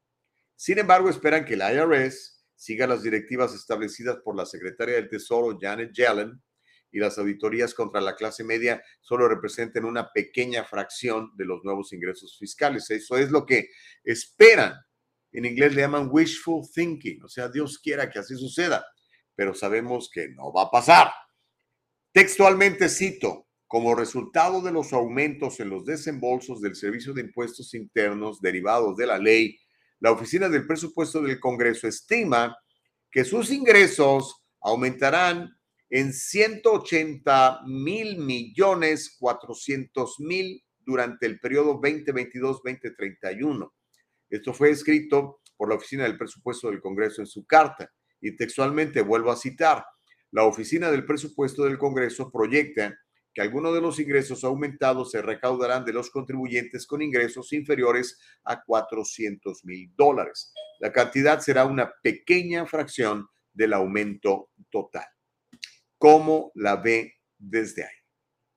Sin 0.60 0.78
embargo, 0.78 1.08
esperan 1.08 1.46
que 1.46 1.54
el 1.54 1.62
IRS 1.62 2.44
siga 2.54 2.86
las 2.86 3.02
directivas 3.02 3.54
establecidas 3.54 4.18
por 4.22 4.36
la 4.36 4.44
secretaria 4.44 4.96
del 4.96 5.08
Tesoro, 5.08 5.56
Janet 5.58 5.92
Yellen, 5.94 6.42
y 6.92 6.98
las 6.98 7.16
auditorías 7.16 7.72
contra 7.72 8.02
la 8.02 8.14
clase 8.14 8.44
media 8.44 8.82
solo 9.00 9.26
representen 9.26 9.86
una 9.86 10.12
pequeña 10.12 10.64
fracción 10.64 11.30
de 11.36 11.46
los 11.46 11.64
nuevos 11.64 11.94
ingresos 11.94 12.36
fiscales. 12.38 12.90
Eso 12.90 13.16
es 13.16 13.30
lo 13.30 13.46
que 13.46 13.70
esperan. 14.04 14.74
En 15.32 15.46
inglés 15.46 15.74
le 15.74 15.80
llaman 15.80 16.08
wishful 16.10 16.68
thinking, 16.74 17.22
o 17.22 17.28
sea, 17.28 17.48
Dios 17.48 17.78
quiera 17.78 18.10
que 18.10 18.18
así 18.18 18.34
suceda 18.36 18.84
pero 19.40 19.54
sabemos 19.54 20.10
que 20.12 20.28
no 20.28 20.52
va 20.52 20.64
a 20.64 20.70
pasar. 20.70 21.10
Textualmente 22.12 22.90
cito, 22.90 23.48
como 23.66 23.94
resultado 23.94 24.60
de 24.60 24.70
los 24.70 24.92
aumentos 24.92 25.60
en 25.60 25.70
los 25.70 25.86
desembolsos 25.86 26.60
del 26.60 26.76
Servicio 26.76 27.14
de 27.14 27.22
Impuestos 27.22 27.72
Internos 27.72 28.42
derivados 28.42 28.98
de 28.98 29.06
la 29.06 29.16
ley, 29.16 29.58
la 30.00 30.10
Oficina 30.10 30.48
del 30.48 30.66
Presupuesto 30.66 31.22
del 31.22 31.38
Congreso 31.38 31.86
estima 31.86 32.56
que 33.10 33.24
sus 33.24 33.50
ingresos 33.50 34.42
aumentarán 34.60 35.50
en 35.90 36.12
180 36.12 37.62
mil 37.66 38.18
millones 38.18 39.16
400 39.18 40.20
mil 40.20 40.64
durante 40.78 41.26
el 41.26 41.38
periodo 41.38 41.80
2022-2031. 41.80 43.70
Esto 44.30 44.54
fue 44.54 44.70
escrito 44.70 45.40
por 45.56 45.68
la 45.68 45.74
Oficina 45.74 46.04
del 46.04 46.16
Presupuesto 46.16 46.70
del 46.70 46.80
Congreso 46.80 47.20
en 47.20 47.26
su 47.26 47.44
carta. 47.44 47.92
Y 48.20 48.36
textualmente 48.36 49.02
vuelvo 49.02 49.30
a 49.30 49.36
citar, 49.36 49.84
la 50.30 50.44
Oficina 50.44 50.90
del 50.90 51.04
Presupuesto 51.04 51.64
del 51.64 51.78
Congreso 51.78 52.30
proyecta 52.30 52.96
que 53.32 53.42
algunos 53.42 53.74
de 53.74 53.80
los 53.80 53.98
ingresos 54.00 54.44
aumentados 54.44 55.10
se 55.12 55.22
recaudarán 55.22 55.84
de 55.84 55.92
los 55.92 56.10
contribuyentes 56.10 56.86
con 56.86 57.02
ingresos 57.02 57.52
inferiores 57.52 58.18
a 58.44 58.62
400 58.62 59.64
mil 59.64 59.92
dólares. 59.96 60.52
La 60.80 60.92
cantidad 60.92 61.40
será 61.40 61.64
una 61.64 61.92
pequeña 62.02 62.66
fracción 62.66 63.28
del 63.52 63.72
aumento 63.72 64.50
total. 64.70 65.06
¿Cómo 65.98 66.50
la 66.54 66.76
ve 66.76 67.14
desde 67.38 67.84
ahí? 67.84 67.96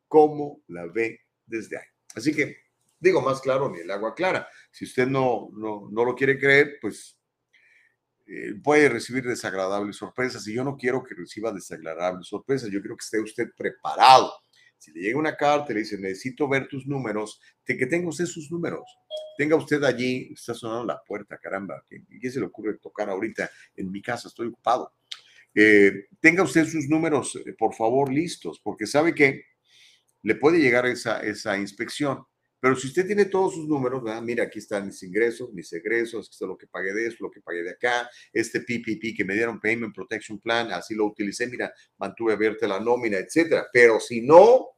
¿Cómo 0.07 0.61
la 0.67 0.85
ve 0.87 1.21
desde 1.45 1.77
ahí? 1.77 1.85
Así 2.15 2.33
que 2.33 2.57
digo 2.99 3.21
más 3.21 3.41
claro 3.41 3.69
ni 3.69 3.79
el 3.79 3.91
agua 3.91 4.15
clara. 4.15 4.47
Si 4.71 4.85
usted 4.85 5.07
no, 5.07 5.49
no, 5.53 5.89
no 5.91 6.05
lo 6.05 6.15
quiere 6.15 6.39
creer, 6.39 6.77
pues 6.81 7.17
eh, 8.25 8.55
puede 8.63 8.87
recibir 8.87 9.25
desagradables 9.25 9.97
sorpresas 9.97 10.47
y 10.47 10.53
yo 10.53 10.63
no 10.63 10.77
quiero 10.77 11.03
que 11.03 11.13
reciba 11.13 11.51
desagradables 11.51 12.27
sorpresas, 12.27 12.69
yo 12.71 12.79
quiero 12.79 12.95
que 12.95 13.03
esté 13.03 13.19
usted 13.19 13.49
preparado. 13.57 14.31
Si 14.83 14.91
le 14.91 14.99
llega 14.99 15.17
una 15.17 15.37
carta 15.37 15.71
y 15.71 15.75
le 15.75 15.79
dice, 15.79 15.97
necesito 15.97 16.45
ver 16.45 16.67
tus 16.67 16.85
números, 16.85 17.39
de 17.65 17.77
que 17.77 17.85
tenga 17.85 18.09
usted 18.09 18.25
sus 18.25 18.51
números. 18.51 18.83
Tenga 19.37 19.55
usted 19.55 19.81
allí, 19.81 20.29
está 20.33 20.53
sonando 20.53 20.83
la 20.83 21.01
puerta, 21.01 21.37
caramba, 21.37 21.81
¿qué, 21.87 22.29
se 22.29 22.41
le 22.41 22.47
ocurre 22.47 22.77
tocar 22.79 23.09
ahorita 23.09 23.49
en 23.77 23.89
mi 23.89 24.01
casa? 24.01 24.27
Estoy 24.27 24.47
ocupado. 24.47 24.91
Eh, 25.55 26.07
tenga 26.19 26.43
usted 26.43 26.65
sus 26.65 26.89
números, 26.89 27.33
eh, 27.45 27.53
por 27.57 27.73
favor, 27.73 28.11
listos, 28.11 28.59
porque 28.59 28.85
sabe 28.85 29.15
que 29.15 29.45
le 30.21 30.35
puede 30.35 30.59
llegar 30.59 30.85
esa, 30.85 31.21
esa 31.21 31.57
inspección 31.57 32.25
pero 32.63 32.77
si 32.77 32.87
usted 32.87 33.05
tiene 33.05 33.25
todos 33.25 33.55
sus 33.55 33.67
números, 33.67 34.01
mira, 34.21 34.45
aquí 34.45 34.59
están 34.59 34.85
mis 34.85 35.03
ingresos, 35.03 35.51
mis 35.51 35.73
egresos, 35.73 36.25
aquí 36.25 36.31
está 36.31 36.45
lo 36.45 36.57
que 36.57 36.65
pagué 36.65 36.93
de 36.93 37.07
esto, 37.07 37.25
lo 37.25 37.29
que 37.29 37.41
pagué 37.41 37.61
de 37.61 37.71
acá, 37.71 38.09
este 38.31 38.61
PPP 38.61 39.17
que 39.17 39.25
me 39.25 39.33
dieron, 39.33 39.59
Payment 39.59 39.93
Protection 39.93 40.39
Plan, 40.39 40.71
así 40.71 40.95
lo 40.95 41.07
utilicé, 41.07 41.47
mira, 41.47 41.73
mantuve 41.97 42.31
abierta 42.31 42.65
la 42.65 42.79
nómina, 42.79 43.17
etcétera. 43.17 43.67
Pero 43.73 43.99
si 43.99 44.21
no, 44.21 44.77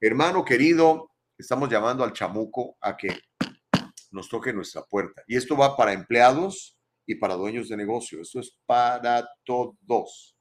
hermano 0.00 0.44
querido, 0.44 1.12
estamos 1.38 1.70
llamando 1.70 2.02
al 2.02 2.12
chamuco 2.12 2.76
a 2.80 2.96
que 2.96 3.16
nos 4.10 4.28
toque 4.28 4.52
nuestra 4.52 4.82
puerta. 4.82 5.22
Y 5.28 5.36
esto 5.36 5.56
va 5.56 5.76
para 5.76 5.92
empleados 5.92 6.76
y 7.06 7.14
para 7.14 7.34
dueños 7.34 7.68
de 7.68 7.76
negocio. 7.76 8.20
Esto 8.20 8.40
es 8.40 8.58
para 8.66 9.28
todos 9.44 10.36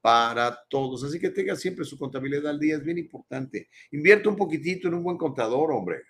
para 0.00 0.60
todos. 0.68 1.04
Así 1.04 1.20
que 1.20 1.30
tenga 1.30 1.54
siempre 1.54 1.84
su 1.84 1.96
contabilidad 1.96 2.48
al 2.48 2.58
día, 2.58 2.74
es 2.74 2.84
bien 2.84 2.98
importante. 2.98 3.68
Invierte 3.92 4.28
un 4.28 4.36
poquitito 4.36 4.88
en 4.88 4.94
un 4.94 5.04
buen 5.04 5.16
contador, 5.16 5.70
hombre. 5.70 6.02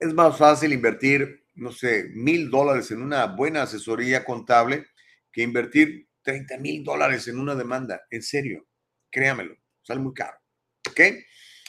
Es 0.00 0.14
más 0.14 0.38
fácil 0.38 0.72
invertir, 0.72 1.44
no 1.54 1.72
sé, 1.72 2.10
mil 2.14 2.50
dólares 2.50 2.92
en 2.92 3.02
una 3.02 3.26
buena 3.26 3.62
asesoría 3.62 4.24
contable 4.24 4.86
que 5.32 5.42
invertir 5.42 6.08
30 6.22 6.56
mil 6.58 6.84
dólares 6.84 7.26
en 7.26 7.40
una 7.40 7.56
demanda. 7.56 8.02
En 8.10 8.22
serio, 8.22 8.68
créamelo, 9.10 9.56
sale 9.82 10.00
muy 10.00 10.14
caro. 10.14 10.38
¿Ok? 10.88 11.00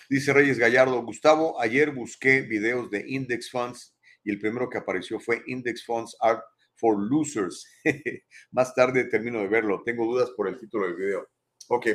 Dice 0.09 0.31
Reyes 0.31 0.59
Gallardo, 0.59 1.01
Gustavo, 1.03 1.59
ayer 1.59 1.91
busqué 1.91 2.41
videos 2.41 2.91
de 2.91 3.03
index 3.07 3.49
funds 3.49 3.95
y 4.23 4.29
el 4.29 4.39
primero 4.39 4.69
que 4.69 4.77
apareció 4.77 5.19
fue 5.19 5.41
Index 5.47 5.83
Funds 5.85 6.15
Are 6.19 6.39
for 6.75 6.99
Losers. 6.99 7.65
Más 8.51 8.75
tarde 8.75 9.05
termino 9.05 9.39
de 9.39 9.47
verlo. 9.47 9.81
Tengo 9.83 10.05
dudas 10.05 10.29
por 10.37 10.47
el 10.47 10.59
título 10.59 10.85
del 10.85 10.95
video. 10.95 11.27
Ok. 11.69 11.87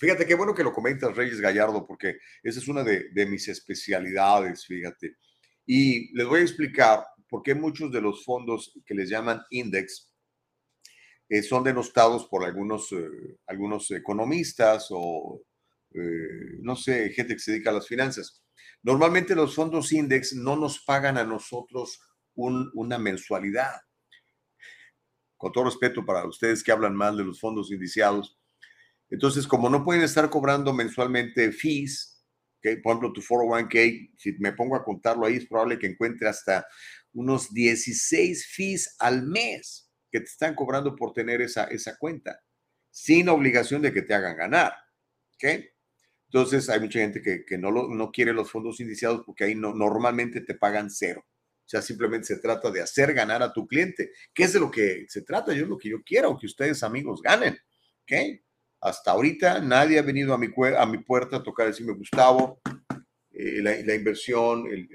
Fíjate 0.00 0.26
qué 0.26 0.34
bueno 0.34 0.54
que 0.54 0.64
lo 0.64 0.72
comentas, 0.72 1.16
Reyes 1.16 1.40
Gallardo, 1.40 1.86
porque 1.86 2.18
esa 2.42 2.58
es 2.58 2.68
una 2.68 2.84
de 2.84 3.26
mis 3.26 3.48
especialidades, 3.48 4.64
fíjate. 4.64 5.16
Y 5.70 6.16
les 6.16 6.26
voy 6.26 6.40
a 6.40 6.44
explicar 6.44 7.04
por 7.28 7.42
qué 7.42 7.54
muchos 7.54 7.92
de 7.92 8.00
los 8.00 8.24
fondos 8.24 8.72
que 8.86 8.94
les 8.94 9.10
llaman 9.10 9.42
index 9.50 10.10
eh, 11.28 11.42
son 11.42 11.62
denostados 11.62 12.26
por 12.26 12.42
algunos, 12.42 12.90
eh, 12.92 13.36
algunos 13.46 13.90
economistas 13.90 14.86
o, 14.88 15.42
eh, 15.92 16.56
no 16.62 16.74
sé, 16.74 17.10
gente 17.10 17.34
que 17.34 17.38
se 17.38 17.52
dedica 17.52 17.68
a 17.68 17.74
las 17.74 17.86
finanzas. 17.86 18.42
Normalmente 18.82 19.34
los 19.34 19.54
fondos 19.54 19.92
index 19.92 20.32
no 20.32 20.56
nos 20.56 20.80
pagan 20.80 21.18
a 21.18 21.24
nosotros 21.24 22.00
una 22.34 22.98
mensualidad. 22.98 23.74
Con 25.36 25.52
todo 25.52 25.64
respeto 25.64 26.02
para 26.02 26.26
ustedes 26.26 26.62
que 26.62 26.72
hablan 26.72 26.96
mal 26.96 27.14
de 27.14 27.24
los 27.24 27.40
fondos 27.40 27.70
indiciados. 27.70 28.38
Entonces, 29.10 29.46
como 29.46 29.68
no 29.68 29.84
pueden 29.84 30.02
estar 30.02 30.30
cobrando 30.30 30.72
mensualmente 30.72 31.52
fees, 31.52 32.17
por 32.82 32.92
ejemplo, 32.92 33.12
tu 33.12 33.20
401k, 33.20 34.12
si 34.16 34.32
me 34.38 34.52
pongo 34.52 34.76
a 34.76 34.84
contarlo 34.84 35.26
ahí, 35.26 35.36
es 35.36 35.46
probable 35.46 35.78
que 35.78 35.86
encuentre 35.86 36.28
hasta 36.28 36.66
unos 37.12 37.52
16 37.52 38.46
fees 38.46 38.96
al 38.98 39.22
mes 39.22 39.90
que 40.10 40.20
te 40.20 40.26
están 40.26 40.54
cobrando 40.54 40.96
por 40.96 41.12
tener 41.12 41.40
esa, 41.40 41.64
esa 41.64 41.96
cuenta, 41.96 42.40
sin 42.90 43.28
obligación 43.28 43.82
de 43.82 43.92
que 43.92 44.02
te 44.02 44.14
hagan 44.14 44.36
ganar. 44.36 44.72
¿okay? 45.34 45.68
Entonces 46.26 46.68
hay 46.68 46.80
mucha 46.80 47.00
gente 47.00 47.22
que, 47.22 47.44
que 47.44 47.58
no, 47.58 47.70
lo, 47.70 47.88
no 47.88 48.10
quiere 48.10 48.32
los 48.32 48.50
fondos 48.50 48.80
indiciados 48.80 49.22
porque 49.24 49.44
ahí 49.44 49.54
no, 49.54 49.74
normalmente 49.74 50.40
te 50.40 50.54
pagan 50.54 50.90
cero. 50.90 51.24
O 51.26 51.70
sea, 51.70 51.82
simplemente 51.82 52.26
se 52.26 52.38
trata 52.38 52.70
de 52.70 52.80
hacer 52.80 53.12
ganar 53.12 53.42
a 53.42 53.52
tu 53.52 53.66
cliente. 53.66 54.12
¿Qué 54.32 54.44
es 54.44 54.54
de 54.54 54.60
lo 54.60 54.70
que 54.70 55.04
se 55.08 55.22
trata? 55.22 55.52
Yo 55.52 55.64
es 55.64 55.68
lo 55.68 55.76
que 55.76 55.90
yo 55.90 56.02
quiero, 56.02 56.38
que 56.38 56.46
ustedes 56.46 56.82
amigos 56.82 57.20
ganen. 57.22 57.58
¿Ok? 58.02 58.40
Hasta 58.80 59.10
ahorita 59.10 59.60
nadie 59.60 59.98
ha 59.98 60.02
venido 60.02 60.34
a 60.34 60.38
mi, 60.38 60.48
puerta 60.48 61.36
a 61.36 61.42
tocar 61.42 61.66
decirme, 61.66 61.94
Gustavo, 61.94 62.60
eh, 63.32 63.60
la, 63.62 63.94
inversión, 63.94 64.66
el, 64.68 64.88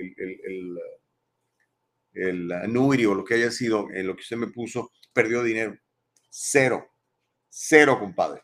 el, 2.14 2.48
lo 2.48 3.24
que 3.26 3.34
haya 3.36 3.52
sido 3.52 3.90
en 3.92 4.08
lo 4.08 4.16
que 4.16 4.22
usted 4.22 4.38
me 4.38 4.48
puso, 4.48 4.92
perdió 5.12 5.44
dinero. 5.44 5.78
Cero. 6.30 6.88
Cero, 7.50 8.00
compadre. 8.00 8.42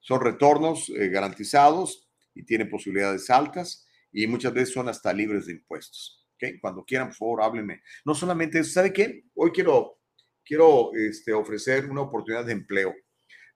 Son 0.00 0.20
retornos 0.20 0.88
eh, 0.90 1.08
garantizados 1.08 2.08
y 2.34 2.44
tienen 2.44 2.70
posibilidades 2.70 3.28
altas 3.30 3.86
y 4.10 4.26
muchas 4.26 4.52
veces 4.52 4.72
son 4.72 4.88
hasta 4.88 5.12
libres 5.12 5.46
de 5.46 5.52
impuestos. 5.52 6.26
¿okay? 6.34 6.58
Cuando 6.58 6.84
quieran, 6.84 7.08
por 7.08 7.16
favor, 7.16 7.42
háblenme. 7.42 7.82
No 8.04 8.14
solamente 8.14 8.58
eso, 8.58 8.70
¿sabe 8.70 8.92
qué? 8.92 9.24
Hoy 9.34 9.50
quiero, 9.52 9.98
quiero 10.44 10.92
este, 10.94 11.32
ofrecer 11.32 11.86
una 11.86 12.02
oportunidad 12.02 12.44
de 12.44 12.52
empleo. 12.52 12.94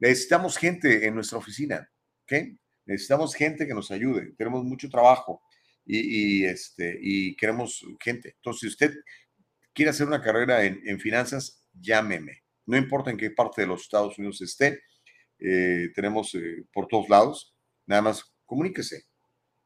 Necesitamos 0.02 0.58
gente 0.58 1.06
en 1.06 1.14
nuestra 1.14 1.38
oficina, 1.38 1.88
¿ok? 2.24 2.32
Necesitamos 2.86 3.36
gente 3.36 3.68
que 3.68 3.72
nos 3.72 3.88
ayude. 3.92 4.32
Tenemos 4.36 4.64
mucho 4.64 4.90
trabajo 4.90 5.40
y, 5.86 6.44
este, 6.44 6.98
y 7.00 7.36
queremos 7.36 7.86
gente. 8.00 8.34
Entonces, 8.34 8.60
si 8.62 8.66
usted 8.66 8.96
quiere 9.72 9.90
hacer 9.90 10.08
una 10.08 10.20
carrera 10.20 10.64
en, 10.64 10.98
finanzas, 10.98 11.64
llámeme. 11.72 12.42
No 12.66 12.76
importa 12.76 13.12
en 13.12 13.16
qué 13.16 13.30
parte 13.30 13.60
de 13.60 13.68
los 13.68 13.82
Estados 13.82 14.18
Unidos 14.18 14.40
esté, 14.40 14.82
eh, 15.38 15.90
tenemos 15.94 16.34
eh, 16.34 16.64
por 16.72 16.88
todos 16.88 17.08
lados. 17.08 17.54
Nada 17.86 18.02
más 18.02 18.24
comuníquese. 18.44 19.04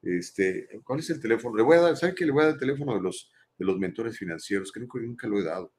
Este, 0.03 0.69
¿Cuál 0.85 0.99
es 0.99 1.09
el 1.09 1.19
teléfono? 1.19 1.57
Le 1.57 1.63
voy 1.63 1.79
a 1.79 1.81
dar, 1.81 1.97
¿sabe 1.97 2.15
qué? 2.15 2.27
Le 2.27 2.33
voy 2.33 2.43
a 2.43 2.47
dar 2.49 2.55
el 2.57 2.61
teléfono 2.61 2.95
de 2.95 3.01
los, 3.01 3.33
de 3.57 3.65
los 3.65 3.79
mentores 3.79 4.19
financieros. 4.19 4.71
Creo 4.71 4.87
que 4.87 5.01
nunca 5.01 5.29
lo 5.29 5.41
he 5.41 5.45
dado 5.45 5.73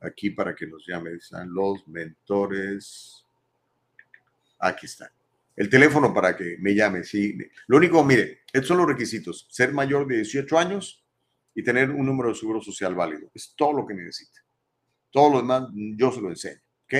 aquí 0.00 0.30
para 0.30 0.52
que 0.52 0.66
nos 0.66 0.84
llame. 0.84 1.12
Están 1.12 1.54
los 1.54 1.86
mentores. 1.86 3.23
Aquí 4.58 4.86
están. 4.86 5.10
El 5.56 5.68
teléfono 5.68 6.12
para 6.12 6.36
que 6.36 6.56
me 6.58 6.74
llame. 6.74 7.04
Sí. 7.04 7.38
Lo 7.66 7.76
único, 7.76 8.02
mire, 8.04 8.40
estos 8.52 8.66
son 8.68 8.78
los 8.78 8.88
requisitos. 8.88 9.46
Ser 9.50 9.72
mayor 9.72 10.06
de 10.06 10.16
18 10.16 10.58
años 10.58 11.04
y 11.54 11.62
tener 11.62 11.90
un 11.90 12.06
número 12.06 12.30
de 12.30 12.34
seguro 12.34 12.60
social 12.60 12.94
válido. 12.94 13.30
Es 13.34 13.54
todo 13.56 13.72
lo 13.72 13.86
que 13.86 13.94
necesita. 13.94 14.40
Todo 15.10 15.30
lo 15.30 15.38
demás 15.38 15.68
yo 15.96 16.10
se 16.10 16.20
lo 16.20 16.30
enseño. 16.30 16.60
¿Ok? 16.84 16.94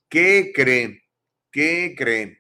¿Qué 0.08 0.50
creen? 0.52 1.00
¿Qué 1.48 1.94
creen? 1.96 2.36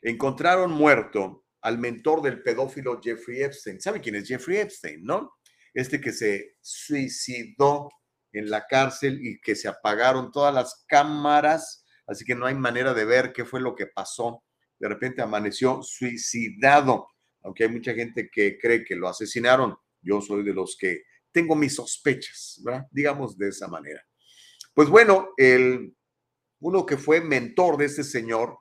Encontraron 0.00 0.70
muerto 0.70 1.44
al 1.62 1.78
mentor 1.80 2.22
del 2.22 2.40
pedófilo 2.40 3.00
Jeffrey 3.02 3.42
Epstein. 3.42 3.80
¿Sabe 3.80 4.00
quién 4.00 4.14
es 4.14 4.28
Jeffrey 4.28 4.58
Epstein, 4.58 5.02
no? 5.02 5.32
Este 5.74 6.00
que 6.00 6.12
se 6.12 6.54
suicidó 6.60 7.90
en 8.30 8.48
la 8.48 8.64
cárcel 8.68 9.18
y 9.20 9.40
que 9.40 9.56
se 9.56 9.66
apagaron 9.66 10.30
todas 10.30 10.54
las 10.54 10.84
cámaras, 10.86 11.84
así 12.06 12.24
que 12.24 12.36
no 12.36 12.46
hay 12.46 12.54
manera 12.54 12.94
de 12.94 13.04
ver 13.04 13.32
qué 13.32 13.44
fue 13.44 13.60
lo 13.60 13.74
que 13.74 13.88
pasó. 13.88 14.44
De 14.78 14.88
repente 14.88 15.20
amaneció 15.20 15.82
suicidado, 15.82 17.08
aunque 17.42 17.64
hay 17.64 17.70
mucha 17.70 17.92
gente 17.92 18.30
que 18.30 18.56
cree 18.56 18.84
que 18.84 18.94
lo 18.94 19.08
asesinaron. 19.08 19.76
Yo 20.00 20.20
soy 20.20 20.44
de 20.44 20.54
los 20.54 20.76
que 20.78 21.02
tengo 21.36 21.54
mis 21.54 21.74
sospechas. 21.74 22.62
Digamos 22.90 23.36
de 23.36 23.50
esa 23.50 23.68
manera. 23.68 24.02
Pues 24.72 24.88
bueno, 24.88 25.34
el, 25.36 25.94
uno 26.60 26.86
que 26.86 26.96
fue 26.96 27.20
mentor 27.20 27.76
de 27.76 27.84
este 27.84 28.04
señor, 28.04 28.58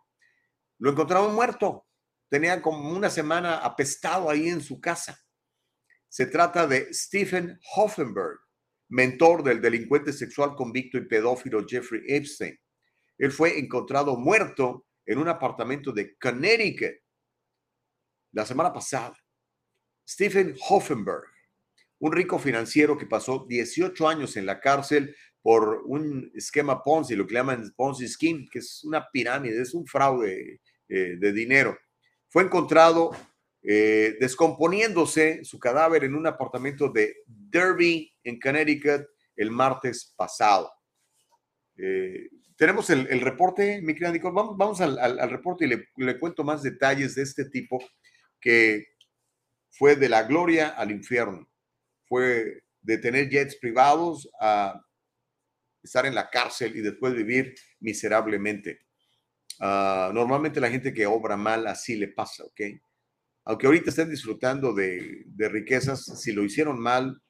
lo 0.80 0.91
encontraron 0.91 1.34
muerto. 1.34 1.88
Tenía 2.27 2.61
como 2.61 2.89
una 2.89 3.10
semana 3.10 3.60
apestado 3.60 4.30
ahí 4.30 4.49
en 4.49 4.60
su 4.60 4.81
casa. 4.81 5.18
Se 6.10 6.26
trata 6.26 6.68
de 6.68 6.93
Stephen 6.93 7.57
Hoffenberg 7.77 8.39
mentor 8.89 9.41
del 9.41 9.61
delincuente 9.61 10.11
sexual 10.11 10.53
convicto 10.53 10.97
y 10.97 11.07
pedófilo 11.07 11.65
Jeffrey 11.65 12.02
Epstein. 12.07 12.60
Él 13.18 13.31
fue 13.31 13.57
encontrado 13.57 14.18
muerto 14.18 14.85
en 15.06 15.18
un 15.18 15.30
apartamento 15.30 15.93
de 15.93 16.18
Connecticut 16.18 16.93
la 18.34 18.45
semana 18.45 18.73
pasada. 18.73 19.15
Stephen 20.06 20.56
Hoffenberg, 20.68 21.23
un 21.99 22.11
rico 22.11 22.39
financiero 22.39 22.97
que 22.97 23.05
pasó 23.05 23.45
18 23.47 24.07
años 24.07 24.38
en 24.38 24.45
la 24.45 24.59
cárcel 24.59 25.15
por 25.41 25.84
un 25.85 26.31
esquema 26.34 26.84
Ponzi, 26.84 27.15
lo 27.15 27.27
que 27.27 27.35
llaman 27.35 27.72
Ponzi 27.76 28.07
Scheme, 28.07 28.47
que 28.51 28.59
es 28.59 28.84
una 28.84 29.07
pirámide, 29.11 29.61
es 29.61 29.73
un 29.73 29.85
fraude 29.85 30.59
eh, 30.89 31.15
de 31.17 31.34
dinero. 31.34 31.77
Fue 32.27 32.43
encontrado 32.43 33.11
eh, 33.61 34.15
descomponiéndose 34.19 35.43
su 35.43 35.59
cadáver 35.59 36.03
en 36.03 36.15
un 36.15 36.27
apartamento 36.27 36.89
de 36.89 37.17
Derby, 37.26 38.13
en 38.23 38.39
Connecticut, 38.39 39.07
el 39.35 39.51
martes 39.51 40.13
pasado. 40.15 40.72
Eh, 41.77 42.30
tenemos 42.55 42.89
el, 42.89 43.22
reporte, 43.22 43.81
mi 43.81 43.93
querida 43.93 44.11
Nicole. 44.11 44.34
Vamos, 44.35 44.81
al, 44.81 45.30
reporte 45.30 45.65
y 45.65 46.03
le, 46.03 46.19
cuento 46.19 46.43
más 46.43 46.61
detalles 46.61 47.15
de 47.15 47.23
este 47.23 47.45
tipo 47.45 47.84
que 48.39 48.85
fue 49.72 49.95
de 49.95 50.09
la 50.09 50.23
gloria 50.23 50.69
al 50.69 50.91
infierno. 50.91 51.49
Fue 52.07 52.64
de 52.82 52.98
tener 52.98 53.30
jets 53.30 53.56
privados 53.56 54.30
a 54.40 54.80
estar 55.84 56.06
en 56.06 56.15
la 56.15 56.30
cárcel 56.30 56.76
y 56.76 56.82
después 56.82 57.14
vivir 57.14 57.56
miserablemente. 57.80 58.80
Uh, 59.60 60.11
normalmente 60.14 60.60
la 60.60 60.69
gente 60.69 60.94
que 60.94 61.06
obra 61.06 61.38
mal 61.38 61.65
así 61.68 61.95
le 61.95 62.10
pasa, 62.10 62.44
¿ok? 62.44 62.61
aunque 63.45 63.68
ahorita 63.68 63.91
estén 63.91 64.10
disfrutando 64.10 64.73
de, 64.73 65.23
riquezas, 65.38 66.03
si 66.19 66.34
lo 66.34 66.44
hicieron 66.44 66.80
mal, 66.80 67.22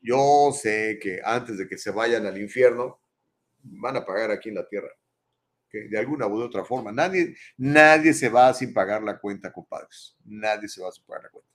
yo 0.00 0.50
sé 0.52 0.98
que 1.00 1.20
antes 1.22 1.58
de 1.58 1.68
que 1.68 1.76
se 1.76 1.90
vayan 1.90 2.26
al 2.26 2.40
infierno, 2.40 3.00
van 3.62 3.96
a 3.96 4.04
pagar 4.04 4.30
aquí 4.30 4.48
en 4.48 4.56
la 4.56 4.66
tierra. 4.66 4.88
De 5.70 5.98
alguna 5.98 6.26
u 6.26 6.40
otra 6.40 6.64
forma. 6.64 6.90
Nadie, 6.90 7.34
nadie 7.56 8.12
se 8.12 8.28
va 8.28 8.52
sin 8.52 8.74
pagar 8.74 9.02
la 9.02 9.18
cuenta, 9.18 9.52
compadres. 9.52 10.16
Nadie 10.24 10.68
se 10.68 10.82
va 10.82 10.90
sin 10.90 11.04
pagar 11.04 11.24
la 11.24 11.30
cuenta. 11.30 11.50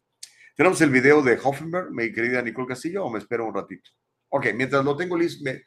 Tenemos 0.58 0.82
el 0.82 0.90
video 0.90 1.22
de 1.22 1.38
Hoffenberg, 1.44 1.92
mi 1.92 2.12
querida 2.12 2.42
Nicole 2.42 2.70
Castillo, 2.70 3.06
o 3.06 3.12
me 3.12 3.20
espero 3.20 3.46
un 3.46 3.54
ratito. 3.54 3.92
Ok, 4.30 4.48
mientras 4.56 4.84
lo 4.84 4.98
tengo 4.98 5.16
listo, 5.16 5.44
me... 5.44 5.62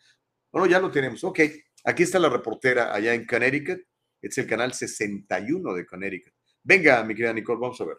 no, 0.53 0.67
ya 0.67 0.81
lo 0.81 0.91
tenemos. 0.91 1.23
Ok, 1.23 1.39
aquí 1.85 2.03
está 2.03 2.19
la 2.19 2.29
reportera 2.29 2.93
allá 2.93 3.15
en 3.15 3.25
Connecticut. 3.25 3.79
Es 4.21 4.37
el 4.39 4.49
canal 4.49 4.73
61 4.73 5.75
de 5.75 5.87
Connecticut. 5.87 6.33
Venga, 6.65 7.05
mi 7.05 7.15
querida 7.15 7.33
Nicole, 7.33 7.61
vamos 7.61 7.81
a 7.81 7.85
ver. 7.85 7.99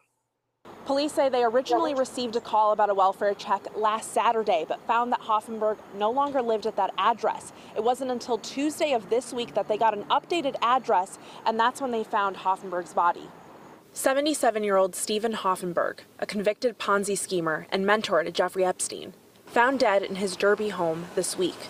Police 0.85 1.13
say 1.13 1.29
they 1.29 1.45
originally 1.45 1.93
received 1.93 2.35
a 2.35 2.41
call 2.41 2.73
about 2.73 2.89
a 2.89 2.93
welfare 2.93 3.35
check 3.35 3.61
last 3.77 4.11
Saturday, 4.11 4.65
but 4.67 4.85
found 4.85 5.13
that 5.13 5.21
Hoffenberg 5.21 5.77
no 5.97 6.11
longer 6.11 6.41
lived 6.41 6.65
at 6.65 6.75
that 6.75 6.91
address. 6.97 7.53
It 7.73 7.83
wasn't 7.85 8.11
until 8.11 8.37
Tuesday 8.37 8.91
of 8.91 9.09
this 9.09 9.31
week 9.33 9.53
that 9.53 9.69
they 9.69 9.77
got 9.77 9.97
an 9.97 10.03
updated 10.09 10.55
address, 10.61 11.19
and 11.45 11.57
that's 11.57 11.79
when 11.79 11.91
they 11.91 12.03
found 12.03 12.35
Hoffenberg's 12.35 12.93
body. 12.93 13.29
77 13.93 14.63
year 14.63 14.77
old 14.77 14.95
Stephen 14.95 15.33
Hoffenberg, 15.33 15.99
a 16.17 16.25
convicted 16.25 16.79
Ponzi 16.79 17.17
schemer 17.17 17.67
and 17.69 17.85
mentor 17.85 18.23
to 18.23 18.31
Jeffrey 18.31 18.63
Epstein, 18.63 19.13
found 19.47 19.79
dead 19.79 20.01
in 20.01 20.15
his 20.15 20.37
Derby 20.37 20.69
home 20.69 21.07
this 21.15 21.37
week. 21.37 21.67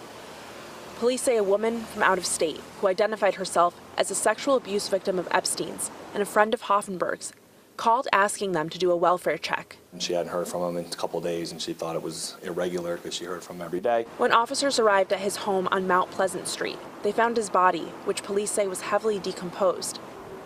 Police 1.00 1.24
say 1.24 1.36
a 1.36 1.44
woman 1.44 1.80
from 1.86 2.04
out 2.04 2.20
of 2.20 2.28
state, 2.28 2.62
who 2.80 2.86
identified 2.86 3.36
herself 3.36 3.76
as 3.98 4.12
a 4.12 4.16
sexual 4.16 4.56
abuse 4.56 4.88
victim 4.88 5.18
of 5.18 5.28
Epstein's 5.32 5.90
and 6.14 6.22
a 6.22 6.28
friend 6.28 6.54
of 6.54 6.62
Hoffenberg's, 6.64 7.34
called 7.76 8.08
asking 8.14 8.52
them 8.52 8.70
to 8.70 8.78
do 8.78 8.92
a 8.92 8.96
welfare 8.96 9.40
check. 9.40 9.78
She 9.98 10.14
hadn't 10.14 10.32
heard 10.32 10.48
from 10.48 10.62
him 10.62 10.78
in 10.78 10.86
a 10.86 10.96
couple 10.96 11.18
of 11.18 11.24
days, 11.26 11.52
and 11.52 11.60
she 11.60 11.74
thought 11.74 11.96
it 11.96 12.04
was 12.04 12.38
irregular 12.44 12.98
because 12.98 13.16
she 13.16 13.26
heard 13.26 13.44
from 13.44 13.56
him 13.56 13.64
every 13.64 13.80
day. 13.80 14.06
When 14.20 14.32
officers 14.32 14.78
arrived 14.78 15.12
at 15.12 15.20
his 15.20 15.38
home 15.38 15.68
on 15.72 15.88
Mount 15.88 16.12
Pleasant 16.12 16.48
Street, 16.48 16.78
they 17.02 17.12
found 17.12 17.36
his 17.36 17.50
body, 17.50 17.92
which 18.06 18.22
police 18.22 18.52
say 18.52 18.68
was 18.68 18.82
heavily 18.82 19.18
decomposed. 19.18 20.00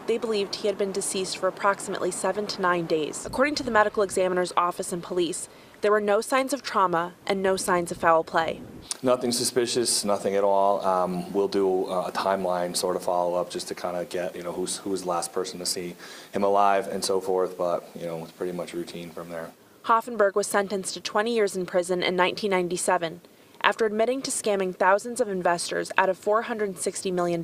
They 0.07 0.17
believed 0.17 0.55
he 0.55 0.67
had 0.67 0.77
been 0.77 0.91
deceased 0.91 1.37
for 1.37 1.47
approximately 1.47 2.11
seven 2.11 2.45
to 2.47 2.61
nine 2.61 2.85
days. 2.85 3.25
According 3.25 3.55
to 3.55 3.63
the 3.63 3.71
medical 3.71 4.03
examiner's 4.03 4.53
office 4.55 4.93
and 4.93 5.01
police, 5.01 5.49
there 5.81 5.91
were 5.91 6.01
no 6.01 6.21
signs 6.21 6.53
of 6.53 6.63
trauma 6.63 7.13
and 7.25 7.41
no 7.41 7.57
signs 7.57 7.91
of 7.91 7.97
foul 7.97 8.23
play. 8.23 8.61
Nothing 9.01 9.31
suspicious, 9.31 10.05
nothing 10.05 10.35
at 10.35 10.43
all. 10.43 10.83
Um, 10.85 11.31
we'll 11.33 11.47
do 11.47 11.85
a 11.85 12.11
timeline 12.11 12.75
sort 12.75 12.95
of 12.95 13.03
follow 13.03 13.35
up 13.35 13.49
just 13.49 13.67
to 13.67 13.75
kind 13.75 13.97
of 13.97 14.09
get, 14.09 14.35
you 14.35 14.43
know, 14.43 14.51
who's 14.51 14.77
who 14.77 14.91
was 14.91 15.03
the 15.03 15.09
last 15.09 15.33
person 15.33 15.59
to 15.59 15.65
see 15.65 15.95
him 16.31 16.43
alive 16.43 16.87
and 16.87 17.03
so 17.03 17.19
forth. 17.19 17.57
But 17.57 17.89
you 17.95 18.05
know, 18.05 18.23
it's 18.23 18.31
pretty 18.31 18.53
much 18.53 18.73
routine 18.73 19.09
from 19.09 19.29
there. 19.29 19.51
Hoffenberg 19.85 20.33
was 20.33 20.47
sentenced 20.47 20.95
to 20.95 21.01
20 21.01 21.33
years 21.33 21.55
in 21.55 21.65
prison 21.67 21.99
in 21.99 22.17
1997 22.17 23.21
after 23.61 23.85
admitting 23.85 24.21
to 24.23 24.31
scamming 24.31 24.75
thousands 24.75 25.21
of 25.21 25.29
investors 25.29 25.91
out 25.97 26.09
of 26.09 26.19
$460 26.19 27.13
million. 27.13 27.43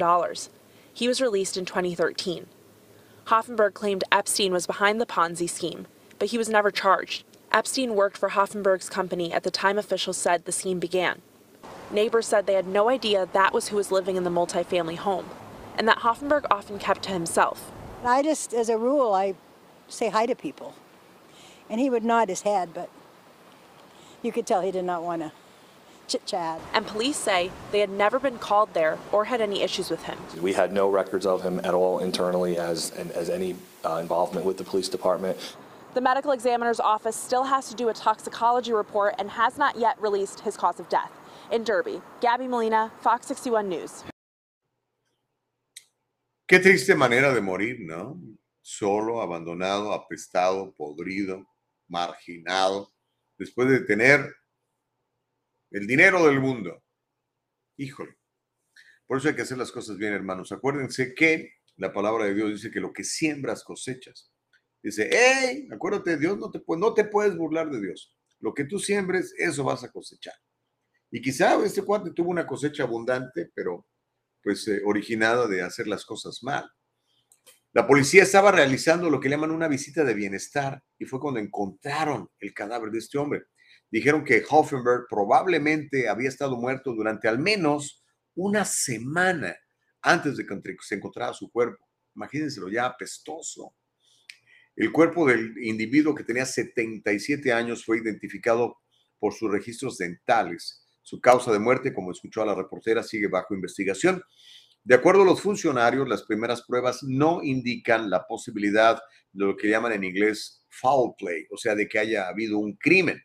He 0.94 1.08
was 1.08 1.22
released 1.22 1.58
in 1.58 1.66
2013. 1.66 2.48
Hoffenberg 3.26 3.74
claimed 3.74 4.04
Epstein 4.12 4.52
was 4.52 4.68
behind 4.68 5.00
the 5.00 5.06
Ponzi 5.06 5.50
scheme, 5.50 5.88
but 6.20 6.30
he 6.30 6.38
was 6.38 6.50
never 6.50 6.72
charged. 6.72 7.24
Epstein 7.52 7.96
worked 7.96 8.18
for 8.18 8.30
Hoffenberg's 8.30 8.90
company 8.90 9.32
at 9.32 9.44
the 9.44 9.52
time 9.52 9.78
officials 9.78 10.18
said 10.18 10.46
the 10.46 10.52
scheme 10.52 10.80
began. 10.80 11.22
Neighbors 11.92 12.28
said 12.28 12.46
they 12.46 12.54
had 12.54 12.68
no 12.68 12.90
idea 12.90 13.28
that 13.34 13.54
was 13.54 13.70
who 13.70 13.76
was 13.76 13.92
living 13.92 14.16
in 14.16 14.24
the 14.24 14.30
multifamily 14.30 14.98
home, 14.98 15.30
and 15.78 15.88
that 15.88 16.00
Hoffenberg 16.00 16.46
often 16.50 16.80
kept 16.80 17.04
to 17.04 17.12
himself. 17.12 17.72
I 18.04 18.24
just, 18.24 18.54
as 18.54 18.70
a 18.70 18.78
rule, 18.78 19.14
I 19.14 19.36
say 19.88 20.10
hi 20.10 20.26
to 20.26 20.36
people. 20.36 20.74
And 21.70 21.80
he 21.80 21.90
would 21.90 22.04
nod 22.04 22.30
his 22.30 22.42
head, 22.42 22.74
but 22.74 22.90
you 24.22 24.32
could 24.32 24.48
tell 24.48 24.62
he 24.62 24.72
did 24.72 24.86
not 24.86 25.04
want 25.04 25.22
to 25.22 25.32
chit 26.12 26.26
chat. 26.26 26.60
And 26.74 26.86
police 26.86 27.18
say 27.18 27.52
they 27.72 27.80
had 27.80 27.90
never 27.90 28.20
been 28.20 28.38
called 28.38 28.74
there 28.74 28.98
or 29.12 29.26
had 29.26 29.42
any 29.42 29.62
issues 29.62 29.90
with 29.90 30.04
him. 30.04 30.18
We 30.42 30.54
had 30.54 30.74
no 30.74 30.90
records 30.90 31.26
of 31.26 31.42
him 31.42 31.60
at 31.64 31.74
all 31.74 32.00
internally 32.00 32.58
as 32.58 32.92
as 33.16 33.30
any 33.30 33.56
uh, 33.86 33.98
involvement 33.98 34.46
with 34.46 34.58
the 34.58 34.64
police 34.64 34.90
department. 34.90 35.38
The 35.94 36.02
medical 36.02 36.32
examiner's 36.32 36.80
office 36.80 37.16
still 37.16 37.44
has 37.44 37.68
to 37.70 37.76
do 37.76 37.90
a 37.90 37.94
toxicology 37.94 38.72
report 38.72 39.16
and 39.20 39.30
has 39.32 39.58
not 39.58 39.78
yet 39.78 40.02
released 40.02 40.40
his 40.42 40.56
cause 40.56 40.80
of 40.80 40.88
death. 40.88 41.12
In 41.52 41.66
Derby, 41.66 42.02
Gabby 42.22 42.48
Molina, 42.48 42.92
Fox 43.02 43.28
61 43.28 43.68
News. 43.68 44.04
Qué 46.48 46.60
triste 46.60 46.96
manera 46.96 47.34
de 47.34 47.42
morir, 47.42 47.78
¿no? 47.80 48.20
Solo, 48.62 49.22
abandonado, 49.22 49.92
apestado, 49.92 50.74
podrido, 50.78 51.46
marginado, 51.90 52.90
después 53.38 53.68
de 53.70 53.82
tener 53.82 54.34
el 55.72 55.88
dinero 55.88 56.26
del 56.28 56.40
mundo. 56.40 56.84
Híjole. 57.78 58.18
Por 59.08 59.18
eso 59.18 59.30
hay 59.30 59.36
que 59.36 59.42
hacer 59.42 59.58
las 59.58 59.72
cosas 59.72 59.98
bien, 59.98 60.14
hermanos. 60.14 60.52
Acuérdense 60.52 61.14
que 61.14 61.56
la 61.78 61.92
palabra 61.92 62.26
de 62.26 62.34
Dios 62.34 62.52
dice 62.52 62.72
que 62.72 62.80
lo 62.80 62.94
que 62.94 63.04
siembras 63.04 63.64
cosechas. 63.64 64.32
Dice, 64.82 65.10
hey, 65.12 65.68
acuérdate, 65.72 66.18
Dios 66.18 66.38
no 66.38 66.50
te, 66.50 66.62
no 66.66 66.94
te 66.94 67.06
puedes 67.06 67.36
burlar 67.36 67.70
de 67.70 67.82
Dios. 67.82 68.16
Lo 68.40 68.54
que 68.54 68.66
tú 68.66 68.80
siembres, 68.80 69.34
eso 69.38 69.64
vas 69.64 69.84
a 69.84 69.92
cosechar. 69.92 70.34
Y 71.12 71.22
quizá 71.22 71.64
este 71.64 71.84
cuate 71.84 72.12
tuvo 72.12 72.30
una 72.30 72.48
cosecha 72.48 72.84
abundante, 72.84 73.52
pero 73.54 73.86
pues 74.42 74.68
eh, 74.68 74.82
originada 74.86 75.48
de 75.48 75.62
hacer 75.62 75.88
las 75.88 76.06
cosas 76.06 76.42
mal. 76.42 76.70
La 77.74 77.86
policía 77.88 78.24
estaba 78.24 78.52
realizando 78.52 79.10
lo 79.10 79.20
que 79.20 79.30
llaman 79.30 79.52
una 79.52 79.68
visita 79.68 80.04
de 80.04 80.14
bienestar 80.14 80.82
y 80.98 81.06
fue 81.06 81.20
cuando 81.20 81.40
encontraron 81.40 82.30
el 82.40 82.54
cadáver 82.54 82.92
de 82.92 83.00
este 83.00 83.18
hombre. 83.18 83.44
Dijeron 83.92 84.24
que 84.24 84.44
Hoffenberg 84.50 85.06
probablemente 85.10 86.08
había 86.08 86.30
estado 86.30 86.56
muerto 86.56 86.94
durante 86.94 87.28
al 87.28 87.40
menos 87.40 88.04
una 88.34 88.64
semana 88.64 89.56
antes 90.02 90.38
de 90.38 90.46
que 90.46 90.76
se 90.82 90.96
encontrara 90.96 91.34
su 91.34 91.52
cuerpo. 91.52 91.86
Imagínenselo 92.16 92.70
ya 92.70 92.86
apestoso. 92.86 93.76
El 94.76 94.92
cuerpo 94.92 95.28
del 95.28 95.54
individuo 95.62 96.16
que 96.16 96.24
tenía 96.24 96.46
77 96.46 97.52
años 97.52 97.84
fue 97.86 97.98
identificado 97.98 98.78
por 99.20 99.34
sus 99.34 99.52
registros 99.52 99.98
dentales. 99.98 100.88
Su 101.02 101.20
causa 101.20 101.52
de 101.52 101.60
muerte, 101.60 101.94
como 101.94 102.12
escuchó 102.12 102.42
a 102.42 102.46
la 102.46 102.56
reportera, 102.56 103.04
sigue 103.04 103.28
bajo 103.28 103.54
investigación. 103.54 104.24
De 104.84 104.96
acuerdo 104.96 105.24
a 105.24 105.26
los 105.26 105.42
funcionarios, 105.42 106.08
las 106.08 106.24
primeras 106.24 106.64
pruebas 106.64 107.04
no 107.04 107.44
indican 107.44 108.10
la 108.10 108.26
posibilidad 108.26 108.96
de 109.32 109.46
lo 109.46 109.56
que 109.56 109.70
llaman 109.70 109.92
en 109.92 110.04
inglés 110.04 110.66
foul 110.70 111.14
play, 111.18 111.46
o 111.52 111.58
sea, 111.58 111.76
de 111.76 111.88
que 111.88 112.00
haya 112.00 112.28
habido 112.28 112.58
un 112.58 112.76
crimen. 112.78 113.22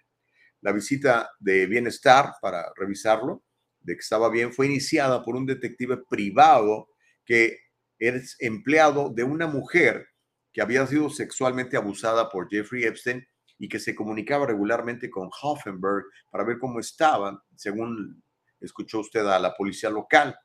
La 0.67 0.73
visita 0.73 1.31
de 1.39 1.67
bienestar 1.67 2.33
para 2.43 2.73
revisarlo, 2.75 3.45
de 3.79 3.95
que 3.95 4.01
estaba 4.01 4.29
bien, 4.29 4.53
fue 4.53 4.67
iniciada 4.67 5.23
por 5.23 5.37
un 5.37 5.47
detective 5.47 5.99
privado 6.11 6.89
que 7.25 7.61
es 8.01 8.35
empleado 8.41 9.13
de 9.15 9.23
una 9.23 9.47
mujer 9.47 10.09
que 10.53 10.61
había 10.61 10.85
sido 10.89 11.09
sexualmente 11.09 11.77
abusada 11.77 12.29
por 12.31 12.49
Jeffrey 12.51 12.83
Epstein 12.83 13.25
y 13.61 13.69
que 13.69 13.79
se 13.79 13.95
comunicaba 13.95 14.45
regularmente 14.45 15.09
con 15.09 15.31
Hoffenberg 15.41 16.03
para 16.33 16.43
ver 16.43 16.59
cómo 16.59 16.81
estaba, 16.81 17.41
según 17.55 18.21
escuchó 18.59 18.99
usted 18.99 19.25
a 19.25 19.39
la 19.39 19.55
policía 19.55 19.89
local. 19.89 20.37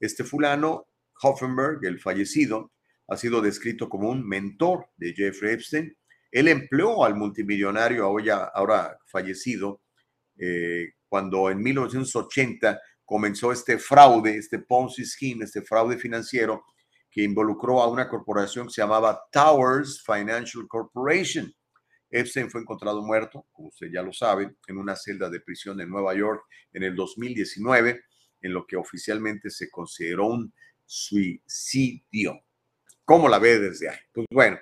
Este 0.00 0.24
fulano, 0.24 0.88
Hoffenberg, 1.22 1.78
el 1.84 2.00
fallecido, 2.00 2.72
ha 3.06 3.16
sido 3.16 3.40
descrito 3.40 3.88
como 3.88 4.10
un 4.10 4.26
mentor 4.26 4.88
de 4.96 5.14
Jeffrey 5.14 5.54
Epstein. 5.54 5.96
Él 6.32 6.48
empleó 6.48 7.04
al 7.04 7.14
multimillonario 7.14 8.06
ahora, 8.06 8.98
fallecido 9.06 9.82
eh, 10.38 10.94
cuando 11.06 11.50
en 11.50 11.62
1980 11.62 12.80
comenzó 13.04 13.52
este 13.52 13.78
fraude, 13.78 14.38
este 14.38 14.58
Ponzi 14.58 15.04
scheme, 15.04 15.44
este 15.44 15.60
fraude 15.60 15.98
financiero 15.98 16.64
que 17.10 17.22
involucró 17.22 17.82
a 17.82 17.88
una 17.88 18.08
corporación 18.08 18.66
que 18.66 18.72
se 18.72 18.80
llamaba 18.80 19.20
Towers 19.30 20.02
Financial 20.02 20.66
Corporation. 20.66 21.52
Epstein 22.08 22.50
fue 22.50 22.62
encontrado 22.62 23.02
muerto, 23.02 23.46
como 23.52 23.68
usted 23.68 23.88
ya 23.92 24.02
lo 24.02 24.14
sabe, 24.14 24.56
en 24.66 24.78
una 24.78 24.96
celda 24.96 25.28
de 25.28 25.40
prisión 25.40 25.78
en 25.82 25.90
Nueva 25.90 26.14
York 26.14 26.42
en 26.72 26.82
el 26.82 26.96
2019, 26.96 28.02
en 28.40 28.52
lo 28.52 28.66
que 28.66 28.76
oficialmente 28.76 29.50
se 29.50 29.70
consideró 29.70 30.28
un 30.28 30.54
suicidio. 30.86 32.40
¿Cómo 33.04 33.28
la 33.28 33.38
ve 33.38 33.58
desde 33.58 33.90
ahí? 33.90 33.98
Pues 34.12 34.26
bueno, 34.30 34.58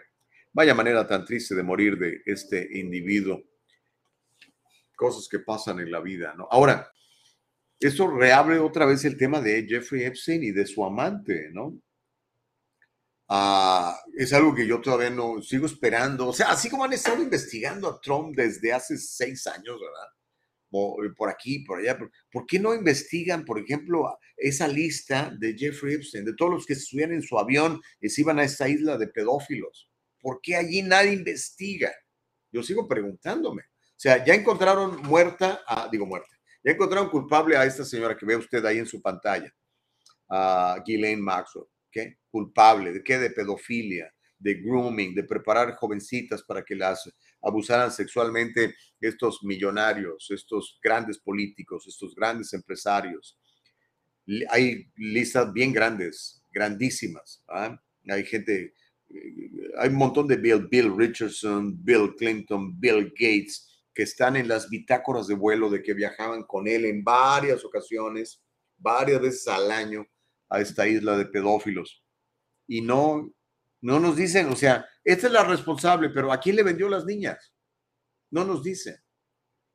vaya 0.53 0.75
manera 0.75 1.07
tan 1.07 1.25
triste 1.25 1.55
de 1.55 1.63
morir 1.63 1.99
de 1.99 2.23
este 2.27 2.79
individuo. 2.79 3.43
Cosas 4.97 5.29
que 5.29 5.39
pasan 5.39 5.81
en 5.81 5.91
la 5.91 6.01
vida, 6.01 6.35
¿no? 6.37 6.47
Ahora, 6.51 6.91
eso 7.79 8.09
reabre 8.09 8.59
otra 8.59 8.85
vez 8.85 9.05
el 9.05 9.17
tema 9.17 9.41
de 9.41 9.67
Jeffrey 9.67 10.05
Epstein 10.05 10.43
y 10.43 10.51
de 10.51 10.67
su 10.67 10.85
amante, 10.85 11.49
¿no? 11.53 11.81
Ah, 13.29 13.97
es 14.19 14.33
algo 14.33 14.55
que 14.55 14.67
yo 14.67 14.81
todavía 14.81 15.11
no 15.11 15.41
sigo 15.41 15.67
esperando. 15.67 16.29
O 16.29 16.33
sea, 16.33 16.51
así 16.51 16.69
como 16.69 16.85
han 16.85 16.93
estado 16.93 17.23
investigando 17.23 17.89
a 17.89 18.01
Trump 18.01 18.37
desde 18.37 18.73
hace 18.73 18.99
seis 18.99 19.47
años, 19.47 19.79
¿verdad? 19.81 20.09
Eh, 20.73 21.11
por 21.17 21.29
aquí, 21.29 21.61
por 21.61 21.79
allá. 21.79 21.99
¿Por 22.31 22.47
qué 22.47 22.59
no 22.59 22.75
investigan, 22.75 23.45
por 23.45 23.59
ejemplo, 23.59 24.19
esa 24.37 24.69
lista 24.69 25.35
de 25.39 25.57
Jeffrey 25.57 25.95
Epstein, 25.95 26.25
de 26.25 26.35
todos 26.35 26.53
los 26.53 26.67
que 26.67 26.75
subían 26.75 27.13
en 27.13 27.23
su 27.23 27.39
avión 27.39 27.81
y 28.01 28.09
se 28.09 28.21
iban 28.23 28.39
a 28.39 28.45
esta 28.45 28.69
isla 28.69 28.97
de 28.99 29.09
pedófilos? 29.09 29.90
¿Por 30.21 30.41
qué 30.43 30.57
allí 30.57 30.83
nadie 30.83 31.13
investiga? 31.13 31.93
Yo 32.53 32.63
sigo 32.63 32.87
preguntándome. 32.87 33.63
O 33.63 34.01
sea, 34.03 34.25
ya 34.25 34.35
encontraron 34.35 35.03
muerta, 35.03 35.63
a, 35.67 35.89
digo 35.91 36.07
muerta, 36.07 36.37
ya 36.65 36.73
encontraron 36.73 37.11
culpable 37.11 37.57
a 37.57 37.65
esta 37.65 37.85
señora 37.85 38.17
que 38.17 38.27
ve 38.27 38.37
usted 38.37 38.65
ahí 38.65 38.79
en 38.79 38.87
su 38.87 39.01
pantalla, 39.01 39.53
a 40.29 40.83
Ghislaine 40.85 41.21
Maxwell. 41.21 41.67
¿qué? 41.91 42.19
culpable, 42.31 42.93
¿de 42.93 43.03
qué? 43.03 43.19
De 43.19 43.31
pedofilia, 43.31 44.13
de 44.39 44.55
grooming, 44.55 45.15
de 45.15 45.25
preparar 45.25 45.75
jovencitas 45.75 46.43
para 46.43 46.65
que 46.65 46.75
las 46.75 47.11
abusaran 47.43 47.91
sexualmente 47.91 48.75
estos 49.01 49.43
millonarios, 49.43 50.31
estos 50.31 50.79
grandes 50.83 51.19
políticos, 51.19 51.87
estos 51.89 52.15
grandes 52.15 52.53
empresarios. 52.53 53.39
Hay 54.51 54.87
listas 54.97 55.53
bien 55.53 55.73
grandes, 55.73 56.43
grandísimas. 56.51 57.43
¿ah? 57.49 57.79
Hay 58.09 58.25
gente, 58.25 58.75
hay 59.79 59.89
un 59.89 59.97
montón 59.97 60.27
de 60.27 60.37
Bill, 60.37 60.69
Bill 60.69 60.97
Richardson, 60.97 61.77
Bill 61.85 62.15
Clinton, 62.17 62.79
Bill 62.79 63.13
Gates, 63.19 63.67
que 63.95 64.03
están 64.05 64.37
en 64.37 64.49
las 64.49 64.69
bitácoras 64.69 65.27
de 65.27 65.35
vuelo 65.35 65.69
de 65.69 65.83
que 65.83 65.95
viajaban 65.95 66.45
con 66.45 66.69
él 66.69 66.85
en 66.85 67.03
varias 67.03 67.65
ocasiones, 67.65 68.43
varias 68.77 69.21
veces 69.21 69.49
al 69.49 69.71
año 69.71 70.07
a 70.49 70.61
esta 70.61 70.87
isla 70.87 71.17
de 71.17 71.27
pedófilos. 71.27 72.05
Y 72.67 72.81
no, 72.81 73.33
no 73.81 73.99
nos 73.99 74.17
dicen, 74.17 74.49
o 74.49 74.57
sea, 74.57 74.87
esta 75.05 75.27
es 75.27 75.33
la 75.33 75.45
responsable, 75.45 76.11
pero 76.11 76.33
¿a 76.33 76.41
quién 76.41 76.57
le 76.57 76.63
vendió 76.63 76.89
las 76.89 77.05
niñas? 77.05 77.53
No 78.31 78.45
nos 78.45 78.63
dicen. 78.63 78.97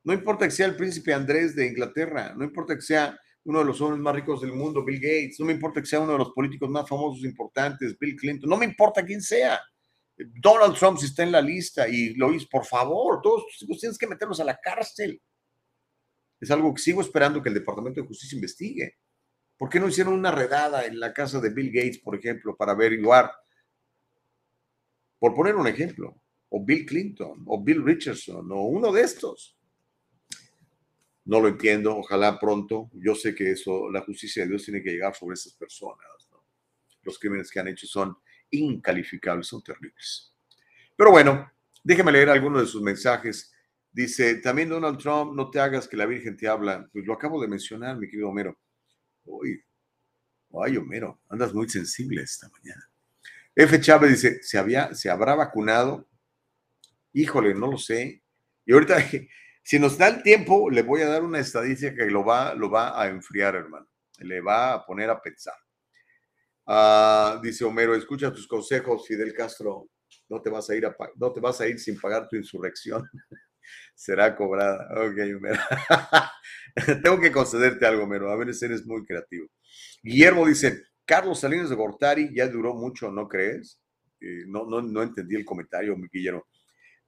No 0.03 0.14
importa 0.14 0.45
que 0.45 0.52
sea 0.52 0.68
el 0.68 0.76
príncipe 0.76 1.14
Andrés 1.14 1.56
de 1.56 1.68
Inglaterra, 1.68 2.34
no 2.36 2.44
importa 2.44 2.76
que 2.76 2.82
sea 2.82 3.20
uno 3.46 3.60
de 3.60 3.66
los 3.66 3.80
hombres 3.82 4.02
más 4.02 4.16
ricos 4.16 4.42
del 4.42 4.54
mundo, 4.54 4.84
Bill 4.84 5.00
Gates, 5.00 5.40
no 5.40 5.46
me 5.46 5.54
importa 5.54 5.80
que 5.80 5.88
sea 5.88 6.00
uno 6.00 6.14
de 6.14 6.18
los 6.18 6.32
políticos 6.32 6.70
más 6.70 6.90
famosos 6.90 7.24
e 7.24 7.28
importantes, 7.28 7.98
Bill 7.98 8.16
Clinton, 8.16 8.50
no 8.50 8.58
me 8.58 8.66
importa 8.66 9.06
quién 9.06 9.22
sea. 9.22 9.62
Donald 10.18 10.76
Trump 10.78 10.98
está 11.02 11.24
en 11.24 11.32
la 11.32 11.42
lista 11.42 11.88
y 11.88 12.16
lo 12.16 12.34
hizo, 12.34 12.48
por 12.50 12.66
favor, 12.66 13.22
todos 13.22 13.44
hijos 13.62 13.80
tienes 13.80 13.98
que 13.98 14.08
meterlos 14.08 14.40
a 14.40 14.46
la 14.46 14.58
cárcel. 14.58 15.22
Es 16.40 16.50
algo 16.50 16.74
que 16.74 16.82
sigo 16.82 17.02
esperando 17.02 17.42
que 17.42 17.50
el 17.50 17.56
Departamento 17.56 18.02
de 18.02 18.08
Justicia 18.08 18.36
investigue. 18.36 18.96
¿Por 19.58 19.70
qué 19.70 19.80
no 19.80 19.88
hicieron 19.88 20.14
una 20.14 20.32
redada 20.32 20.86
en 20.86 21.00
la 21.00 21.14
casa 21.14 21.40
de 21.40 21.50
Bill 21.50 21.72
Gates, 21.72 22.00
por 22.00 22.16
ejemplo, 22.16 22.56
para 22.56 22.72
averiguar? 22.72 23.32
Por 25.20 25.34
poner 25.34 25.56
un 25.56 25.68
ejemplo, 25.68 26.20
o 26.50 26.64
Bill 26.64 26.86
Clinton, 26.86 27.44
o 27.48 27.64
Bill 27.64 27.84
Richardson, 27.84 28.52
o 28.52 28.64
uno 28.64 28.92
de 28.92 29.02
estos. 29.02 29.55
No 31.26 31.39
lo 31.39 31.47
entiendo, 31.47 31.97
ojalá 31.97 32.39
pronto. 32.39 32.89
Yo 32.93 33.15
sé 33.15 33.34
que 33.34 33.52
eso, 33.52 33.89
la 33.89 34.02
justicia 34.02 34.43
de 34.43 34.49
Dios 34.49 34.64
tiene 34.64 34.81
que 34.81 34.91
llegar 34.91 35.15
sobre 35.15 35.34
esas 35.34 35.53
personas. 35.53 36.06
Los 37.02 37.19
crímenes 37.19 37.52
que 37.52 37.60
han 37.60 37.68
hecho 37.68 37.88
son 37.88 38.15
incalificables, 38.52 39.47
son 39.47 39.64
terribles. 39.64 40.34
Pero 40.95 41.11
bueno, 41.11 41.52
déjeme 41.84 42.11
leer 42.11 42.30
algunos 42.30 42.61
de 42.61 42.68
sus 42.68 42.81
mensajes. 42.81 43.52
Dice, 43.91 44.35
también 44.35 44.69
Donald 44.69 44.99
Trump, 44.99 45.34
no 45.35 45.49
te 45.49 45.60
hagas 45.60 45.88
que 45.88 45.97
la 45.97 46.06
Virgen 46.06 46.38
te 46.38 46.47
habla. 46.47 46.88
Pues 46.91 47.06
lo 47.06 47.14
acabo 47.14 47.41
de 47.41 47.47
mencionar, 47.47 47.97
mi 47.97 48.07
querido 48.07 48.30
Homero. 48.30 48.57
Uy, 49.26 49.64
ay, 50.64 50.77
Homero, 50.77 51.22
andas 51.30 51.53
muy 51.53 51.68
sensible 51.69 52.22
esta 52.22 52.49
mañana. 52.49 52.89
F. 53.56 53.80
Chávez 53.80 54.11
dice, 54.11 54.43
¿se, 54.43 54.57
había, 54.57 54.93
¿se 54.93 55.10
habrá 55.10 55.34
vacunado? 55.34 56.07
Híjole, 57.14 57.56
no 57.56 57.72
lo 57.72 57.77
sé. 57.77 58.22
Y 58.65 58.73
ahorita, 58.73 58.97
si 59.66 59.80
nos 59.80 59.98
da 59.98 60.10
el 60.10 60.22
tiempo, 60.22 60.70
le 60.70 60.84
voy 60.84 61.02
a 61.02 61.10
dar 61.10 61.24
una 61.24 61.40
estadística 61.40 61.96
que 61.96 62.12
lo 62.12 62.24
va, 62.24 62.54
lo 62.54 62.70
va 62.70 63.02
a 63.02 63.08
enfriar, 63.08 63.56
hermano. 63.56 63.88
Le 64.20 64.40
va 64.40 64.74
a 64.74 64.86
poner 64.86 65.10
a 65.10 65.20
pensar. 65.20 65.56
Ah, 66.68 67.40
dice 67.42 67.66
Homero, 67.66 67.96
escucha 67.96 68.32
tus 68.32 68.48
consejos, 68.48 69.08
Fidel 69.08 69.34
Castro. 69.34 69.90
No 70.30 70.40
te 70.40 70.52
vas 70.52 70.70
a 70.70 70.76
ir, 70.76 70.86
a, 70.86 70.96
no 71.16 71.34
te 71.34 71.40
vas 71.40 71.60
a 71.62 71.68
ir 71.68 71.80
sin 71.80 72.00
pagar 72.00 72.28
tu 72.30 72.36
insurrección. 72.36 73.10
Será 73.96 74.36
cobrada. 74.36 74.88
Ok, 75.04 75.18
Homero. 75.36 75.60
Tengo 77.04 77.20
que 77.20 77.32
concederte 77.32 77.88
algo, 77.88 78.04
Homero. 78.04 78.30
A 78.30 78.36
veces 78.36 78.62
eres 78.62 78.86
muy 78.86 79.04
creativo. 79.04 79.48
Guillermo 80.04 80.46
dice, 80.46 80.84
Carlos 81.06 81.40
Salinas 81.40 81.72
de 81.72 81.76
Gortari 81.76 82.30
ya 82.36 82.48
duró 82.48 82.76
mucho, 82.76 83.10
¿no 83.12 83.28
crees? 83.28 83.82
Eh, 84.22 84.44
no, 84.46 84.68
no, 84.68 84.84
no 84.84 85.02
entendí 85.02 85.36
el 85.36 85.44
comentario, 85.44 85.96
Guillermo. 86.14 86.46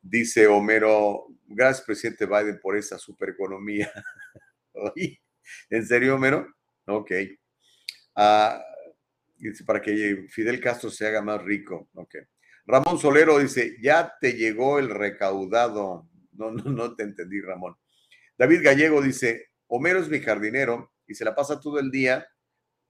Dice 0.01 0.47
Homero, 0.47 1.27
gracias, 1.45 1.85
presidente 1.85 2.25
Biden, 2.25 2.59
por 2.59 2.77
esa 2.77 2.97
supereconomía. 2.97 3.91
¿En 5.69 5.85
serio, 5.85 6.15
Homero? 6.15 6.47
Ok. 6.85 7.11
Ah, 8.15 8.63
dice, 9.37 9.63
para 9.63 9.81
que 9.81 10.27
Fidel 10.29 10.59
Castro 10.59 10.89
se 10.89 11.07
haga 11.07 11.21
más 11.21 11.41
rico. 11.43 11.89
Ok. 11.93 12.15
Ramón 12.65 12.99
Solero 12.99 13.39
dice, 13.39 13.77
ya 13.81 14.13
te 14.19 14.33
llegó 14.33 14.79
el 14.79 14.89
recaudado. 14.89 16.09
No, 16.33 16.51
no, 16.51 16.63
no 16.71 16.95
te 16.95 17.03
entendí, 17.03 17.41
Ramón. 17.41 17.75
David 18.37 18.61
Gallego 18.63 19.01
dice, 19.01 19.51
Homero 19.67 19.99
es 19.99 20.09
mi 20.09 20.19
jardinero 20.19 20.93
y 21.07 21.15
se 21.15 21.25
la 21.25 21.33
pasa 21.33 21.59
todo 21.59 21.79
el 21.79 21.91
día 21.91 22.27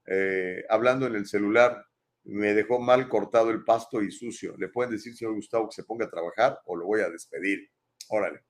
eh, 0.05 0.63
hablando 0.69 1.07
en 1.07 1.15
el 1.15 1.27
celular. 1.27 1.85
Me 2.27 2.53
dejó 2.53 2.79
mal 2.79 3.07
cortado 3.07 3.49
el 3.51 3.63
pasto 3.63 4.01
y 4.01 4.11
sucio. 4.11 4.55
¿Le 4.57 4.67
pueden 4.67 4.91
decir, 4.91 5.15
señor 5.15 5.35
Gustavo, 5.35 5.69
que 5.69 5.75
se 5.75 5.83
ponga 5.83 6.05
a 6.05 6.09
trabajar 6.09 6.59
o 6.65 6.75
lo 6.75 6.85
voy 6.85 7.01
a 7.01 7.09
despedir? 7.09 7.69
Órale. 8.09 8.41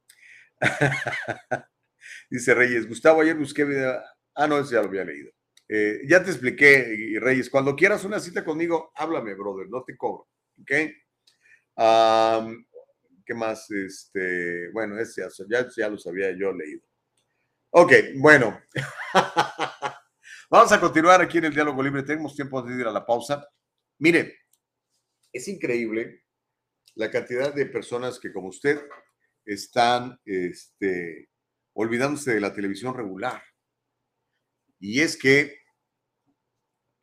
dice 2.30 2.54
Reyes, 2.56 2.88
Gustavo, 2.88 3.22
ayer 3.22 3.36
busqué 3.36 3.66
video. 3.66 4.02
Ah, 4.34 4.48
no, 4.48 4.58
ese 4.60 4.74
ya 4.74 4.82
lo 4.82 4.88
había 4.88 5.06
leído. 5.06 5.32
Eh, 5.70 6.02
ya 6.08 6.24
te 6.24 6.32
expliqué, 6.32 7.18
Reyes, 7.20 7.50
cuando 7.50 7.76
quieras 7.76 8.04
una 8.04 8.20
cita 8.20 8.44
conmigo, 8.44 8.92
háblame, 8.96 9.36
brother, 9.36 9.68
no 9.70 9.84
te 9.84 9.96
cobro. 9.96 10.28
¿Ok? 10.62 10.72
¿Qué 13.26 13.34
más? 13.34 13.70
Este, 13.70 14.72
bueno, 14.72 14.98
ese 14.98 15.24
ya, 15.50 15.68
ya 15.76 15.90
lo 15.90 15.98
sabía 15.98 16.32
yo 16.32 16.52
leído. 16.54 16.82
Ok, 17.72 17.92
bueno. 18.16 18.60
Vamos 20.50 20.72
a 20.72 20.80
continuar 20.80 21.22
aquí 21.22 21.40
en 21.40 21.46
el 21.46 21.54
diálogo 21.54 21.84
libre. 21.84 22.04
Tenemos 22.04 22.34
tiempo 22.34 22.62
de 22.62 22.80
ir 22.80 22.88
a 22.88 22.92
la 22.92 23.06
pausa. 23.06 23.46
Mire, 24.00 24.40
es 25.34 25.48
increíble 25.48 26.24
la 26.96 27.12
cantidad 27.12 27.54
de 27.54 27.66
personas 27.66 28.20
que, 28.20 28.32
como 28.32 28.48
usted, 28.50 28.82
están 29.46 30.20
este, 30.26 31.30
olvidándose 31.74 32.34
de 32.34 32.42
la 32.42 32.54
televisión 32.54 32.96
regular. 32.96 33.42
Y 34.80 35.02
es 35.02 35.18
que 35.18 35.60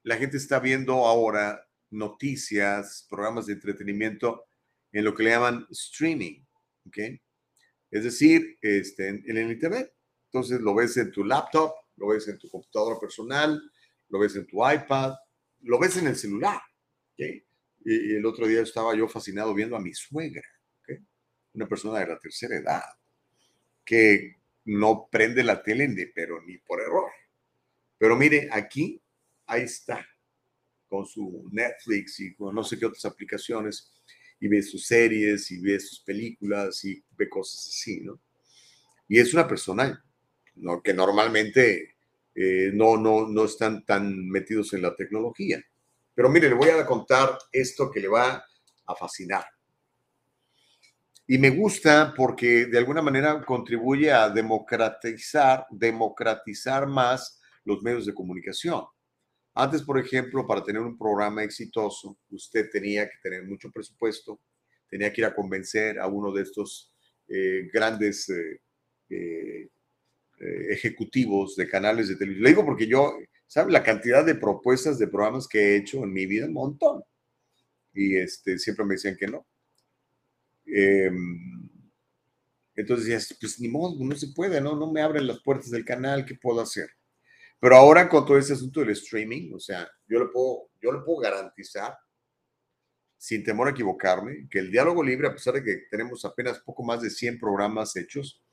la 0.03 0.17
gente 0.17 0.37
está 0.37 0.61
viendo 0.61 1.07
ahora 1.07 1.67
noticias, 1.91 3.07
programas 3.09 3.47
de 3.47 3.55
entretenimiento 3.55 4.47
en 4.93 5.05
lo 5.05 5.15
que 5.15 5.25
le 5.25 5.31
llaman 5.31 5.67
streaming, 5.71 6.45
¿ok? 6.87 6.99
Es 7.91 8.05
decir, 8.05 8.59
este, 8.61 9.09
en, 9.09 9.37
el 9.37 9.53
Internet. 9.53 9.93
Entonces 10.25 10.61
lo 10.61 10.75
ves 10.75 10.97
en 10.97 11.13
tu 11.13 11.25
laptop, 11.25 11.73
lo 11.97 12.09
ves 12.09 12.27
en 12.29 12.39
tu 12.39 12.51
computadora 12.51 12.99
personal, 12.99 13.61
lo 14.09 14.19
ves 14.19 14.35
en 14.37 14.47
tu 14.47 14.69
iPad, 14.69 15.15
lo 15.61 15.79
ves 15.79 15.97
en 15.97 16.09
el 16.09 16.17
celular, 16.17 16.61
Y, 17.17 17.43
el 17.87 18.25
otro 18.25 18.47
día 18.47 18.63
estaba 18.63 18.97
yo 18.97 19.07
fascinado 19.09 19.53
viendo 19.53 19.77
a 19.77 19.81
mi 19.81 19.93
suegra. 19.93 20.49
Una 21.53 21.69
persona 21.69 22.01
de 22.01 22.07
la 22.07 22.19
tercera 22.19 22.57
edad, 22.57 22.83
que 23.85 24.37
no 24.65 25.09
prende 25.11 25.45
la 25.45 25.63
tele, 25.63 25.87
ni, 25.87 26.07
pero 26.07 26.43
ni 26.43 26.59
por 26.59 26.81
error. 26.81 27.11
Pero 27.99 28.17
mire, 28.17 28.49
aquí, 28.51 29.01
ahí 29.47 29.63
está, 29.63 30.05
con 30.89 31.07
su 31.07 31.49
Netflix 31.53 32.21
y 32.21 32.35
con 32.35 32.55
no 32.55 32.65
sé 32.65 32.79
qué 32.79 32.87
otras 32.87 33.05
aplicaciones 33.05 33.93
y 34.41 34.49
ve 34.49 34.63
sus 34.63 34.87
series 34.87 35.51
y 35.51 35.61
ve 35.61 35.79
sus 35.79 36.01
películas 36.01 36.85
y 36.85 37.03
ve 37.17 37.29
cosas 37.29 37.69
así, 37.69 38.01
¿no? 38.01 38.21
Y 39.09 39.19
es 39.19 39.33
una 39.35 39.47
persona 39.47 40.05
que 40.83 40.95
normalmente 40.95 41.97
eh, 42.35 42.71
no, 42.73 42.97
no, 42.97 43.29
no 43.29 43.45
están 43.45 43.85
tan 43.85 44.29
metidos 44.29 44.73
en 44.73 44.83
la 44.83 44.95
tecnología. 44.97 45.65
Pero 46.15 46.29
mire, 46.29 46.49
le 46.49 46.55
voy 46.55 46.69
a 46.71 46.87
contar 46.87 47.39
esto 47.51 47.91
que 47.91 48.01
le 48.01 48.09
va 48.09 48.45
a 48.87 48.95
fascinar. 48.95 49.45
Y 51.27 51.39
me 51.39 51.51
gusta 51.51 52.13
porque 52.15 52.67
de 52.67 52.79
alguna 52.79 53.01
manera 53.01 53.43
contribuye 53.45 54.13
a 54.13 54.29
democratizar, 54.29 55.67
democratizar 55.71 56.87
más 56.87 57.41
los 57.65 57.83
medios 57.83 58.05
de 58.05 58.13
comunicación. 58.13 58.85
Antes, 59.55 59.83
por 59.83 59.99
ejemplo, 59.99 60.47
para 60.47 60.63
tener 60.63 60.83
un 60.83 60.99
programa 60.99 61.43
exitoso, 61.43 62.19
usted 62.31 62.69
tenía 62.71 63.07
que 63.07 63.17
tener 63.23 63.45
mucho 63.45 63.71
presupuesto, 63.71 64.41
tenía 64.89 65.13
que 65.13 65.23
ir 65.23 65.27
a 65.27 65.35
convencer 65.35 65.99
a 65.99 66.09
uno 66.09 66.33
de 66.33 66.43
estos 66.43 66.93
eh, 67.29 67.71
grandes 67.73 68.29
eh, 68.29 68.61
eh, 69.09 69.71
ejecutivos 70.71 71.57
de 71.57 71.69
canales 71.69 72.09
de 72.09 72.17
televisión. 72.17 72.43
Le 72.43 72.49
digo 72.51 72.67
porque 72.67 72.87
yo, 72.87 73.17
¿sabe? 73.47 73.73
La 73.73 73.83
cantidad 73.83 74.25
de 74.25 74.35
propuestas 74.35 74.99
de 74.99 75.09
programas 75.09 75.49
que 75.49 75.59
he 75.59 75.77
hecho 75.77 76.03
en 76.05 76.13
mi 76.13 76.27
vida, 76.27 76.47
un 76.47 76.55
montón. 76.55 77.05
Y 77.93 78.17
este, 78.17 78.59
siempre 78.59 78.85
me 78.85 78.95
decían 78.95 79.17
que 79.17 79.27
no. 79.27 79.47
Em, 80.67 81.71
entonces 82.75 83.07
decías, 83.07 83.37
pues 83.41 83.61
ni 83.61 83.69
modo, 83.69 83.97
no 84.05 84.17
se 84.17 84.29
puede, 84.29 84.61
¿no? 84.61 84.77
No 84.77 84.91
me 84.91 85.01
abren 85.03 85.27
las 85.27 85.41
puertas 85.43 85.71
del 85.71 85.85
canal, 85.85 86.25
¿qué 86.25 86.35
puedo 86.35 86.61
hacer? 86.61 86.89
Pero 87.61 87.77
ahora 87.77 88.09
con 88.09 88.27
todo 88.27 88.37
ese 88.37 88.53
asunto 88.55 88.81
del 88.81 88.91
streaming, 88.91 89.53
o 89.55 89.61
sea, 89.61 89.89
yo 90.07 90.19
le 90.19 90.27
puedo, 90.27 90.71
yo 90.83 90.93
le 90.93 91.01
puedo 91.01 91.21
garantizar, 91.21 91.97
sin 93.17 93.43
temor 93.43 93.69
a 93.69 93.71
equivocarme, 93.71 94.49
que 94.51 94.59
el 94.59 94.71
diálogo 94.71 95.03
libre, 95.03 95.29
a 95.29 95.33
pesar 95.33 95.55
de 95.55 95.63
que 95.65 95.87
tenemos 95.91 96.25
apenas 96.25 96.61
poco 96.61 96.83
más 96.83 97.01
de 97.01 97.09
100 97.09 97.39
programas 97.39 97.97
hechos, 97.97 98.44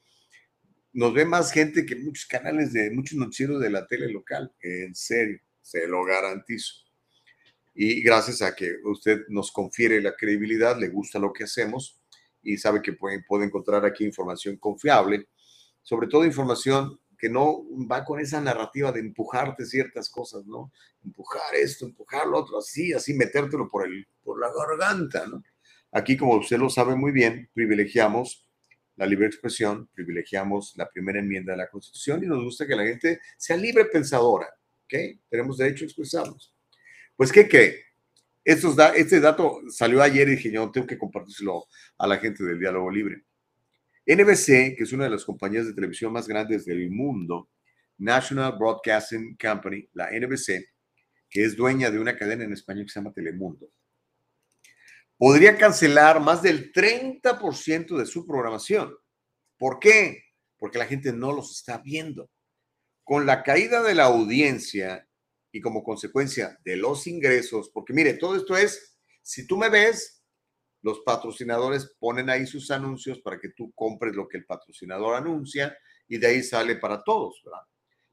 nos 0.94 1.14
ve 1.14 1.26
más 1.26 1.52
gente 1.52 1.86
que 1.86 1.96
muchos 1.96 2.26
canales 2.26 2.74
de 2.74 2.92
muchos 2.92 3.18
noticieros 3.18 3.62
de 3.62 3.70
la 3.70 3.88
tele 3.88 4.12
local. 4.12 4.52
En 4.62 4.94
serio, 4.94 5.40
se 5.62 5.88
lo 5.88 6.04
garantizo. 6.04 6.74
Y 7.74 8.02
gracias 8.02 8.42
a 8.42 8.54
que 8.56 8.76
usted 8.84 9.22
nos 9.30 9.52
confiere 9.52 10.02
la 10.02 10.16
credibilidad, 10.16 10.78
le 10.78 10.90
gusta 10.90 11.20
lo 11.20 11.32
que 11.32 11.46
hacemos 11.46 12.00
y 12.44 12.58
sabe 12.58 12.82
que 12.82 12.94
puede, 12.94 13.24
puede 13.24 13.46
encontrar 13.46 13.86
aquí 13.86 14.04
información 14.04 14.58
confiable, 14.58 15.28
sobre 15.82 16.08
todo 16.08 16.26
información 16.26 17.00
que 17.18 17.30
no 17.30 17.64
va 17.90 18.04
con 18.04 18.20
esa 18.20 18.42
narrativa 18.42 18.92
de 18.92 19.00
empujarte 19.00 19.66
ciertas 19.66 20.10
cosas, 20.10 20.46
¿no? 20.48 20.72
Empujar 21.06 21.54
esto, 21.54 21.86
empujar 21.86 22.28
lo 22.28 22.40
otro, 22.40 22.58
así, 22.58 22.94
así 22.94 23.14
metértelo 23.14 23.70
por, 23.70 23.86
el, 23.86 24.08
por 24.24 24.40
la 24.40 24.52
garganta, 24.52 25.28
¿no? 25.28 25.44
Aquí, 25.92 26.18
como 26.18 26.38
usted 26.38 26.58
lo 26.58 26.70
sabe 26.70 26.96
muy 26.96 27.12
bien, 27.12 27.50
privilegiamos 27.54 28.48
la 28.96 29.06
libre 29.06 29.28
expresión, 29.28 29.90
privilegiamos 29.94 30.74
la 30.78 30.90
primera 30.90 31.20
enmienda 31.20 31.54
de 31.54 31.58
la 31.58 31.70
Constitución 31.70 32.24
y 32.24 32.28
nos 32.28 32.44
gusta 32.44 32.68
que 32.68 32.76
la 32.76 32.86
gente 32.86 33.20
sea 33.38 33.58
libre 33.58 33.86
pensadora, 33.86 34.48
¿ok? 34.86 35.20
Tenemos 35.30 35.58
derecho 35.58 35.86
a 35.86 35.88
expresarnos. 35.88 36.54
Pues, 37.16 37.32
¿qué 37.32 37.48
cree? 37.48 37.84
Estos 38.44 38.76
da, 38.76 38.96
este 38.96 39.20
dato 39.20 39.62
salió 39.70 40.02
ayer 40.02 40.28
y 40.28 40.32
dije, 40.32 40.52
yo 40.52 40.72
tengo 40.72 40.88
que 40.88 40.98
compartírselo 40.98 41.66
a 41.98 42.08
la 42.08 42.18
gente 42.18 42.44
del 42.44 42.60
diálogo 42.60 42.90
libre. 42.90 43.24
NBC, 44.06 44.76
que 44.76 44.84
es 44.84 44.94
una 44.94 45.04
de 45.04 45.12
las 45.12 45.24
compañías 45.24 45.68
de 45.68 45.74
televisión 45.74 46.12
más 46.12 46.28
grandes 46.28 46.66
del 46.66 46.90
mundo, 46.90 47.50
National 48.00 48.56
Broadcasting 48.58 49.38
Company, 49.40 49.88
la 49.94 50.10
NBC, 50.12 50.70
que 51.30 51.46
es 51.46 51.56
dueña 51.56 51.92
de 51.92 52.00
una 52.00 52.18
cadena 52.18 52.44
en 52.44 52.54
español 52.54 52.86
que 52.86 52.92
se 52.92 53.00
llama 53.00 53.14
Telemundo, 53.14 53.72
podría 55.22 55.56
cancelar 55.56 56.20
más 56.20 56.42
del 56.42 56.74
30% 56.74 57.96
de 57.96 58.08
su 58.08 58.26
programación. 58.26 58.98
¿Por 59.56 59.78
qué? 59.78 60.24
Porque 60.58 60.80
la 60.80 60.88
gente 60.88 61.14
no 61.14 61.32
los 61.32 61.52
está 61.52 61.78
viendo. 61.78 62.32
Con 63.04 63.28
la 63.28 63.44
caída 63.44 63.84
de 63.84 63.94
la 63.94 64.06
audiencia 64.06 65.08
y 65.52 65.62
como 65.62 65.84
consecuencia 65.84 66.58
de 66.66 66.76
los 66.76 67.06
ingresos, 67.06 67.70
porque 67.72 67.94
mire, 67.94 68.16
todo 68.16 68.36
esto 68.36 68.58
es, 68.58 68.98
si 69.22 69.46
tú 69.46 69.58
me 69.58 69.70
ves, 69.70 70.24
los 70.82 71.02
patrocinadores 71.02 71.96
ponen 72.00 72.32
ahí 72.32 72.48
sus 72.48 72.72
anuncios 72.72 73.20
para 73.20 73.40
que 73.40 73.50
tú 73.50 73.72
compres 73.76 74.16
lo 74.16 74.28
que 74.28 74.40
el 74.40 74.46
patrocinador 74.46 75.16
anuncia 75.16 75.78
y 76.08 76.18
de 76.18 76.26
ahí 76.26 76.42
sale 76.42 76.78
para 76.78 77.04
todos, 77.04 77.44
¿verdad? 77.46 77.62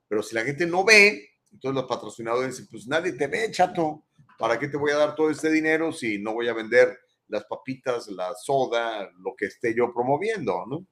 Pero 0.09 0.23
si 0.23 0.35
la 0.35 0.45
gente 0.45 0.67
no 0.67 0.85
ve, 0.85 1.27
entonces 1.53 1.75
los 1.75 1.89
patrocinadores 1.89 2.51
dicen, 2.51 2.69
pues 2.71 2.87
nadie 2.87 3.15
te 3.15 3.29
ve, 3.29 3.51
chato, 3.51 4.08
¿para 4.39 4.59
qué 4.59 4.69
te 4.69 4.77
voy 4.77 4.93
a 4.93 4.97
dar 4.97 5.15
todo 5.15 5.31
este 5.31 5.51
dinero 5.51 5.93
si 5.93 6.19
no 6.19 6.33
voy 6.33 6.49
a 6.49 6.55
vender 6.55 6.99
las 7.27 7.45
papitas, 7.45 8.09
la 8.09 8.35
soda, 8.35 9.11
lo 9.19 9.35
que 9.37 9.47
esté 9.47 9.75
yo 9.75 9.93
promoviendo, 9.93 10.65
¿no? 10.67 10.87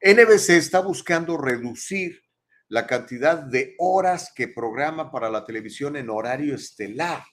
NBC 0.00 0.50
está 0.50 0.80
buscando 0.80 1.36
reducir 1.36 2.22
la 2.68 2.86
cantidad 2.86 3.38
de 3.38 3.74
horas 3.78 4.32
que 4.34 4.46
programa 4.46 5.10
para 5.10 5.30
la 5.30 5.44
televisión 5.44 5.96
en 5.96 6.10
horario 6.10 6.54
estelar. 6.54 7.24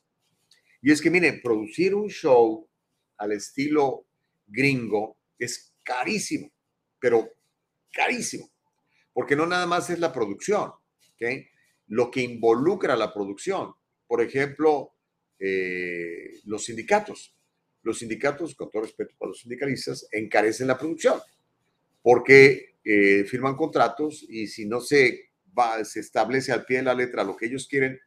Y 0.82 0.92
es 0.92 1.02
que, 1.02 1.12
miren, 1.12 1.42
producir 1.44 1.94
un 1.94 2.10
show 2.10 2.68
al 3.18 3.34
estilo 3.34 4.08
gringo 4.48 5.18
es 5.38 5.76
carísimo, 5.84 6.52
pero 7.00 7.30
carísimo, 7.92 8.50
porque 9.14 9.36
no 9.36 9.46
nada 9.46 9.68
más 9.68 9.90
es 9.90 10.00
la 10.00 10.12
producción, 10.12 10.70
¿ok? 10.70 11.24
Lo 11.88 12.10
que 12.10 12.22
involucra 12.22 12.96
la 12.96 13.14
producción. 13.14 13.76
Por 14.08 14.22
ejemplo, 14.22 14.94
eh, 15.40 16.40
los 16.46 16.66
sindicatos. 16.66 17.36
Los 17.82 18.00
sindicatos, 18.00 18.56
con 18.56 18.72
todo 18.72 18.84
respeto 18.84 19.14
para 19.18 19.30
los 19.30 19.42
sindicalistas, 19.42 20.08
encarecen 20.12 20.68
la 20.68 20.78
producción 20.78 21.20
porque 22.06 22.76
eh, 22.84 23.24
firman 23.24 23.56
contratos 23.56 24.24
y 24.30 24.46
si 24.46 24.68
no 24.68 24.80
se, 24.80 25.32
va, 25.58 25.84
se 25.84 26.02
establece 26.02 26.52
al 26.52 26.64
pie 26.64 26.78
de 26.78 26.84
la 26.84 26.94
letra 26.94 27.24
lo 27.24 27.36
que 27.36 27.48
ellos 27.48 27.68
quieren, 27.68 28.00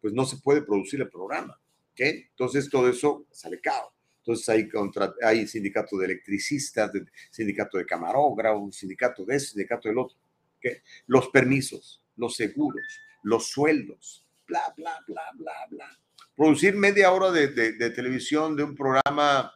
pues 0.00 0.14
no 0.14 0.24
se 0.24 0.38
puede 0.38 0.62
producir 0.62 1.02
el 1.02 1.10
programa. 1.10 1.60
¿okay? 1.90 2.28
Entonces 2.30 2.70
todo 2.70 2.88
eso 2.88 3.26
sale 3.30 3.60
caro. 3.60 3.92
Entonces 4.20 4.48
hay, 4.48 4.70
contra, 4.70 5.12
hay 5.22 5.46
sindicato 5.46 5.98
de 5.98 6.06
electricistas, 6.06 6.94
de, 6.94 7.04
sindicato 7.30 7.76
de 7.76 7.84
camarógrafos, 7.84 8.74
sindicato 8.74 9.26
de 9.26 9.36
eso, 9.36 9.50
sindicato 9.50 9.86
del 9.86 9.98
otro. 9.98 10.16
¿okay? 10.56 10.78
Los 11.06 11.28
permisos, 11.28 12.02
los 12.16 12.34
seguros, 12.34 12.82
los 13.22 13.48
sueldos, 13.48 14.26
bla, 14.46 14.72
bla, 14.76 14.98
bla, 15.06 15.22
bla, 15.34 15.52
bla. 15.70 15.98
Producir 16.36 16.74
media 16.74 17.12
hora 17.12 17.30
de, 17.30 17.48
de, 17.48 17.90
televisión 17.90 18.56
de 18.56 18.64
un 18.64 18.74
programa 18.74 19.52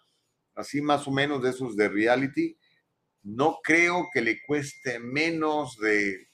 así 0.55 0.81
más 0.81 1.07
o 1.07 1.11
menos 1.11 1.43
de 1.43 1.51
esos 1.51 1.77
de 1.77 1.89
reality, 1.89 2.57
no 3.23 3.59
creo 3.63 4.09
que 4.13 4.21
le 4.21 4.41
cueste 4.43 4.99
menos 4.99 5.79
de, 5.79 6.29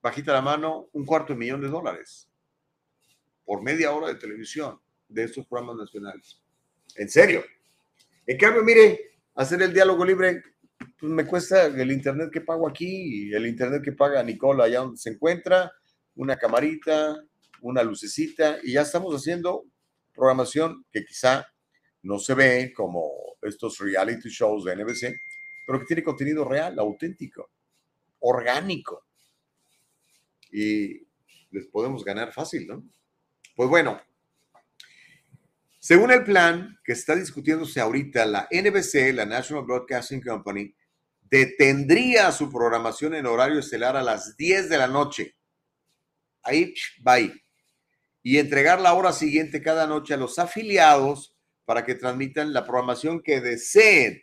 bajita 0.00 0.32
la 0.32 0.42
mano, 0.42 0.88
un 0.92 1.04
cuarto 1.04 1.32
de 1.32 1.38
millón 1.38 1.60
de 1.60 1.68
dólares 1.68 2.28
por 3.44 3.62
media 3.62 3.92
hora 3.92 4.08
de 4.08 4.16
televisión 4.16 4.78
de 5.08 5.24
estos 5.24 5.46
programas 5.46 5.76
nacionales. 5.76 6.40
En 6.96 7.08
serio. 7.08 7.42
En 8.26 8.36
cambio, 8.36 8.62
mire, 8.62 9.12
hacer 9.34 9.62
el 9.62 9.72
diálogo 9.72 10.04
libre, 10.04 10.42
pues 11.00 11.10
me 11.10 11.24
cuesta 11.24 11.66
el 11.66 11.90
internet 11.90 12.30
que 12.30 12.42
pago 12.42 12.68
aquí 12.68 13.28
y 13.28 13.34
el 13.34 13.46
internet 13.46 13.82
que 13.82 13.92
paga 13.92 14.22
Nicola 14.22 14.64
allá 14.64 14.80
donde 14.80 14.98
se 14.98 15.10
encuentra, 15.10 15.72
una 16.18 16.36
camarita, 16.36 17.16
una 17.62 17.82
lucecita, 17.82 18.58
y 18.62 18.72
ya 18.72 18.82
estamos 18.82 19.14
haciendo 19.14 19.64
programación 20.12 20.84
que 20.92 21.04
quizá 21.04 21.46
no 22.02 22.18
se 22.18 22.34
ve 22.34 22.72
como 22.74 23.10
estos 23.42 23.78
reality 23.78 24.28
shows 24.28 24.64
de 24.64 24.76
NBC, 24.76 25.14
pero 25.66 25.78
que 25.78 25.86
tiene 25.86 26.02
contenido 26.02 26.44
real, 26.44 26.78
auténtico, 26.78 27.50
orgánico. 28.18 29.06
Y 30.50 31.06
les 31.50 31.66
podemos 31.68 32.04
ganar 32.04 32.32
fácil, 32.32 32.66
¿no? 32.66 32.84
Pues 33.54 33.68
bueno, 33.68 34.00
según 35.78 36.10
el 36.10 36.24
plan 36.24 36.78
que 36.82 36.92
está 36.92 37.14
discutiéndose 37.14 37.80
ahorita, 37.80 38.26
la 38.26 38.48
NBC, 38.50 39.14
la 39.14 39.24
National 39.24 39.64
Broadcasting 39.64 40.20
Company, 40.20 40.74
detendría 41.22 42.32
su 42.32 42.50
programación 42.50 43.14
en 43.14 43.26
horario 43.26 43.60
estelar 43.60 43.96
a 43.96 44.02
las 44.02 44.36
10 44.36 44.68
de 44.68 44.78
la 44.78 44.88
noche. 44.88 45.37
Ahí, 46.48 46.74
bye. 47.00 47.32
Y 48.22 48.38
entregar 48.38 48.80
la 48.80 48.94
hora 48.94 49.12
siguiente 49.12 49.62
cada 49.62 49.86
noche 49.86 50.14
a 50.14 50.16
los 50.16 50.38
afiliados 50.38 51.36
para 51.66 51.84
que 51.84 51.94
transmitan 51.94 52.54
la 52.54 52.64
programación 52.64 53.22
que 53.22 53.40
deseen 53.42 54.22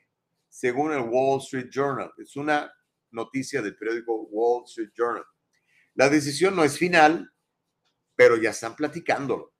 según 0.49 0.91
el 0.93 1.01
Wall 1.01 1.39
Street 1.41 1.69
Journal. 1.69 2.11
Es 2.17 2.35
una 2.35 2.73
noticia 3.11 3.61
del 3.61 3.77
periódico 3.77 4.23
Wall 4.31 4.63
Street 4.65 4.89
Journal. 4.97 5.23
La 5.93 6.09
decisión 6.09 6.55
no 6.55 6.63
es 6.63 6.79
final, 6.79 7.31
pero 8.15 8.37
ya 8.37 8.49
están 8.49 8.75
platicándolo. 8.75 9.53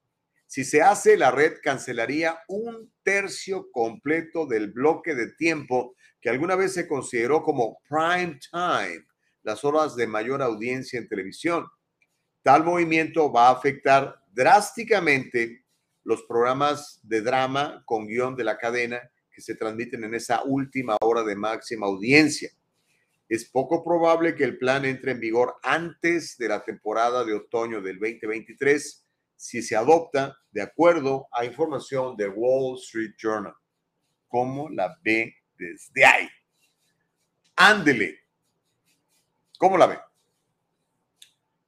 Si 0.47 0.63
se 0.63 0.81
hace, 0.81 1.17
la 1.17 1.29
red 1.29 1.57
cancelaría 1.61 2.39
un 2.47 2.91
tercio 3.03 3.69
completo 3.71 4.47
del 4.47 4.71
bloque 4.71 5.13
de 5.13 5.33
tiempo 5.33 5.95
que 6.19 6.29
alguna 6.29 6.55
vez 6.55 6.73
se 6.73 6.87
consideró 6.87 7.43
como 7.43 7.77
prime 7.87 8.39
time, 8.51 9.05
las 9.43 9.63
horas 9.63 9.95
de 9.95 10.07
mayor 10.07 10.41
audiencia 10.41 10.97
en 10.97 11.07
televisión. 11.07 11.67
Tal 12.45 12.63
movimiento 12.63 13.31
va 13.31 13.47
a 13.47 13.53
afectar 13.53 14.21
drásticamente 14.31 15.65
los 16.03 16.21
programas 16.27 16.99
de 17.01 17.21
drama 17.21 17.81
con 17.87 18.05
guion 18.05 18.35
de 18.35 18.43
la 18.43 18.59
cadena 18.59 19.01
que 19.31 19.41
se 19.41 19.55
transmiten 19.55 20.03
en 20.03 20.13
esa 20.13 20.43
última 20.43 20.95
hora 21.01 21.23
de 21.23 21.35
máxima 21.35 21.87
audiencia. 21.87 22.51
Es 23.27 23.49
poco 23.49 23.83
probable 23.83 24.35
que 24.35 24.43
el 24.43 24.59
plan 24.59 24.85
entre 24.85 25.13
en 25.13 25.19
vigor 25.19 25.55
antes 25.63 26.37
de 26.37 26.47
la 26.47 26.63
temporada 26.63 27.25
de 27.25 27.33
otoño 27.33 27.81
del 27.81 27.97
2023 27.97 29.03
si 29.35 29.63
se 29.63 29.75
adopta 29.75 30.37
de 30.51 30.61
acuerdo 30.61 31.27
a 31.31 31.45
información 31.45 32.15
de 32.15 32.27
Wall 32.27 32.77
Street 32.77 33.15
Journal. 33.17 33.55
¿Cómo 34.27 34.69
la 34.69 34.95
ve 35.03 35.33
desde 35.57 36.05
ahí? 36.05 36.29
Ándele. 37.55 38.19
¿Cómo 39.57 39.79
la 39.79 39.87
ve? 39.87 39.97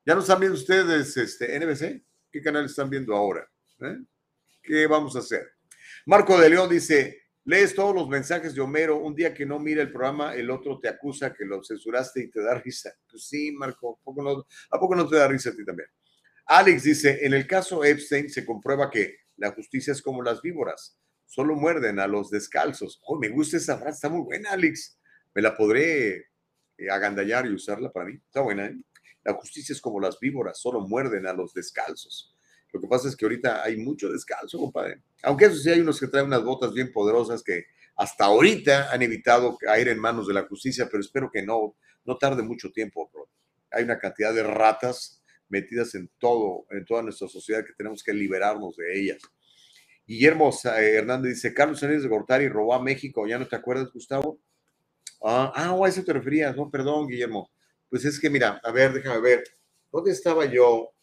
¿Ya 0.07 0.15
no 0.15 0.21
están 0.21 0.39
viendo 0.39 0.57
ustedes 0.57 1.17
este, 1.17 1.59
NBC? 1.59 2.01
¿Qué 2.31 2.41
canal 2.41 2.63
están 2.63 2.89
viendo 2.89 3.13
ahora? 3.13 3.45
¿Eh? 3.81 3.97
¿Qué 4.63 4.87
vamos 4.87 5.17
a 5.17 5.19
hacer? 5.19 5.45
Marco 6.05 6.39
de 6.39 6.49
León 6.49 6.69
dice, 6.69 7.23
Lees 7.43 7.75
todos 7.75 7.93
los 7.93 8.07
mensajes 8.07 8.55
de 8.55 8.61
Homero, 8.61 8.99
un 8.99 9.13
día 9.13 9.33
que 9.33 9.45
no 9.45 9.59
mira 9.59 9.81
el 9.81 9.91
programa, 9.91 10.33
el 10.33 10.49
otro 10.49 10.79
te 10.79 10.87
acusa 10.87 11.33
que 11.33 11.43
lo 11.43 11.61
censuraste 11.61 12.21
y 12.21 12.29
te 12.29 12.41
da 12.41 12.53
risa. 12.53 12.93
Pues 13.11 13.27
sí, 13.27 13.51
Marco, 13.51 13.99
¿a 13.99 14.05
poco 14.05 14.23
no, 14.23 14.47
¿a 14.71 14.79
poco 14.79 14.95
no 14.95 15.05
te 15.09 15.17
da 15.17 15.27
risa 15.27 15.49
a 15.49 15.55
ti 15.57 15.65
también? 15.65 15.89
Alex 16.45 16.83
dice, 16.83 17.25
en 17.25 17.33
el 17.33 17.45
caso 17.45 17.83
Epstein 17.83 18.29
se 18.29 18.45
comprueba 18.45 18.89
que 18.89 19.17
la 19.35 19.51
justicia 19.51 19.91
es 19.91 20.01
como 20.01 20.23
las 20.23 20.41
víboras, 20.41 20.97
solo 21.25 21.53
muerden 21.53 21.99
a 21.99 22.07
los 22.07 22.29
descalzos. 22.29 23.01
Oh, 23.03 23.19
me 23.19 23.27
gusta 23.27 23.57
esa 23.57 23.77
frase, 23.77 23.95
está 23.95 24.07
muy 24.07 24.21
buena, 24.21 24.51
Alex. 24.51 25.01
Me 25.35 25.41
la 25.41 25.53
podré 25.57 26.27
eh, 26.77 26.89
agandallar 26.89 27.45
y 27.45 27.53
usarla 27.53 27.91
para 27.91 28.05
mí. 28.05 28.13
Está 28.13 28.39
buena, 28.39 28.67
¿eh? 28.67 28.77
La 29.27 29.33
justicia 29.33 29.73
es 29.73 29.81
como 29.81 29.99
las 29.99 30.21
víboras, 30.21 30.57
solo 30.57 30.79
muerden 30.79 31.27
a 31.27 31.33
los 31.33 31.53
descalzos. 31.53 32.33
Lo 32.71 32.79
que 32.79 32.87
pasa 32.87 33.09
es 33.09 33.15
que 33.17 33.25
ahorita 33.25 33.61
hay 33.61 33.75
mucho 33.75 34.09
descalzo, 34.09 34.57
compadre. 34.57 35.03
Aunque 35.21 35.45
eso 35.45 35.57
sí, 35.57 35.69
hay 35.69 35.81
unos 35.81 35.99
que 35.99 36.07
traen 36.07 36.27
unas 36.27 36.45
botas 36.45 36.71
bien 36.71 36.93
poderosas 36.93 37.43
que 37.43 37.65
hasta 37.97 38.23
ahorita 38.23 38.89
han 38.89 39.01
evitado 39.01 39.57
caer 39.57 39.89
en 39.89 39.99
manos 39.99 40.27
de 40.27 40.33
la 40.33 40.47
justicia, 40.47 40.87
pero 40.89 41.01
espero 41.01 41.29
que 41.29 41.41
no, 41.41 41.75
no 42.05 42.17
tarde 42.17 42.41
mucho 42.41 42.71
tiempo. 42.71 43.09
Bro. 43.11 43.27
Hay 43.71 43.83
una 43.83 43.99
cantidad 43.99 44.33
de 44.33 44.43
ratas 44.43 45.21
metidas 45.49 45.93
en 45.95 46.09
todo, 46.19 46.65
en 46.71 46.85
toda 46.85 47.01
nuestra 47.01 47.27
sociedad 47.27 47.65
que 47.65 47.73
tenemos 47.73 48.03
que 48.03 48.13
liberarnos 48.13 48.77
de 48.77 48.97
ellas. 48.97 49.21
Guillermo 50.05 50.51
eh, 50.77 50.93
Hernández 50.95 51.33
dice, 51.33 51.53
Carlos 51.53 51.81
Sánchez 51.81 52.03
de 52.03 52.07
Gortari 52.07 52.47
robó 52.47 52.73
a 52.75 52.81
México, 52.81 53.27
¿ya 53.27 53.37
no 53.37 53.45
te 53.45 53.57
acuerdas, 53.57 53.91
Gustavo? 53.91 54.39
Ah, 55.21 55.51
ah, 55.53 55.77
a 55.83 55.89
eso 55.89 56.01
te 56.01 56.13
referías, 56.13 56.55
no, 56.55 56.71
perdón, 56.71 57.07
Guillermo. 57.07 57.51
Pues 57.89 58.05
es 58.05 58.19
que 58.19 58.29
mira, 58.29 58.59
a 58.63 58.71
ver, 58.71 58.93
déjame 58.93 59.21
ver, 59.21 59.43
¿dónde 59.91 60.11
estaba 60.11 60.45
yo? 60.45 60.93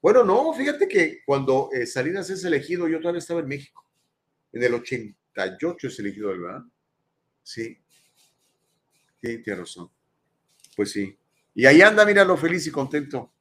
Bueno, 0.00 0.24
no, 0.24 0.52
fíjate 0.52 0.88
que 0.88 1.20
cuando 1.24 1.70
eh, 1.72 1.86
Salinas 1.86 2.28
es 2.30 2.44
elegido, 2.44 2.88
yo 2.88 2.98
todavía 2.98 3.20
estaba 3.20 3.40
en 3.40 3.46
México. 3.46 3.86
En 4.52 4.62
el 4.62 4.74
88 4.74 5.86
es 5.86 5.98
elegido, 6.00 6.28
¿verdad? 6.28 6.62
Sí. 7.42 7.78
Sí, 9.20 9.38
tiene 9.42 9.60
razón. 9.60 9.88
Pues 10.76 10.90
sí. 10.90 11.16
Y 11.54 11.66
ahí 11.66 11.82
anda, 11.82 12.04
míralo, 12.04 12.36
feliz 12.36 12.66
y 12.66 12.70
contento. 12.72 13.32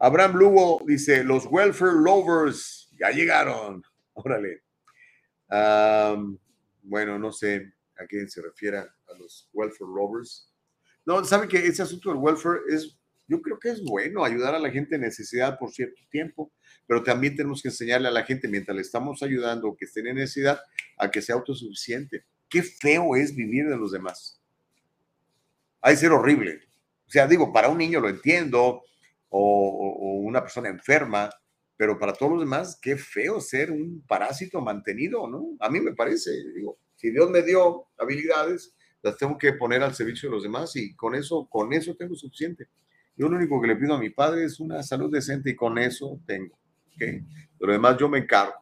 Abraham 0.00 0.36
Lugo 0.36 0.82
dice, 0.84 1.22
los 1.22 1.46
welfare 1.46 1.92
lovers 1.92 2.90
ya 2.98 3.10
llegaron. 3.10 3.82
Órale. 4.14 4.62
bueno, 6.82 7.18
no 7.18 7.30
sé 7.30 7.72
a 7.96 8.06
quién 8.06 8.28
se 8.28 8.42
refiere 8.42 8.78
a 8.78 8.88
los 9.16 9.48
welfare 9.52 9.90
lovers. 9.94 10.53
No, 11.06 11.24
sabe 11.24 11.48
que 11.48 11.58
ese 11.58 11.82
asunto 11.82 12.10
del 12.10 12.18
welfare 12.18 12.60
es 12.68 12.98
Yo 13.26 13.40
creo 13.40 13.58
que 13.58 13.70
es 13.70 13.82
bueno 13.82 14.24
ayudar 14.24 14.54
a 14.54 14.58
la 14.58 14.70
gente 14.70 14.96
en 14.96 15.02
necesidad 15.02 15.58
por 15.58 15.70
cierto 15.70 16.00
tiempo, 16.10 16.52
pero 16.86 17.02
también 17.02 17.36
tenemos 17.36 17.62
que 17.62 17.68
enseñarle 17.68 18.08
a 18.08 18.12
la 18.12 18.24
gente 18.24 18.48
mientras 18.48 18.74
le 18.74 18.82
estamos 18.82 19.22
ayudando 19.22 19.76
que 19.76 19.86
estén 19.86 20.06
en 20.06 20.16
necesidad 20.16 20.60
a 20.98 21.10
que 21.10 21.22
sea 21.22 21.36
autosuficiente. 21.36 22.24
Qué 22.48 22.62
feo 22.62 23.16
es 23.16 23.34
vivir 23.34 23.68
de 23.68 23.76
los 23.76 23.92
demás. 23.92 24.40
Hay 25.80 25.96
ser 25.96 26.12
horrible. 26.12 26.60
O 27.06 27.10
sea, 27.10 27.26
digo, 27.26 27.52
para 27.52 27.68
un 27.68 27.78
niño 27.78 28.00
lo 28.00 28.08
entiendo, 28.08 28.82
o, 29.28 29.98
o 30.00 30.12
una 30.20 30.40
persona 30.40 30.68
enferma, 30.68 31.30
pero 31.76 31.98
para 31.98 32.12
todos 32.12 32.32
los 32.32 32.40
demás, 32.40 32.78
qué 32.80 32.96
feo 32.96 33.40
ser 33.40 33.70
un 33.70 34.04
parásito 34.06 34.60
mantenido, 34.60 35.26
¿no? 35.28 35.56
A 35.60 35.68
mí 35.68 35.80
me 35.80 35.92
parece, 35.92 36.30
digo, 36.54 36.78
si 36.94 37.10
Dios 37.10 37.30
me 37.30 37.42
dio 37.42 37.88
habilidades, 37.98 38.74
las 39.04 39.18
tengo 39.18 39.36
que 39.36 39.52
poner 39.52 39.82
al 39.82 39.94
servicio 39.94 40.30
de 40.30 40.34
los 40.34 40.42
demás 40.42 40.74
y 40.76 40.96
con 40.96 41.14
eso, 41.14 41.46
con 41.50 41.74
eso 41.74 41.94
tengo 41.94 42.14
suficiente. 42.14 42.68
Yo 43.14 43.28
lo 43.28 43.36
único 43.36 43.60
que 43.60 43.68
le 43.68 43.76
pido 43.76 43.94
a 43.94 43.98
mi 43.98 44.08
padre 44.08 44.44
es 44.44 44.58
una 44.58 44.82
salud 44.82 45.12
decente 45.12 45.50
y 45.50 45.54
con 45.54 45.76
eso 45.76 46.18
tengo. 46.26 46.58
¿okay? 46.94 47.22
Lo 47.60 47.70
demás 47.70 47.98
yo 47.98 48.08
me 48.08 48.18
encargo. 48.18 48.54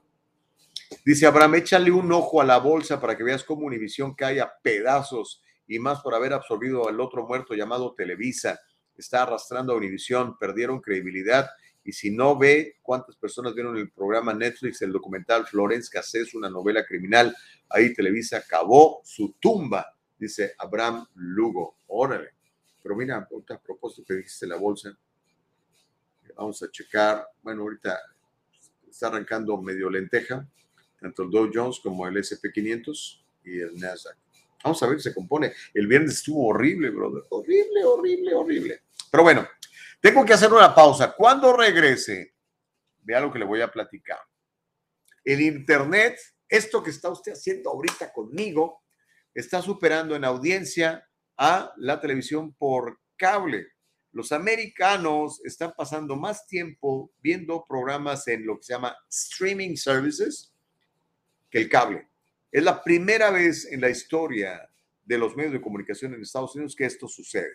Dice 1.06 1.26
Abraham, 1.26 1.54
échale 1.54 1.92
un 1.92 2.10
ojo 2.10 2.40
a 2.40 2.44
la 2.44 2.58
bolsa 2.58 3.00
para 3.00 3.16
que 3.16 3.22
veas 3.22 3.44
cómo 3.44 3.66
Univisión 3.66 4.14
cae 4.14 4.40
a 4.40 4.52
pedazos 4.62 5.42
y 5.68 5.78
más 5.78 6.00
por 6.00 6.12
haber 6.12 6.32
absorbido 6.32 6.88
al 6.88 7.00
otro 7.00 7.24
muerto 7.24 7.54
llamado 7.54 7.94
Televisa. 7.94 8.58
Está 8.96 9.22
arrastrando 9.22 9.72
a 9.72 9.76
Univisión, 9.76 10.36
perdieron 10.38 10.80
credibilidad 10.80 11.48
y 11.84 11.92
si 11.92 12.10
no 12.10 12.36
ve 12.36 12.78
cuántas 12.82 13.16
personas 13.16 13.54
vieron 13.54 13.76
el 13.76 13.90
programa 13.90 14.34
Netflix, 14.34 14.82
el 14.82 14.92
documental 14.92 15.46
Florence 15.46 15.88
Cassés, 15.90 16.34
una 16.34 16.50
novela 16.50 16.84
criminal, 16.84 17.34
ahí 17.68 17.94
Televisa 17.94 18.38
acabó 18.38 19.00
su 19.04 19.36
tumba, 19.40 19.91
dice 20.22 20.54
Abraham 20.58 21.06
Lugo. 21.14 21.78
Órale. 21.88 22.30
Pero 22.82 22.96
mira, 22.96 23.16
a 23.16 23.58
propósito 23.58 24.04
que 24.06 24.14
dijiste 24.14 24.46
la 24.46 24.56
bolsa, 24.56 24.96
vamos 26.36 26.62
a 26.62 26.70
checar. 26.70 27.26
Bueno, 27.42 27.62
ahorita 27.62 27.98
está 28.88 29.08
arrancando 29.08 29.60
medio 29.60 29.88
lenteja, 29.90 30.46
tanto 31.00 31.22
el 31.24 31.30
Dow 31.30 31.50
Jones 31.52 31.80
como 31.80 32.06
el 32.06 32.16
SP500 32.16 33.24
y 33.44 33.60
el 33.60 33.76
Nasdaq. 33.76 34.16
Vamos 34.64 34.82
a 34.82 34.86
ver 34.86 34.98
si 34.98 35.08
se 35.08 35.14
compone. 35.14 35.52
El 35.74 35.86
viernes 35.86 36.14
estuvo 36.14 36.46
horrible, 36.46 36.90
brother. 36.90 37.24
Horrible, 37.30 37.84
horrible, 37.84 38.34
horrible. 38.34 38.82
Pero 39.10 39.24
bueno, 39.24 39.48
tengo 40.00 40.24
que 40.24 40.34
hacer 40.34 40.52
una 40.52 40.74
pausa. 40.74 41.14
Cuando 41.16 41.52
regrese, 41.56 42.34
vea 43.02 43.20
lo 43.20 43.32
que 43.32 43.40
le 43.40 43.44
voy 43.44 43.60
a 43.60 43.70
platicar. 43.70 44.18
El 45.24 45.40
Internet, 45.40 46.18
esto 46.48 46.82
que 46.82 46.90
está 46.90 47.08
usted 47.08 47.32
haciendo 47.32 47.70
ahorita 47.70 48.12
conmigo, 48.12 48.81
está 49.34 49.62
superando 49.62 50.14
en 50.16 50.24
audiencia 50.24 51.08
a 51.36 51.72
la 51.76 52.00
televisión 52.00 52.52
por 52.54 53.00
cable. 53.16 53.68
Los 54.12 54.32
americanos 54.32 55.40
están 55.44 55.72
pasando 55.76 56.16
más 56.16 56.46
tiempo 56.46 57.10
viendo 57.20 57.64
programas 57.66 58.28
en 58.28 58.46
lo 58.46 58.58
que 58.58 58.64
se 58.64 58.74
llama 58.74 58.96
streaming 59.08 59.76
services 59.76 60.52
que 61.50 61.58
el 61.58 61.68
cable. 61.68 62.08
Es 62.50 62.62
la 62.62 62.82
primera 62.82 63.30
vez 63.30 63.66
en 63.72 63.80
la 63.80 63.88
historia 63.88 64.68
de 65.04 65.18
los 65.18 65.34
medios 65.34 65.54
de 65.54 65.60
comunicación 65.60 66.14
en 66.14 66.22
Estados 66.22 66.54
Unidos 66.54 66.76
que 66.76 66.84
esto 66.84 67.08
sucede. 67.08 67.52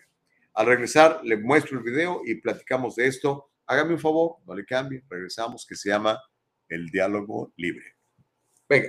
Al 0.54 0.66
regresar, 0.66 1.20
le 1.22 1.36
muestro 1.36 1.78
el 1.78 1.84
video 1.84 2.22
y 2.24 2.34
platicamos 2.34 2.96
de 2.96 3.06
esto. 3.06 3.52
Hágame 3.66 3.94
un 3.94 4.00
favor, 4.00 4.38
no 4.44 4.54
le 4.54 4.64
cambie. 4.64 5.04
Regresamos, 5.08 5.64
que 5.64 5.76
se 5.76 5.90
llama 5.90 6.18
El 6.68 6.86
Diálogo 6.86 7.52
Libre. 7.56 7.94
Venga. 8.68 8.88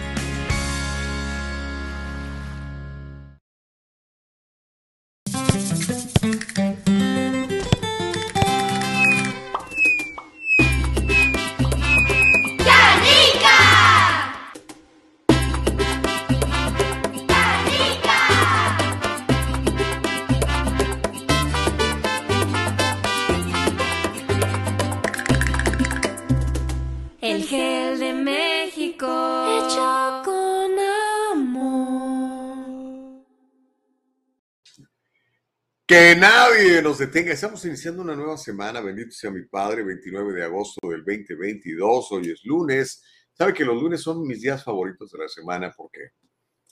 Que 35.91 36.15
nadie 36.15 36.81
nos 36.81 36.99
detenga. 36.99 37.33
Estamos 37.33 37.65
iniciando 37.65 38.01
una 38.01 38.15
nueva 38.15 38.37
semana. 38.37 38.79
Bendito 38.79 39.11
sea 39.11 39.29
mi 39.29 39.43
Padre, 39.43 39.83
29 39.83 40.31
de 40.31 40.45
agosto 40.45 40.87
del 40.89 41.03
2022. 41.03 42.13
Hoy 42.13 42.29
es 42.29 42.45
lunes. 42.45 43.03
Sabe 43.33 43.53
que 43.53 43.65
los 43.65 43.75
lunes 43.75 43.99
son 43.99 44.25
mis 44.25 44.39
días 44.39 44.63
favoritos 44.63 45.11
de 45.11 45.19
la 45.19 45.27
semana 45.27 45.73
porque, 45.75 46.11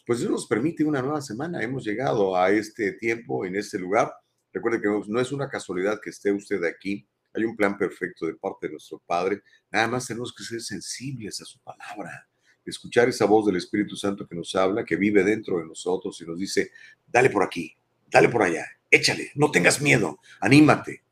pues, 0.05 0.19
Dios 0.19 0.31
nos 0.31 0.47
permite 0.47 0.85
una 0.85 1.01
nueva 1.01 1.19
semana. 1.19 1.61
Hemos 1.61 1.83
llegado 1.83 2.33
a 2.33 2.49
este 2.49 2.93
tiempo, 2.93 3.43
en 3.43 3.57
este 3.57 3.77
lugar. 3.77 4.09
Recuerde 4.53 4.79
que 4.79 4.87
no 4.87 5.19
es 5.19 5.33
una 5.33 5.49
casualidad 5.49 5.99
que 6.01 6.11
esté 6.11 6.31
usted 6.31 6.63
aquí. 6.63 7.05
Hay 7.33 7.43
un 7.43 7.57
plan 7.57 7.77
perfecto 7.77 8.25
de 8.25 8.35
parte 8.35 8.67
de 8.67 8.71
nuestro 8.71 9.03
Padre. 9.05 9.41
Nada 9.69 9.89
más 9.89 10.07
tenemos 10.07 10.33
que 10.33 10.45
ser 10.45 10.61
sensibles 10.61 11.41
a 11.41 11.43
su 11.43 11.59
palabra, 11.59 12.25
escuchar 12.63 13.09
esa 13.09 13.25
voz 13.25 13.47
del 13.47 13.57
Espíritu 13.57 13.97
Santo 13.97 14.25
que 14.25 14.35
nos 14.35 14.55
habla, 14.55 14.85
que 14.85 14.95
vive 14.95 15.25
dentro 15.25 15.57
de 15.57 15.65
nosotros 15.65 16.21
y 16.21 16.25
nos 16.25 16.39
dice, 16.39 16.71
dale 17.05 17.29
por 17.29 17.43
aquí, 17.43 17.75
dale 18.09 18.29
por 18.29 18.43
allá, 18.43 18.65
échale, 18.89 19.31
no 19.35 19.51
tengas 19.51 19.81
miedo, 19.81 20.19
anímate. 20.39 21.03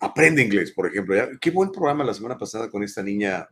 Aprende 0.00 0.42
inglés, 0.42 0.70
por 0.72 0.86
ejemplo. 0.86 1.16
Qué 1.40 1.50
buen 1.50 1.72
programa 1.72 2.04
la 2.04 2.14
semana 2.14 2.38
pasada 2.38 2.70
con 2.70 2.82
esta 2.82 3.02
niña 3.02 3.48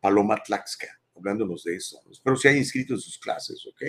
Paloma 0.00 0.42
Tlaxca, 0.42 0.98
hablándonos 1.14 1.64
de 1.64 1.76
eso. 1.76 2.00
Espero 2.10 2.36
se 2.36 2.48
haya 2.48 2.58
inscrito 2.58 2.94
en 2.94 3.00
sus 3.00 3.18
clases, 3.18 3.66
¿ok? 3.66 3.82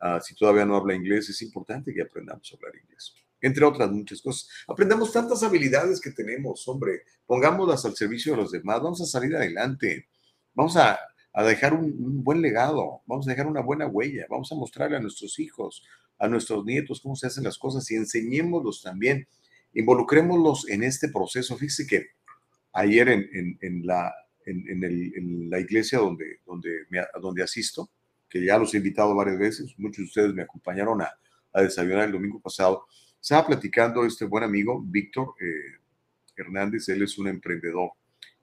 Ah, 0.00 0.20
si 0.20 0.34
todavía 0.34 0.64
no 0.64 0.76
habla 0.76 0.94
inglés, 0.94 1.28
es 1.28 1.42
importante 1.42 1.92
que 1.92 2.02
aprendamos 2.02 2.50
a 2.50 2.56
hablar 2.56 2.74
inglés 2.82 3.14
entre 3.40 3.64
otras 3.64 3.90
muchas 3.90 4.20
cosas. 4.20 4.48
Aprendamos 4.68 5.12
tantas 5.12 5.42
habilidades 5.42 6.00
que 6.00 6.10
tenemos, 6.10 6.66
hombre, 6.68 7.02
pongámoslas 7.26 7.84
al 7.84 7.96
servicio 7.96 8.32
de 8.32 8.42
los 8.42 8.52
demás, 8.52 8.82
vamos 8.82 9.00
a 9.00 9.06
salir 9.06 9.34
adelante, 9.34 10.08
vamos 10.54 10.76
a, 10.76 10.98
dejar 11.46 11.74
un 11.74 12.24
buen 12.24 12.42
legado, 12.42 13.02
vamos 13.06 13.26
a 13.26 13.30
dejar 13.30 13.46
una 13.46 13.60
buena 13.60 13.86
huella, 13.86 14.26
vamos 14.28 14.50
a 14.50 14.56
mostrarle 14.56 14.96
a 14.96 15.00
nuestros 15.00 15.38
hijos, 15.38 15.84
a 16.20 16.28
nuestros 16.28 16.64
nietos 16.64 17.00
cómo 17.00 17.16
se 17.16 17.26
hacen 17.26 17.42
las 17.44 17.58
cosas 17.58 17.90
y 17.90 17.96
enseñémoslos 17.96 18.82
también, 18.82 19.26
involucrémoslos 19.74 20.68
en 20.68 20.84
este 20.84 21.08
proceso. 21.08 21.56
Fíjese 21.56 21.86
que 21.86 22.06
ayer 22.72 23.08
en, 23.08 23.58
en- 23.60 23.86
la, 23.86 24.12
en, 24.46 24.84
el- 24.84 25.12
en 25.16 25.50
la 25.50 25.58
iglesia 25.58 25.98
donde, 25.98 26.40
donde, 26.46 26.86
donde 27.20 27.42
asisto, 27.42 27.90
que 28.28 28.44
ya 28.44 28.58
los 28.58 28.72
he 28.74 28.76
invitado 28.76 29.14
varias 29.14 29.38
veces, 29.38 29.74
muchos 29.78 29.98
de 29.98 30.04
ustedes 30.04 30.34
me 30.34 30.42
acompañaron 30.42 31.00
a, 31.02 31.10
a 31.52 31.62
desayunar 31.62 32.04
el 32.06 32.12
domingo 32.12 32.38
pasado, 32.40 32.84
estaba 33.20 33.46
platicando 33.46 34.04
este 34.04 34.24
buen 34.24 34.44
amigo, 34.44 34.80
Víctor 34.86 35.34
eh, 35.40 35.78
Hernández, 36.36 36.88
él 36.88 37.02
es 37.02 37.18
un 37.18 37.28
emprendedor, 37.28 37.90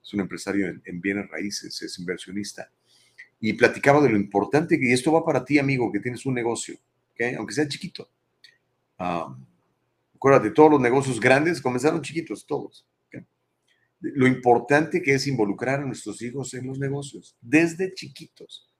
es 0.02 0.12
un 0.14 0.20
empresario 0.20 0.66
en, 0.68 0.82
en 0.84 1.00
bienes 1.00 1.28
raíces, 1.30 1.80
es 1.82 1.98
inversionista, 1.98 2.70
y 3.40 3.52
platicaba 3.54 4.00
de 4.02 4.10
lo 4.10 4.16
importante 4.16 4.78
que, 4.78 4.88
y 4.88 4.92
esto 4.92 5.12
va 5.12 5.24
para 5.24 5.44
ti, 5.44 5.58
amigo, 5.58 5.90
que 5.92 6.00
tienes 6.00 6.26
un 6.26 6.34
negocio, 6.34 6.76
aunque 7.36 7.54
sea 7.54 7.68
chiquito. 7.68 8.10
Ah, 8.98 9.36
acuérdate, 10.14 10.50
todos 10.50 10.72
los 10.72 10.80
negocios 10.80 11.20
grandes 11.20 11.60
comenzaron 11.60 12.02
chiquitos, 12.02 12.46
todos. 12.46 12.86
Lo 14.00 14.28
importante 14.28 15.02
que 15.02 15.14
es 15.14 15.26
involucrar 15.26 15.80
a 15.80 15.84
nuestros 15.84 16.22
hijos 16.22 16.54
en 16.54 16.68
los 16.68 16.78
negocios, 16.78 17.36
desde 17.40 17.94
chiquitos. 17.94 18.72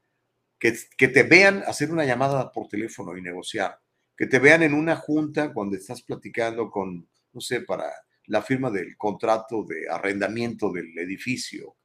Que, 0.60 0.77
que 0.97 1.09
te 1.09 1.23
vean 1.23 1.62
hacer 1.66 1.93
una 1.93 2.05
llamada 2.05 2.51
por 2.51 2.69
teléfono 2.69 3.16
y 3.16 3.23
negociar, 3.23 3.78
que 4.16 4.27
te 4.27 4.40
vean 4.40 4.65
en 4.65 4.74
una 4.74 4.97
junta 4.97 5.52
cuando 5.52 5.77
estás 5.77 6.02
platicando 6.02 6.69
con, 6.69 7.09
no 7.32 7.40
sé, 7.40 7.60
para 7.60 7.85
la 8.27 8.43
firma 8.43 8.70
del 8.70 8.97
contrato 8.97 9.65
de 9.65 9.89
arrendamiento 9.89 10.73
del 10.73 10.98
edificio, 10.98 11.77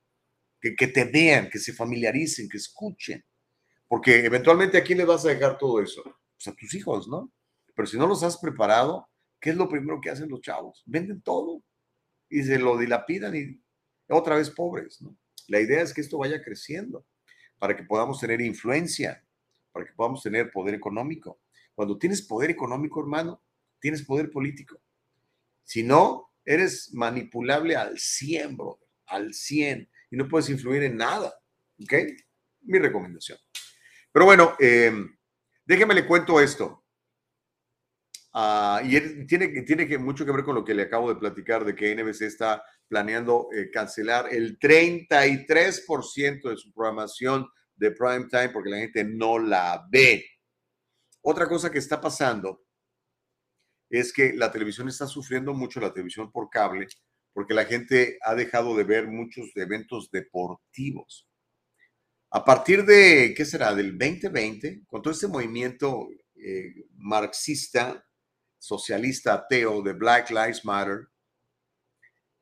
que, 0.59 0.75
que 0.75 0.87
te 0.87 1.05
vean, 1.05 1.49
que 1.49 1.59
se 1.59 1.73
familiaricen, 1.73 2.49
que 2.49 2.57
escuchen, 2.57 3.23
porque 3.87 4.25
eventualmente 4.25 4.77
a 4.77 4.83
quién 4.83 4.97
le 4.97 5.05
vas 5.05 5.23
a 5.25 5.29
dejar 5.29 5.57
todo 5.57 5.79
eso? 5.79 6.03
Pues 6.43 6.53
a 6.53 6.57
tus 6.57 6.73
hijos, 6.73 7.07
¿no? 7.07 7.31
Pero 7.73 7.87
si 7.87 7.97
no 7.97 8.05
los 8.05 8.21
has 8.23 8.37
preparado, 8.37 9.07
¿qué 9.39 9.51
es 9.51 9.55
lo 9.55 9.69
primero 9.69 10.01
que 10.01 10.09
hacen 10.09 10.29
los 10.29 10.41
chavos? 10.41 10.83
Venden 10.85 11.21
todo 11.21 11.63
y 12.29 12.43
se 12.43 12.59
lo 12.59 12.77
dilapidan 12.77 13.35
y 13.35 13.61
otra 14.09 14.35
vez 14.35 14.49
pobres. 14.49 15.01
¿no? 15.01 15.15
La 15.47 15.61
idea 15.61 15.81
es 15.81 15.93
que 15.93 16.01
esto 16.01 16.17
vaya 16.17 16.43
creciendo 16.43 17.05
para 17.59 17.77
que 17.77 17.83
podamos 17.83 18.19
tener 18.19 18.41
influencia, 18.41 19.25
para 19.71 19.85
que 19.85 19.93
podamos 19.93 20.21
tener 20.21 20.51
poder 20.51 20.75
económico. 20.75 21.39
Cuando 21.75 21.97
tienes 21.97 22.21
poder 22.21 22.51
económico, 22.51 22.99
hermano, 22.99 23.41
tienes 23.79 24.03
poder 24.03 24.29
político. 24.29 24.81
Si 25.63 25.81
no, 25.81 26.29
eres 26.43 26.93
manipulable 26.93 27.77
al 27.77 27.97
100, 27.97 28.57
brother, 28.57 28.87
al 29.05 29.33
100, 29.33 29.89
y 30.11 30.17
no 30.17 30.27
puedes 30.27 30.49
influir 30.49 30.83
en 30.83 30.97
nada. 30.97 31.33
¿Ok? 31.81 31.93
Mi 32.63 32.79
recomendación. 32.79 33.37
Pero 34.11 34.25
bueno, 34.25 34.55
eh, 34.59 34.91
déjeme 35.65 35.93
le 35.93 36.07
cuento 36.07 36.39
esto. 36.39 36.83
Ah, 38.35 38.81
y 38.83 39.27
tiene, 39.27 39.51
que, 39.87 39.97
mucho 39.99 40.25
que 40.25 40.31
ver 40.31 40.43
con 40.43 40.55
lo 40.55 40.65
que 40.65 40.73
le 40.73 40.83
acabo 40.83 41.07
de 41.09 41.19
platicar 41.19 41.63
de 41.63 41.75
que 41.75 41.95
NBC 41.95 42.23
está 42.23 42.63
planeando 42.87 43.47
eh, 43.53 43.69
cancelar 43.71 44.33
el 44.33 44.57
33% 44.57 46.49
de 46.49 46.57
su 46.57 46.73
programación 46.73 47.47
de 47.75 47.91
prime 47.91 48.27
time 48.29 48.49
porque 48.49 48.71
la 48.71 48.77
gente 48.77 49.03
no 49.03 49.37
la 49.37 49.87
ve. 49.91 50.25
Otra 51.21 51.47
cosa 51.47 51.71
que 51.71 51.77
está 51.77 52.01
pasando 52.01 52.63
es 53.89 54.11
que 54.11 54.33
la 54.33 54.51
televisión 54.51 54.89
está 54.89 55.05
sufriendo 55.05 55.53
mucho, 55.53 55.79
la 55.79 55.93
televisión 55.93 56.31
por 56.31 56.49
cable, 56.49 56.87
porque 57.33 57.53
la 57.53 57.65
gente 57.65 58.17
ha 58.21 58.33
dejado 58.33 58.75
de 58.75 58.83
ver 58.83 59.07
muchos 59.07 59.55
eventos 59.55 60.09
deportivos. 60.09 61.27
A 62.35 62.43
partir 62.43 62.83
de, 62.83 63.31
¿qué 63.37 63.45
será? 63.45 63.75
Del 63.75 63.95
2020, 63.95 64.85
con 64.87 65.03
todo 65.03 65.13
este 65.13 65.27
movimiento 65.27 66.09
eh, 66.35 66.73
marxista, 66.95 68.03
socialista, 68.57 69.35
ateo 69.35 69.83
de 69.83 69.93
Black 69.93 70.31
Lives 70.31 70.65
Matter, 70.65 71.09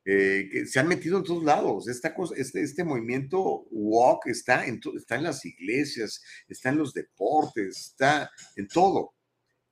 eh, 0.06 0.48
que 0.50 0.66
se 0.66 0.80
han 0.80 0.88
metido 0.88 1.18
en 1.18 1.26
todos 1.26 1.44
lados. 1.44 1.90
Esta 1.90 2.16
cosa, 2.16 2.36
este, 2.38 2.62
este 2.62 2.86
movimiento 2.86 3.66
walk 3.70 4.28
está 4.28 4.66
en, 4.66 4.80
está 4.96 5.16
en 5.16 5.24
las 5.24 5.44
iglesias, 5.44 6.22
está 6.48 6.70
en 6.70 6.78
los 6.78 6.94
deportes, 6.94 7.78
está 7.92 8.32
en 8.56 8.70
todo. 8.70 9.16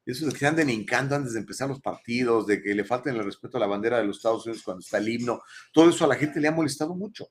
Eso 0.05 0.25
de 0.25 0.33
que 0.33 0.45
anden 0.45 0.69
hincando 0.69 1.15
antes 1.15 1.31
de 1.31 1.39
empezar 1.39 1.69
los 1.69 1.79
partidos, 1.79 2.45
de 2.45 2.61
que 2.61 2.75
le 2.75 2.83
falten 2.83 3.15
el 3.15 3.23
respeto 3.23 3.55
a 3.55 3.61
la 3.61 3.67
bandera 3.67 3.99
de 3.99 4.03
los 4.03 4.17
Estados 4.17 4.45
Unidos 4.45 4.63
cuando 4.63 4.81
está 4.81 4.97
el 4.97 5.07
himno, 5.07 5.41
todo 5.71 5.89
eso 5.89 6.03
a 6.03 6.09
la 6.09 6.15
gente 6.15 6.41
le 6.41 6.49
ha 6.49 6.51
molestado 6.51 6.93
mucho. 6.93 7.29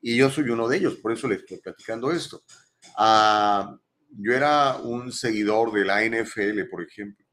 Y 0.00 0.16
yo 0.16 0.30
soy 0.30 0.48
uno 0.50 0.68
de 0.68 0.76
ellos, 0.76 0.96
por 0.96 1.12
eso 1.12 1.28
le 1.28 1.36
estoy 1.36 1.58
platicando 1.58 2.12
esto. 2.12 2.42
Ah, 2.96 3.76
yo 4.10 4.32
era 4.32 4.76
un 4.76 5.12
seguidor 5.12 5.72
de 5.72 5.84
la 5.84 6.04
NFL, 6.04 6.68
por 6.70 6.82
ejemplo. 6.82 7.24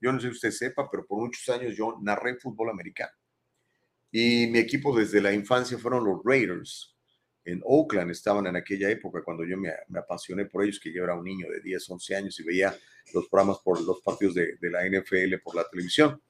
Yo 0.00 0.12
no 0.12 0.20
sé 0.20 0.28
si 0.28 0.34
usted 0.34 0.50
sepa, 0.50 0.88
pero 0.90 1.06
por 1.06 1.20
muchos 1.20 1.48
años 1.48 1.76
yo 1.76 1.98
narré 2.00 2.36
fútbol 2.36 2.70
americano. 2.70 3.12
Y 4.10 4.46
mi 4.46 4.58
equipo 4.58 4.96
desde 4.96 5.20
la 5.20 5.32
infancia 5.32 5.78
fueron 5.78 6.04
los 6.04 6.20
Raiders. 6.24 6.96
En 7.44 7.60
Oakland 7.64 8.10
estaban 8.10 8.46
en 8.46 8.56
aquella 8.56 8.90
época 8.90 9.22
cuando 9.24 9.44
yo 9.44 9.56
me, 9.56 9.70
apasioné 9.98 10.44
por 10.46 10.64
ellos, 10.64 10.80
que 10.80 10.92
yo 10.92 11.04
era 11.04 11.14
un 11.14 11.24
niño 11.24 11.48
de 11.50 11.60
10, 11.60 11.90
11 11.90 12.16
años 12.16 12.40
y 12.40 12.44
veía 12.44 12.76
los 13.14 13.28
programas 13.28 13.58
por 13.64 13.80
los 13.80 14.00
partidos 14.02 14.34
de, 14.34 14.56
de 14.60 14.70
la 14.70 14.86
NFL 14.86 15.40
por 15.42 15.56
la 15.56 15.64
televisión. 15.68 16.20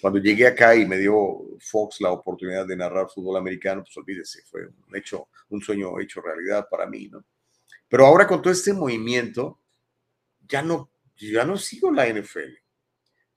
Cuando 0.00 0.18
llegué 0.18 0.46
acá 0.46 0.74
y 0.76 0.86
me 0.86 0.98
dio 0.98 1.16
Fox 1.60 2.00
la 2.00 2.12
oportunidad 2.12 2.66
de 2.66 2.76
narrar 2.76 3.08
fútbol 3.08 3.36
americano, 3.36 3.82
pues 3.82 3.96
olvídese, 3.96 4.42
fue 4.42 4.66
un 4.66 4.96
hecho, 4.96 5.28
un 5.48 5.60
sueño 5.60 5.98
hecho 6.00 6.20
realidad 6.20 6.66
para 6.70 6.86
mí, 6.86 7.08
¿no? 7.08 7.24
Pero 7.88 8.06
ahora 8.06 8.26
con 8.26 8.40
todo 8.40 8.52
este 8.52 8.72
movimiento, 8.72 9.60
ya 10.48 10.62
no, 10.62 10.90
ya 11.16 11.44
no 11.44 11.56
sigo 11.56 11.90
la 11.90 12.06
NFL 12.06 12.60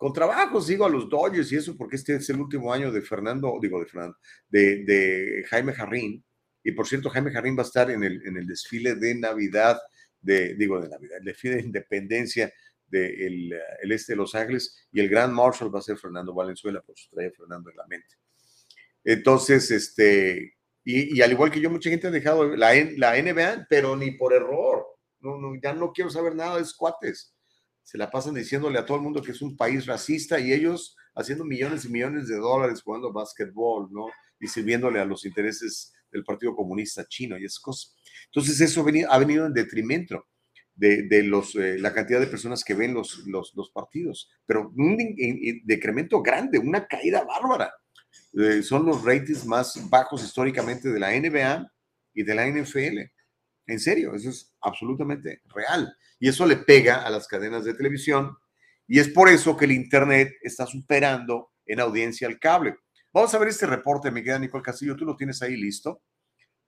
con 0.04 0.12
trabajo 0.12 0.60
sigo 0.60 0.86
a 0.86 0.90
los 0.90 1.08
Dodgers 1.08 1.50
y 1.54 1.56
eso 1.56 1.78
porque 1.78 1.96
este 1.96 2.16
es 2.16 2.30
el 2.30 2.42
último 2.42 2.74
año 2.74 2.92
de 2.92 3.02
Fernando, 3.02 3.58
digo 3.62 3.80
de 3.80 3.86
Fernando, 3.86 4.18
de, 4.50 5.46
Jaime 5.48 5.72
Jarrín. 5.72 6.22
Y 6.62 6.74
por 6.74 6.86
cierto, 6.88 7.10
Jaime 7.10 7.32
Jarrín 7.32 7.58
va 7.58 7.62
a 7.62 7.66
estar 7.66 7.90
en 7.90 8.04
el, 8.04 8.22
en 8.28 8.36
el 8.36 8.46
desfile 8.46 8.96
de 8.96 9.16
Navidad, 9.16 9.80
de, 10.20 10.56
digo 10.56 10.82
de 10.82 10.90
Navidad, 10.90 11.20
el 11.20 11.24
desfile 11.24 11.56
de 11.56 11.62
independencia 11.62 12.54
del 13.00 13.50
de 13.50 13.60
el 13.82 13.92
este 13.92 14.14
de 14.14 14.18
Los 14.18 14.36
Ángeles 14.36 14.88
y 14.92 15.00
el 15.00 15.10
Grand 15.10 15.34
Marshal 15.34 15.74
va 15.74 15.80
a 15.80 15.84
ser 15.84 15.98
Fernando 15.98 16.34
Valenzuela, 16.34 16.82
por 16.82 16.98
su 16.98 17.10
trae 17.10 17.32
Fernando 17.32 17.70
en 17.70 17.78
la 17.78 17.88
mente. 17.88 18.16
Entonces, 19.04 19.70
este, 19.72 20.56
y, 20.84 21.22
al 21.22 21.32
igual 21.32 21.52
que 21.52 21.60
yo, 21.60 21.70
mucha 21.70 21.90
gente 21.90 22.08
ha 22.08 22.12
dejado 22.12 22.56
la, 22.56 22.74
la 22.98 23.22
NBA, 23.22 23.68
pero 23.70 23.96
ni 23.96 24.12
por 24.12 24.34
error. 24.34 24.86
No, 25.20 25.38
no, 25.38 25.54
ya 25.62 25.74
no 25.74 25.92
quiero 25.92 26.10
saber 26.10 26.36
nada 26.36 26.58
de 26.58 26.66
cuates 26.78 27.34
se 27.84 27.98
la 27.98 28.10
pasan 28.10 28.34
diciéndole 28.34 28.80
a 28.80 28.86
todo 28.86 28.98
el 28.98 29.04
mundo 29.04 29.22
que 29.22 29.32
es 29.32 29.42
un 29.42 29.58
país 29.58 29.86
racista 29.86 30.40
y 30.40 30.54
ellos 30.54 30.96
haciendo 31.16 31.46
millones 31.46 31.86
y 31.86 31.90
millones 31.90 32.28
de 32.28 32.38
dólares 32.38 32.82
jugando 32.82 33.12
básquetbol, 33.12 33.90
¿no? 33.92 34.08
Y 34.40 34.48
sirviéndole 34.48 35.00
a 35.00 35.06
los 35.06 35.26
intereses 35.26 35.94
del 36.12 36.24
Partido 36.24 36.56
Comunista 36.56 37.06
Chino 37.08 37.38
y 37.38 37.46
esas 37.46 37.60
cosas. 37.60 37.96
Entonces 38.26 38.60
eso 38.62 38.86
ha 39.10 39.20
venido 39.20 39.46
en 39.46 39.54
detrimento 39.54 40.26
de, 40.76 41.24
los, 41.24 41.56
eh, 41.56 41.78
la 41.80 41.94
cantidad 41.94 42.20
de 42.20 42.28
personas 42.28 42.64
que 42.64 42.74
ven 42.74 42.94
los, 42.94 43.26
los, 43.28 43.72
partidos, 43.74 44.30
pero 44.46 44.72
un 44.76 44.98
decremento 45.64 46.22
grande, 46.22 46.58
una 46.58 46.88
caída 46.88 47.24
bárbara. 47.24 47.74
Eh, 48.34 48.64
son 48.64 48.86
los 48.86 49.04
ratings 49.04 49.46
más 49.46 49.90
bajos 49.90 50.24
históricamente 50.24 50.90
de 50.90 51.00
la 51.00 51.12
NBA 51.12 51.72
y 52.14 52.24
de 52.24 52.36
la 52.36 52.48
NFL. 52.48 53.00
En 53.68 53.80
serio, 53.80 54.16
eso 54.16 54.30
es 54.30 54.54
absolutamente 54.62 55.42
real. 55.54 55.96
Y 56.20 56.28
eso 56.28 56.46
le 56.46 56.58
pega 56.58 57.04
a 57.04 57.10
las 57.10 57.28
cadenas 57.28 57.64
de 57.64 57.74
televisión. 57.74 58.36
Y 58.88 59.00
es 59.00 59.10
por 59.10 59.30
eso 59.30 59.56
que 59.56 59.66
el 59.66 59.72
Internet 59.72 60.34
está 60.42 60.66
superando 60.66 61.52
en 61.66 61.80
audiencia 61.80 62.28
al 62.28 62.40
cable. 62.40 62.76
Vamos 63.14 63.34
a 63.34 63.38
ver 63.38 63.50
este 63.50 63.68
reporte, 63.68 64.12
me 64.12 64.24
queda 64.24 64.40
Nicole 64.40 64.64
Castillo. 64.64 64.96
Tú 64.96 65.06
lo 65.06 65.16
tienes 65.16 65.42
ahí 65.42 65.56
listo. 65.56 66.02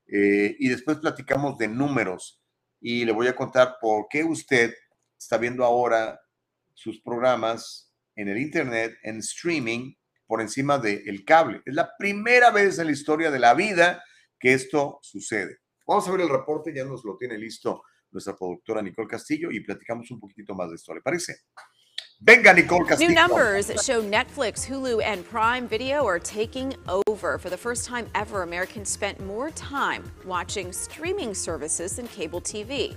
Eh, 0.07 0.55
y 0.59 0.69
después 0.69 0.97
platicamos 0.97 1.57
de 1.57 1.67
números. 1.67 2.41
Y 2.79 3.05
le 3.05 3.11
voy 3.11 3.27
a 3.27 3.35
contar 3.35 3.77
por 3.81 4.07
qué 4.09 4.23
usted 4.23 4.73
está 5.17 5.37
viendo 5.37 5.63
ahora 5.63 6.19
sus 6.73 7.01
programas 7.01 7.91
en 8.15 8.29
el 8.29 8.37
Internet, 8.37 8.97
en 9.03 9.17
streaming, 9.19 9.93
por 10.27 10.41
encima 10.41 10.77
del 10.77 11.23
cable. 11.25 11.61
Es 11.65 11.73
la 11.73 11.91
primera 11.97 12.51
vez 12.51 12.79
en 12.79 12.87
la 12.87 12.91
historia 12.91 13.31
de 13.31 13.39
la 13.39 13.53
vida 13.53 14.03
que 14.39 14.53
esto 14.53 14.99
sucede. 15.01 15.59
Vamos 15.87 16.07
a 16.07 16.11
ver 16.11 16.21
el 16.21 16.29
reporte, 16.29 16.73
ya 16.73 16.83
nos 16.83 17.03
lo 17.03 17.15
tiene 17.17 17.37
listo 17.37 17.83
nuestra 18.11 18.35
productora 18.35 18.81
Nicole 18.81 19.07
Castillo 19.07 19.51
y 19.51 19.59
platicamos 19.59 20.09
un 20.11 20.19
poquitito 20.19 20.55
más 20.55 20.69
de 20.69 20.75
esto, 20.75 20.93
¿le 20.93 21.01
parece? 21.01 21.41
Venga, 22.25 22.55
Nicole 22.55 22.83
Castillo. 22.85 23.09
New 23.09 23.13
numbers 23.13 23.67
show 23.85 24.01
Netflix, 24.01 24.65
Hulu, 24.65 25.03
and 25.03 25.23
Prime 25.29 25.67
Video 25.67 26.07
are 26.07 26.17
taking 26.17 26.73
over. 26.87 27.37
For 27.37 27.51
the 27.51 27.57
first 27.57 27.85
time 27.85 28.07
ever, 28.15 28.41
Americans 28.41 28.89
spent 28.89 29.23
more 29.23 29.51
time 29.51 30.11
watching 30.25 30.71
streaming 30.71 31.35
services 31.35 31.97
than 31.97 32.07
cable 32.07 32.41
TV. 32.41 32.95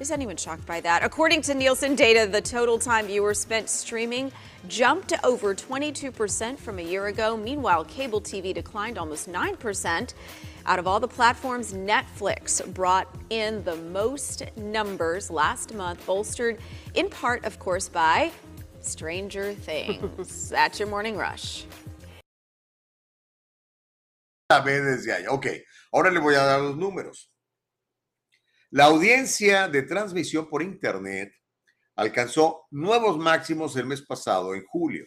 Is 0.00 0.10
anyone 0.10 0.36
shocked 0.36 0.66
by 0.66 0.80
that? 0.80 1.04
According 1.04 1.42
to 1.42 1.54
Nielsen 1.54 1.94
data, 1.94 2.28
the 2.28 2.40
total 2.40 2.80
time 2.80 3.06
viewers 3.06 3.38
spent 3.38 3.70
streaming 3.70 4.32
jumped 4.66 5.08
to 5.08 5.26
over 5.26 5.54
22% 5.54 6.58
from 6.58 6.80
a 6.80 6.82
year 6.82 7.06
ago. 7.06 7.36
Meanwhile, 7.36 7.84
cable 7.84 8.20
TV 8.20 8.52
declined 8.52 8.98
almost 8.98 9.30
9%. 9.30 10.14
Out 10.66 10.78
of 10.80 10.88
all 10.88 10.98
the 10.98 11.06
platforms, 11.06 11.72
Netflix 11.72 12.66
brought 12.74 13.06
in 13.30 13.62
the 13.62 13.76
most 13.76 14.42
numbers 14.56 15.30
last 15.30 15.72
month, 15.74 16.04
bolstered 16.06 16.58
in 16.94 17.08
part, 17.08 17.44
of 17.44 17.60
course, 17.60 17.88
by 17.88 18.32
Stranger 18.80 19.54
Things. 19.54 20.48
That's 20.50 20.80
your 20.80 20.88
morning 20.88 21.16
rush. 21.16 21.66
A 24.50 24.60
desde 24.60 25.12
ahí. 25.12 25.26
Ok, 25.28 25.46
ahora 25.92 26.10
le 26.10 26.20
voy 26.20 26.34
a 26.34 26.44
dar 26.44 26.60
los 26.60 26.76
números. 26.76 27.28
La 28.74 28.86
audiencia 28.86 29.68
de 29.68 29.82
transmisión 29.82 30.48
por 30.48 30.60
Internet 30.60 31.32
alcanzó 31.94 32.66
nuevos 32.72 33.16
máximos 33.18 33.76
el 33.76 33.86
mes 33.86 34.02
pasado, 34.02 34.52
en 34.52 34.64
julio, 34.64 35.06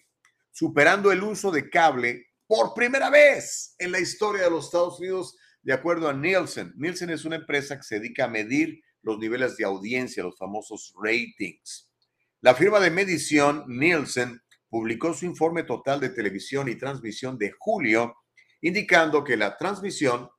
superando 0.53 1.11
el 1.11 1.21
uso 1.21 1.51
de 1.51 1.69
cable 1.69 2.27
por 2.47 2.73
primera 2.73 3.09
vez 3.09 3.75
en 3.77 3.91
la 3.91 3.99
historia 3.99 4.43
de 4.43 4.51
los 4.51 4.67
Estados 4.67 5.01
Unidos 5.01 5.35
de 5.61 5.73
acuerdo 5.73 6.07
a 6.07 6.13
Nielsen. 6.13 6.71
Nielsen 6.77 7.09
es 7.09 7.25
una 7.25 7.35
empresa 7.35 7.75
que 7.75 7.83
se 7.83 7.99
dedica 7.99 8.23
a 8.23 8.29
medir 8.29 8.79
los 9.01 9.19
niveles 9.19 9.57
de 9.57 9.65
audiencia, 9.65 10.23
los 10.23 10.37
famosos 10.37 10.93
ratings. 11.03 11.91
La 12.39 12.55
firma 12.55 12.79
de 12.79 12.89
medición 12.89 13.65
Nielsen 13.67 14.39
publicó 14.69 15.13
su 15.13 15.25
informe 15.25 15.63
total 15.63 15.99
de 15.99 16.11
televisión 16.11 16.69
y 16.69 16.75
transmisión 16.75 17.37
de 17.37 17.51
julio, 17.59 18.15
indicando 18.61 19.25
que 19.25 19.35
la 19.35 19.57
transmisión 19.57 20.29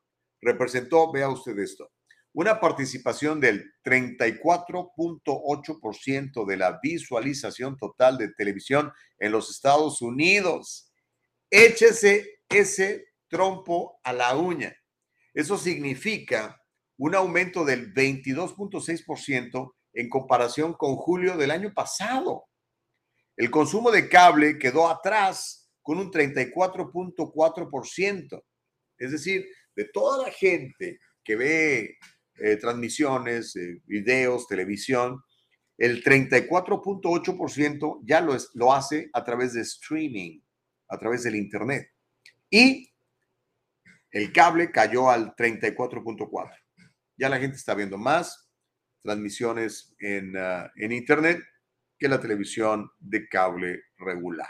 representó, 0.40 1.12
vea 1.12 1.28
usted 1.28 1.59
esto, 1.59 1.90
una 2.39 2.60
participación 2.60 3.40
del 3.40 3.73
34.8% 3.85 6.47
de 6.47 6.56
la 6.56 6.78
visualización 6.81 7.77
total 7.77 8.16
de 8.16 8.32
televisión 8.32 8.93
en 9.19 9.32
los 9.32 9.51
Estados 9.51 10.01
Unidos. 10.02 10.93
Échese 11.51 12.43
ese 12.48 13.09
trompo 13.27 13.98
a 14.05 14.12
la 14.12 14.36
uña. 14.36 14.73
Eso 15.35 15.59
significa 15.59 16.62
un 16.97 17.16
aumento 17.16 17.65
del 17.65 17.93
22.6% 17.93 19.73
en 19.94 20.09
comparación 20.09 20.74
con 20.74 20.94
julio 20.94 21.36
del 21.36 21.51
año 21.51 21.74
pasado. 21.74 22.44
El 23.36 23.51
consumo 23.51 23.90
de 23.90 24.09
cable 24.09 24.60
quedó 24.60 24.89
atrás 24.89 25.69
con 25.82 25.98
un 25.98 26.12
34.4%. 26.12 28.44
Es 28.97 29.10
decir, 29.10 29.44
de 29.74 29.86
toda 29.86 30.24
la 30.24 30.32
gente 30.32 31.01
que 31.24 31.35
ve 31.35 31.98
eh, 32.40 32.56
transmisiones, 32.56 33.55
eh, 33.56 33.82
videos, 33.86 34.47
televisión, 34.47 35.23
el 35.77 36.02
34.8% 36.02 38.01
ya 38.05 38.20
lo, 38.20 38.35
es, 38.35 38.51
lo 38.55 38.73
hace 38.74 39.10
a 39.12 39.24
través 39.24 39.55
de 39.55 39.60
streaming, 39.62 40.40
a 40.89 40.98
través 40.98 41.23
del 41.23 41.36
Internet. 41.36 41.89
Y 42.51 42.93
el 44.10 44.32
cable 44.32 44.70
cayó 44.73 45.10
al 45.10 45.35
34.4%. 45.36 46.51
Ya 47.16 47.28
la 47.28 47.39
gente 47.39 47.56
está 47.56 47.74
viendo 47.74 47.98
más 47.98 48.51
transmisiones 49.02 49.94
en, 50.01 50.36
uh, 50.36 50.69
en 50.77 50.93
Internet 50.93 51.40
que 51.98 52.09
la 52.09 52.20
televisión 52.20 52.90
de 52.98 53.28
cable 53.28 53.82
regular. 53.98 54.48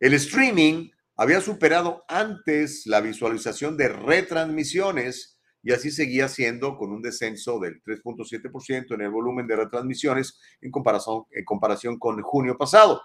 El 0.00 0.14
streaming 0.14 0.90
había 1.16 1.40
superado 1.40 2.04
antes 2.08 2.82
la 2.86 3.00
visualización 3.00 3.76
de 3.76 3.88
retransmisiones 3.88 5.35
y 5.66 5.72
así 5.72 5.90
seguía 5.90 6.28
siendo 6.28 6.78
con 6.78 6.92
un 6.92 7.02
descenso 7.02 7.58
del 7.58 7.82
3.7% 7.82 8.94
en 8.94 9.00
el 9.00 9.10
volumen 9.10 9.48
de 9.48 9.56
retransmisiones 9.56 10.38
en 10.60 10.70
comparación, 10.70 11.24
en 11.32 11.44
comparación 11.44 11.98
con 11.98 12.22
junio 12.22 12.56
pasado. 12.56 13.02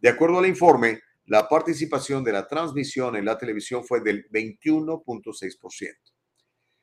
De 0.00 0.08
acuerdo 0.08 0.40
al 0.40 0.48
informe, 0.48 1.00
la 1.26 1.48
participación 1.48 2.24
de 2.24 2.32
la 2.32 2.48
transmisión 2.48 3.14
en 3.14 3.24
la 3.24 3.38
televisión 3.38 3.84
fue 3.84 4.00
del 4.00 4.28
21.6%. 4.30 5.94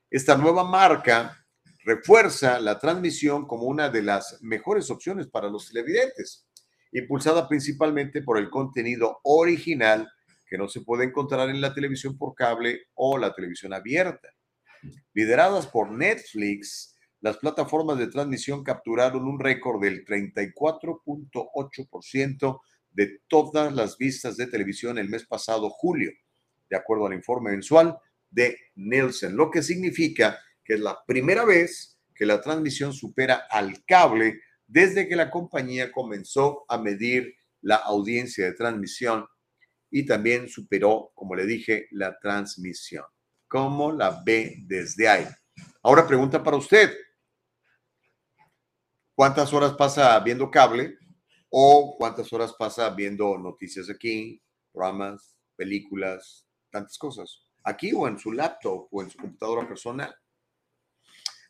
Esta 0.09 0.37
nueva 0.37 0.63
marca 0.63 1.45
refuerza 1.83 2.57
la 2.61 2.79
transmisión 2.79 3.45
como 3.45 3.63
una 3.63 3.89
de 3.89 4.03
las 4.03 4.41
mejores 4.41 4.89
opciones 4.89 5.27
para 5.27 5.49
los 5.49 5.67
televidentes, 5.67 6.47
impulsada 6.93 7.45
principalmente 7.49 8.21
por 8.21 8.37
el 8.37 8.49
contenido 8.49 9.19
original 9.23 10.09
que 10.47 10.57
no 10.57 10.69
se 10.69 10.79
puede 10.79 11.03
encontrar 11.03 11.49
en 11.49 11.59
la 11.59 11.73
televisión 11.73 12.17
por 12.17 12.33
cable 12.35 12.83
o 12.93 13.17
la 13.17 13.33
televisión 13.33 13.73
abierta. 13.73 14.29
Lideradas 15.13 15.67
por 15.67 15.91
Netflix, 15.91 16.95
las 17.21 17.37
plataformas 17.37 17.97
de 17.97 18.07
transmisión 18.07 18.63
capturaron 18.63 19.25
un 19.25 19.39
récord 19.39 19.81
del 19.81 20.05
34.8% 20.05 22.61
de 22.91 23.21
todas 23.27 23.73
las 23.73 23.97
vistas 23.97 24.37
de 24.37 24.47
televisión 24.47 24.97
el 24.97 25.09
mes 25.09 25.25
pasado, 25.25 25.69
julio, 25.69 26.11
de 26.69 26.77
acuerdo 26.77 27.07
al 27.07 27.13
informe 27.13 27.51
mensual 27.51 27.97
de 28.29 28.57
Nielsen, 28.75 29.35
lo 29.35 29.51
que 29.51 29.61
significa 29.61 30.39
que 30.63 30.75
es 30.75 30.79
la 30.79 31.03
primera 31.05 31.43
vez 31.45 31.99
que 32.13 32.25
la 32.25 32.41
transmisión 32.41 32.93
supera 32.93 33.47
al 33.49 33.83
cable 33.85 34.41
desde 34.67 35.07
que 35.07 35.15
la 35.15 35.31
compañía 35.31 35.91
comenzó 35.91 36.65
a 36.69 36.77
medir 36.77 37.35
la 37.61 37.77
audiencia 37.77 38.45
de 38.45 38.53
transmisión 38.53 39.25
y 39.89 40.05
también 40.05 40.47
superó, 40.47 41.11
como 41.15 41.35
le 41.35 41.45
dije, 41.45 41.87
la 41.91 42.17
transmisión. 42.19 43.05
¿Cómo 43.49 43.91
la 43.91 44.21
ve 44.23 44.57
desde 44.67 45.09
ahí? 45.09 45.27
Ahora 45.81 46.05
pregunta 46.05 46.43
para 46.43 46.55
usted. 46.55 46.95
¿Cuántas 49.15 49.51
horas 49.51 49.73
pasa 49.73 50.19
viendo 50.19 50.51
cable 50.51 50.99
o 51.49 51.95
cuántas 51.97 52.31
horas 52.31 52.53
pasa 52.53 52.87
viendo 52.91 53.39
noticias 53.39 53.89
aquí, 53.89 54.39
programas, 54.71 55.35
películas, 55.55 56.45
tantas 56.69 56.95
cosas? 56.99 57.41
Aquí 57.63 57.91
o 57.91 58.07
en 58.07 58.19
su 58.19 58.31
laptop 58.31 58.87
o 58.91 59.01
en 59.01 59.09
su 59.09 59.17
computadora 59.17 59.67
personal. 59.67 60.15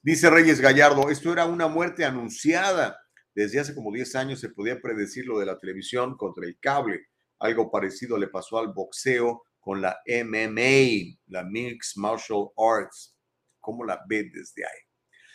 Dice 0.02 0.30
Reyes 0.30 0.62
Gallardo, 0.62 1.10
esto 1.10 1.34
era 1.34 1.46
una 1.46 1.68
muerte 1.68 2.06
anunciada. 2.06 2.98
Desde 3.36 3.60
hace 3.60 3.76
como 3.76 3.92
10 3.92 4.16
años 4.16 4.40
se 4.40 4.50
podía 4.50 4.80
predecir 4.80 5.28
lo 5.28 5.38
de 5.38 5.48
la 5.48 5.60
televisión 5.60 6.16
contra 6.16 6.46
el 6.46 6.58
cable. 6.62 7.08
Algo 7.40 7.70
parecido 7.70 8.18
le 8.18 8.30
pasó 8.30 8.58
al 8.58 8.70
boxeo 8.70 9.44
con 9.60 9.82
la 9.82 10.00
MMA, 10.06 11.18
la 11.28 11.44
Mixed 11.44 11.98
Martial 11.98 12.50
Arts. 12.58 13.16
¿Cómo 13.60 13.84
la 13.86 14.04
ve 14.08 14.30
desde 14.34 14.66
ahí? 14.66 14.82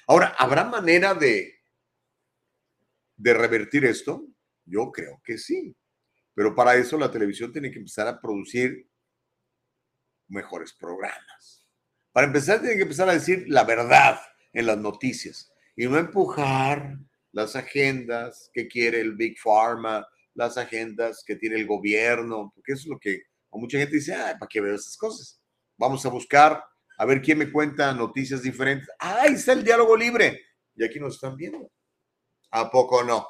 Ahora, 0.07 0.35
¿habrá 0.39 0.65
manera 0.65 1.15
de, 1.15 1.55
de 3.17 3.35
revertir 3.35 3.85
esto? 3.85 4.27
Yo 4.65 4.91
creo 4.91 5.21
que 5.25 5.39
sí. 5.39 5.77
Pero 6.35 6.55
para 6.55 6.75
eso 6.75 6.99
la 6.99 7.11
televisión 7.11 7.53
tiene 7.53 7.71
que 7.71 7.79
empezar 7.79 8.09
a 8.09 8.21
producir 8.21 8.89
mejores 10.29 10.73
programas. 10.73 11.67
Para 12.13 12.27
empezar, 12.27 12.61
tiene 12.61 12.77
que 12.77 12.83
empezar 12.83 13.09
a 13.09 13.15
decir 13.15 13.45
la 13.49 13.65
verdad 13.65 14.21
en 14.53 14.67
las 14.67 14.79
noticias 14.79 15.53
y 15.77 15.87
no 15.87 15.99
empujar 15.99 16.99
las 17.33 17.57
agendas 17.57 18.51
que 18.53 18.69
quiere 18.69 19.01
el 19.01 19.15
Big 19.17 19.37
Pharma, 19.39 20.07
las 20.35 20.57
agendas 20.57 21.25
que 21.27 21.37
tiene 21.37 21.57
el 21.57 21.67
gobierno, 21.67 22.53
porque 22.55 22.73
es 22.73 22.87
lo 22.87 22.99
que 22.99 23.23
mucha 23.59 23.78
gente 23.78 23.97
dice, 23.97 24.14
ay, 24.14 24.35
¿para 24.39 24.48
qué 24.48 24.60
veo 24.60 24.74
esas 24.74 24.97
cosas? 24.97 25.40
Vamos 25.76 26.05
a 26.06 26.09
buscar 26.09 26.62
a 26.97 27.05
ver 27.05 27.20
quién 27.20 27.39
me 27.39 27.51
cuenta 27.51 27.93
noticias 27.93 28.43
diferentes. 28.43 28.89
ahí 28.98 29.35
está 29.35 29.52
el 29.52 29.64
diálogo 29.64 29.97
libre! 29.97 30.40
Y 30.76 30.85
aquí 30.85 30.98
nos 30.98 31.14
están 31.14 31.36
viendo. 31.36 31.70
¿A 32.51 32.70
poco 32.70 33.02
no? 33.02 33.26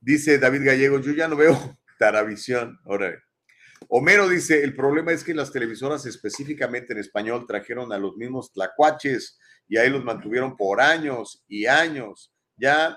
Dice 0.00 0.38
David 0.38 0.64
Gallego, 0.64 1.00
yo 1.00 1.12
ya 1.12 1.28
no 1.28 1.36
veo 1.36 1.56
Taravisión. 1.98 2.78
Ahora, 2.84 3.14
Homero 3.88 4.28
dice, 4.28 4.62
el 4.62 4.74
problema 4.74 5.12
es 5.12 5.24
que 5.24 5.34
las 5.34 5.52
televisoras 5.52 6.06
específicamente 6.06 6.92
en 6.92 6.98
español 6.98 7.46
trajeron 7.46 7.92
a 7.92 7.98
los 7.98 8.16
mismos 8.16 8.52
tlacuaches 8.52 9.38
y 9.68 9.76
ahí 9.76 9.90
los 9.90 10.04
mantuvieron 10.04 10.56
por 10.56 10.80
años 10.80 11.44
y 11.48 11.66
años. 11.66 12.32
Ya, 12.56 12.96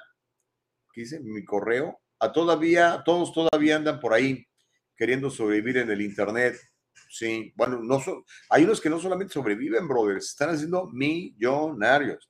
¿qué 0.93 1.01
dice? 1.01 1.19
Mi 1.19 1.43
correo, 1.43 1.99
a 2.19 2.31
todavía, 2.31 3.01
todos 3.05 3.34
todavía 3.34 3.76
andan 3.76 3.99
por 3.99 4.13
ahí 4.13 4.45
queriendo 4.95 5.30
sobrevivir 5.30 5.77
en 5.77 5.91
el 5.91 6.01
Internet. 6.01 6.57
Sí, 7.09 7.53
bueno, 7.55 7.81
hay 8.49 8.63
unos 8.63 8.80
que 8.80 8.89
no 8.89 8.99
solamente 8.99 9.34
sobreviven, 9.34 9.88
brothers, 9.88 10.30
están 10.30 10.49
haciendo 10.51 10.88
millonarios. 10.88 12.30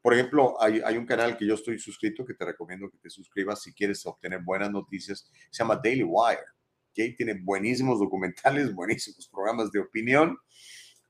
Por 0.00 0.14
ejemplo, 0.14 0.60
hay, 0.62 0.96
un 0.96 1.06
canal 1.06 1.36
que 1.36 1.46
yo 1.46 1.54
estoy 1.54 1.78
suscrito 1.78 2.24
que 2.24 2.34
te 2.34 2.44
recomiendo 2.44 2.88
que 2.88 2.98
te 2.98 3.10
suscribas 3.10 3.62
si 3.62 3.72
quieres 3.72 4.04
obtener 4.06 4.40
buenas 4.42 4.70
noticias. 4.70 5.28
Se 5.50 5.62
llama 5.62 5.80
Daily 5.82 6.04
Wire. 6.04 6.44
¿okay? 6.90 7.16
Tiene 7.16 7.40
buenísimos 7.42 7.98
documentales, 7.98 8.72
buenísimos 8.74 9.28
programas 9.28 9.72
de 9.72 9.80
opinión. 9.80 10.38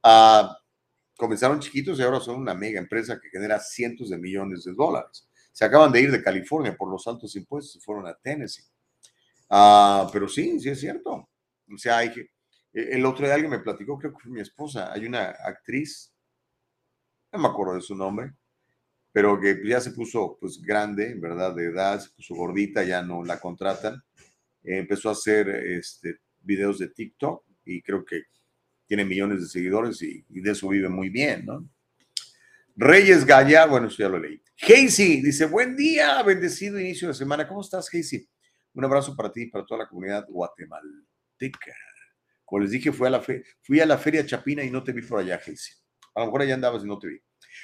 Uh, 0.02 0.48
comenzaron 1.16 1.60
chiquitos 1.60 1.98
y 1.98 2.02
ahora 2.02 2.20
son 2.20 2.40
una 2.40 2.54
mega 2.54 2.80
empresa 2.80 3.20
que 3.20 3.28
genera 3.28 3.60
cientos 3.60 4.10
de 4.10 4.18
millones 4.18 4.64
de 4.64 4.72
dólares. 4.72 5.28
Se 5.52 5.64
acaban 5.64 5.92
de 5.92 6.00
ir 6.00 6.10
de 6.10 6.22
California 6.22 6.74
por 6.76 6.90
los 6.90 7.06
altos 7.06 7.36
impuestos, 7.36 7.74
se 7.74 7.80
fueron 7.80 8.06
a 8.06 8.14
Tennessee. 8.14 8.64
Uh, 9.53 10.09
pero 10.11 10.29
sí, 10.29 10.59
sí 10.59 10.70
es 10.70 10.81
cierto. 10.81 11.29
O 11.70 11.77
sea, 11.77 11.99
hay 11.99 12.11
que, 12.11 12.20
e, 12.73 12.97
el 12.97 13.05
otro 13.05 13.27
día 13.27 13.35
alguien 13.35 13.51
me 13.51 13.59
platicó, 13.59 13.99
creo 13.99 14.15
que 14.15 14.23
fue 14.23 14.33
mi 14.33 14.41
esposa, 14.41 14.91
hay 14.91 15.05
una 15.05 15.24
actriz, 15.24 16.11
no 17.33 17.39
me 17.39 17.49
acuerdo 17.49 17.74
de 17.74 17.83
su 17.83 17.95
nombre, 17.95 18.33
pero 19.12 19.39
que 19.39 19.61
ya 19.66 19.79
se 19.81 19.91
puso 19.91 20.39
pues 20.41 20.62
grande, 20.62 21.15
verdad, 21.19 21.55
de 21.55 21.66
edad, 21.66 22.01
se 22.01 22.09
puso 22.16 22.35
gordita, 22.35 22.83
ya 22.83 23.03
no 23.03 23.23
la 23.24 23.39
contratan. 23.39 24.03
empezó 24.62 25.11
a 25.11 25.12
hacer 25.12 25.51
este, 25.51 26.20
videos 26.41 26.79
de 26.79 26.89
TikTok 26.89 27.45
y 27.66 27.83
creo 27.83 28.07
que 28.07 28.23
tiene 28.87 29.05
millones 29.05 29.43
de 29.43 29.49
seguidores 29.49 30.01
y, 30.01 30.24
y 30.31 30.41
de 30.41 30.53
eso 30.53 30.69
vive 30.69 30.89
muy 30.89 31.11
bien, 31.11 31.45
¿no? 31.45 31.69
Reyes 32.74 33.27
Gaya, 33.27 33.66
bueno, 33.66 33.89
eso 33.89 33.99
ya 33.99 34.09
lo 34.09 34.19
leí. 34.19 34.43
Casey 34.57 35.20
dice, 35.20 35.45
buen 35.45 35.77
día, 35.77 36.23
bendecido 36.23 36.81
inicio 36.81 37.09
de 37.09 37.15
semana. 37.15 37.47
¿Cómo 37.47 37.61
estás, 37.61 37.91
Casey? 37.91 38.27
Un 38.74 38.85
abrazo 38.85 39.15
para 39.15 39.31
ti 39.31 39.43
y 39.43 39.51
para 39.51 39.65
toda 39.65 39.85
la 39.85 39.89
comunidad 39.89 40.27
guatemalteca. 40.28 41.74
Como 42.44 42.62
les 42.62 42.70
dije, 42.70 42.93
fui 42.93 43.07
a 43.07 43.11
la, 43.11 43.20
fe 43.20 43.43
fui 43.62 43.81
a 43.81 43.86
la 43.86 43.99
feria 43.99 44.27
Chapina 44.27 44.62
y 44.62 44.70
no 44.70 44.82
te 44.82 44.93
vi 44.93 45.03
por 45.03 45.20
allá, 45.20 45.39
Casey. 45.39 45.74
A 46.15 46.20
lo 46.20 46.27
mejor 46.27 46.43
allá 46.43 46.55
andabas 46.55 46.85
y 46.85 46.86
no 46.86 46.99
te 46.99 47.09
vi. 47.09 47.19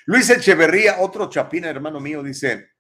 Luis 0.06 0.30
Echeverría, 0.30 1.00
otro 1.00 1.28
Chapina, 1.28 1.68
hermano 1.68 2.00
mío, 2.00 2.22
dice, 2.22 2.70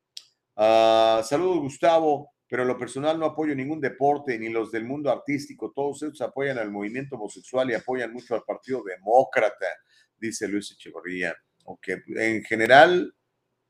uh, 0.56 1.22
saludos 1.22 1.58
Gustavo, 1.60 2.32
pero 2.48 2.62
en 2.62 2.68
lo 2.68 2.78
personal 2.78 3.18
no 3.18 3.26
apoyo 3.26 3.54
ningún 3.54 3.80
deporte 3.80 4.38
ni 4.38 4.48
los 4.48 4.72
del 4.72 4.84
mundo 4.84 5.10
artístico. 5.10 5.72
Todos 5.74 6.02
ellos 6.02 6.20
apoyan 6.22 6.58
al 6.58 6.70
movimiento 6.70 7.16
homosexual 7.16 7.70
y 7.70 7.74
apoyan 7.74 8.12
mucho 8.12 8.34
al 8.34 8.42
Partido 8.44 8.82
Demócrata, 8.82 9.66
dice 10.16 10.48
Luis 10.48 10.72
Echeverría. 10.72 11.36
Ok, 11.64 11.88
en 12.16 12.42
general, 12.44 13.14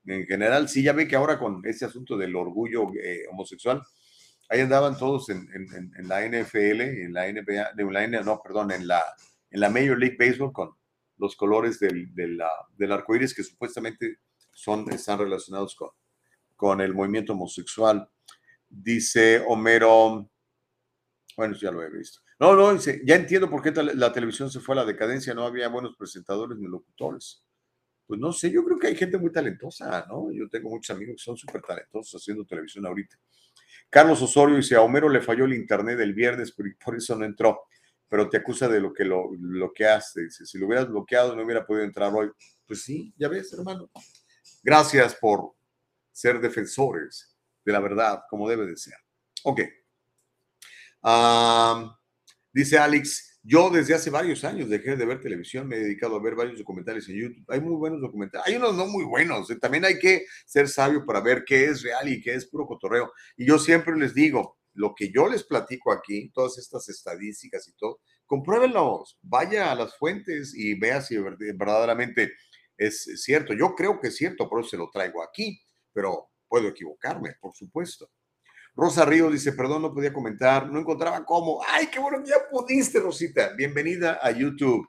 en 0.06 0.24
general, 0.26 0.68
sí, 0.68 0.85
ya 0.85 0.93
ve 0.93 1.09
que 1.09 1.16
ahora 1.16 1.39
con 1.39 1.60
ese 1.66 1.85
asunto 1.85 2.16
del 2.16 2.36
orgullo 2.36 2.86
eh, 3.02 3.24
homosexual, 3.30 3.82
ahí 4.48 4.60
andaban 4.60 4.96
todos 4.96 5.28
en, 5.28 5.48
en, 5.54 5.92
en, 5.96 6.08
la 6.08 6.26
NFL, 6.26 6.80
en 6.80 7.12
la 7.12 7.30
NBA, 7.30 7.72
de 7.74 7.84
la 7.84 8.22
no, 8.22 8.40
perdón, 8.42 8.72
en 8.72 8.86
la, 8.86 9.02
en 9.50 9.60
la 9.60 9.68
Major 9.68 9.98
League 9.98 10.16
Baseball 10.18 10.52
con 10.52 10.70
los 11.18 11.36
colores 11.36 11.78
del, 11.78 12.14
del, 12.14 12.92
arco 12.92 13.14
iris 13.14 13.34
que 13.34 13.42
supuestamente 13.42 14.18
son, 14.52 14.90
están 14.92 15.18
relacionados 15.18 15.74
con, 15.74 15.90
con 16.56 16.80
el 16.80 16.94
movimiento 16.94 17.32
homosexual. 17.32 18.08
Dice 18.68 19.42
Homero, 19.46 20.30
bueno, 21.36 21.54
ya 21.54 21.70
lo 21.70 21.82
he 21.82 21.90
visto. 21.90 22.20
No, 22.40 22.54
no, 22.54 22.76
ya 22.78 23.16
entiendo 23.16 23.50
por 23.50 23.62
qué 23.62 23.72
la 23.72 24.12
televisión 24.12 24.50
se 24.50 24.60
fue 24.60 24.74
a 24.74 24.76
la 24.76 24.84
decadencia, 24.84 25.34
no 25.34 25.44
había 25.44 25.68
buenos 25.68 25.96
presentadores 25.96 26.56
ni 26.58 26.68
locutores. 26.68 27.44
Pues 28.06 28.20
no 28.20 28.32
sé, 28.32 28.50
yo 28.50 28.64
creo 28.64 28.78
que 28.78 28.86
hay 28.86 28.96
gente 28.96 29.18
muy 29.18 29.30
talentosa, 29.30 30.06
¿no? 30.08 30.32
Yo 30.32 30.48
tengo 30.48 30.70
muchos 30.70 30.96
amigos 30.96 31.16
que 31.16 31.22
son 31.22 31.36
súper 31.36 31.60
talentosos 31.62 32.20
haciendo 32.20 32.44
televisión 32.44 32.86
ahorita. 32.86 33.18
Carlos 33.90 34.20
Osorio 34.20 34.56
dice, 34.56 34.77
a 34.77 34.82
Homero 34.82 35.09
le 35.09 35.20
falló 35.20 35.44
el 35.44 35.55
internet 35.55 35.98
el 36.01 36.12
viernes, 36.12 36.52
por, 36.52 36.97
eso 36.97 37.16
no 37.16 37.24
entró, 37.24 37.62
pero 38.09 38.28
te 38.28 38.36
acusa 38.36 38.69
de 38.69 38.81
lo 38.81 38.93
que 38.93 39.05
lo 39.05 39.31
bloqueaste. 39.31 40.24
Dice, 40.24 40.47
si 40.47 40.59
lo 40.59 40.66
hubieras 40.66 40.89
bloqueado 40.89 41.35
no 41.35 41.43
hubiera 41.43 41.65
podido 41.65 41.85
entrar 41.85 42.12
hoy. 42.15 42.31
Pues 42.66 42.82
sí, 42.82 43.15
ya 43.16 43.28
ves, 43.28 43.52
hermano. 43.55 43.90
Gracias 44.62 45.15
por 45.15 45.55
ser 46.12 46.40
defensores 46.40 47.35
de 47.65 47.73
la 47.73 47.81
verdad, 47.81 48.23
como 48.28 48.48
debe 48.48 48.66
de 48.66 48.77
ser. 48.77 48.94
Ok. 49.44 49.60
Ah, 51.02 51.98
dice 52.52 52.77
Alex, 52.78 53.27
yo 53.48 53.70
desde 53.70 53.94
hace 53.94 54.10
varios 54.10 54.44
años 54.44 54.68
dejé 54.68 54.94
de 54.94 55.06
ver 55.06 55.22
televisión, 55.22 55.66
me 55.66 55.76
he 55.76 55.80
dedicado 55.80 56.16
a 56.16 56.22
ver 56.22 56.34
varios 56.34 56.58
documentales 56.58 57.08
en 57.08 57.16
YouTube. 57.16 57.44
Hay 57.48 57.62
muy 57.62 57.76
buenos 57.76 57.98
documentales, 58.02 58.46
hay 58.46 58.56
unos 58.56 58.76
no 58.76 58.86
muy 58.86 59.04
buenos. 59.04 59.50
¿eh? 59.50 59.56
También 59.56 59.86
hay 59.86 59.98
que 59.98 60.26
ser 60.44 60.68
sabio 60.68 61.06
para 61.06 61.22
ver 61.22 61.44
qué 61.46 61.64
es 61.64 61.82
real 61.82 62.06
y 62.10 62.20
qué 62.20 62.34
es 62.34 62.44
puro 62.44 62.66
cotorreo. 62.66 63.10
Y 63.38 63.46
yo 63.46 63.58
siempre 63.58 63.96
les 63.96 64.12
digo, 64.12 64.58
lo 64.74 64.94
que 64.94 65.10
yo 65.10 65.30
les 65.30 65.44
platico 65.44 65.90
aquí, 65.92 66.30
todas 66.34 66.58
estas 66.58 66.90
estadísticas 66.90 67.66
y 67.68 67.72
todo, 67.72 68.00
compruébenlos, 68.26 69.18
vaya 69.22 69.72
a 69.72 69.74
las 69.74 69.96
fuentes 69.96 70.54
y 70.54 70.78
vea 70.78 71.00
si 71.00 71.16
verdaderamente 71.16 72.34
es 72.76 73.22
cierto. 73.24 73.54
Yo 73.54 73.74
creo 73.74 73.98
que 73.98 74.08
es 74.08 74.16
cierto, 74.16 74.46
por 74.46 74.60
eso 74.60 74.68
se 74.68 74.76
lo 74.76 74.90
traigo 74.90 75.22
aquí, 75.22 75.58
pero 75.94 76.28
puedo 76.48 76.68
equivocarme, 76.68 77.36
por 77.40 77.54
supuesto. 77.54 78.10
Rosa 78.78 79.05
Ríos 79.05 79.32
dice, 79.32 79.55
perdón, 79.55 79.82
no 79.82 79.92
podía 79.92 80.12
comentar, 80.12 80.70
no 80.70 80.78
encontraba 80.78 81.24
cómo. 81.24 81.60
Ay, 81.66 81.88
qué 81.88 81.98
bueno 81.98 82.22
que 82.22 82.30
ya 82.30 82.36
pudiste, 82.48 83.00
Rosita. 83.00 83.52
Bienvenida 83.56 84.20
a 84.22 84.30
YouTube. 84.30 84.88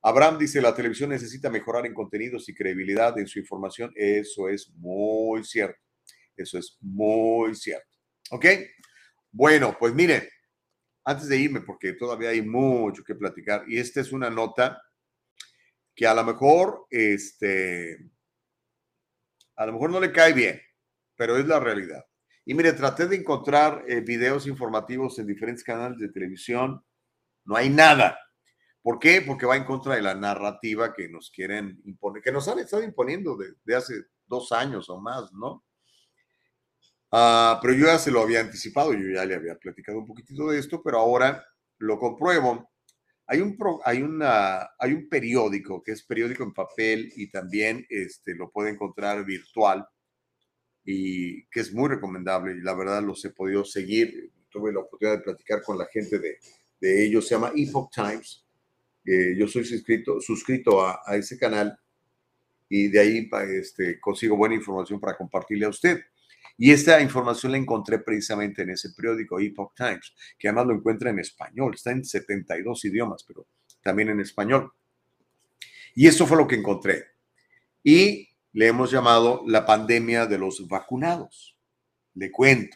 Abraham 0.00 0.38
dice, 0.38 0.62
la 0.62 0.72
televisión 0.72 1.10
necesita 1.10 1.50
mejorar 1.50 1.86
en 1.86 1.92
contenidos 1.92 2.48
y 2.48 2.54
credibilidad 2.54 3.18
en 3.18 3.26
su 3.26 3.40
información. 3.40 3.92
Eso 3.96 4.48
es 4.48 4.70
muy 4.76 5.42
cierto. 5.42 5.80
Eso 6.36 6.56
es 6.56 6.78
muy 6.82 7.56
cierto. 7.56 7.88
¿Ok? 8.30 8.46
Bueno, 9.32 9.76
pues 9.76 9.92
miren, 9.92 10.22
antes 11.02 11.28
de 11.28 11.38
irme, 11.38 11.62
porque 11.62 11.94
todavía 11.94 12.28
hay 12.28 12.42
mucho 12.42 13.02
que 13.02 13.16
platicar, 13.16 13.64
y 13.66 13.80
esta 13.80 14.00
es 14.00 14.12
una 14.12 14.30
nota 14.30 14.80
que 15.96 16.06
a 16.06 16.14
lo 16.14 16.22
mejor, 16.22 16.86
este, 16.90 18.08
a 19.56 19.66
lo 19.66 19.72
mejor 19.72 19.90
no 19.90 19.98
le 19.98 20.12
cae 20.12 20.32
bien, 20.32 20.62
pero 21.16 21.36
es 21.38 21.46
la 21.48 21.58
realidad. 21.58 22.04
Y 22.48 22.54
mire, 22.54 22.72
traté 22.74 23.08
de 23.08 23.16
encontrar 23.16 23.84
eh, 23.88 24.00
videos 24.00 24.46
informativos 24.46 25.18
en 25.18 25.26
diferentes 25.26 25.64
canales 25.64 25.98
de 25.98 26.08
televisión. 26.08 26.80
No 27.44 27.56
hay 27.56 27.68
nada. 27.68 28.16
¿Por 28.80 29.00
qué? 29.00 29.20
Porque 29.20 29.46
va 29.46 29.56
en 29.56 29.64
contra 29.64 29.96
de 29.96 30.02
la 30.02 30.14
narrativa 30.14 30.94
que 30.94 31.08
nos 31.08 31.28
quieren 31.32 31.82
imponer, 31.84 32.22
que 32.22 32.30
nos 32.30 32.46
han 32.46 32.60
estado 32.60 32.84
imponiendo 32.84 33.36
desde 33.36 33.74
hace 33.74 33.94
dos 34.26 34.52
años 34.52 34.88
o 34.88 35.00
más, 35.00 35.32
¿no? 35.32 35.64
Ah, 37.10 37.58
pero 37.60 37.74
yo 37.74 37.86
ya 37.86 37.98
se 37.98 38.12
lo 38.12 38.20
había 38.20 38.40
anticipado, 38.40 38.92
yo 38.92 39.10
ya 39.12 39.24
le 39.24 39.34
había 39.34 39.56
platicado 39.56 39.98
un 39.98 40.06
poquitito 40.06 40.48
de 40.48 40.60
esto, 40.60 40.80
pero 40.84 40.98
ahora 40.98 41.44
lo 41.78 41.98
compruebo. 41.98 42.70
Hay 43.26 43.40
un, 43.40 43.58
hay, 43.84 44.02
una, 44.02 44.70
hay 44.78 44.92
un 44.92 45.08
periódico 45.08 45.82
que 45.82 45.90
es 45.90 46.04
periódico 46.04 46.44
en 46.44 46.54
papel 46.54 47.12
y 47.16 47.28
también 47.28 47.84
este, 47.88 48.36
lo 48.36 48.52
puede 48.52 48.70
encontrar 48.70 49.24
virtual 49.24 49.84
y 50.86 51.44
que 51.46 51.60
es 51.60 51.72
muy 51.72 51.88
recomendable 51.88 52.54
y 52.54 52.60
la 52.60 52.74
verdad 52.74 53.02
los 53.02 53.22
he 53.24 53.30
podido 53.30 53.64
seguir. 53.64 54.30
Tuve 54.48 54.72
la 54.72 54.80
oportunidad 54.80 55.18
de 55.18 55.24
platicar 55.24 55.62
con 55.62 55.76
la 55.76 55.86
gente 55.86 56.18
de, 56.20 56.38
de 56.80 57.04
ellos, 57.04 57.26
se 57.26 57.34
llama 57.34 57.52
Epoch 57.54 57.92
Times. 57.92 58.44
yo 59.04 59.48
soy 59.48 59.64
suscrito, 59.64 60.20
suscrito 60.20 60.80
a, 60.80 61.00
a, 61.04 61.16
ese 61.16 61.36
canal 61.36 61.76
y 62.68 62.88
de 62.88 63.00
ahí 63.00 63.30
este, 63.50 63.98
consigo 64.00 64.36
buena 64.36 64.54
información 64.54 65.00
para 65.00 65.16
compartirle 65.16 65.66
a 65.66 65.70
usted. 65.70 66.00
Y 66.56 66.70
esta 66.70 67.00
información 67.02 67.52
la 67.52 67.58
encontré 67.58 67.98
precisamente 67.98 68.62
en 68.62 68.70
ese 68.70 68.90
periódico 68.90 69.38
Epoch 69.38 69.74
Times, 69.76 70.14
que 70.38 70.48
además 70.48 70.68
lo 70.68 70.74
encuentra 70.74 71.10
en 71.10 71.18
español, 71.18 71.74
está 71.74 71.90
en 71.90 72.04
72 72.04 72.84
idiomas, 72.86 73.24
pero 73.24 73.46
también 73.82 74.08
en 74.08 74.20
español. 74.20 74.72
Y 75.94 76.06
eso 76.06 76.26
fue 76.26 76.36
lo 76.36 76.46
que 76.46 76.54
encontré. 76.54 77.04
Y 77.82 78.28
le 78.56 78.68
hemos 78.68 78.90
llamado 78.90 79.42
la 79.46 79.66
pandemia 79.66 80.24
de 80.24 80.38
los 80.38 80.66
vacunados. 80.66 81.58
Le 82.14 82.32
cuento. 82.32 82.74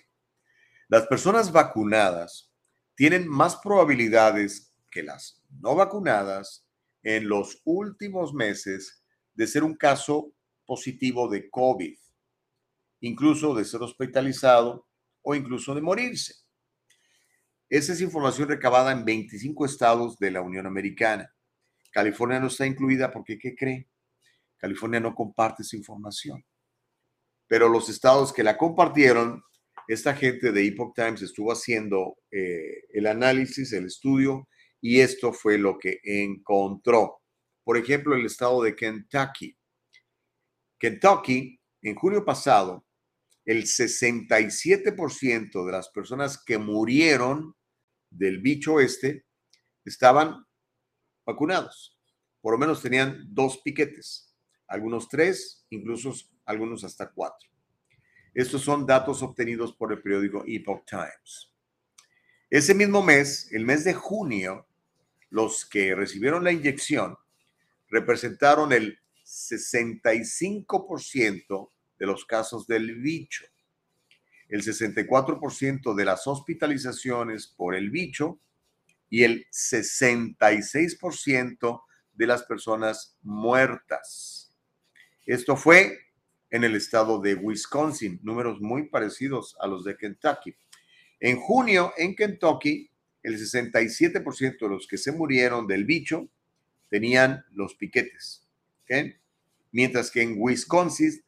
Las 0.89 1.07
personas 1.07 1.51
vacunadas 1.53 2.53
tienen 2.95 3.27
más 3.27 3.57
probabilidades 3.57 4.77
que 4.91 5.03
las 5.03 5.43
no 5.49 5.75
vacunadas 5.75 6.67
en 7.03 7.27
los 7.31 7.63
últimos 7.65 8.35
meses 8.35 9.03
de 9.33 9.47
ser 9.47 9.65
un 9.65 9.75
caso 9.75 10.35
positivo 10.67 11.31
de 11.31 11.49
COVID, 11.49 11.97
incluso 13.01 13.55
de 13.55 13.65
ser 13.65 13.81
hospitalizado 13.81 14.87
o 15.23 15.35
incluso 15.35 15.75
de 15.75 15.81
morirse. 15.81 16.35
Esa 17.71 17.95
es 17.95 18.03
información 18.03 18.51
recabada 18.51 18.93
en 18.93 19.07
25 19.07 19.65
estados 19.65 20.19
de 20.19 20.31
la 20.31 20.43
Unión 20.43 20.67
Americana. 20.67 21.35
California 21.91 22.39
no 22.39 22.49
está 22.49 22.67
incluida 22.67 23.11
porque, 23.11 23.39
¿qué 23.39 23.57
cree? 23.57 23.90
California 24.61 25.01
no 25.01 25.15
comparte 25.15 25.63
esa 25.63 25.77
información. 25.77 26.45
Pero 27.49 27.69
los 27.69 27.89
estados 27.89 28.33
que 28.33 28.45
la 28.45 28.59
compartieron, 28.59 29.43
esta 29.89 30.15
gente 30.15 30.53
de 30.53 30.67
Epoch 30.67 30.95
Times 30.95 31.23
estuvo 31.23 31.51
haciendo 31.51 32.19
eh, 32.31 32.85
el 32.93 33.07
análisis, 33.07 33.73
el 33.73 33.87
estudio, 33.87 34.47
y 34.81 35.01
esto 35.01 35.33
fue 35.33 35.59
lo 35.59 35.79
que 35.79 35.99
encontró. 36.05 37.23
Por 37.65 37.79
ejemplo, 37.79 38.15
el 38.15 38.27
estado 38.27 38.63
de 38.63 38.77
Kentucky. 38.77 39.57
Kentucky, 40.79 41.59
en 41.83 41.95
junio 41.95 42.23
pasado, 42.25 42.87
el 43.45 43.65
67% 43.65 45.65
de 45.65 45.73
las 45.73 45.89
personas 45.89 46.43
que 46.45 46.59
murieron 46.59 47.57
del 48.11 48.41
bicho 48.41 48.81
este 48.81 49.25
estaban 49.85 50.45
vacunados. 51.27 51.99
Por 52.41 52.53
lo 52.53 52.59
menos 52.59 52.83
tenían 52.83 53.25
dos 53.29 53.61
piquetes 53.63 54.30
algunos 54.71 55.07
tres, 55.09 55.67
incluso 55.71 56.15
algunos 56.47 56.85
hasta 56.85 57.11
cuatro. 57.11 57.51
Estos 58.33 58.63
son 58.63 58.87
datos 58.87 59.21
obtenidos 59.23 59.75
por 59.75 59.93
el 59.93 60.01
periódico 60.01 60.45
Epoch 60.47 60.87
Times. 60.87 61.53
Ese 62.49 62.73
mismo 62.75 63.03
mes, 63.03 63.53
el 63.53 63.65
mes 63.65 63.83
de 63.85 63.95
junio, 63.95 64.69
los 65.29 65.67
que 65.67 65.93
recibieron 65.95 66.45
la 66.45 66.53
inyección 66.53 67.19
representaron 67.89 68.73
el 68.73 69.01
65% 69.25 71.73
de 71.99 72.07
los 72.07 72.25
casos 72.25 72.69
del 72.69 73.01
bicho, 73.01 73.45
el 74.49 74.63
64% 74.63 75.95
de 75.95 76.05
las 76.05 76.29
hospitalizaciones 76.29 77.49
por 77.49 77.75
el 77.75 77.91
bicho 77.91 78.41
y 79.09 79.25
el 79.25 79.47
66% 79.51 81.83
de 82.13 82.27
las 82.27 82.45
personas 82.45 83.17
muertas. 83.23 84.50
Esto 85.31 85.57
fue 85.57 85.97
en 86.51 86.65
el 86.65 86.75
estado 86.75 87.21
de 87.21 87.37
Wisconsin, 87.37 88.19
números 88.25 88.61
muy 88.61 88.89
parecidos 88.89 89.57
a 89.61 89.69
los 89.69 89.85
de 89.85 89.97
Kentucky. 89.97 90.57
En 91.21 91.39
junio, 91.39 91.93
en 91.97 92.17
Kentucky, 92.17 92.91
el 93.23 93.39
67% 93.39 94.59
de 94.59 94.69
los 94.69 94.89
que 94.89 94.99
se 94.99 95.13
murieron 95.13 95.69
del 95.69 95.85
bicho 95.85 96.29
tenían 96.89 97.45
los 97.53 97.77
piquetes. 97.77 98.45
Mientras 99.71 100.11
que 100.11 100.23
en 100.23 100.35
Wisconsin, 100.37 101.23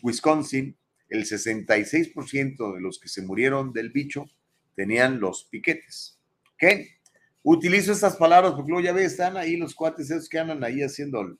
Wisconsin, 0.00 0.76
el 1.08 1.24
66% 1.24 2.74
de 2.76 2.80
los 2.80 3.00
que 3.00 3.08
se 3.08 3.22
murieron 3.22 3.72
del 3.72 3.90
bicho 3.90 4.26
tenían 4.76 5.18
los 5.18 5.42
piquetes. 5.50 6.20
Utilizo 7.42 7.90
estas 7.90 8.14
palabras 8.14 8.52
porque 8.52 8.70
luego 8.70 8.84
ya 8.84 8.92
ve, 8.92 9.06
están 9.06 9.36
ahí 9.36 9.56
los 9.56 9.74
cuates 9.74 10.08
esos 10.08 10.28
que 10.28 10.38
andan 10.38 10.62
ahí 10.62 10.82
haciendo 10.82 11.36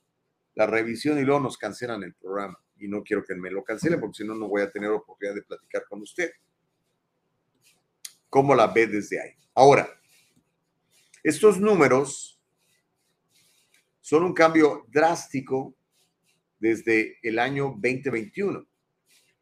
la 0.60 0.66
revisión 0.66 1.18
y 1.18 1.22
luego 1.22 1.40
nos 1.40 1.56
cancelan 1.56 2.02
el 2.02 2.12
programa. 2.12 2.62
Y 2.76 2.86
no 2.86 3.02
quiero 3.02 3.24
que 3.24 3.34
me 3.34 3.50
lo 3.50 3.64
cancelen 3.64 3.98
porque 3.98 4.18
si 4.18 4.24
no, 4.26 4.34
no 4.34 4.46
voy 4.46 4.60
a 4.60 4.70
tener 4.70 4.90
oportunidad 4.90 5.34
de 5.34 5.40
platicar 5.40 5.84
con 5.88 6.02
usted. 6.02 6.32
¿Cómo 8.28 8.54
la 8.54 8.66
ve 8.66 8.86
desde 8.86 9.22
ahí? 9.22 9.30
Ahora, 9.54 9.88
estos 11.22 11.58
números 11.58 12.38
son 14.02 14.22
un 14.22 14.34
cambio 14.34 14.84
drástico 14.88 15.74
desde 16.58 17.16
el 17.22 17.38
año 17.38 17.68
2021. 17.78 18.66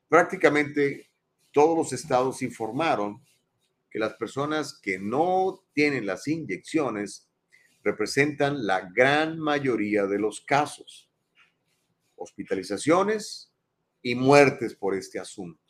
Prácticamente 0.09 1.11
todos 1.51 1.77
los 1.77 1.93
estados 1.93 2.43
informaron 2.43 3.27
que 3.91 3.99
las 3.99 4.15
personas 4.15 4.79
que 4.81 5.01
no 5.01 5.65
tienen 5.73 6.07
las 6.07 6.29
inyecciones 6.29 7.29
representan 7.83 8.65
la 8.65 8.89
gran 8.95 9.41
mayoría 9.41 10.07
de 10.07 10.21
los 10.21 10.43
casos, 10.43 11.08
hospitalizaciones 12.19 13.53
y 14.03 14.15
muertes 14.15 14.75
por 14.75 14.95
este 14.95 15.19
asunto. 15.19 15.61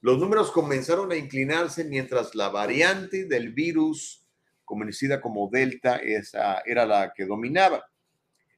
Los 0.00 0.18
números 0.18 0.50
comenzaron 0.50 1.12
a 1.12 1.16
inclinarse 1.16 1.84
mientras 1.84 2.34
la 2.34 2.48
variante 2.48 3.26
del 3.26 3.52
virus, 3.52 4.24
conocida 4.64 5.20
como 5.20 5.50
Delta, 5.50 5.96
esa 5.96 6.60
era 6.64 6.86
la 6.86 7.12
que 7.14 7.26
dominaba. 7.26 7.84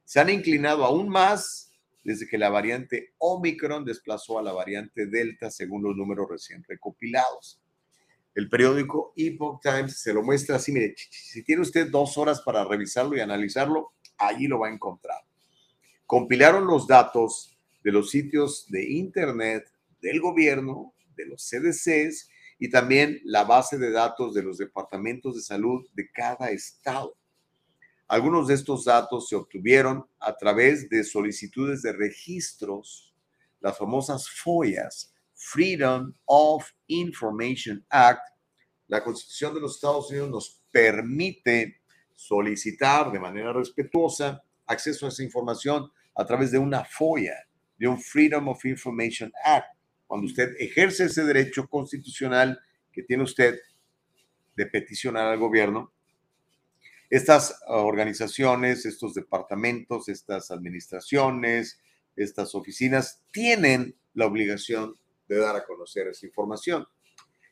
Se 0.05 0.19
han 0.19 0.29
inclinado 0.29 0.85
aún 0.85 1.09
más 1.09 1.71
desde 2.03 2.27
que 2.27 2.37
la 2.37 2.49
variante 2.49 3.13
Omicron 3.17 3.85
desplazó 3.85 4.39
a 4.39 4.43
la 4.43 4.51
variante 4.51 5.05
Delta, 5.07 5.49
según 5.49 5.83
los 5.83 5.95
números 5.95 6.27
recién 6.29 6.63
recopilados. 6.67 7.61
El 8.35 8.49
periódico 8.49 9.13
Epoch 9.15 9.61
Times 9.61 9.99
se 9.99 10.13
lo 10.13 10.23
muestra 10.23 10.55
así, 10.55 10.71
mire, 10.71 10.95
si 10.97 11.43
tiene 11.43 11.61
usted 11.61 11.89
dos 11.89 12.17
horas 12.17 12.41
para 12.41 12.65
revisarlo 12.65 13.15
y 13.15 13.19
analizarlo, 13.19 13.93
allí 14.17 14.47
lo 14.47 14.59
va 14.59 14.67
a 14.67 14.73
encontrar. 14.73 15.19
Compilaron 16.13 16.67
los 16.67 16.85
datos 16.85 17.57
de 17.83 17.91
los 17.91 18.11
sitios 18.11 18.67
de 18.69 18.87
Internet 18.87 19.67
del 19.99 20.21
gobierno, 20.21 20.93
de 21.15 21.25
los 21.25 21.41
CDCs 21.41 22.29
y 22.59 22.69
también 22.69 23.19
la 23.23 23.45
base 23.45 23.79
de 23.79 23.89
datos 23.89 24.35
de 24.35 24.43
los 24.43 24.59
departamentos 24.59 25.33
de 25.33 25.41
salud 25.41 25.83
de 25.95 26.11
cada 26.11 26.51
estado. 26.51 27.17
Algunos 28.07 28.47
de 28.47 28.53
estos 28.53 28.85
datos 28.85 29.27
se 29.27 29.35
obtuvieron 29.35 30.05
a 30.19 30.37
través 30.37 30.87
de 30.87 31.03
solicitudes 31.03 31.81
de 31.81 31.93
registros, 31.93 33.15
las 33.59 33.75
famosas 33.75 34.29
FOIAs, 34.29 35.15
Freedom 35.33 36.13
of 36.25 36.63
Information 36.85 37.83
Act. 37.89 38.21
La 38.85 39.03
Constitución 39.03 39.55
de 39.55 39.61
los 39.61 39.73
Estados 39.77 40.11
Unidos 40.11 40.29
nos 40.29 40.61
permite 40.71 41.81
solicitar 42.13 43.11
de 43.11 43.19
manera 43.19 43.51
respetuosa 43.51 44.43
acceso 44.67 45.07
a 45.07 45.09
esa 45.09 45.23
información 45.23 45.91
a 46.15 46.25
través 46.25 46.51
de 46.51 46.59
una 46.59 46.83
FOIA, 46.83 47.35
de 47.77 47.87
un 47.87 47.99
Freedom 47.99 48.47
of 48.49 48.63
Information 48.65 49.31
Act. 49.43 49.67
Cuando 50.07 50.27
usted 50.27 50.53
ejerce 50.59 51.05
ese 51.05 51.23
derecho 51.23 51.67
constitucional 51.67 52.59
que 52.91 53.03
tiene 53.03 53.23
usted 53.23 53.59
de 54.55 54.65
peticionar 54.67 55.27
al 55.27 55.39
gobierno, 55.39 55.91
estas 57.09 57.59
organizaciones, 57.67 58.85
estos 58.85 59.13
departamentos, 59.13 60.09
estas 60.09 60.49
administraciones, 60.51 61.79
estas 62.15 62.55
oficinas 62.55 63.21
tienen 63.31 63.95
la 64.13 64.25
obligación 64.25 64.95
de 65.27 65.37
dar 65.37 65.55
a 65.55 65.65
conocer 65.65 66.07
esa 66.07 66.25
información. 66.25 66.87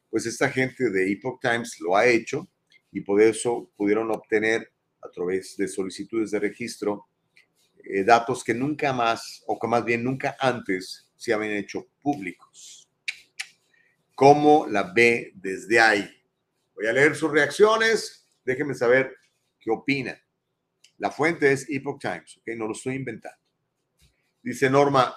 Pues 0.10 0.26
esta 0.26 0.50
gente 0.50 0.90
de 0.90 1.12
Epoch 1.12 1.40
Times 1.42 1.80
lo 1.80 1.96
ha 1.96 2.06
hecho 2.06 2.48
y 2.92 3.02
por 3.02 3.22
eso 3.22 3.72
pudieron 3.76 4.12
obtener 4.12 4.72
a 5.02 5.10
través 5.10 5.56
de 5.58 5.68
solicitudes 5.68 6.32
de 6.32 6.40
registro 6.40 7.08
eh, 7.84 8.03
datos 8.03 8.44
que 8.44 8.53
nunca 8.53 8.94
más, 8.94 9.44
o 9.48 9.60
que 9.60 9.68
más 9.68 9.84
bien 9.84 10.03
nunca 10.03 10.36
antes, 10.40 11.12
se 11.16 11.34
habían 11.34 11.53
hecho 11.53 11.88
públicos. 12.02 12.90
¿Cómo 14.16 14.68
la 14.68 14.84
ve 14.94 15.32
desde 15.36 15.80
ahí? 15.80 16.10
Voy 16.76 16.88
a 16.88 16.94
leer 16.94 17.16
sus 17.16 17.32
reacciones. 17.32 18.28
Déjenme 18.44 18.74
saber 18.74 19.16
¿Qué 19.62 19.70
opina? 19.70 20.20
La 20.98 21.12
fuente 21.12 21.52
es 21.52 21.70
Epoch 21.70 22.02
Times, 22.02 22.38
¿ok? 22.38 22.48
No 22.58 22.66
lo 22.66 22.74
estoy 22.74 22.95
inventando. 22.95 23.38
Dice 24.41 24.70
Norma, 24.70 25.16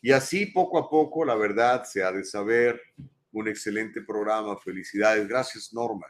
y 0.00 0.12
así 0.12 0.46
poco 0.46 0.78
a 0.78 0.88
poco 0.88 1.24
la 1.24 1.34
verdad 1.34 1.84
se 1.84 2.02
ha 2.02 2.10
de 2.10 2.24
saber. 2.24 2.80
Un 3.32 3.48
excelente 3.48 4.00
programa, 4.00 4.56
felicidades. 4.56 5.28
Gracias 5.28 5.74
Norma. 5.74 6.06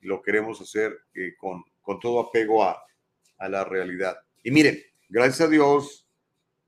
Lo 0.00 0.20
queremos 0.20 0.60
hacer 0.60 0.94
eh, 1.14 1.34
con, 1.38 1.64
con, 1.80 1.98
todo 1.98 2.20
apego 2.20 2.62
a, 2.62 2.84
a, 3.38 3.48
la 3.48 3.64
realidad. 3.64 4.18
Y 4.42 4.50
miren, 4.50 4.78
gracias 5.08 5.42
a 5.42 5.50
Dios, 5.50 6.06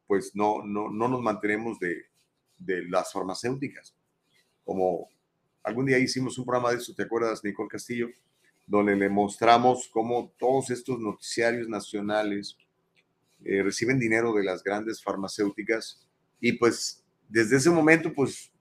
pues 0.06 0.32
no, 0.34 0.64
no, 0.64 0.90
no 0.90 1.08
nos 1.08 1.20
mantenemos 1.20 1.78
de, 1.78 2.06
de 2.58 2.88
las 2.88 3.12
farmacéuticas. 3.12 3.94
Como 4.64 5.08
algún 5.62 5.86
día 5.86 5.98
hicimos 5.98 6.38
un 6.38 6.44
programa 6.44 6.70
de 6.70 6.78
eso, 6.78 6.94
¿te 6.94 7.02
acuerdas, 7.02 7.42
Nicole 7.42 7.68
Castillo? 7.68 8.08
donde 8.66 8.96
le 8.96 9.08
mostramos 9.08 9.88
cómo 9.92 10.32
todos 10.38 10.70
estos 10.70 10.98
noticiarios 10.98 11.68
nacionales 11.68 12.56
eh, 13.44 13.62
reciben 13.62 13.98
dinero 13.98 14.32
de 14.32 14.42
las 14.42 14.62
grandes 14.62 15.02
farmacéuticas 15.02 16.04
y 16.40 16.52
pues 16.52 17.04
desde 17.28 17.56
ese 17.56 17.70
momento 17.70 18.12
pues 18.12 18.52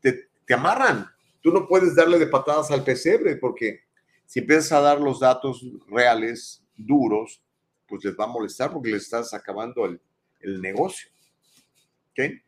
te, 0.00 0.28
te 0.46 0.54
amarran. 0.54 1.06
Tú 1.40 1.50
no 1.50 1.66
puedes 1.66 1.94
darle 1.94 2.18
de 2.18 2.26
patadas 2.26 2.70
al 2.70 2.84
pesebre 2.84 3.36
porque 3.36 3.80
si 4.26 4.40
empiezas 4.40 4.72
a 4.72 4.80
dar 4.80 5.00
los 5.00 5.20
datos 5.20 5.64
reales, 5.88 6.62
duros, 6.76 7.42
pues 7.92 8.04
les 8.06 8.18
va 8.18 8.24
a 8.24 8.28
molestar 8.28 8.72
porque 8.72 8.90
le 8.90 8.96
estás 8.96 9.34
acabando 9.34 9.84
el, 9.84 10.00
el 10.40 10.62
negocio. 10.62 11.10
¿Okay? 12.12 12.40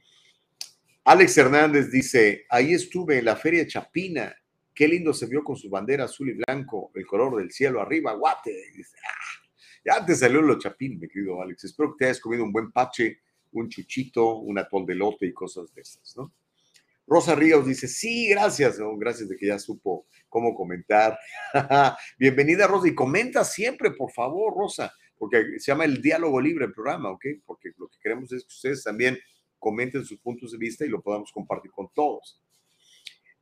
Alex 1.05 1.37
Hernández 1.37 1.91
dice, 1.91 2.47
ahí 2.49 2.73
estuve 2.73 3.19
en 3.19 3.27
la 3.27 3.37
feria 3.37 3.67
Chapina 3.67 4.35
Qué 4.75 4.89
lindo 4.89 5.15
se 5.15 5.27
vio 5.27 5.45
con 5.45 5.57
su 5.57 5.71
bandera 5.71 6.05
azul 6.05 6.31
y 6.31 6.33
blanco, 6.33 6.91
el 6.95 7.07
color 7.07 7.37
del 7.37 7.53
cielo 7.53 7.81
arriba, 7.81 8.13
guate. 8.15 8.73
Ah, 9.05 9.51
ya 9.85 10.05
te 10.05 10.17
salió 10.17 10.43
lo 10.43 10.59
chapín, 10.59 10.99
mi 10.99 11.07
querido 11.07 11.41
Alex. 11.41 11.65
Espero 11.65 11.93
que 11.93 11.99
te 11.99 12.05
hayas 12.07 12.19
comido 12.19 12.43
un 12.43 12.53
buen 12.53 12.73
pache, 12.73 13.21
un 13.53 13.69
chuchito, 13.69 14.39
un 14.39 14.59
atol 14.59 14.85
de 14.85 14.97
lote 14.97 15.27
y 15.27 15.33
cosas 15.33 15.73
de 15.73 15.83
esas, 15.83 16.17
¿no? 16.17 16.33
Rosa 17.07 17.35
Ríos 17.35 17.67
dice, 17.67 17.87
sí, 17.87 18.29
gracias, 18.31 18.79
gracias 18.97 19.29
de 19.29 19.37
que 19.37 19.47
ya 19.47 19.59
supo 19.59 20.07
cómo 20.29 20.55
comentar. 20.55 21.17
Bienvenida, 22.19 22.67
Rosa, 22.67 22.89
y 22.89 22.95
comenta 22.95 23.45
siempre, 23.45 23.93
por 23.93 24.11
favor, 24.11 24.55
Rosa, 24.57 24.93
porque 25.25 25.59
se 25.59 25.73
llama 25.73 25.87
el 25.87 26.03
diálogo 26.03 26.39
libre 26.39 26.67
el 26.67 26.73
programa, 26.75 27.11
¿ok? 27.11 27.25
Porque 27.47 27.71
lo 27.79 27.89
que 27.89 27.99
queremos 27.99 28.31
es 28.31 28.43
que 28.43 28.49
ustedes 28.49 28.85
también 28.85 29.19
comenten 29.59 30.05
sus 30.05 30.19
puntos 30.19 30.53
de 30.53 30.59
vista 30.59 30.85
y 30.85 30.91
lo 30.91 31.01
podamos 31.01 31.33
compartir 31.33 31.71
con 31.71 31.91
todos. 31.95 32.43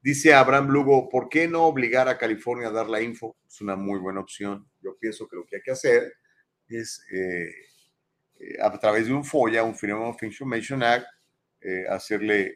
Dice 0.01 0.33
Abraham 0.33 0.69
Lugo, 0.69 1.09
¿por 1.09 1.29
qué 1.29 1.49
no 1.49 1.65
obligar 1.65 2.09
a 2.09 2.19
California 2.19 2.69
a 2.69 2.71
dar 2.71 2.89
la 2.89 3.03
info? 3.03 3.37
Es 3.49 3.61
una 3.61 3.75
muy 3.75 3.99
buena 3.99 4.21
opción. 4.21 4.65
Yo 4.81 4.97
pienso 4.97 5.27
que 5.27 5.35
lo 5.35 5.45
que 5.45 5.57
hay 5.57 5.63
que 5.63 5.73
hacer 5.73 6.15
es, 6.69 7.05
eh, 7.13 7.51
eh, 8.39 8.57
a 8.63 8.79
través 8.79 9.09
de 9.09 9.15
un 9.15 9.25
FOIA, 9.25 9.65
un 9.65 9.75
Freedom 9.75 10.03
of 10.03 10.23
Information 10.23 10.85
Act, 10.85 11.07
eh, 11.63 11.85
hacerle, 11.89 12.55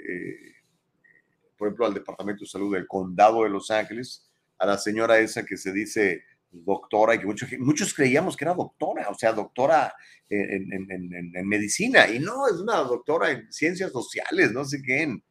por 1.57 1.67
ejemplo, 1.67 1.87
al 1.87 1.95
Departamento 1.95 2.45
de 2.45 2.49
Salud 2.49 2.73
del 2.73 2.87
Condado 2.87 3.43
de 3.43 3.51
Los 3.51 3.73
Ángeles, 3.73 4.31
a 4.57 4.67
la 4.67 4.79
señora 4.79 5.19
esa 5.19 5.45
que 5.45 5.57
se 5.57 5.73
dice 5.73 6.23
doctora 6.51 7.15
y 7.15 7.19
que 7.19 7.27
muchos, 7.27 7.49
muchos 7.59 7.95
creíamos 7.95 8.37
que 8.37 8.45
era 8.45 8.55
doctora, 8.55 9.09
o 9.11 9.15
sea, 9.15 9.33
doctora 9.33 9.95
en, 10.29 10.73
en, 10.73 11.49
medicina, 11.49 12.09
y 12.09 12.19
no, 12.19 12.47
es 12.49 12.55
una 12.55 12.77
doctora 12.79 13.31
en 13.31 13.53
ciencias 13.53 13.93
sociales, 13.93 14.53
no 14.53 14.65
sé 14.65 14.81
qué, 14.83 15.03
en, 15.03 15.23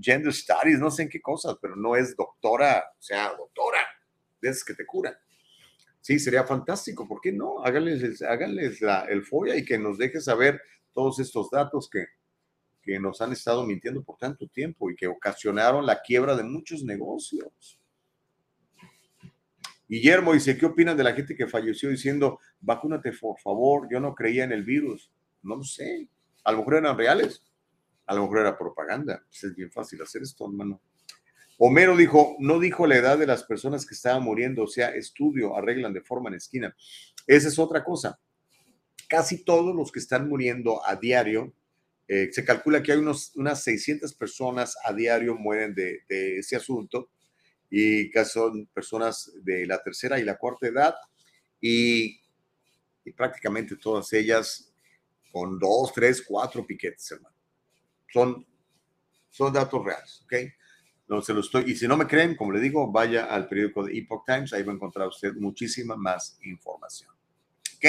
gender 0.00 0.32
studies, 0.32 0.78
no 0.78 0.90
sé 0.90 1.04
en 1.04 1.08
qué 1.08 1.20
cosas, 1.20 1.56
pero 1.60 1.76
no 1.76 1.96
es 1.96 2.16
doctora, 2.16 2.84
o 2.98 3.02
sea, 3.02 3.34
doctora, 3.36 3.78
de 4.40 4.48
esas 4.48 4.64
que 4.64 4.74
te 4.74 4.86
curan. 4.86 5.14
Sí, 6.00 6.18
sería 6.18 6.44
fantástico, 6.44 7.08
¿por 7.08 7.20
qué 7.20 7.32
no? 7.32 7.64
Háganles, 7.64 8.20
háganles 8.22 8.82
el 9.08 9.24
FOIA 9.24 9.56
y 9.56 9.64
que 9.64 9.78
nos 9.78 9.96
deje 9.96 10.20
saber 10.20 10.60
todos 10.92 11.18
estos 11.18 11.50
datos 11.50 11.88
que, 11.88 12.06
que 12.82 12.98
nos 13.00 13.20
han 13.20 13.32
estado 13.32 13.64
mintiendo 13.64 14.02
por 14.04 14.18
tanto 14.18 14.46
tiempo 14.48 14.90
y 14.90 14.96
que 14.96 15.06
ocasionaron 15.06 15.86
la 15.86 16.02
quiebra 16.02 16.36
de 16.36 16.42
muchos 16.42 16.84
negocios. 16.84 17.80
Guillermo 19.94 20.32
dice, 20.32 20.58
¿qué 20.58 20.66
opinan 20.66 20.96
de 20.96 21.04
la 21.04 21.12
gente 21.12 21.36
que 21.36 21.46
falleció 21.46 21.88
diciendo, 21.88 22.40
vacúnate 22.60 23.12
por 23.12 23.38
favor, 23.38 23.86
yo 23.88 24.00
no 24.00 24.12
creía 24.12 24.42
en 24.42 24.50
el 24.50 24.64
virus? 24.64 25.12
No 25.42 25.62
sé, 25.62 26.08
a 26.42 26.50
lo 26.50 26.58
mejor 26.58 26.74
eran 26.74 26.98
reales. 26.98 27.42
A 28.06 28.14
lo 28.14 28.22
mejor 28.22 28.40
era 28.40 28.58
propaganda. 28.58 29.22
Pues, 29.28 29.44
es 29.44 29.54
bien 29.54 29.70
fácil 29.70 30.02
hacer 30.02 30.22
esto, 30.22 30.46
hermano. 30.46 30.80
Homero 31.58 31.96
dijo, 31.96 32.34
no 32.40 32.58
dijo 32.58 32.88
la 32.88 32.96
edad 32.96 33.18
de 33.18 33.26
las 33.26 33.44
personas 33.44 33.86
que 33.86 33.94
estaban 33.94 34.24
muriendo, 34.24 34.64
o 34.64 34.66
sea, 34.66 34.88
estudio, 34.88 35.56
arreglan 35.56 35.92
de 35.92 36.00
forma 36.00 36.28
en 36.28 36.34
esquina. 36.34 36.76
Esa 37.26 37.46
es 37.46 37.58
otra 37.58 37.84
cosa. 37.84 38.18
Casi 39.08 39.44
todos 39.44 39.76
los 39.76 39.92
que 39.92 40.00
están 40.00 40.28
muriendo 40.28 40.84
a 40.84 40.96
diario, 40.96 41.54
eh, 42.08 42.30
se 42.32 42.44
calcula 42.44 42.82
que 42.82 42.90
hay 42.90 42.98
unos, 42.98 43.34
unas 43.36 43.62
600 43.62 44.12
personas 44.14 44.76
a 44.84 44.92
diario 44.92 45.36
mueren 45.36 45.72
de, 45.72 46.02
ese 46.08 46.56
asunto 46.56 47.10
y 47.76 48.08
que 48.08 48.24
son 48.24 48.66
personas 48.66 49.32
de 49.42 49.66
la 49.66 49.82
tercera 49.82 50.20
y 50.20 50.22
la 50.22 50.38
cuarta 50.38 50.68
edad 50.68 50.94
y, 51.60 52.20
y 53.04 53.12
prácticamente 53.16 53.74
todas 53.74 54.12
ellas 54.12 54.72
con 55.32 55.58
dos, 55.58 55.92
tres, 55.92 56.22
cuatro 56.24 56.64
piquetes, 56.64 57.10
hermano. 57.10 57.34
Son, 58.12 58.46
son 59.28 59.52
datos 59.52 59.84
reales, 59.84 60.22
¿ok? 60.24 60.34
No 61.08 61.20
se 61.20 61.34
lo 61.34 61.40
estoy, 61.40 61.72
y 61.72 61.74
si 61.74 61.88
no 61.88 61.96
me 61.96 62.06
creen, 62.06 62.36
como 62.36 62.52
le 62.52 62.60
digo, 62.60 62.92
vaya 62.92 63.24
al 63.24 63.48
periódico 63.48 63.82
de 63.82 63.98
Epoch 63.98 64.24
Times, 64.24 64.52
ahí 64.52 64.62
va 64.62 64.70
a 64.70 64.76
encontrar 64.76 65.08
usted 65.08 65.34
muchísima 65.34 65.96
más 65.96 66.38
información. 66.44 67.10
¿Ok? 67.74 67.86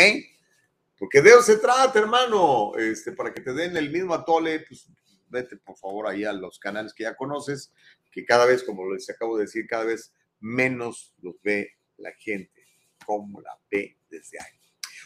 Porque 0.98 1.22
de 1.22 1.30
eso 1.30 1.44
se 1.44 1.58
trata, 1.58 2.00
hermano. 2.00 2.76
Este, 2.76 3.12
para 3.12 3.32
que 3.32 3.42
te 3.42 3.54
den 3.54 3.78
el 3.78 3.92
mismo 3.92 4.16
atole, 4.16 4.62
pues 4.62 4.88
vete 5.30 5.58
por 5.58 5.78
favor 5.78 6.08
ahí 6.08 6.24
a 6.24 6.34
los 6.34 6.58
canales 6.58 6.92
que 6.92 7.04
ya 7.04 7.16
conoces, 7.16 7.72
que 8.16 8.26
cada 8.26 8.48
vez, 8.48 8.64
como 8.64 8.92
les 8.92 9.08
acabo 9.10 9.38
de 9.38 9.44
decir, 9.44 9.68
cada 9.68 9.84
vez 9.84 10.12
menos 10.40 11.14
los 11.22 11.36
ve 11.44 11.74
la 11.98 12.12
gente, 12.14 12.66
como 13.06 13.42
la 13.42 13.52
ve 13.70 13.98
desde 14.10 14.40
ahí. 14.40 14.60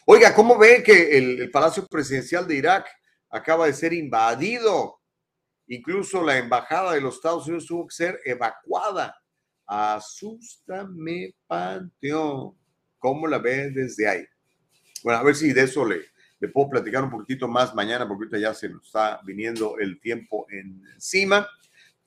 Oiga, 0.05 0.33
¿cómo 0.33 0.57
ve 0.57 0.81
que 0.81 1.17
el 1.17 1.51
Palacio 1.51 1.85
Presidencial 1.87 2.47
de 2.47 2.55
Irak 2.55 2.87
acaba 3.29 3.65
de 3.65 3.73
ser 3.73 3.93
invadido 3.93 4.99
Incluso 5.71 6.23
la 6.23 6.37
embajada 6.37 6.93
de 6.93 7.01
los 7.01 7.15
Estados 7.15 7.45
Unidos 7.45 7.67
tuvo 7.67 7.87
que 7.87 7.93
ser 7.93 8.19
evacuada. 8.25 9.15
Asústame, 9.67 11.35
Panteón. 11.45 12.55
¿Cómo 12.97 13.27
la 13.27 13.37
ven 13.37 13.75
desde 13.75 14.07
ahí? 14.07 14.25
Bueno, 15.03 15.19
a 15.19 15.23
ver 15.23 15.35
si 15.35 15.53
de 15.53 15.61
eso 15.61 15.85
le, 15.85 16.01
Le 16.39 16.47
puedo 16.47 16.71
platicar 16.71 17.03
un 17.03 17.11
poquitito 17.11 17.47
más 17.47 17.75
mañana 17.75 18.07
porque 18.07 18.23
ahorita 18.23 18.39
ya 18.39 18.53
se 18.55 18.67
nos 18.67 18.83
está 18.87 19.21
viniendo 19.23 19.77
el 19.77 19.99
tiempo 20.01 20.47
encima. 20.49 21.47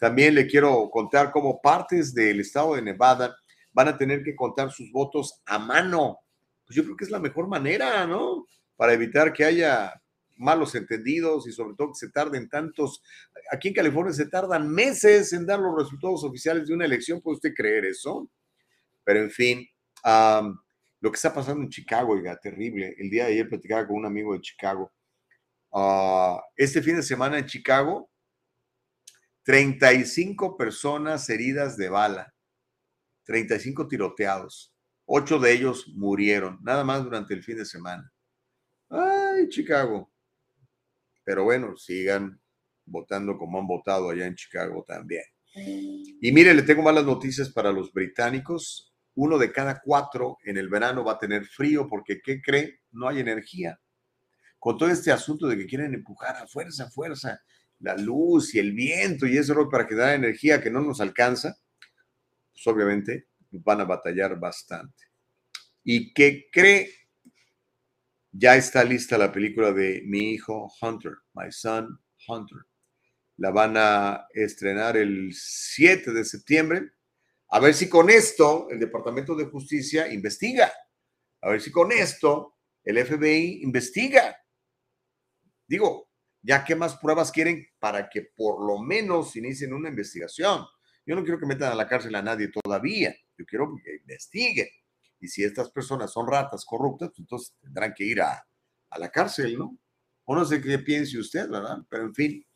También 0.03 0.35
le 0.35 0.49
quiero 0.49 0.91
contar 0.91 1.31
cómo 1.31 1.61
partes 1.63 2.13
del 2.13 2.41
estado 2.41 2.75
de 2.75 2.83
Nevada 2.83 3.37
van 3.73 3.87
a 3.87 3.97
tener 3.97 4.25
que 4.25 4.35
contar 4.35 4.73
sus 4.73 4.91
votos 4.91 5.41
a 5.47 5.61
mano. 5.61 6.19
Pues 6.67 6.75
yo 6.77 6.83
creo 6.83 6.97
que 6.97 7.05
es 7.05 7.11
la 7.13 7.21
mejor 7.21 7.47
manera, 7.47 8.05
¿no? 8.05 8.45
Para 8.75 8.95
evitar 8.95 9.33
que 9.33 9.45
haya 9.45 9.95
malos 10.35 10.75
entendidos 10.75 11.47
y 11.47 11.53
sobre 11.53 11.77
todo 11.77 11.93
que 11.93 12.05
se 12.05 12.11
tarden 12.11 12.49
tantos. 12.49 13.01
Aquí 13.53 13.69
en 13.69 13.75
California 13.75 14.13
se 14.13 14.27
tardan 14.27 14.69
meses 14.69 15.33
en 15.35 15.47
dar 15.47 15.61
los 15.61 15.79
resultados 15.79 16.25
oficiales 16.25 16.67
de 16.67 16.75
una 16.75 16.85
elección, 16.85 17.21
¿puede 17.21 17.37
usted 17.37 17.55
creer 17.55 17.85
eso? 17.85 18.29
Pero 19.05 19.21
en 19.21 19.31
fin, 19.31 19.65
lo 20.05 21.13
que 21.13 21.17
está 21.17 21.33
pasando 21.33 21.63
en 21.63 21.71
Chicago, 21.71 22.15
oiga, 22.15 22.37
terrible. 22.43 22.93
El 22.99 23.09
día 23.09 23.27
de 23.27 23.35
ayer 23.35 23.49
platicaba 23.49 23.87
con 23.87 23.99
un 23.99 24.07
amigo 24.07 24.35
de 24.35 24.41
Chicago. 24.41 24.91
Ah, 25.73 26.43
este 26.57 26.83
fin 26.83 26.97
de 26.97 27.05
semana 27.05 27.39
en 27.39 27.47
Chicago, 27.47 28.11
35 29.45 30.57
personas 30.57 31.29
heridas 31.29 31.77
de 31.77 31.89
bala, 31.89 32.35
35 33.25 33.89
tiroteados, 33.89 34.75
ocho 35.05 35.39
de 35.39 35.53
ellos 35.53 35.89
murieron, 35.95 36.59
nada 36.63 36.85
más 36.85 37.03
durante 37.03 37.35
el 37.35 37.43
fin 37.43 37.57
de 37.57 37.65
semana. 37.65 38.13
Ay, 38.89 39.49
Chicago. 39.49 40.13
Pero 41.25 41.45
bueno, 41.45 41.77
sigan 41.77 42.41
votando 42.85 43.39
como 43.39 43.59
han 43.59 43.67
votado 43.67 44.11
allá 44.11 44.27
en 44.27 44.35
Chicago 44.35 44.85
también. 44.87 45.25
Y 45.55 46.33
mire, 46.33 46.55
le 46.55 46.63
tengo 46.63 46.83
malas 46.83 47.05
noticias 47.05 47.51
para 47.51 47.73
los 47.73 47.93
británicos. 47.93 48.95
Uno 49.15 49.39
de 49.39 49.53
cada 49.53 49.81
cuatro 49.81 50.39
en 50.45 50.57
el 50.57 50.69
verano 50.69 51.05
va 51.05 51.13
a 51.13 51.19
tener 51.19 51.45
frío 51.45 51.87
porque, 51.89 52.21
¿qué 52.23 52.41
cree? 52.41 52.81
No 52.91 53.09
hay 53.09 53.21
energía. 53.21 53.79
Con 54.59 54.79
todo 54.79 54.89
este 54.89 55.13
asunto 55.13 55.47
de 55.47 55.59
que 55.59 55.67
quieren 55.67 55.93
empujar 55.93 56.37
a 56.37 56.47
fuerza, 56.47 56.85
a 56.85 56.91
fuerza, 56.91 57.41
la 57.83 57.97
luz 57.97 58.55
y 58.55 58.59
el 58.59 58.73
viento 58.73 59.27
y 59.27 59.37
eso 59.37 59.69
para 59.69 59.87
que 59.87 59.95
da 59.95 60.15
energía 60.15 60.61
que 60.61 60.71
no 60.71 60.81
nos 60.81 61.01
alcanza, 61.01 61.57
pues 62.53 62.67
obviamente 62.67 63.29
van 63.51 63.81
a 63.81 63.85
batallar 63.85 64.39
bastante. 64.39 65.05
¿Y 65.85 66.15
qué 66.15 66.49
cree? 66.51 66.91
Ya 68.31 68.57
está 68.57 68.85
lista 68.85 69.19
la 69.19 69.33
película 69.33 69.73
de 69.73 70.03
mi 70.07 70.33
hijo 70.33 70.73
Hunter, 70.81 71.13
My 71.35 71.51
Son 71.51 72.01
Hunter. 72.27 72.59
La 73.37 73.51
van 73.51 73.75
a 73.77 74.27
estrenar 74.33 74.97
el 74.97 75.33
7 75.35 76.13
de 76.13 76.25
septiembre. 76.25 76.93
A 77.49 77.59
ver 77.59 77.75
si 77.75 77.89
con 77.89 78.09
esto 78.09 78.69
el 78.71 78.79
Departamento 78.79 79.35
de 79.35 79.47
Justicia 79.47 80.11
investiga. 80.11 80.73
A 81.43 81.51
ver 81.51 81.61
si 81.61 81.71
con 81.71 81.91
esto 81.91 82.57
el 82.85 83.05
FBI 83.05 83.63
investiga. 83.63 84.37
Digo, 85.67 86.12
ya 86.43 86.65
qué 86.65 86.75
más 86.75 86.97
pruebas 86.97 87.31
quieren 87.31 87.67
para 87.79 88.09
que 88.09 88.23
por 88.37 88.65
lo 88.67 88.79
menos 88.83 89.35
inicien 89.37 89.73
una 89.73 89.89
investigación. 89.89 90.67
Yo 91.07 91.15
no 91.15 91.23
quiero 91.23 91.39
que 91.39 91.47
metan 91.47 91.73
a 91.73 91.75
la 91.75 91.89
cárcel 91.89 92.15
a 92.15 92.23
nadie 92.23 92.49
todavía. 92.49 93.15
Yo 93.39 93.45
quiero 93.47 93.75
que 93.83 93.97
investiguen. 93.97 94.69
Y 95.21 95.29
si 95.29 95.45
estas 95.45 95.71
personas 95.71 96.13
son 96.13 96.27
ratas 96.27 96.65
corruptas, 96.65 97.11
pues 97.11 97.21
entonces 97.21 97.55
tendrán 97.61 97.95
que 97.95 98.05
ir 98.05 98.21
a, 98.21 98.45
la 98.99 99.11
cárcel, 99.11 99.57
¿no? 99.59 99.79
O 100.25 100.35
no 100.35 100.45
sé 100.45 100.61
qué 100.61 100.79
piense 100.79 101.19
usted, 101.19 101.49
¿verdad? 101.49 101.79
Pero 101.89 102.05
en 102.05 102.15
fin. 102.15 102.47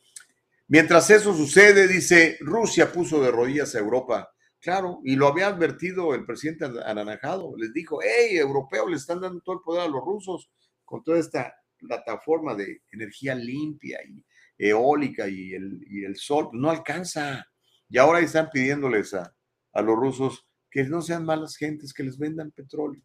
Mientras 0.68 1.08
eso 1.10 1.32
sucede, 1.32 1.86
dice, 1.86 2.36
Rusia 2.40 2.92
puso 2.92 3.22
de 3.22 3.30
rodillas 3.30 3.74
a 3.74 3.78
Europa. 3.78 4.30
Claro, 4.60 5.00
y 5.04 5.14
lo 5.14 5.28
había 5.28 5.46
advertido 5.46 6.12
el 6.12 6.26
presidente 6.26 6.64
anaranjado. 6.84 7.56
Les 7.56 7.72
dijo, 7.72 8.00
hey, 8.02 8.36
europeos, 8.36 8.90
le 8.90 8.96
están 8.96 9.20
dando 9.20 9.40
todo 9.40 9.56
el 9.56 9.62
poder 9.62 9.82
a 9.82 9.88
los 9.88 10.04
rusos 10.04 10.50
con 10.84 11.04
toda 11.04 11.18
esta 11.18 11.54
plataforma 11.78 12.54
de 12.54 12.82
energía 12.92 13.34
limpia 13.34 14.00
y 14.04 14.24
eólica 14.58 15.28
y 15.28 15.54
el, 15.54 15.84
y 15.88 16.04
el 16.04 16.16
sol. 16.16 16.50
No 16.52 16.70
alcanza. 16.70 17.46
Y 17.88 17.98
ahora 17.98 18.20
están 18.20 18.50
pidiéndoles 18.50 19.14
a, 19.14 19.34
a 19.72 19.82
los 19.82 19.96
rusos 19.96 20.46
que 20.70 20.84
no 20.84 21.00
sean 21.02 21.24
malas 21.24 21.56
gentes, 21.56 21.92
que 21.92 22.02
les 22.02 22.18
vendan 22.18 22.50
petróleo. 22.50 23.02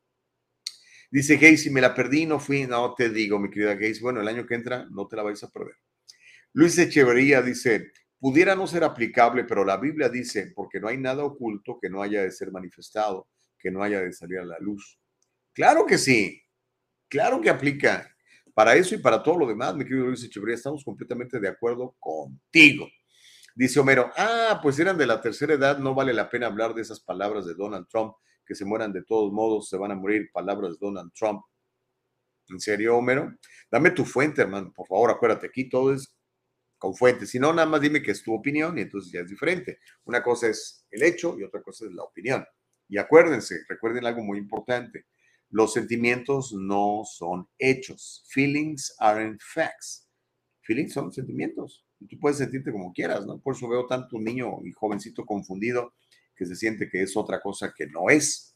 Dice 1.11 1.35
Gacy, 1.35 1.69
me 1.69 1.81
la 1.81 1.93
perdí, 1.93 2.25
no 2.25 2.39
fui, 2.39 2.65
no 2.65 2.93
te 2.93 3.09
digo, 3.09 3.37
mi 3.37 3.49
querida 3.49 3.75
Gacy, 3.75 3.99
bueno, 3.99 4.21
el 4.21 4.27
año 4.27 4.45
que 4.45 4.55
entra 4.55 4.87
no 4.89 5.07
te 5.07 5.17
la 5.17 5.23
vais 5.23 5.43
a 5.43 5.49
perder. 5.49 5.75
Luis 6.53 6.77
Echeverría 6.77 7.41
dice, 7.41 7.91
pudiera 8.17 8.55
no 8.55 8.65
ser 8.67 8.83
aplicable, 8.83 9.43
pero 9.43 9.65
la 9.65 9.77
Biblia 9.77 10.07
dice, 10.07 10.51
porque 10.55 10.79
no 10.79 10.87
hay 10.87 10.97
nada 10.97 11.23
oculto 11.23 11.77
que 11.81 11.89
no 11.89 12.01
haya 12.01 12.23
de 12.23 12.31
ser 12.31 12.51
manifestado, 12.51 13.27
que 13.57 13.71
no 13.71 13.83
haya 13.83 13.99
de 13.99 14.13
salir 14.13 14.39
a 14.39 14.45
la 14.45 14.59
luz. 14.59 14.99
Claro 15.53 15.85
que 15.85 15.97
sí, 15.97 16.41
claro 17.09 17.41
que 17.41 17.49
aplica. 17.49 18.15
Para 18.53 18.75
eso 18.75 18.95
y 18.95 18.97
para 18.97 19.21
todo 19.23 19.37
lo 19.39 19.47
demás, 19.47 19.75
mi 19.75 19.83
querido 19.83 20.07
Luis 20.07 20.23
Echeverría, 20.23 20.55
estamos 20.55 20.83
completamente 20.83 21.39
de 21.39 21.47
acuerdo 21.47 21.95
contigo. 21.99 22.87
Dice 23.55 23.79
Homero, 23.79 24.11
ah, 24.17 24.59
pues 24.61 24.79
eran 24.79 24.97
de 24.97 25.05
la 25.05 25.21
tercera 25.21 25.53
edad, 25.53 25.77
no 25.77 25.93
vale 25.93 26.13
la 26.13 26.29
pena 26.29 26.47
hablar 26.47 26.73
de 26.73 26.81
esas 26.81 26.99
palabras 26.99 27.45
de 27.45 27.53
Donald 27.53 27.87
Trump, 27.87 28.13
que 28.45 28.55
se 28.55 28.65
mueran 28.65 28.93
de 28.93 29.03
todos 29.03 29.31
modos, 29.31 29.69
se 29.69 29.77
van 29.77 29.91
a 29.91 29.95
morir 29.95 30.29
palabras 30.31 30.71
de 30.71 30.77
Donald 30.79 31.11
Trump. 31.13 31.41
¿En 32.49 32.59
serio, 32.59 32.97
Homero? 32.97 33.33
Dame 33.69 33.91
tu 33.91 34.05
fuente, 34.05 34.41
hermano, 34.41 34.73
por 34.75 34.87
favor, 34.87 35.11
acuérdate, 35.11 35.47
aquí 35.47 35.69
todo 35.69 35.93
es 35.93 36.15
con 36.81 36.95
fuente. 36.95 37.27
Si 37.27 37.39
no, 37.39 37.53
nada 37.53 37.67
más 37.67 37.79
dime 37.79 38.01
que 38.01 38.09
es 38.09 38.23
tu 38.23 38.33
opinión 38.33 38.77
y 38.77 38.81
entonces 38.81 39.11
ya 39.11 39.19
es 39.19 39.29
diferente. 39.29 39.79
Una 40.05 40.23
cosa 40.23 40.47
es 40.47 40.85
el 40.89 41.03
hecho 41.03 41.37
y 41.39 41.43
otra 41.43 41.61
cosa 41.61 41.85
es 41.85 41.91
la 41.91 42.03
opinión. 42.03 42.43
Y 42.89 42.97
acuérdense, 42.97 43.59
recuerden 43.69 44.05
algo 44.05 44.23
muy 44.23 44.39
importante. 44.39 45.05
Los 45.51 45.73
sentimientos 45.73 46.53
no 46.53 47.03
son 47.05 47.47
hechos. 47.59 48.23
Feelings 48.29 48.95
aren't 48.99 49.41
facts. 49.41 50.07
Feelings 50.61 50.93
son 50.93 51.11
sentimientos 51.11 51.85
tú 52.07 52.19
puedes 52.19 52.37
sentirte 52.37 52.71
como 52.71 52.93
quieras, 52.93 53.25
¿no? 53.25 53.39
Por 53.39 53.55
eso 53.55 53.67
veo 53.67 53.85
tanto 53.85 54.19
niño 54.19 54.59
y 54.63 54.71
jovencito 54.71 55.25
confundido 55.25 55.93
que 56.35 56.45
se 56.45 56.55
siente 56.55 56.89
que 56.89 57.01
es 57.01 57.15
otra 57.15 57.39
cosa 57.39 57.73
que 57.75 57.87
no 57.87 58.09
es. 58.09 58.55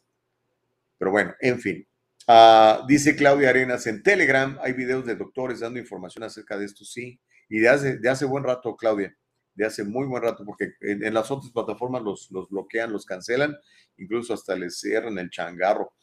Pero 0.98 1.12
bueno, 1.12 1.34
en 1.40 1.60
fin. 1.60 1.88
Ah, 2.28 2.84
dice 2.88 3.16
Claudia 3.16 3.50
Arenas, 3.50 3.86
en 3.86 4.02
Telegram 4.02 4.58
hay 4.62 4.74
videos 4.74 5.06
de 5.06 5.16
doctores 5.16 5.60
dando 5.60 5.80
información 5.80 6.24
acerca 6.24 6.58
de 6.58 6.66
esto, 6.66 6.84
sí. 6.84 7.20
Y 7.50 7.60
de 7.60 7.70
hace, 7.70 7.98
de 7.98 8.10
hace 8.10 8.26
buen 8.26 8.44
rato, 8.44 8.76
Claudia, 8.76 9.16
de 9.54 9.66
hace 9.66 9.84
muy 9.84 10.08
buen 10.08 10.24
rato, 10.24 10.44
porque 10.44 10.74
en, 10.82 11.14
las 11.14 11.30
otras 11.30 11.52
plataformas 11.52 12.02
los, 12.02 12.32
los, 12.32 12.50
bloquean, 12.50 12.92
los 12.92 13.06
cancelan, 13.06 13.56
incluso 13.98 14.34
hasta 14.34 14.56
les 14.56 14.80
cierran 14.80 15.20
el 15.20 15.30
changarro. 15.30 15.94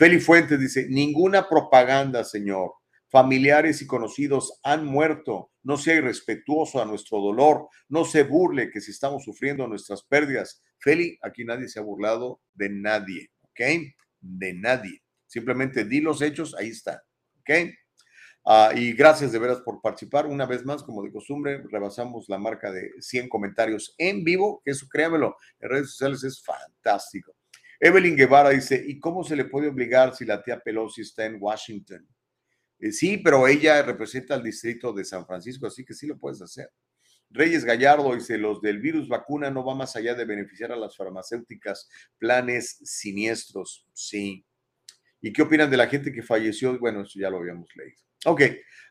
Feli 0.00 0.18
Fuentes 0.18 0.58
dice, 0.58 0.86
ninguna 0.88 1.46
propaganda, 1.46 2.24
señor 2.24 2.72
familiares 3.10 3.82
y 3.82 3.86
conocidos 3.86 4.60
han 4.62 4.86
muerto. 4.86 5.50
No 5.62 5.76
sea 5.76 5.96
irrespetuoso 5.96 6.80
a 6.80 6.86
nuestro 6.86 7.18
dolor, 7.18 7.68
no 7.88 8.04
se 8.04 8.22
burle 8.22 8.70
que 8.70 8.80
si 8.80 8.92
estamos 8.92 9.24
sufriendo 9.24 9.66
nuestras 9.66 10.02
pérdidas. 10.02 10.62
Feli, 10.78 11.18
aquí 11.20 11.44
nadie 11.44 11.68
se 11.68 11.80
ha 11.80 11.82
burlado 11.82 12.40
de 12.54 12.70
nadie, 12.70 13.30
¿ok? 13.42 13.60
De 14.20 14.54
nadie. 14.54 15.02
Simplemente 15.26 15.84
di 15.84 16.00
los 16.00 16.22
hechos, 16.22 16.54
ahí 16.54 16.68
está, 16.68 17.02
¿ok? 17.40 17.50
Ah, 18.46 18.72
y 18.74 18.94
gracias 18.94 19.32
de 19.32 19.38
veras 19.38 19.60
por 19.60 19.82
participar. 19.82 20.24
Una 20.26 20.46
vez 20.46 20.64
más, 20.64 20.82
como 20.82 21.02
de 21.02 21.12
costumbre, 21.12 21.62
rebasamos 21.70 22.26
la 22.28 22.38
marca 22.38 22.72
de 22.72 22.90
100 23.00 23.28
comentarios 23.28 23.94
en 23.98 24.24
vivo, 24.24 24.62
eso 24.64 24.86
créamelo, 24.90 25.36
en 25.58 25.68
redes 25.68 25.90
sociales 25.90 26.24
es 26.24 26.42
fantástico. 26.42 27.34
Evelyn 27.80 28.14
Guevara 28.14 28.50
dice, 28.50 28.84
¿y 28.86 29.00
cómo 29.00 29.24
se 29.24 29.34
le 29.34 29.46
puede 29.46 29.68
obligar 29.68 30.14
si 30.14 30.26
la 30.26 30.42
tía 30.42 30.60
Pelosi 30.60 31.00
está 31.00 31.24
en 31.24 31.38
Washington? 31.40 32.06
Eh, 32.78 32.92
sí, 32.92 33.16
pero 33.18 33.48
ella 33.48 33.82
representa 33.82 34.34
al 34.34 34.42
distrito 34.42 34.92
de 34.92 35.04
San 35.04 35.26
Francisco, 35.26 35.66
así 35.66 35.84
que 35.84 35.94
sí 35.94 36.06
lo 36.06 36.18
puedes 36.18 36.42
hacer. 36.42 36.70
Reyes 37.30 37.64
Gallardo 37.64 38.14
dice, 38.14 38.36
los 38.36 38.60
del 38.60 38.80
virus 38.80 39.08
vacuna 39.08 39.50
no 39.50 39.64
va 39.64 39.74
más 39.74 39.96
allá 39.96 40.14
de 40.14 40.24
beneficiar 40.24 40.72
a 40.72 40.76
las 40.76 40.96
farmacéuticas, 40.96 41.88
planes 42.18 42.80
siniestros. 42.82 43.86
Sí. 43.94 44.44
¿Y 45.22 45.32
qué 45.32 45.42
opinan 45.42 45.70
de 45.70 45.76
la 45.76 45.86
gente 45.86 46.12
que 46.12 46.22
falleció? 46.22 46.78
Bueno, 46.78 47.02
eso 47.02 47.18
ya 47.18 47.30
lo 47.30 47.38
habíamos 47.38 47.68
leído. 47.76 48.02
Ok, 48.26 48.42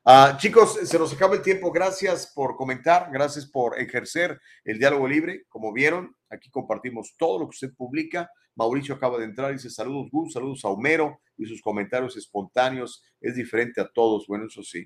ah, 0.06 0.38
chicos, 0.40 0.80
se 0.84 0.98
nos 0.98 1.14
acaba 1.14 1.36
el 1.36 1.44
tiempo. 1.44 1.72
Gracias 1.72 2.32
por 2.34 2.56
comentar, 2.56 3.10
gracias 3.12 3.46
por 3.46 3.80
ejercer 3.80 4.40
el 4.64 4.80
diálogo 4.80 5.08
libre. 5.08 5.46
Como 5.50 5.72
vieron, 5.74 6.16
aquí 6.30 6.50
compartimos 6.50 7.16
todo 7.18 7.40
lo 7.40 7.46
que 7.46 7.56
usted 7.56 7.74
publica. 7.76 8.32
Mauricio 8.60 8.94
acaba 8.94 9.18
de 9.18 9.24
entrar 9.24 9.52
y 9.52 9.54
dice 9.54 9.70
saludos 9.70 10.10
Gus, 10.12 10.34
saludos 10.34 10.66
a 10.66 10.68
Homero 10.68 11.22
y 11.38 11.46
sus 11.46 11.62
comentarios 11.62 12.18
espontáneos 12.18 13.02
es 13.22 13.36
diferente 13.36 13.80
a 13.80 13.88
todos. 13.88 14.28
Bueno, 14.28 14.48
eso 14.48 14.62
sí. 14.64 14.86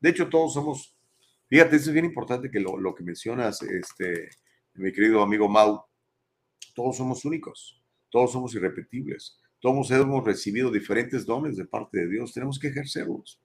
De 0.00 0.08
hecho, 0.08 0.30
todos 0.30 0.54
somos, 0.54 0.96
fíjate, 1.48 1.76
eso 1.76 1.90
es 1.90 1.92
bien 1.92 2.06
importante 2.06 2.50
que 2.50 2.60
lo, 2.60 2.94
que 2.94 3.04
mencionas, 3.04 3.60
este, 3.60 4.30
mi 4.72 4.90
querido 4.90 5.20
amigo 5.20 5.50
Mau, 5.50 5.84
todos 6.74 6.96
somos 6.96 7.26
únicos, 7.26 7.78
todos 8.08 8.32
somos 8.32 8.54
irrepetibles, 8.54 9.38
todos 9.60 9.90
hemos 9.90 10.24
recibido 10.24 10.70
diferentes 10.70 11.26
dones 11.26 11.58
de 11.58 11.66
parte 11.66 11.98
de 11.98 12.08
Dios, 12.08 12.32
tenemos 12.32 12.58
que 12.58 12.68
ejercerlos. 12.68 13.38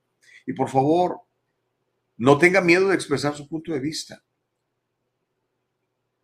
Y 0.47 0.53
por 0.53 0.69
favor, 0.69 1.19
no 2.15 2.37
tenga 2.37 2.61
miedo 2.61 2.87
de 2.87 2.95
expresar 2.95 3.35
su 3.35 3.45
punto 3.47 3.73
de 3.73 3.81
vista 3.81 4.23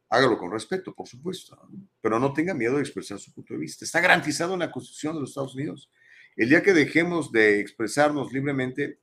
hágalo 0.09 0.37
con 0.37 0.51
respeto, 0.51 0.93
por 0.93 1.07
supuesto, 1.07 1.57
pero 2.01 2.19
no 2.19 2.33
tenga 2.33 2.53
miedo 2.53 2.75
de 2.75 2.81
expresar 2.81 3.19
su 3.19 3.33
punto 3.33 3.53
de 3.53 3.59
vista. 3.59 3.85
Está 3.85 4.01
garantizado 4.01 4.53
en 4.53 4.59
la 4.59 4.71
Constitución 4.71 5.15
de 5.15 5.21
los 5.21 5.31
Estados 5.31 5.55
Unidos. 5.55 5.91
El 6.35 6.49
día 6.49 6.61
que 6.61 6.73
dejemos 6.73 7.31
de 7.31 7.59
expresarnos 7.59 8.31
libremente, 8.31 8.99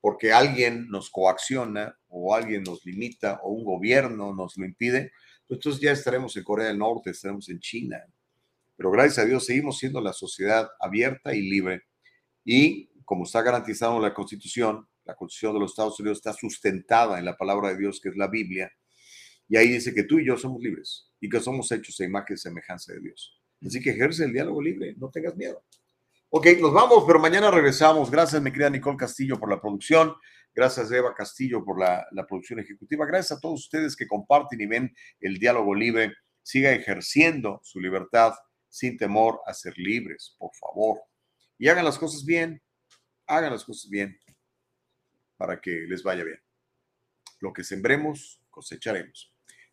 porque 0.00 0.32
alguien 0.32 0.88
nos 0.88 1.10
coacciona 1.10 1.96
o 2.08 2.34
alguien 2.34 2.64
nos 2.64 2.84
limita 2.84 3.40
o 3.42 3.52
un 3.52 3.64
gobierno 3.64 4.34
nos 4.34 4.56
lo 4.56 4.64
impide, 4.64 5.12
pues 5.46 5.58
entonces 5.58 5.80
ya 5.80 5.92
estaremos 5.92 6.36
en 6.36 6.44
Corea 6.44 6.68
del 6.68 6.78
Norte, 6.78 7.10
estaremos 7.10 7.48
en 7.48 7.60
China. 7.60 7.98
Pero 8.76 8.90
gracias 8.90 9.18
a 9.18 9.24
Dios 9.24 9.46
seguimos 9.46 9.78
siendo 9.78 10.00
la 10.00 10.12
sociedad 10.12 10.68
abierta 10.80 11.34
y 11.34 11.42
libre. 11.42 11.82
Y 12.44 12.90
como 13.04 13.24
está 13.24 13.42
garantizado 13.42 13.96
en 13.96 14.02
la 14.02 14.14
Constitución, 14.14 14.88
la 15.04 15.14
Constitución 15.14 15.54
de 15.54 15.60
los 15.60 15.72
Estados 15.72 15.98
Unidos 16.00 16.18
está 16.18 16.32
sustentada 16.32 17.18
en 17.18 17.24
la 17.24 17.36
palabra 17.36 17.68
de 17.68 17.78
Dios, 17.78 18.00
que 18.00 18.08
es 18.08 18.16
la 18.16 18.28
Biblia, 18.28 18.72
y 19.52 19.56
ahí 19.58 19.68
dice 19.68 19.92
que 19.92 20.04
tú 20.04 20.18
y 20.18 20.24
yo 20.24 20.38
somos 20.38 20.62
libres 20.62 21.12
y 21.20 21.28
que 21.28 21.38
somos 21.38 21.70
hechos 21.70 22.00
a 22.00 22.04
imagen 22.04 22.36
y 22.36 22.38
semejanza 22.38 22.94
de 22.94 23.00
Dios. 23.00 23.38
Así 23.62 23.82
que 23.82 23.90
ejerce 23.90 24.24
el 24.24 24.32
diálogo 24.32 24.62
libre, 24.62 24.94
no 24.96 25.10
tengas 25.10 25.36
miedo. 25.36 25.62
Ok, 26.30 26.46
nos 26.58 26.72
vamos, 26.72 27.04
pero 27.06 27.18
mañana 27.18 27.50
regresamos. 27.50 28.10
Gracias, 28.10 28.40
mi 28.40 28.50
querida 28.50 28.70
Nicole 28.70 28.96
Castillo, 28.96 29.38
por 29.38 29.50
la 29.50 29.60
producción. 29.60 30.14
Gracias, 30.54 30.90
Eva 30.90 31.14
Castillo, 31.14 31.62
por 31.62 31.78
la, 31.78 32.06
la, 32.12 32.26
producción 32.26 32.60
ejecutiva. 32.60 33.04
Gracias 33.04 33.36
a 33.36 33.40
todos 33.42 33.60
ustedes 33.60 33.94
que 33.94 34.06
comparten 34.06 34.58
y 34.58 34.64
ven 34.64 34.96
el 35.20 35.36
diálogo 35.36 35.74
libre. 35.74 36.14
Siga 36.42 36.72
ejerciendo 36.72 37.60
su 37.62 37.78
libertad 37.78 38.32
sin 38.70 38.96
temor 38.96 39.42
a 39.44 39.52
ser 39.52 39.74
libres, 39.76 40.34
por 40.38 40.54
favor. 40.54 40.98
Y 41.58 41.68
hagan 41.68 41.84
las 41.84 41.98
cosas 41.98 42.24
bien. 42.24 42.62
Hagan 43.26 43.52
las 43.52 43.64
cosas 43.66 43.90
bien 43.90 44.18
para 45.36 45.60
que 45.60 45.84
les 45.86 46.02
vaya 46.02 46.24
bien. 46.24 46.40
Lo 47.40 47.52
que 47.52 47.64
sembremos, 47.64 48.40
cosecharemos. 48.48 49.31